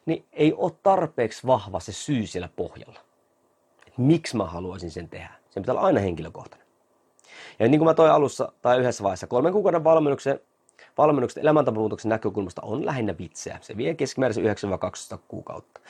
niin 0.06 0.26
ei 0.34 0.54
ole 0.54 0.72
tarpeeksi 0.84 1.48
vahva 1.48 1.80
se 1.80 1.92
syy 1.92 2.28
siellä 2.28 2.50
pohjalla. 2.56 3.00
Et 3.88 3.98
miksi 3.98 4.38
mä 4.38 4.46
haluaisin 4.46 4.92
sen 4.92 5.10
tehdä. 5.10 5.32
Sen 5.50 5.64
pitää 5.64 5.74
olla 5.74 5.86
aina 5.86 6.00
henkilökohtainen. 6.00 6.65
Ja 7.60 7.68
niin 7.68 7.80
kuin 7.80 7.88
mä 7.88 7.94
toin 7.94 8.12
alussa 8.12 8.52
tai 8.62 8.80
yhdessä 8.80 9.04
vaiheessa, 9.04 9.28
kolmen 9.28 9.54
kuukauden 9.54 9.84
valmennuksen, 9.84 10.40
valmennuksen 10.98 11.42
elämäntapamuutoksen 11.42 12.10
näkökulmasta 12.10 12.62
on 12.62 12.86
lähinnä 12.86 13.16
vitseä. 13.18 13.58
Se 13.62 13.78
vie 13.78 13.94
keskimäärin 13.94 14.46
9-12 15.16 15.18
kuukautta. 15.28 15.82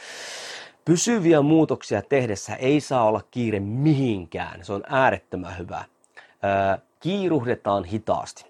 Pysyviä 0.86 1.42
muutoksia 1.42 2.02
tehdessä 2.02 2.56
ei 2.56 2.82
saa 2.82 3.04
olla 3.04 3.22
kiire 3.32 3.60
mihinkään. 3.60 4.66
Se 4.66 4.74
on 4.74 4.84
äärettömän 4.88 5.58
hyvä. 5.58 5.86
kiiruhdetaan 7.00 7.84
hitaasti. 7.84 8.46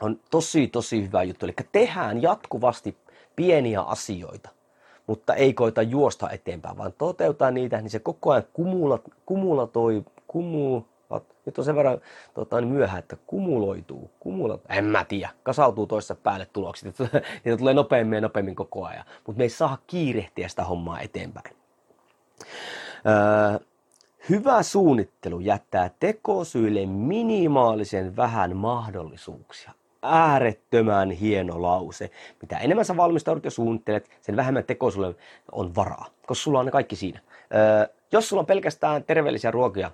On 0.00 0.20
tosi, 0.30 0.66
tosi 0.66 1.06
hyvä 1.06 1.22
juttu. 1.22 1.46
Eli 1.46 1.54
tehdään 1.72 2.22
jatkuvasti 2.22 2.96
pieniä 3.36 3.80
asioita, 3.80 4.50
mutta 5.06 5.34
ei 5.34 5.54
koita 5.54 5.82
juosta 5.82 6.30
eteenpäin, 6.30 6.76
vaan 6.76 6.92
toteuta 6.98 7.50
niitä, 7.50 7.80
niin 7.80 7.90
se 7.90 7.98
koko 7.98 8.30
ajan 8.30 8.44
kumulat, 8.52 9.02
kumulatoi, 9.26 10.04
kumu, 10.26 10.82
nyt 11.46 11.58
on 11.58 11.64
sen 11.64 11.76
verran 11.76 12.00
tota, 12.34 12.60
niin 12.60 12.72
myöhä, 12.72 12.98
että 12.98 13.16
kumuloituu, 13.26 14.10
kumulo, 14.20 14.60
en 14.68 14.84
mä 14.84 15.04
tiedä, 15.04 15.30
kasautuu 15.42 15.86
toissa 15.86 16.14
päälle 16.14 16.46
tulokset, 16.52 16.98
niitä 17.44 17.56
tulee 17.58 17.74
nopeammin 17.74 18.16
ja 18.16 18.20
nopeammin 18.20 18.54
koko 18.54 18.84
ajan, 18.84 19.04
mutta 19.26 19.38
me 19.38 19.44
ei 19.44 19.50
saa 19.50 19.78
kiirehtiä 19.86 20.48
sitä 20.48 20.64
hommaa 20.64 21.00
eteenpäin. 21.00 21.56
Öö, 23.06 23.58
hyvä 24.30 24.62
suunnittelu 24.62 25.40
jättää 25.40 25.90
tekosyille 26.00 26.86
minimaalisen 26.86 28.16
vähän 28.16 28.56
mahdollisuuksia. 28.56 29.72
Äärettömän 30.02 31.10
hieno 31.10 31.62
lause. 31.62 32.10
Mitä 32.42 32.58
enemmän 32.58 32.84
sä 32.84 32.96
valmistaudut 32.96 33.44
ja 33.44 33.50
suunnittelet, 33.50 34.10
sen 34.20 34.36
vähemmän 34.36 34.64
tekosylle 34.64 35.14
on 35.52 35.74
varaa, 35.74 36.06
koska 36.26 36.42
sulla 36.42 36.58
on 36.58 36.64
ne 36.64 36.70
kaikki 36.72 36.96
siinä. 36.96 37.20
Öö, 37.54 37.94
jos 38.12 38.28
sulla 38.28 38.40
on 38.40 38.46
pelkästään 38.46 39.04
terveellisiä 39.04 39.50
ruokia, 39.50 39.90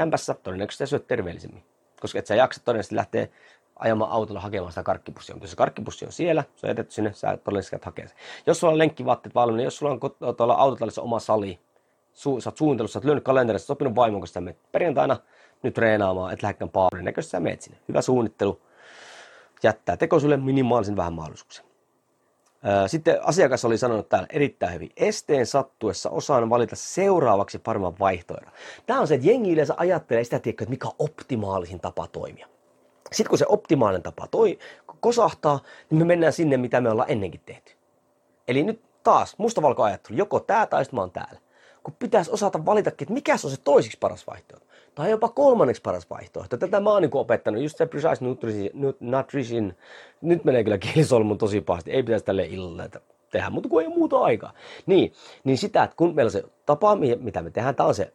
kämpässä, 0.00 0.34
todennäköisesti 0.34 0.86
syöt 0.86 1.06
terveellisemmin. 1.06 1.64
Koska 2.00 2.18
et 2.18 2.26
sä 2.26 2.34
jaksa 2.34 2.60
todennäköisesti 2.64 2.96
lähteä 2.96 3.28
ajamaan 3.76 4.10
autolla 4.10 4.40
hakemaan 4.40 4.72
sitä 4.72 4.82
karkkipussia. 4.82 5.34
Mutta 5.34 5.44
jos 5.44 5.50
se 5.50 5.56
karkkipussi 5.56 6.06
on 6.06 6.12
siellä, 6.12 6.44
se 6.56 6.66
on 6.66 6.70
jätetty 6.70 6.94
sinne, 6.94 7.12
sä 7.12 7.36
todennäköisesti 7.36 7.84
hakea 7.84 8.08
sen. 8.08 8.16
Jos 8.46 8.60
sulla 8.60 8.72
on 8.72 8.78
lenkkivaatteet 8.78 9.34
valmiina, 9.34 9.64
jos 9.64 9.76
sulla 9.76 9.92
on 9.92 10.36
tuolla 10.36 10.54
autotallissa 10.54 11.02
oma 11.02 11.20
sali, 11.20 11.58
su, 12.12 12.40
sä 12.40 12.50
oot 12.50 12.56
suunnitellut, 12.56 12.90
sä 12.90 12.98
oot 12.98 13.04
lyönyt 13.04 13.24
kalenterissa, 13.24 13.66
sopinut 13.66 13.94
vaimon 13.94 14.20
kanssa, 14.20 14.40
menet 14.40 14.58
perjantaina 14.72 15.16
nyt 15.62 15.74
treenaamaan, 15.74 16.32
et 16.32 16.42
lähdekään 16.42 16.70
paavun 16.70 17.04
näköisesti 17.04 17.30
sä 17.30 17.40
meet 17.40 17.62
sinne. 17.62 17.78
Hyvä 17.88 18.02
suunnittelu 18.02 18.60
jättää 19.62 19.96
tekosylle 19.96 20.36
minimaalisen 20.36 20.96
vähän 20.96 21.12
mahdollisuuksia. 21.12 21.69
Sitten 22.86 23.18
asiakas 23.22 23.64
oli 23.64 23.78
sanonut 23.78 24.08
täällä 24.08 24.26
erittäin 24.30 24.74
hyvin, 24.74 24.90
esteen 24.96 25.46
sattuessa 25.46 26.10
osaan 26.10 26.50
valita 26.50 26.76
seuraavaksi 26.76 27.58
paremman 27.58 27.98
vaihtoehdon. 27.98 28.52
Tämä 28.86 29.00
on 29.00 29.08
se, 29.08 29.14
että 29.14 29.26
jengi 29.26 29.52
yleensä 29.52 29.74
ajattelee 29.76 30.24
sitä, 30.24 30.36
että 30.36 30.64
mikä 30.68 30.88
on 30.88 30.94
optimaalisin 30.98 31.80
tapa 31.80 32.06
toimia. 32.06 32.46
Sitten 33.12 33.28
kun 33.28 33.38
se 33.38 33.46
optimaalinen 33.48 34.02
tapa 34.02 34.26
toi, 34.26 34.58
kosahtaa, 35.00 35.60
niin 35.90 35.98
me 35.98 36.04
mennään 36.04 36.32
sinne, 36.32 36.56
mitä 36.56 36.80
me 36.80 36.90
ollaan 36.90 37.10
ennenkin 37.10 37.40
tehty. 37.46 37.72
Eli 38.48 38.62
nyt 38.62 38.82
taas 39.02 39.34
mustavalko 39.38 39.82
ajattelu, 39.82 40.18
joko 40.18 40.40
tämä 40.40 40.66
tai 40.66 40.84
sitten 40.84 40.96
mä 40.96 41.00
oon 41.00 41.10
täällä. 41.10 41.40
Kun 41.82 41.94
pitäisi 41.98 42.30
osata 42.30 42.66
valita, 42.66 42.90
että 42.90 43.12
mikä 43.12 43.32
on 43.32 43.50
se 43.50 43.60
toisiksi 43.64 43.98
paras 43.98 44.26
vaihtoehto. 44.26 44.66
Tai 45.00 45.10
jopa 45.10 45.28
kolmanneksi 45.28 45.82
paras 45.82 46.10
vaihtoehto. 46.10 46.56
Tätä 46.56 46.80
mä 46.80 46.90
oon 46.90 47.02
niin 47.02 47.10
opettanut, 47.14 47.62
just 47.62 47.76
se 47.76 47.86
precise 47.86 48.24
nutrition, 48.24 48.94
nutrition, 49.00 49.74
nyt 50.20 50.44
menee 50.44 50.64
kyllä 50.64 50.78
kielisolmun 50.78 51.38
tosi 51.38 51.60
pahasti, 51.60 51.90
ei 51.90 52.02
pitäisi 52.02 52.24
tälle 52.24 52.44
illalla 52.44 52.88
tehdä, 53.30 53.50
mutta 53.50 53.68
kun 53.68 53.80
ei 53.80 53.86
ole 53.86 53.94
muuta 53.94 54.18
aikaa. 54.18 54.52
Niin, 54.86 55.12
niin 55.44 55.58
sitä, 55.58 55.82
että 55.82 55.96
kun 55.96 56.14
meillä 56.14 56.28
on 56.28 56.32
se 56.32 56.44
tapa, 56.66 56.96
mitä 57.20 57.42
me 57.42 57.50
tehdään, 57.50 57.74
tämä 57.74 57.86
on 57.86 57.94
se 57.94 58.12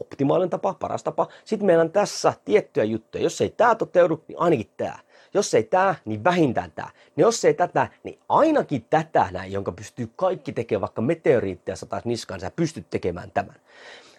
optimaalinen 0.00 0.50
tapa, 0.50 0.74
paras 0.74 1.02
tapa. 1.02 1.26
Sitten 1.44 1.66
meillä 1.66 1.82
on 1.82 1.90
tässä 1.90 2.32
tiettyjä 2.44 2.84
juttuja. 2.84 3.24
Jos 3.24 3.40
ei 3.40 3.50
tämä 3.50 3.74
toteudu, 3.74 4.24
niin 4.28 4.38
ainakin 4.38 4.70
tämä. 4.76 4.98
Jos 5.34 5.54
ei 5.54 5.62
tämä, 5.62 5.94
niin 6.04 6.24
vähintään 6.24 6.72
tämä. 6.74 6.88
Niin 7.16 7.22
jos 7.22 7.44
ei 7.44 7.54
tätä, 7.54 7.88
niin 8.02 8.18
ainakin 8.28 8.86
tätä 8.90 9.28
näin, 9.32 9.52
jonka 9.52 9.72
pystyy 9.72 10.10
kaikki 10.16 10.52
tekemään, 10.52 10.80
vaikka 10.80 11.02
meteoriitteja 11.02 11.76
sataisi 11.76 12.08
niskaan, 12.08 12.40
sä 12.40 12.52
pystyt 12.56 12.86
tekemään 12.90 13.30
tämän. 13.30 13.56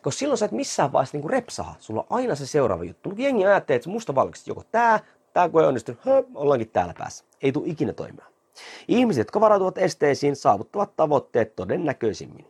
Koska 0.06 0.20
silloin 0.20 0.38
sä 0.38 0.46
et 0.46 0.52
missään 0.52 0.92
vaiheessa 0.92 1.18
niin 1.18 1.30
repsaa. 1.30 1.76
Sulla 1.80 2.02
on 2.02 2.18
aina 2.18 2.36
se 2.36 2.48
seuraava 2.48 2.84
juttu. 2.84 3.10
Mutta 3.10 3.24
jengi 3.24 3.46
ajattelee, 3.46 3.76
että 3.76 3.90
musta 3.90 4.16
valkoisesti 4.16 4.52
joko 4.52 4.64
tämä, 4.72 5.00
tämä 5.34 5.50
kun 5.50 5.62
ei 5.62 5.68
onnistu, 5.68 5.92
höp, 6.02 6.28
ollaankin 6.36 6.70
täällä 6.70 6.94
päässä. 6.98 7.26
Ei 7.42 7.52
tule 7.52 7.68
ikinä 7.68 7.94
toimia. 7.94 8.26
Ihmiset, 8.88 9.20
jotka 9.20 9.42
varautuvat 9.42 9.78
esteisiin, 9.78 10.36
saavuttavat 10.36 10.96
tavoitteet 10.96 11.56
todennäköisimmin. 11.56 12.48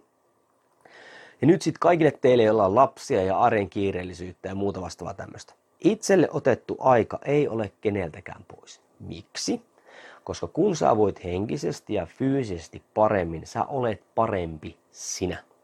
Ja 1.42 1.48
nyt 1.48 1.62
sitten 1.62 1.80
kaikille 1.80 2.12
teille, 2.12 2.44
joilla 2.44 2.66
on 2.66 2.76
lapsia 2.76 3.24
ja 3.24 3.40
arjen 3.40 3.70
kiireellisyyttä 3.70 4.50
ja 4.50 4.56
muuta 4.56 4.82
vastaavaa 4.82 5.14
tämmöistä. 5.14 5.54
Itselle 5.80 6.28
otettu 6.32 6.78
aika 6.80 7.20
ei 7.26 7.48
ole 7.48 7.72
keneltäkään 7.82 8.46
pois. 8.48 8.82
Miksi? 9.00 9.62
Koska 10.24 10.48
kun 10.48 10.76
sä 10.76 10.98
voit 10.98 11.24
henkisesti 11.24 11.94
ja 11.94 12.06
fyysisesti 12.06 12.84
paremmin, 12.94 13.48
sä 13.48 13.66
olet 13.66 14.04
parempi 14.16 14.78
sinä. 14.92 15.55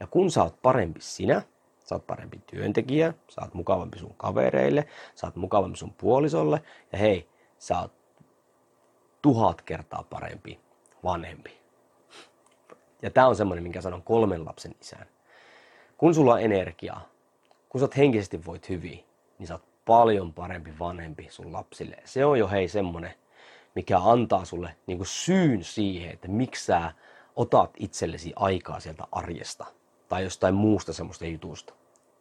Ja 0.00 0.06
kun 0.06 0.30
sä 0.30 0.42
oot 0.42 0.62
parempi 0.62 1.00
sinä, 1.00 1.42
sä 1.84 1.94
oot 1.94 2.06
parempi 2.06 2.38
työntekijä, 2.46 3.14
sä 3.28 3.40
oot 3.40 3.54
mukavampi 3.54 3.98
sun 3.98 4.14
kavereille, 4.16 4.86
sä 5.14 5.26
oot 5.26 5.36
mukavampi 5.36 5.78
sun 5.78 5.94
puolisolle 5.98 6.62
ja 6.92 6.98
hei, 6.98 7.28
sä 7.58 7.80
oot 7.80 7.92
tuhat 9.22 9.62
kertaa 9.62 10.04
parempi 10.10 10.60
vanhempi. 11.04 11.58
Ja 13.02 13.10
tämä 13.10 13.26
on 13.26 13.36
semmoinen, 13.36 13.62
minkä 13.62 13.80
sanon 13.80 14.02
kolmen 14.02 14.44
lapsen 14.44 14.74
isään. 14.80 15.06
Kun 15.96 16.14
sulla 16.14 16.32
on 16.32 16.42
energiaa, 16.42 17.08
kun 17.68 17.80
sä 17.80 17.84
oot 17.84 17.96
henkisesti 17.96 18.44
voit 18.44 18.68
hyvin, 18.68 19.04
niin 19.38 19.46
sä 19.46 19.54
oot 19.54 19.68
paljon 19.84 20.32
parempi 20.32 20.78
vanhempi 20.78 21.26
sun 21.30 21.52
lapsille. 21.52 21.96
Se 22.04 22.24
on 22.24 22.38
jo 22.38 22.48
hei 22.48 22.68
semmoinen, 22.68 23.14
mikä 23.74 23.98
antaa 23.98 24.44
sulle 24.44 24.76
niin 24.86 24.98
kuin 24.98 25.06
syyn 25.06 25.64
siihen, 25.64 26.12
että 26.12 26.28
miksi 26.28 26.64
sä 26.64 26.92
otat 27.38 27.70
itsellesi 27.78 28.32
aikaa 28.36 28.80
sieltä 28.80 29.04
arjesta 29.12 29.66
tai 30.08 30.24
jostain 30.24 30.54
muusta 30.54 30.92
semmoista 30.92 31.26
jutusta. 31.26 31.74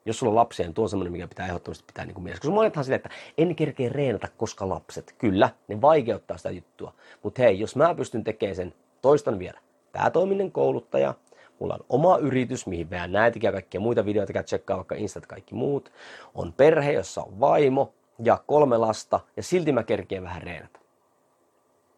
Jos 0.06 0.20
sulla 0.20 0.30
on 0.30 0.36
lapsia, 0.36 0.66
niin 0.66 0.74
tuo 0.74 0.84
on 0.84 0.90
semmoinen, 0.90 1.12
mikä 1.12 1.28
pitää 1.28 1.48
ehdottomasti 1.48 1.84
pitää 1.88 2.06
niin 2.06 2.14
kuin 2.14 2.24
mielessä. 2.24 2.42
Koska 2.42 2.56
monethan 2.56 2.84
silleen, 2.84 3.02
että 3.06 3.10
en 3.38 3.56
kerkeä 3.56 3.90
reenata, 3.90 4.28
koska 4.38 4.70
lapset. 4.70 5.16
Kyllä, 5.18 5.50
ne 5.68 5.82
vaikeuttaa 5.82 6.38
sitä 6.38 6.50
juttua. 6.50 6.94
Mutta 7.24 7.42
hei, 7.42 7.60
jos 7.60 7.76
mä 7.76 7.96
pystyn 7.96 8.24
tekemään 8.24 8.56
sen, 8.56 8.74
toistan 9.02 9.40
vielä. 9.40 9.60
Päätoiminen 9.92 10.52
kouluttaja, 10.52 11.14
mulla 11.60 11.74
on 11.74 11.86
oma 11.90 12.18
yritys, 12.18 12.68
mihin 12.68 12.90
vähän 12.90 13.12
näitäkin 13.12 13.48
ja 13.48 13.52
kaikkia 13.52 13.80
muita 13.80 14.06
videoita, 14.06 14.34
käy 14.34 14.44
tsekkaa 14.44 14.78
vaikka 14.78 14.96
Instat 14.96 15.26
kaikki 15.26 15.56
muut. 15.56 15.92
On 16.36 16.54
perhe, 16.54 16.92
jossa 16.92 17.22
on 17.22 17.40
vaimo 17.40 17.94
ja 18.24 18.44
kolme 18.48 18.78
lasta 18.78 19.20
ja 19.38 19.44
silti 19.44 19.72
mä 19.72 19.84
kerkeen 19.84 20.24
vähän 20.24 20.42
reenata. 20.42 20.80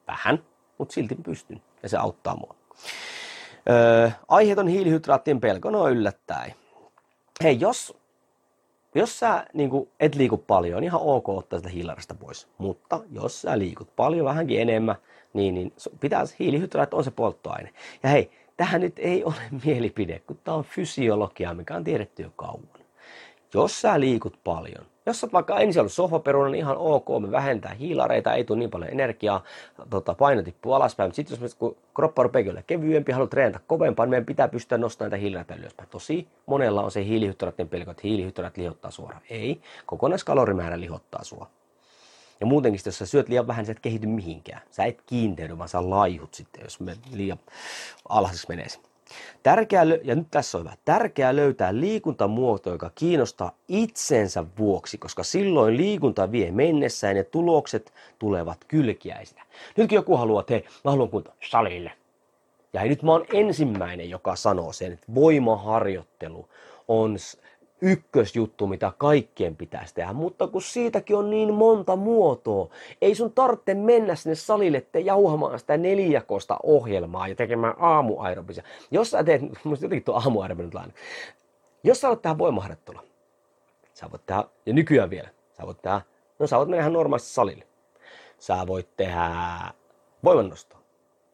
Vähän, 0.08 0.44
mutta 0.78 0.94
silti 0.94 1.16
pystyn 1.16 1.62
ja 1.84 1.90
se 1.90 1.98
auttaa 1.98 2.36
mua. 2.36 2.59
Öö, 3.70 4.10
aiheeton 4.28 4.68
hiilihydraattien 4.68 5.40
pelko, 5.40 5.70
no 5.70 5.90
yllättäen. 5.90 6.54
Hei, 7.44 7.60
jos, 7.60 7.98
jos 8.96 9.20
sä 9.20 9.46
niin 9.54 9.70
kuin, 9.70 9.90
et 10.00 10.16
liiku 10.16 10.38
paljon, 10.38 10.78
on 10.78 10.84
ihan 10.84 11.02
ok 11.02 11.30
ottaa 11.30 11.60
sitä 11.60 11.70
hiilarista 11.70 12.16
pois. 12.16 12.48
Mutta 12.58 13.00
jos 13.12 13.42
sä 13.42 13.60
liikut 13.60 13.96
paljon, 13.96 14.26
vähänkin 14.26 14.62
enemmän, 14.62 14.96
niin, 15.34 15.54
niin 15.54 15.74
pitää 16.00 16.24
hiilihydraatti 16.40 16.96
on 16.96 17.04
se 17.04 17.12
polttoaine. 17.12 17.74
Ja 18.04 18.10
hei, 18.10 18.32
tähän 18.58 18.82
nyt 18.82 19.00
ei 19.00 19.24
ole 19.24 19.36
mielipide, 19.66 20.20
kun 20.20 20.40
tämä 20.44 20.58
on 20.58 20.64
fysiologia, 20.64 21.54
mikä 21.54 21.76
on 21.76 21.84
tiedetty 21.84 22.24
jo 22.24 22.32
kauan. 22.36 22.68
Jos 23.54 23.82
sä 23.82 24.00
liikut 24.00 24.40
paljon, 24.44 24.86
jos 25.10 25.24
olet 25.24 25.34
vaikka 25.34 25.60
ensin 25.60 25.80
ollut 25.80 25.92
sohvaperuna, 25.92 26.50
niin 26.50 26.60
ihan 26.60 26.78
ok, 26.78 27.08
me 27.22 27.32
vähentää 27.32 27.74
hiilareita, 27.74 28.34
ei 28.34 28.44
tule 28.44 28.60
niin 28.60 28.70
paljon 28.70 28.92
energiaa, 28.92 29.44
tota, 29.90 30.14
paino 30.14 30.44
tippuu 30.44 30.74
alaspäin. 30.74 31.08
Mutta 31.08 31.16
sitten 31.16 31.38
jos 31.42 31.56
kun 31.56 31.76
kroppa 31.96 32.24
rupeaa 32.24 32.62
kevyempi, 32.68 33.12
haluat 33.12 33.30
treenata 33.30 33.60
kovempaa, 33.68 34.06
niin 34.06 34.10
meidän 34.10 34.26
pitää 34.26 34.48
pystyä 34.48 34.78
nostamaan 34.78 35.12
näitä 35.12 35.22
hiilareita 35.22 35.56
ylöspäin. 35.56 35.90
Tosi 35.90 36.28
monella 36.46 36.84
on 36.84 36.92
se 36.92 37.06
hiilihydraattien 37.06 37.70
pelko, 37.70 37.92
että 37.92 38.02
hiilihydraat 38.04 38.58
lihottaa 38.58 38.92
suoraan. 38.92 39.22
Ei, 39.30 39.62
kokonaiskalorimäärä 39.86 40.80
lihottaa 40.80 41.24
sua. 41.24 41.48
Ja 42.40 42.46
muutenkin, 42.46 42.82
jos 42.86 42.98
sä 42.98 43.06
syöt 43.06 43.30
liian 43.30 43.48
vähän, 43.48 43.66
sä 43.66 43.72
et 43.72 43.80
kehity 43.80 44.08
mihinkään. 44.08 44.62
Sä 44.72 44.84
et 44.84 45.02
kiinteydy, 45.06 45.58
vaan 45.58 45.70
sä 45.70 45.90
laihut 45.90 46.34
sitten, 46.34 46.64
jos 46.64 46.80
me 46.80 46.98
liian 47.14 47.40
alhaiseksi 48.10 48.48
menee. 48.50 48.68
Tärkeää, 49.44 49.84
ja 50.04 50.16
nyt 50.16 50.28
tässä 50.32 50.58
on 50.58 50.64
hyvä, 50.64 50.74
tärkeää 50.86 51.36
löytää 51.36 51.76
liikuntamuoto, 51.76 52.70
joka 52.70 52.92
kiinnostaa 52.96 53.52
itsensä 53.68 54.46
vuoksi, 54.58 54.98
koska 54.98 55.24
silloin 55.24 55.78
liikunta 55.78 56.32
vie 56.32 56.52
mennessään 56.52 57.18
ja 57.18 57.24
tulokset 57.24 57.94
tulevat 58.20 58.58
kylkiäisinä. 58.68 59.46
Nyt 59.78 59.92
joku 59.92 60.18
haluaa, 60.18 60.40
että 60.40 60.54
hei, 60.54 60.66
mä 60.84 60.92
haluan 60.92 61.10
kunta 61.10 61.32
salille. 61.50 61.92
Ja 62.74 62.80
hei, 62.80 62.90
nyt 62.90 63.04
mä 63.04 63.12
oon 63.12 63.26
ensimmäinen, 63.34 64.10
joka 64.10 64.36
sanoo 64.36 64.74
sen, 64.74 64.92
että 64.92 65.16
voimaharjoittelu 65.16 66.50
on 66.88 67.16
ykkösjuttu, 67.82 68.68
mitä 68.68 68.92
kaikkien 68.98 69.56
pitäisi 69.56 69.94
tehdä, 69.94 70.14
mutta 70.14 70.48
kun 70.48 70.62
siitäkin 70.62 71.16
on 71.16 71.30
niin 71.30 71.54
monta 71.54 71.96
muotoa, 71.96 72.70
ei 73.02 73.16
sun 73.16 73.32
tarvitse 73.32 73.74
mennä 73.74 74.16
sinne 74.16 74.36
salille 74.36 74.82
te 74.92 75.00
jauhamaan 75.00 75.60
sitä 75.60 75.78
neljäkosta 75.78 76.58
ohjelmaa 76.64 77.28
ja 77.28 77.36
tekemään 77.36 77.74
aamuaerobisia. 77.78 78.64
Jos 78.92 79.12
sä 79.12 79.24
teet, 79.24 79.42
musta 79.64 79.86
jotenkin 79.86 80.04
tuo 80.04 80.16
aamuaerobia 80.16 80.82
Jos 81.84 82.02
sä 82.02 82.08
haluat 82.08 82.22
tehdä 82.22 82.38
voimaharjoittelua, 82.38 83.04
sä 83.94 84.12
voit 84.12 84.26
tehdä, 84.26 84.44
ja 84.66 84.74
nykyään 84.74 85.10
vielä, 85.10 85.30
sä 85.58 85.66
voit 85.66 85.82
tehdä, 85.82 86.02
no 86.40 86.48
sä 86.48 86.58
voit 86.58 86.70
mennä 86.70 86.82
ihan 86.82 86.94
normaalisti 86.94 87.30
salille. 87.30 87.70
Sä 88.40 88.68
voit 88.68 88.88
tehdä 88.98 89.30
voimannostoa, 90.24 90.80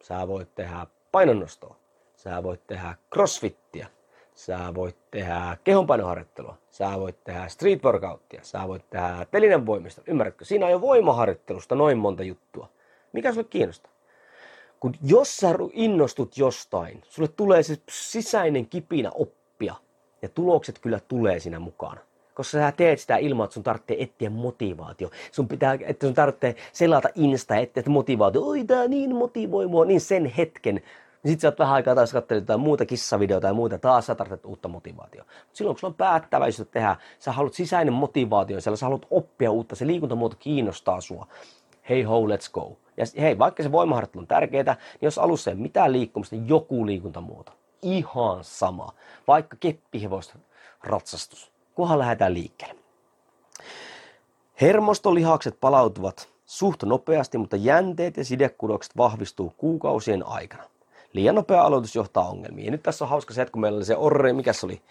sä 0.02 0.28
voit 0.28 0.56
tehdä 0.56 0.88
painonnostoa, 1.12 1.76
sä 2.16 2.44
voit 2.44 2.68
tehdä 2.68 2.96
crossfittiä, 3.14 3.88
sä 4.36 4.60
voit 4.76 4.96
tehdä 5.12 5.58
kehonpainoharjoittelua, 5.64 6.58
sä 6.72 7.00
voit 7.00 7.24
tehdä 7.24 7.48
street 7.48 7.84
workouttia, 7.84 8.40
sä 8.44 8.68
voit 8.68 8.90
tehdä 8.90 9.26
telinen 9.32 9.66
voimista. 9.66 10.02
Ymmärrätkö? 10.08 10.46
Siinä 10.46 10.66
on 10.66 10.72
jo 10.72 10.82
voimaharjoittelusta 10.82 11.76
noin 11.76 11.98
monta 11.98 12.24
juttua. 12.24 12.70
Mikä 13.14 13.32
sulle 13.32 13.48
kiinnostaa? 13.50 13.92
Kun 14.80 14.94
jos 15.04 15.38
sä 15.38 15.48
innostut 15.74 16.38
jostain, 16.38 17.02
sulle 17.10 17.28
tulee 17.28 17.64
se 17.64 17.78
sisäinen 17.90 18.66
kipinä 18.66 19.12
oppia. 19.16 19.76
Ja 20.22 20.30
tulokset 20.30 20.80
kyllä 20.80 21.00
tulee 21.08 21.40
siinä 21.40 21.60
mukana. 21.60 22.02
Koska 22.34 22.52
sä 22.52 22.74
teet 22.78 23.00
sitä 23.00 23.18
ilman, 23.18 23.44
että 23.44 23.54
sun 23.54 23.64
tarvitsee 23.64 24.04
etsiä 24.04 24.30
motivaatio. 24.30 25.10
Sun 25.32 25.48
pitää, 25.48 25.78
että 25.82 26.08
sun 26.08 26.14
tarvitsee 26.14 26.56
selata 26.74 27.10
Insta 27.16 27.56
etsiä 27.56 27.84
motivaatio. 27.88 28.42
Oi, 28.42 28.64
tää 28.64 28.88
niin 28.88 29.16
motivoi 29.16 29.68
mua. 29.68 29.86
Niin 29.86 30.02
sen 30.02 30.26
hetken 30.26 30.82
niin 31.26 31.32
sit 31.32 31.40
sä 31.40 31.48
oot 31.48 31.60
vähän 31.60 31.74
aikaa 31.74 31.96
taas 31.96 32.14
katselit 32.14 32.42
jotain 32.42 32.60
muuta 32.60 32.86
kissavideota 32.86 33.48
ja 33.48 33.54
muuta, 33.54 33.78
taas 33.78 34.06
sä 34.06 34.16
tarvitset 34.16 34.46
uutta 34.46 34.68
motivaatiota. 34.68 35.32
Silloin 35.54 35.76
kun 35.76 35.80
sulla 35.80 35.92
on 35.92 35.98
päättäväisyyttä 35.98 36.74
tehdä, 36.74 36.96
sä 37.20 37.32
haluat 37.32 37.54
sisäinen 37.54 37.94
motivaatio, 37.94 38.62
siellä 38.62 38.78
sä 38.78 38.86
haluat 38.86 39.06
oppia 39.12 39.52
uutta, 39.52 39.76
se 39.76 39.88
liikuntamuoto 39.88 40.36
kiinnostaa 40.40 41.02
sua. 41.02 41.28
Hei 41.90 42.04
ho, 42.04 42.22
let's 42.22 42.52
go. 42.54 42.78
Ja 42.98 43.06
hei, 43.22 43.40
vaikka 43.40 43.64
se 43.64 43.72
voimaharjoittelu 43.72 44.22
on 44.22 44.28
tärkeää, 44.28 44.64
niin 44.64 44.78
jos 45.02 45.18
alussa 45.18 45.52
ei 45.52 45.56
mitään 45.56 45.92
liikkumista, 45.92 46.36
niin 46.36 46.50
joku 46.50 46.86
liikuntamuoto. 46.86 47.52
Ihan 47.82 48.44
sama. 48.44 48.88
Vaikka 49.28 49.58
keppihevosta 49.60 50.40
ratsastus. 50.84 51.52
Kunhan 51.76 52.00
lähdetään 52.00 52.34
liikkeelle. 52.34 52.82
Hermostolihakset 54.62 55.58
palautuvat 55.62 56.30
suht 56.46 56.84
nopeasti, 56.84 57.38
mutta 57.38 57.56
jänteet 57.56 58.18
ja 58.18 58.26
sidekudokset 58.26 58.98
vahvistuu 58.98 59.54
kuukausien 59.58 60.28
aikana 60.28 60.64
liian 61.16 61.36
nopea 61.36 61.62
aloitus 61.62 61.96
johtaa 61.96 62.30
ongelmiin. 62.30 62.66
Ja 62.66 62.72
nyt 62.72 62.84
tässä 62.84 63.06
on 63.06 63.10
hauska 63.10 63.34
se, 63.34 63.42
että 63.42 63.52
kun 63.52 63.62
meillä 63.62 63.78
oli 63.78 63.86
se 63.86 63.96
orri, 63.96 64.34
mikä 64.34 64.54
se 64.54 64.66
oli, 64.66 64.82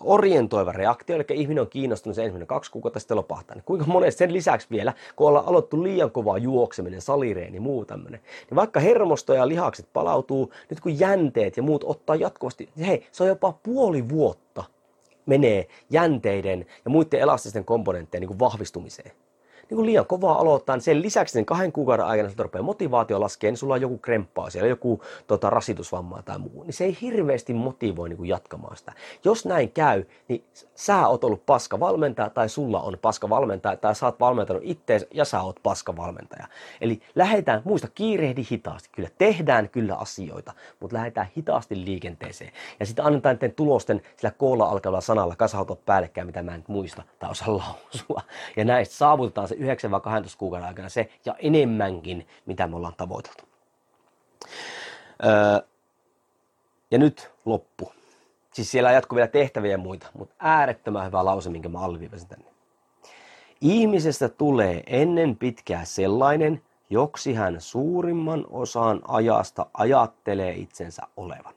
orientoiva 0.00 0.72
reaktio, 0.72 1.16
eli 1.16 1.24
ihminen 1.34 1.62
on 1.62 1.70
kiinnostunut 1.70 2.16
se 2.16 2.22
ensimmäinen 2.22 2.46
kaksi 2.46 2.70
kuukautta 2.70 3.00
sitten 3.00 3.16
lopahtaa. 3.16 3.56
Niin 3.56 3.64
kuinka 3.64 3.86
monesti 3.86 4.18
sen 4.18 4.32
lisäksi 4.32 4.66
vielä, 4.70 4.92
kun 5.16 5.28
ollaan 5.28 5.46
aloittu 5.46 5.82
liian 5.82 6.10
kovaa 6.10 6.38
juokseminen, 6.38 7.00
salireeni 7.00 7.56
ja 7.56 7.60
muu 7.60 7.84
tämmöinen, 7.84 8.20
niin 8.50 8.56
vaikka 8.56 8.80
hermosto 8.80 9.34
ja 9.34 9.48
lihakset 9.48 9.86
palautuu, 9.92 10.52
nyt 10.70 10.80
kun 10.80 10.98
jänteet 11.00 11.56
ja 11.56 11.62
muut 11.62 11.84
ottaa 11.84 12.16
jatkuvasti, 12.16 12.68
niin 12.76 12.86
hei, 12.86 13.06
se 13.12 13.22
on 13.22 13.28
jopa 13.28 13.52
puoli 13.62 14.08
vuotta 14.08 14.64
menee 15.26 15.66
jänteiden 15.90 16.66
ja 16.84 16.90
muiden 16.90 17.20
elastisten 17.20 17.64
komponenttien 17.64 18.20
niin 18.20 18.28
kuin 18.28 18.38
vahvistumiseen 18.38 19.12
niin 19.70 19.76
kuin 19.76 19.86
liian 19.86 20.06
kovaa 20.06 20.38
aloittaa, 20.38 20.76
niin 20.76 20.82
sen 20.82 21.02
lisäksi 21.02 21.32
sen 21.32 21.46
kahden 21.46 21.72
kuukauden 21.72 22.06
aikana 22.06 22.30
se 22.30 22.42
rupeaa 22.42 22.62
motivaatio 22.62 23.20
laskee, 23.20 23.50
niin 23.50 23.58
sulla 23.58 23.74
on 23.74 23.80
joku 23.80 23.98
kremppaa 23.98 24.50
siellä, 24.50 24.68
joku 24.68 25.02
tota, 25.26 25.50
rasitusvamma 25.50 26.22
tai 26.22 26.38
muu, 26.38 26.62
niin 26.62 26.72
se 26.72 26.84
ei 26.84 26.98
hirveästi 27.00 27.54
motivoi 27.54 28.08
niin 28.08 28.16
kuin 28.16 28.28
jatkamaan 28.28 28.76
sitä. 28.76 28.92
Jos 29.24 29.44
näin 29.44 29.72
käy, 29.72 30.04
niin 30.28 30.44
sä 30.74 31.06
oot 31.08 31.24
ollut 31.24 31.46
paska 31.46 31.80
valmentaja 31.80 32.30
tai 32.30 32.48
sulla 32.48 32.80
on 32.80 32.96
paska 33.02 33.28
valmentaja 33.28 33.76
tai 33.76 33.94
sä 33.94 34.06
oot 34.06 34.20
valmentanut 34.20 34.62
ittees 34.64 35.06
ja 35.14 35.24
sä 35.24 35.40
oot 35.42 35.60
paska 35.62 35.96
valmentaja. 35.96 36.46
Eli 36.80 37.00
lähdetään, 37.14 37.62
muista 37.64 37.88
kiirehdi 37.94 38.44
hitaasti. 38.50 38.88
Kyllä 38.92 39.08
tehdään 39.18 39.68
kyllä 39.68 39.94
asioita, 39.94 40.52
mutta 40.80 40.96
lähdetään 40.96 41.26
hitaasti 41.36 41.84
liikenteeseen. 41.84 42.52
Ja 42.80 42.86
sitten 42.86 43.04
annetaan 43.04 43.34
niiden 43.34 43.52
tulosten 43.52 44.02
sillä 44.16 44.30
koolla 44.30 44.64
alkavalla 44.64 45.00
sanalla 45.00 45.36
kasautua 45.36 45.76
päällekkäin, 45.86 46.26
mitä 46.26 46.42
mä 46.42 46.54
en 46.54 46.64
muista 46.68 47.02
tai 47.18 47.30
osaa 47.30 47.56
lausua. 47.56 48.22
Ja 48.56 48.64
näistä 48.64 48.94
saavutetaan 48.94 49.48
se 49.50 49.54
9 49.54 49.90
vai 49.90 50.00
12 50.00 50.38
kuukauden 50.38 50.68
aikana 50.68 50.88
se 50.88 51.10
ja 51.24 51.34
enemmänkin, 51.38 52.26
mitä 52.46 52.66
me 52.66 52.76
ollaan 52.76 52.94
tavoiteltu. 52.96 53.44
Öö, 55.24 55.66
ja 56.90 56.98
nyt 56.98 57.30
loppu. 57.44 57.92
Siis 58.52 58.70
siellä 58.70 58.92
jatkuu 58.92 59.16
vielä 59.16 59.28
tehtäviä 59.28 59.70
ja 59.70 59.78
muita, 59.78 60.06
mutta 60.18 60.34
äärettömän 60.38 61.06
hyvä 61.06 61.24
lause, 61.24 61.50
minkä 61.50 61.68
mä 61.68 61.80
alviivasin 61.80 62.28
tänne. 62.28 62.44
Ihmisestä 63.60 64.28
tulee 64.28 64.82
ennen 64.86 65.36
pitkää 65.36 65.84
sellainen, 65.84 66.62
joksi 66.90 67.34
hän 67.34 67.60
suurimman 67.60 68.46
osan 68.50 69.00
ajasta 69.08 69.66
ajattelee 69.74 70.52
itsensä 70.52 71.02
olevan. 71.16 71.54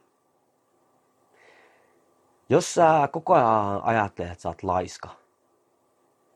Jos 2.48 2.74
sä 2.74 3.08
koko 3.12 3.34
ajan 3.34 3.80
ajattelet, 3.84 4.32
että 4.32 4.42
sä 4.42 4.48
oot 4.48 4.62
laiska, 4.62 5.08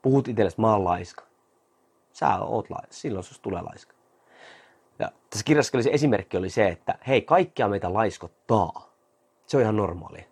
puhut 0.03 0.29
itsellesi, 0.29 0.61
mä 0.61 0.73
oon 0.73 0.85
laiska, 0.85 1.28
sä 2.19 2.39
oot 2.39 2.71
laiska, 2.71 2.93
silloin 2.93 3.25
susta 3.25 3.43
tulee 3.43 3.63
laiska. 3.63 3.95
Ja 4.99 5.13
tässä 5.31 5.45
kirjassa 5.45 5.77
oli 5.77 5.83
se 5.83 5.91
esimerkki 5.93 6.37
oli 6.37 6.51
se, 6.51 6.69
että 6.69 6.99
hei, 7.07 7.23
kaikkia 7.23 7.69
meitä 7.69 7.93
laiskottaa. 7.93 8.93
Se 9.47 9.57
on 9.57 9.63
ihan 9.63 9.77
normaalia. 9.77 10.25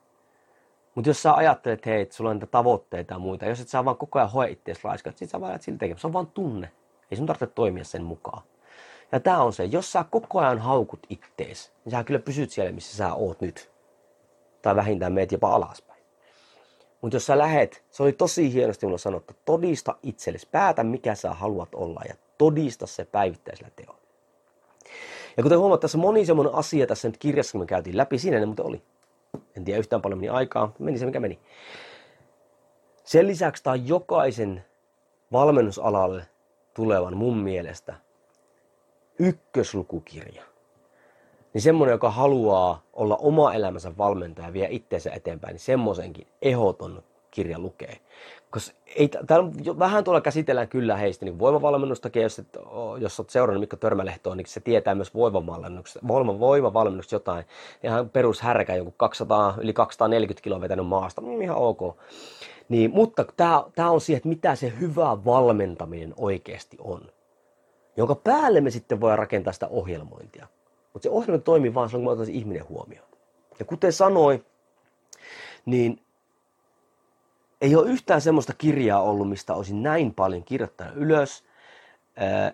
Mutta 0.94 1.10
jos 1.10 1.22
sä 1.22 1.34
ajattelet, 1.34 1.78
että 1.78 1.90
hei, 1.90 2.02
että 2.02 2.14
sulla 2.14 2.30
on 2.30 2.36
niitä 2.36 2.46
tavoitteita 2.46 3.14
ja 3.14 3.18
muita, 3.18 3.46
jos 3.46 3.60
et 3.60 3.68
sä 3.68 3.84
vaan 3.84 3.96
koko 3.96 4.18
ajan 4.18 4.30
hoe 4.30 4.50
itseäsi 4.50 4.80
laiskaa, 4.84 5.12
sit 5.16 5.30
sä 5.30 5.40
vaan 5.40 5.60
sillä 5.60 5.78
tekemään. 5.78 6.00
Se 6.00 6.06
on 6.06 6.12
vaan 6.12 6.26
tunne. 6.26 6.72
Ei 7.10 7.16
sun 7.16 7.26
tarvitse 7.26 7.46
toimia 7.46 7.84
sen 7.84 8.04
mukaan. 8.04 8.42
Ja 9.12 9.20
tää 9.20 9.42
on 9.42 9.52
se, 9.52 9.64
jos 9.64 9.92
sä 9.92 10.04
koko 10.10 10.38
ajan 10.38 10.58
haukut 10.58 11.06
ittees, 11.10 11.72
niin 11.84 11.90
sä 11.90 12.04
kyllä 12.04 12.20
pysyt 12.20 12.50
siellä, 12.50 12.72
missä 12.72 12.96
sä 12.96 13.14
oot 13.14 13.40
nyt. 13.40 13.70
Tai 14.62 14.76
vähintään 14.76 15.12
meet 15.12 15.32
jopa 15.32 15.54
alaspäin. 15.54 15.95
Mutta 17.00 17.16
jos 17.16 17.26
sä 17.26 17.38
lähet, 17.38 17.84
se 17.90 18.02
oli 18.02 18.12
tosi 18.12 18.52
hienosti 18.52 18.86
mulla 18.86 18.98
sanottu, 18.98 19.34
todista 19.44 19.96
itsellesi, 20.02 20.48
päätä 20.52 20.84
mikä 20.84 21.14
sä 21.14 21.30
haluat 21.34 21.74
olla 21.74 22.00
ja 22.08 22.14
todista 22.38 22.86
se 22.86 23.04
päivittäisellä 23.04 23.70
teolla. 23.76 24.00
Ja 25.36 25.42
kuten 25.42 25.58
huomaat, 25.58 25.80
tässä 25.80 25.98
moni 25.98 26.26
semmoinen 26.26 26.54
asia 26.54 26.86
tässä 26.86 27.08
nyt 27.08 27.18
kirjassa, 27.18 27.52
kun 27.52 27.60
me 27.60 27.66
käytiin 27.66 27.96
läpi, 27.96 28.18
siinä 28.18 28.40
ne 28.40 28.46
muuten 28.46 28.66
oli. 28.66 28.82
En 29.56 29.64
tiedä 29.64 29.78
yhtään 29.78 30.02
paljon 30.02 30.18
meni 30.18 30.28
aikaa, 30.28 30.72
meni 30.78 30.98
se 30.98 31.06
mikä 31.06 31.20
meni. 31.20 31.38
Sen 33.04 33.26
lisäksi 33.26 33.62
tämä 33.62 33.72
on 33.72 33.88
jokaisen 33.88 34.64
valmennusalalle 35.32 36.26
tulevan 36.74 37.16
mun 37.16 37.38
mielestä 37.38 37.94
ykköslukukirja. 39.18 40.42
Niin 41.56 41.62
semmoinen, 41.62 41.92
joka 41.92 42.10
haluaa 42.10 42.82
olla 42.92 43.16
oma 43.16 43.54
elämänsä 43.54 43.92
valmentaja 43.98 44.48
ja 44.48 44.52
vie 44.52 44.68
itseensä 44.70 45.10
eteenpäin, 45.10 45.52
niin 45.52 45.60
semmoisenkin 45.60 46.26
ehdoton 46.42 47.02
kirja 47.30 47.58
lukee. 47.58 47.98
Koska 48.50 48.76
ei, 48.96 49.08
täällä 49.08 49.50
vähän 49.78 50.04
tuolla 50.04 50.20
käsitellään 50.20 50.68
kyllä 50.68 50.96
heistä 50.96 51.24
niin 51.24 51.38
voimavalmennustakin, 51.38 52.22
jos, 52.22 52.38
et, 52.38 52.46
jos 52.98 53.20
olet 53.20 53.30
seurannut 53.30 53.60
Mikko 53.60 53.76
Törmälehtoa, 53.76 54.34
niin 54.34 54.46
se 54.46 54.60
tietää 54.60 54.94
myös 54.94 55.14
voimavalmennuksesta, 55.14 56.00
voima, 56.08 56.38
voimavalmennuksesta 56.38 57.14
jotain. 57.14 57.44
Ihan 57.82 58.10
perushärkä, 58.10 58.74
joku 58.74 58.94
200, 58.96 59.54
yli 59.58 59.72
240 59.72 60.42
kiloa 60.44 60.60
vetänyt 60.60 60.86
maasta, 60.86 61.20
niin 61.20 61.42
ihan 61.42 61.56
ok. 61.56 61.96
Niin, 62.68 62.90
mutta 62.90 63.24
tämä 63.74 63.90
on 63.90 64.00
siihen, 64.00 64.16
että 64.16 64.28
mitä 64.28 64.54
se 64.54 64.72
hyvä 64.80 65.24
valmentaminen 65.24 66.14
oikeasti 66.16 66.76
on. 66.80 67.00
Jonka 67.96 68.14
päälle 68.14 68.60
me 68.60 68.70
sitten 68.70 69.00
voi 69.00 69.16
rakentaa 69.16 69.52
sitä 69.52 69.68
ohjelmointia. 69.68 70.46
Mutta 70.96 71.06
se 71.06 71.10
ohjelma 71.10 71.42
toimii 71.42 71.74
vaan 71.74 71.88
silloin, 71.88 72.04
kun 72.04 72.16
me 72.16 72.22
otetaan 72.22 72.38
ihminen 72.38 72.68
huomioon. 72.68 73.08
Ja 73.58 73.64
kuten 73.64 73.92
sanoin, 73.92 74.44
niin 75.66 76.00
ei 77.60 77.76
ole 77.76 77.90
yhtään 77.90 78.20
semmoista 78.20 78.52
kirjaa 78.58 79.02
ollut, 79.02 79.28
mistä 79.28 79.54
olisin 79.54 79.82
näin 79.82 80.14
paljon 80.14 80.44
kirjoittanut 80.44 80.96
ylös. 80.96 81.44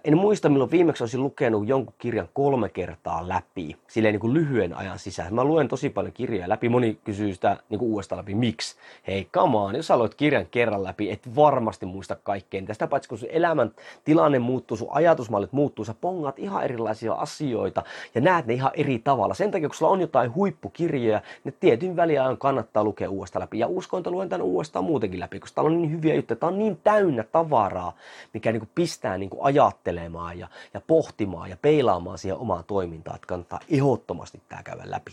En 0.05 0.16
muista, 0.16 0.48
milloin 0.48 0.70
viimeksi 0.70 1.02
olisin 1.02 1.22
lukenut 1.22 1.68
jonkun 1.68 1.94
kirjan 1.98 2.28
kolme 2.34 2.68
kertaa 2.68 3.28
läpi, 3.28 3.76
silleen 3.89 4.12
niin 4.12 4.20
kuin 4.20 4.34
lyhyen 4.34 4.76
ajan 4.76 4.98
sisään. 4.98 5.34
Mä 5.34 5.44
luen 5.44 5.68
tosi 5.68 5.90
paljon 5.90 6.12
kirjoja 6.12 6.48
läpi, 6.48 6.68
moni 6.68 6.98
kysyy 7.05 7.34
sitä 7.34 7.56
niin 7.68 7.78
kuin 7.78 7.90
uudestaan 7.90 8.18
läpi, 8.18 8.34
miksi? 8.34 8.76
Hei, 9.06 9.28
come 9.32 9.59
on, 9.59 9.76
jos 9.76 9.90
luet 9.90 10.14
kirjan 10.14 10.47
kerran 10.51 10.84
läpi, 10.84 11.10
et 11.10 11.36
varmasti 11.36 11.86
muista 11.86 12.16
kaikkea. 12.22 12.62
Tästä 12.62 12.86
paitsi, 12.86 13.09
kun 13.09 13.18
sun 13.18 13.28
elämän 13.32 13.70
tilanne 14.05 14.39
muuttuu, 14.39 14.76
sun 14.76 14.89
ajatusmallit 14.90 15.52
muuttuu, 15.52 15.84
sä 15.84 15.94
pongaat 16.01 16.39
ihan 16.39 16.64
erilaisia 16.64 17.12
asioita 17.12 17.82
ja 18.14 18.20
näet 18.20 18.47
ne 18.47 18.55
ihan 18.55 18.70
eri 18.74 18.98
tavalla. 18.98 19.34
Sen 19.34 19.51
takia, 19.51 19.68
kun 19.68 19.76
sulla 19.76 19.93
on 19.93 20.01
jotain 20.01 20.34
huippukirjoja, 20.34 21.20
ne 21.44 21.52
tietyn 21.60 21.97
väliajan 21.97 22.39
kannattaa 22.39 22.84
lukea 22.84 23.10
uudestaan 23.10 23.40
läpi. 23.40 23.59
Ja 23.59 23.66
uskon, 23.66 24.02
luen 24.06 24.28
tämän 24.28 24.47
uudestaan 24.47 24.84
muutenkin 24.84 25.20
läpi, 25.20 25.40
koska 25.40 25.55
täällä 25.55 25.70
on 25.70 25.82
niin 25.82 25.93
hyviä 25.93 26.14
juttuja. 26.14 26.36
Tää 26.36 26.48
on 26.48 26.59
niin 26.59 26.78
täynnä 26.84 27.24
tavaraa, 27.32 27.93
mikä 28.34 28.52
niin 28.52 28.60
kuin 28.60 28.70
pistää 28.74 29.18
niin 29.18 29.30
kuin 29.30 29.52
ajattelemaan 29.61 30.39
ja, 30.39 30.49
ja 30.74 30.81
pohtimaan 30.87 31.51
ja 31.51 31.57
peilaamaan 31.57 32.19
siihen 32.19 32.39
omaan 32.39 32.65
toimintaan, 32.65 33.15
että 33.15 33.27
kannattaa 33.27 33.61
ehdottomasti 33.69 34.43
tämä 34.49 34.62
käydä 34.62 34.83
läpi. 34.85 35.12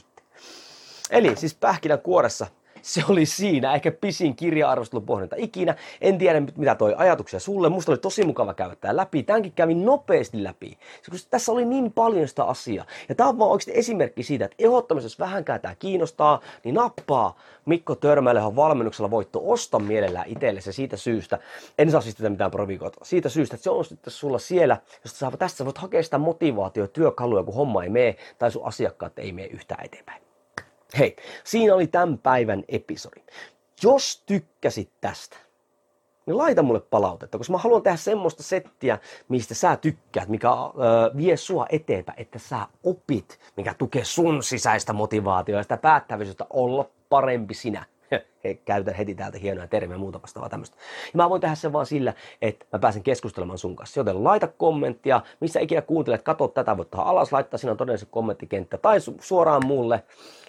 Eli 1.10 1.36
siis 1.36 1.56
pähkinän 1.56 2.00
kuoressa 2.00 2.48
se 2.82 3.04
oli 3.10 3.26
siinä, 3.26 3.74
ehkä 3.74 3.92
pisin 3.92 4.36
kirja-arvostelun 4.36 5.06
pohdinta 5.06 5.36
ikinä. 5.40 5.76
En 6.02 6.18
tiedä, 6.18 6.40
mitä 6.40 6.76
toi 6.76 6.96
ajatuksia 6.98 7.40
sulle. 7.40 7.70
Musta 7.70 7.92
oli 7.92 7.98
tosi 7.98 8.24
mukava 8.24 8.54
käydä 8.54 8.76
tää 8.76 8.96
läpi. 8.96 9.24
Tämänkin 9.24 9.52
kävin 9.52 9.86
nopeasti 9.86 10.44
läpi. 10.44 10.78
Koska 11.10 11.28
tässä 11.30 11.52
oli 11.52 11.66
niin 11.66 11.92
paljon 11.92 12.28
sitä 12.28 12.44
asiaa. 12.44 12.86
Ja 13.10 13.16
tää 13.16 13.28
on 13.28 13.40
vaan 13.40 13.52
oikeasti 13.52 13.80
esimerkki 13.80 14.24
siitä, 14.24 14.46
että 14.46 14.56
ehdottomasti 14.60 15.06
jos 15.06 15.20
vähänkään 15.20 15.62
tää 15.62 15.76
kiinnostaa, 15.76 16.42
niin 16.64 16.76
nappaa 16.76 17.38
Mikko 17.66 17.96
Törmäilehon 17.96 18.56
valmennuksella 18.56 19.12
voitto 19.12 19.42
osta 19.44 19.80
mielellään 19.80 20.28
itselle 20.28 20.62
se 20.62 20.72
siitä 20.72 20.98
syystä. 20.98 21.40
En 21.78 21.92
saa 21.92 22.02
siis 22.02 22.16
tätä 22.16 22.30
mitään 22.30 22.52
proviikoita. 22.52 23.06
Siitä 23.06 23.30
syystä, 23.30 23.56
että 23.56 23.64
se 23.64 23.70
on 23.70 23.86
sitten 23.86 24.14
sulla 24.14 24.40
siellä, 24.40 24.78
josta 25.04 25.20
saa 25.20 25.32
tästä 25.38 25.66
voit 25.66 25.78
hakea 25.78 26.04
sitä 26.04 26.18
motivaatio 26.18 26.88
työkaluja, 26.88 27.44
kun 27.44 27.56
homma 27.56 27.84
ei 27.84 27.90
mene 27.90 28.16
tai 28.40 28.52
sun 28.52 28.66
asiakkaat 28.66 29.20
ei 29.20 29.32
mene 29.32 29.48
yhtään 29.48 29.86
eteenpäin. 29.86 30.29
Hei, 30.98 31.16
siinä 31.44 31.76
oli 31.76 31.88
tämän 31.88 32.18
päivän 32.18 32.64
episodi. 32.68 33.22
Jos 33.84 34.24
tykkäsit 34.26 34.90
tästä, 35.02 35.38
niin 36.26 36.38
laita 36.38 36.64
mulle 36.64 36.80
palautetta, 36.80 37.38
koska 37.38 37.52
mä 37.52 37.58
haluan 37.58 37.82
tehdä 37.82 37.98
semmoista 37.98 38.44
settiä, 38.44 39.00
mistä 39.30 39.54
sä 39.54 39.76
tykkäät, 39.76 40.30
mikä 40.30 40.50
ö, 40.52 41.18
vie 41.18 41.38
sua 41.38 41.66
eteenpäin, 41.70 42.22
että 42.22 42.40
sä 42.40 42.68
opit, 42.84 43.40
mikä 43.58 43.74
tukee 43.74 44.04
sun 44.04 44.44
sisäistä 44.44 44.94
motivaatiota 44.94 45.60
ja 45.60 45.64
sitä 45.64 45.78
päättävyyttä 45.78 46.46
olla 46.50 46.90
parempi 47.10 47.54
sinä 47.54 47.86
he, 48.44 48.54
käytän 48.54 48.94
heti 48.94 49.16
täältä 49.16 49.38
hienoja 49.38 49.68
termejä 49.68 49.96
ja 49.96 50.00
muuta 50.00 50.22
vastaavaa 50.22 50.50
tämmöistä. 50.50 50.78
Ja 51.14 51.18
mä 51.18 51.30
voin 51.30 51.42
tehdä 51.42 51.56
sen 51.56 51.74
vaan 51.74 51.86
sillä, 51.86 52.14
että 52.42 52.66
mä 52.74 52.80
pääsen 52.80 53.04
keskustelemaan 53.04 53.58
sun 53.58 53.76
kanssa. 53.76 54.00
Joten 54.00 54.24
laita 54.24 54.48
kommenttia, 54.48 55.22
missä 55.40 55.60
ikinä 55.60 55.82
kuuntelet, 55.82 56.22
katso 56.22 56.48
tätä, 56.48 56.78
voit 56.78 56.92
tuohon 56.92 57.08
alas 57.08 57.34
laittaa, 57.34 57.58
siinä 57.58 57.72
on 57.72 57.78
todennäköisesti 57.78 58.12
kommenttikenttä. 58.12 58.78
Tai 58.78 58.98
su- 58.98 59.18
suoraan 59.20 59.66
mulle 59.66 60.04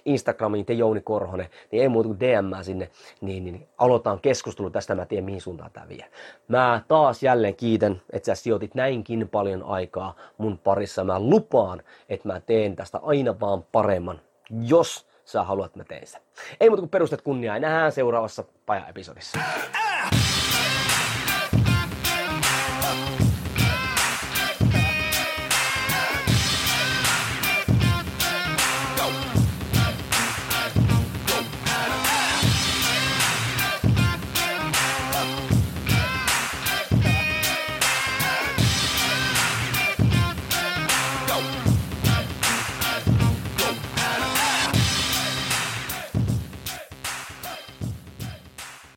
Instagramiin, 0.04 0.66
te 0.66 0.72
Jouni 0.72 1.00
Korhonen, 1.00 1.48
niin 1.72 1.82
ei 1.82 1.88
muuta 1.88 2.06
kuin 2.06 2.20
DM 2.20 2.62
sinne, 2.62 2.90
niin, 3.20 3.44
niin, 3.44 3.68
aloitetaan 3.78 4.20
keskustelu 4.20 4.70
tästä, 4.70 4.94
mä 4.94 5.06
tiedän 5.06 5.24
mihin 5.24 5.40
suuntaan 5.40 5.70
tämä 5.70 5.88
vie. 5.88 6.04
Mä 6.48 6.82
taas 6.88 7.22
jälleen 7.22 7.56
kiitän, 7.56 8.02
että 8.12 8.26
sä 8.26 8.42
sijoitit 8.42 8.74
näinkin 8.74 9.28
paljon 9.28 9.62
aikaa 9.62 10.16
mun 10.38 10.58
parissa. 10.58 11.04
Mä 11.04 11.20
lupaan, 11.20 11.82
että 12.08 12.28
mä 12.28 12.40
teen 12.40 12.76
tästä 12.76 13.00
aina 13.02 13.40
vaan 13.40 13.64
paremman, 13.72 14.20
jos 14.50 15.09
sä 15.32 15.42
haluat, 15.42 15.66
että 15.66 15.78
mä 15.78 15.84
teen 15.84 16.06
sitä. 16.06 16.20
Ei 16.60 16.68
muuta 16.68 16.80
kuin 16.80 16.90
perustet 16.90 17.22
kunniaa 17.22 17.58
nähdään 17.58 17.92
seuraavassa 17.92 18.44
paja-episodissa. 18.66 19.38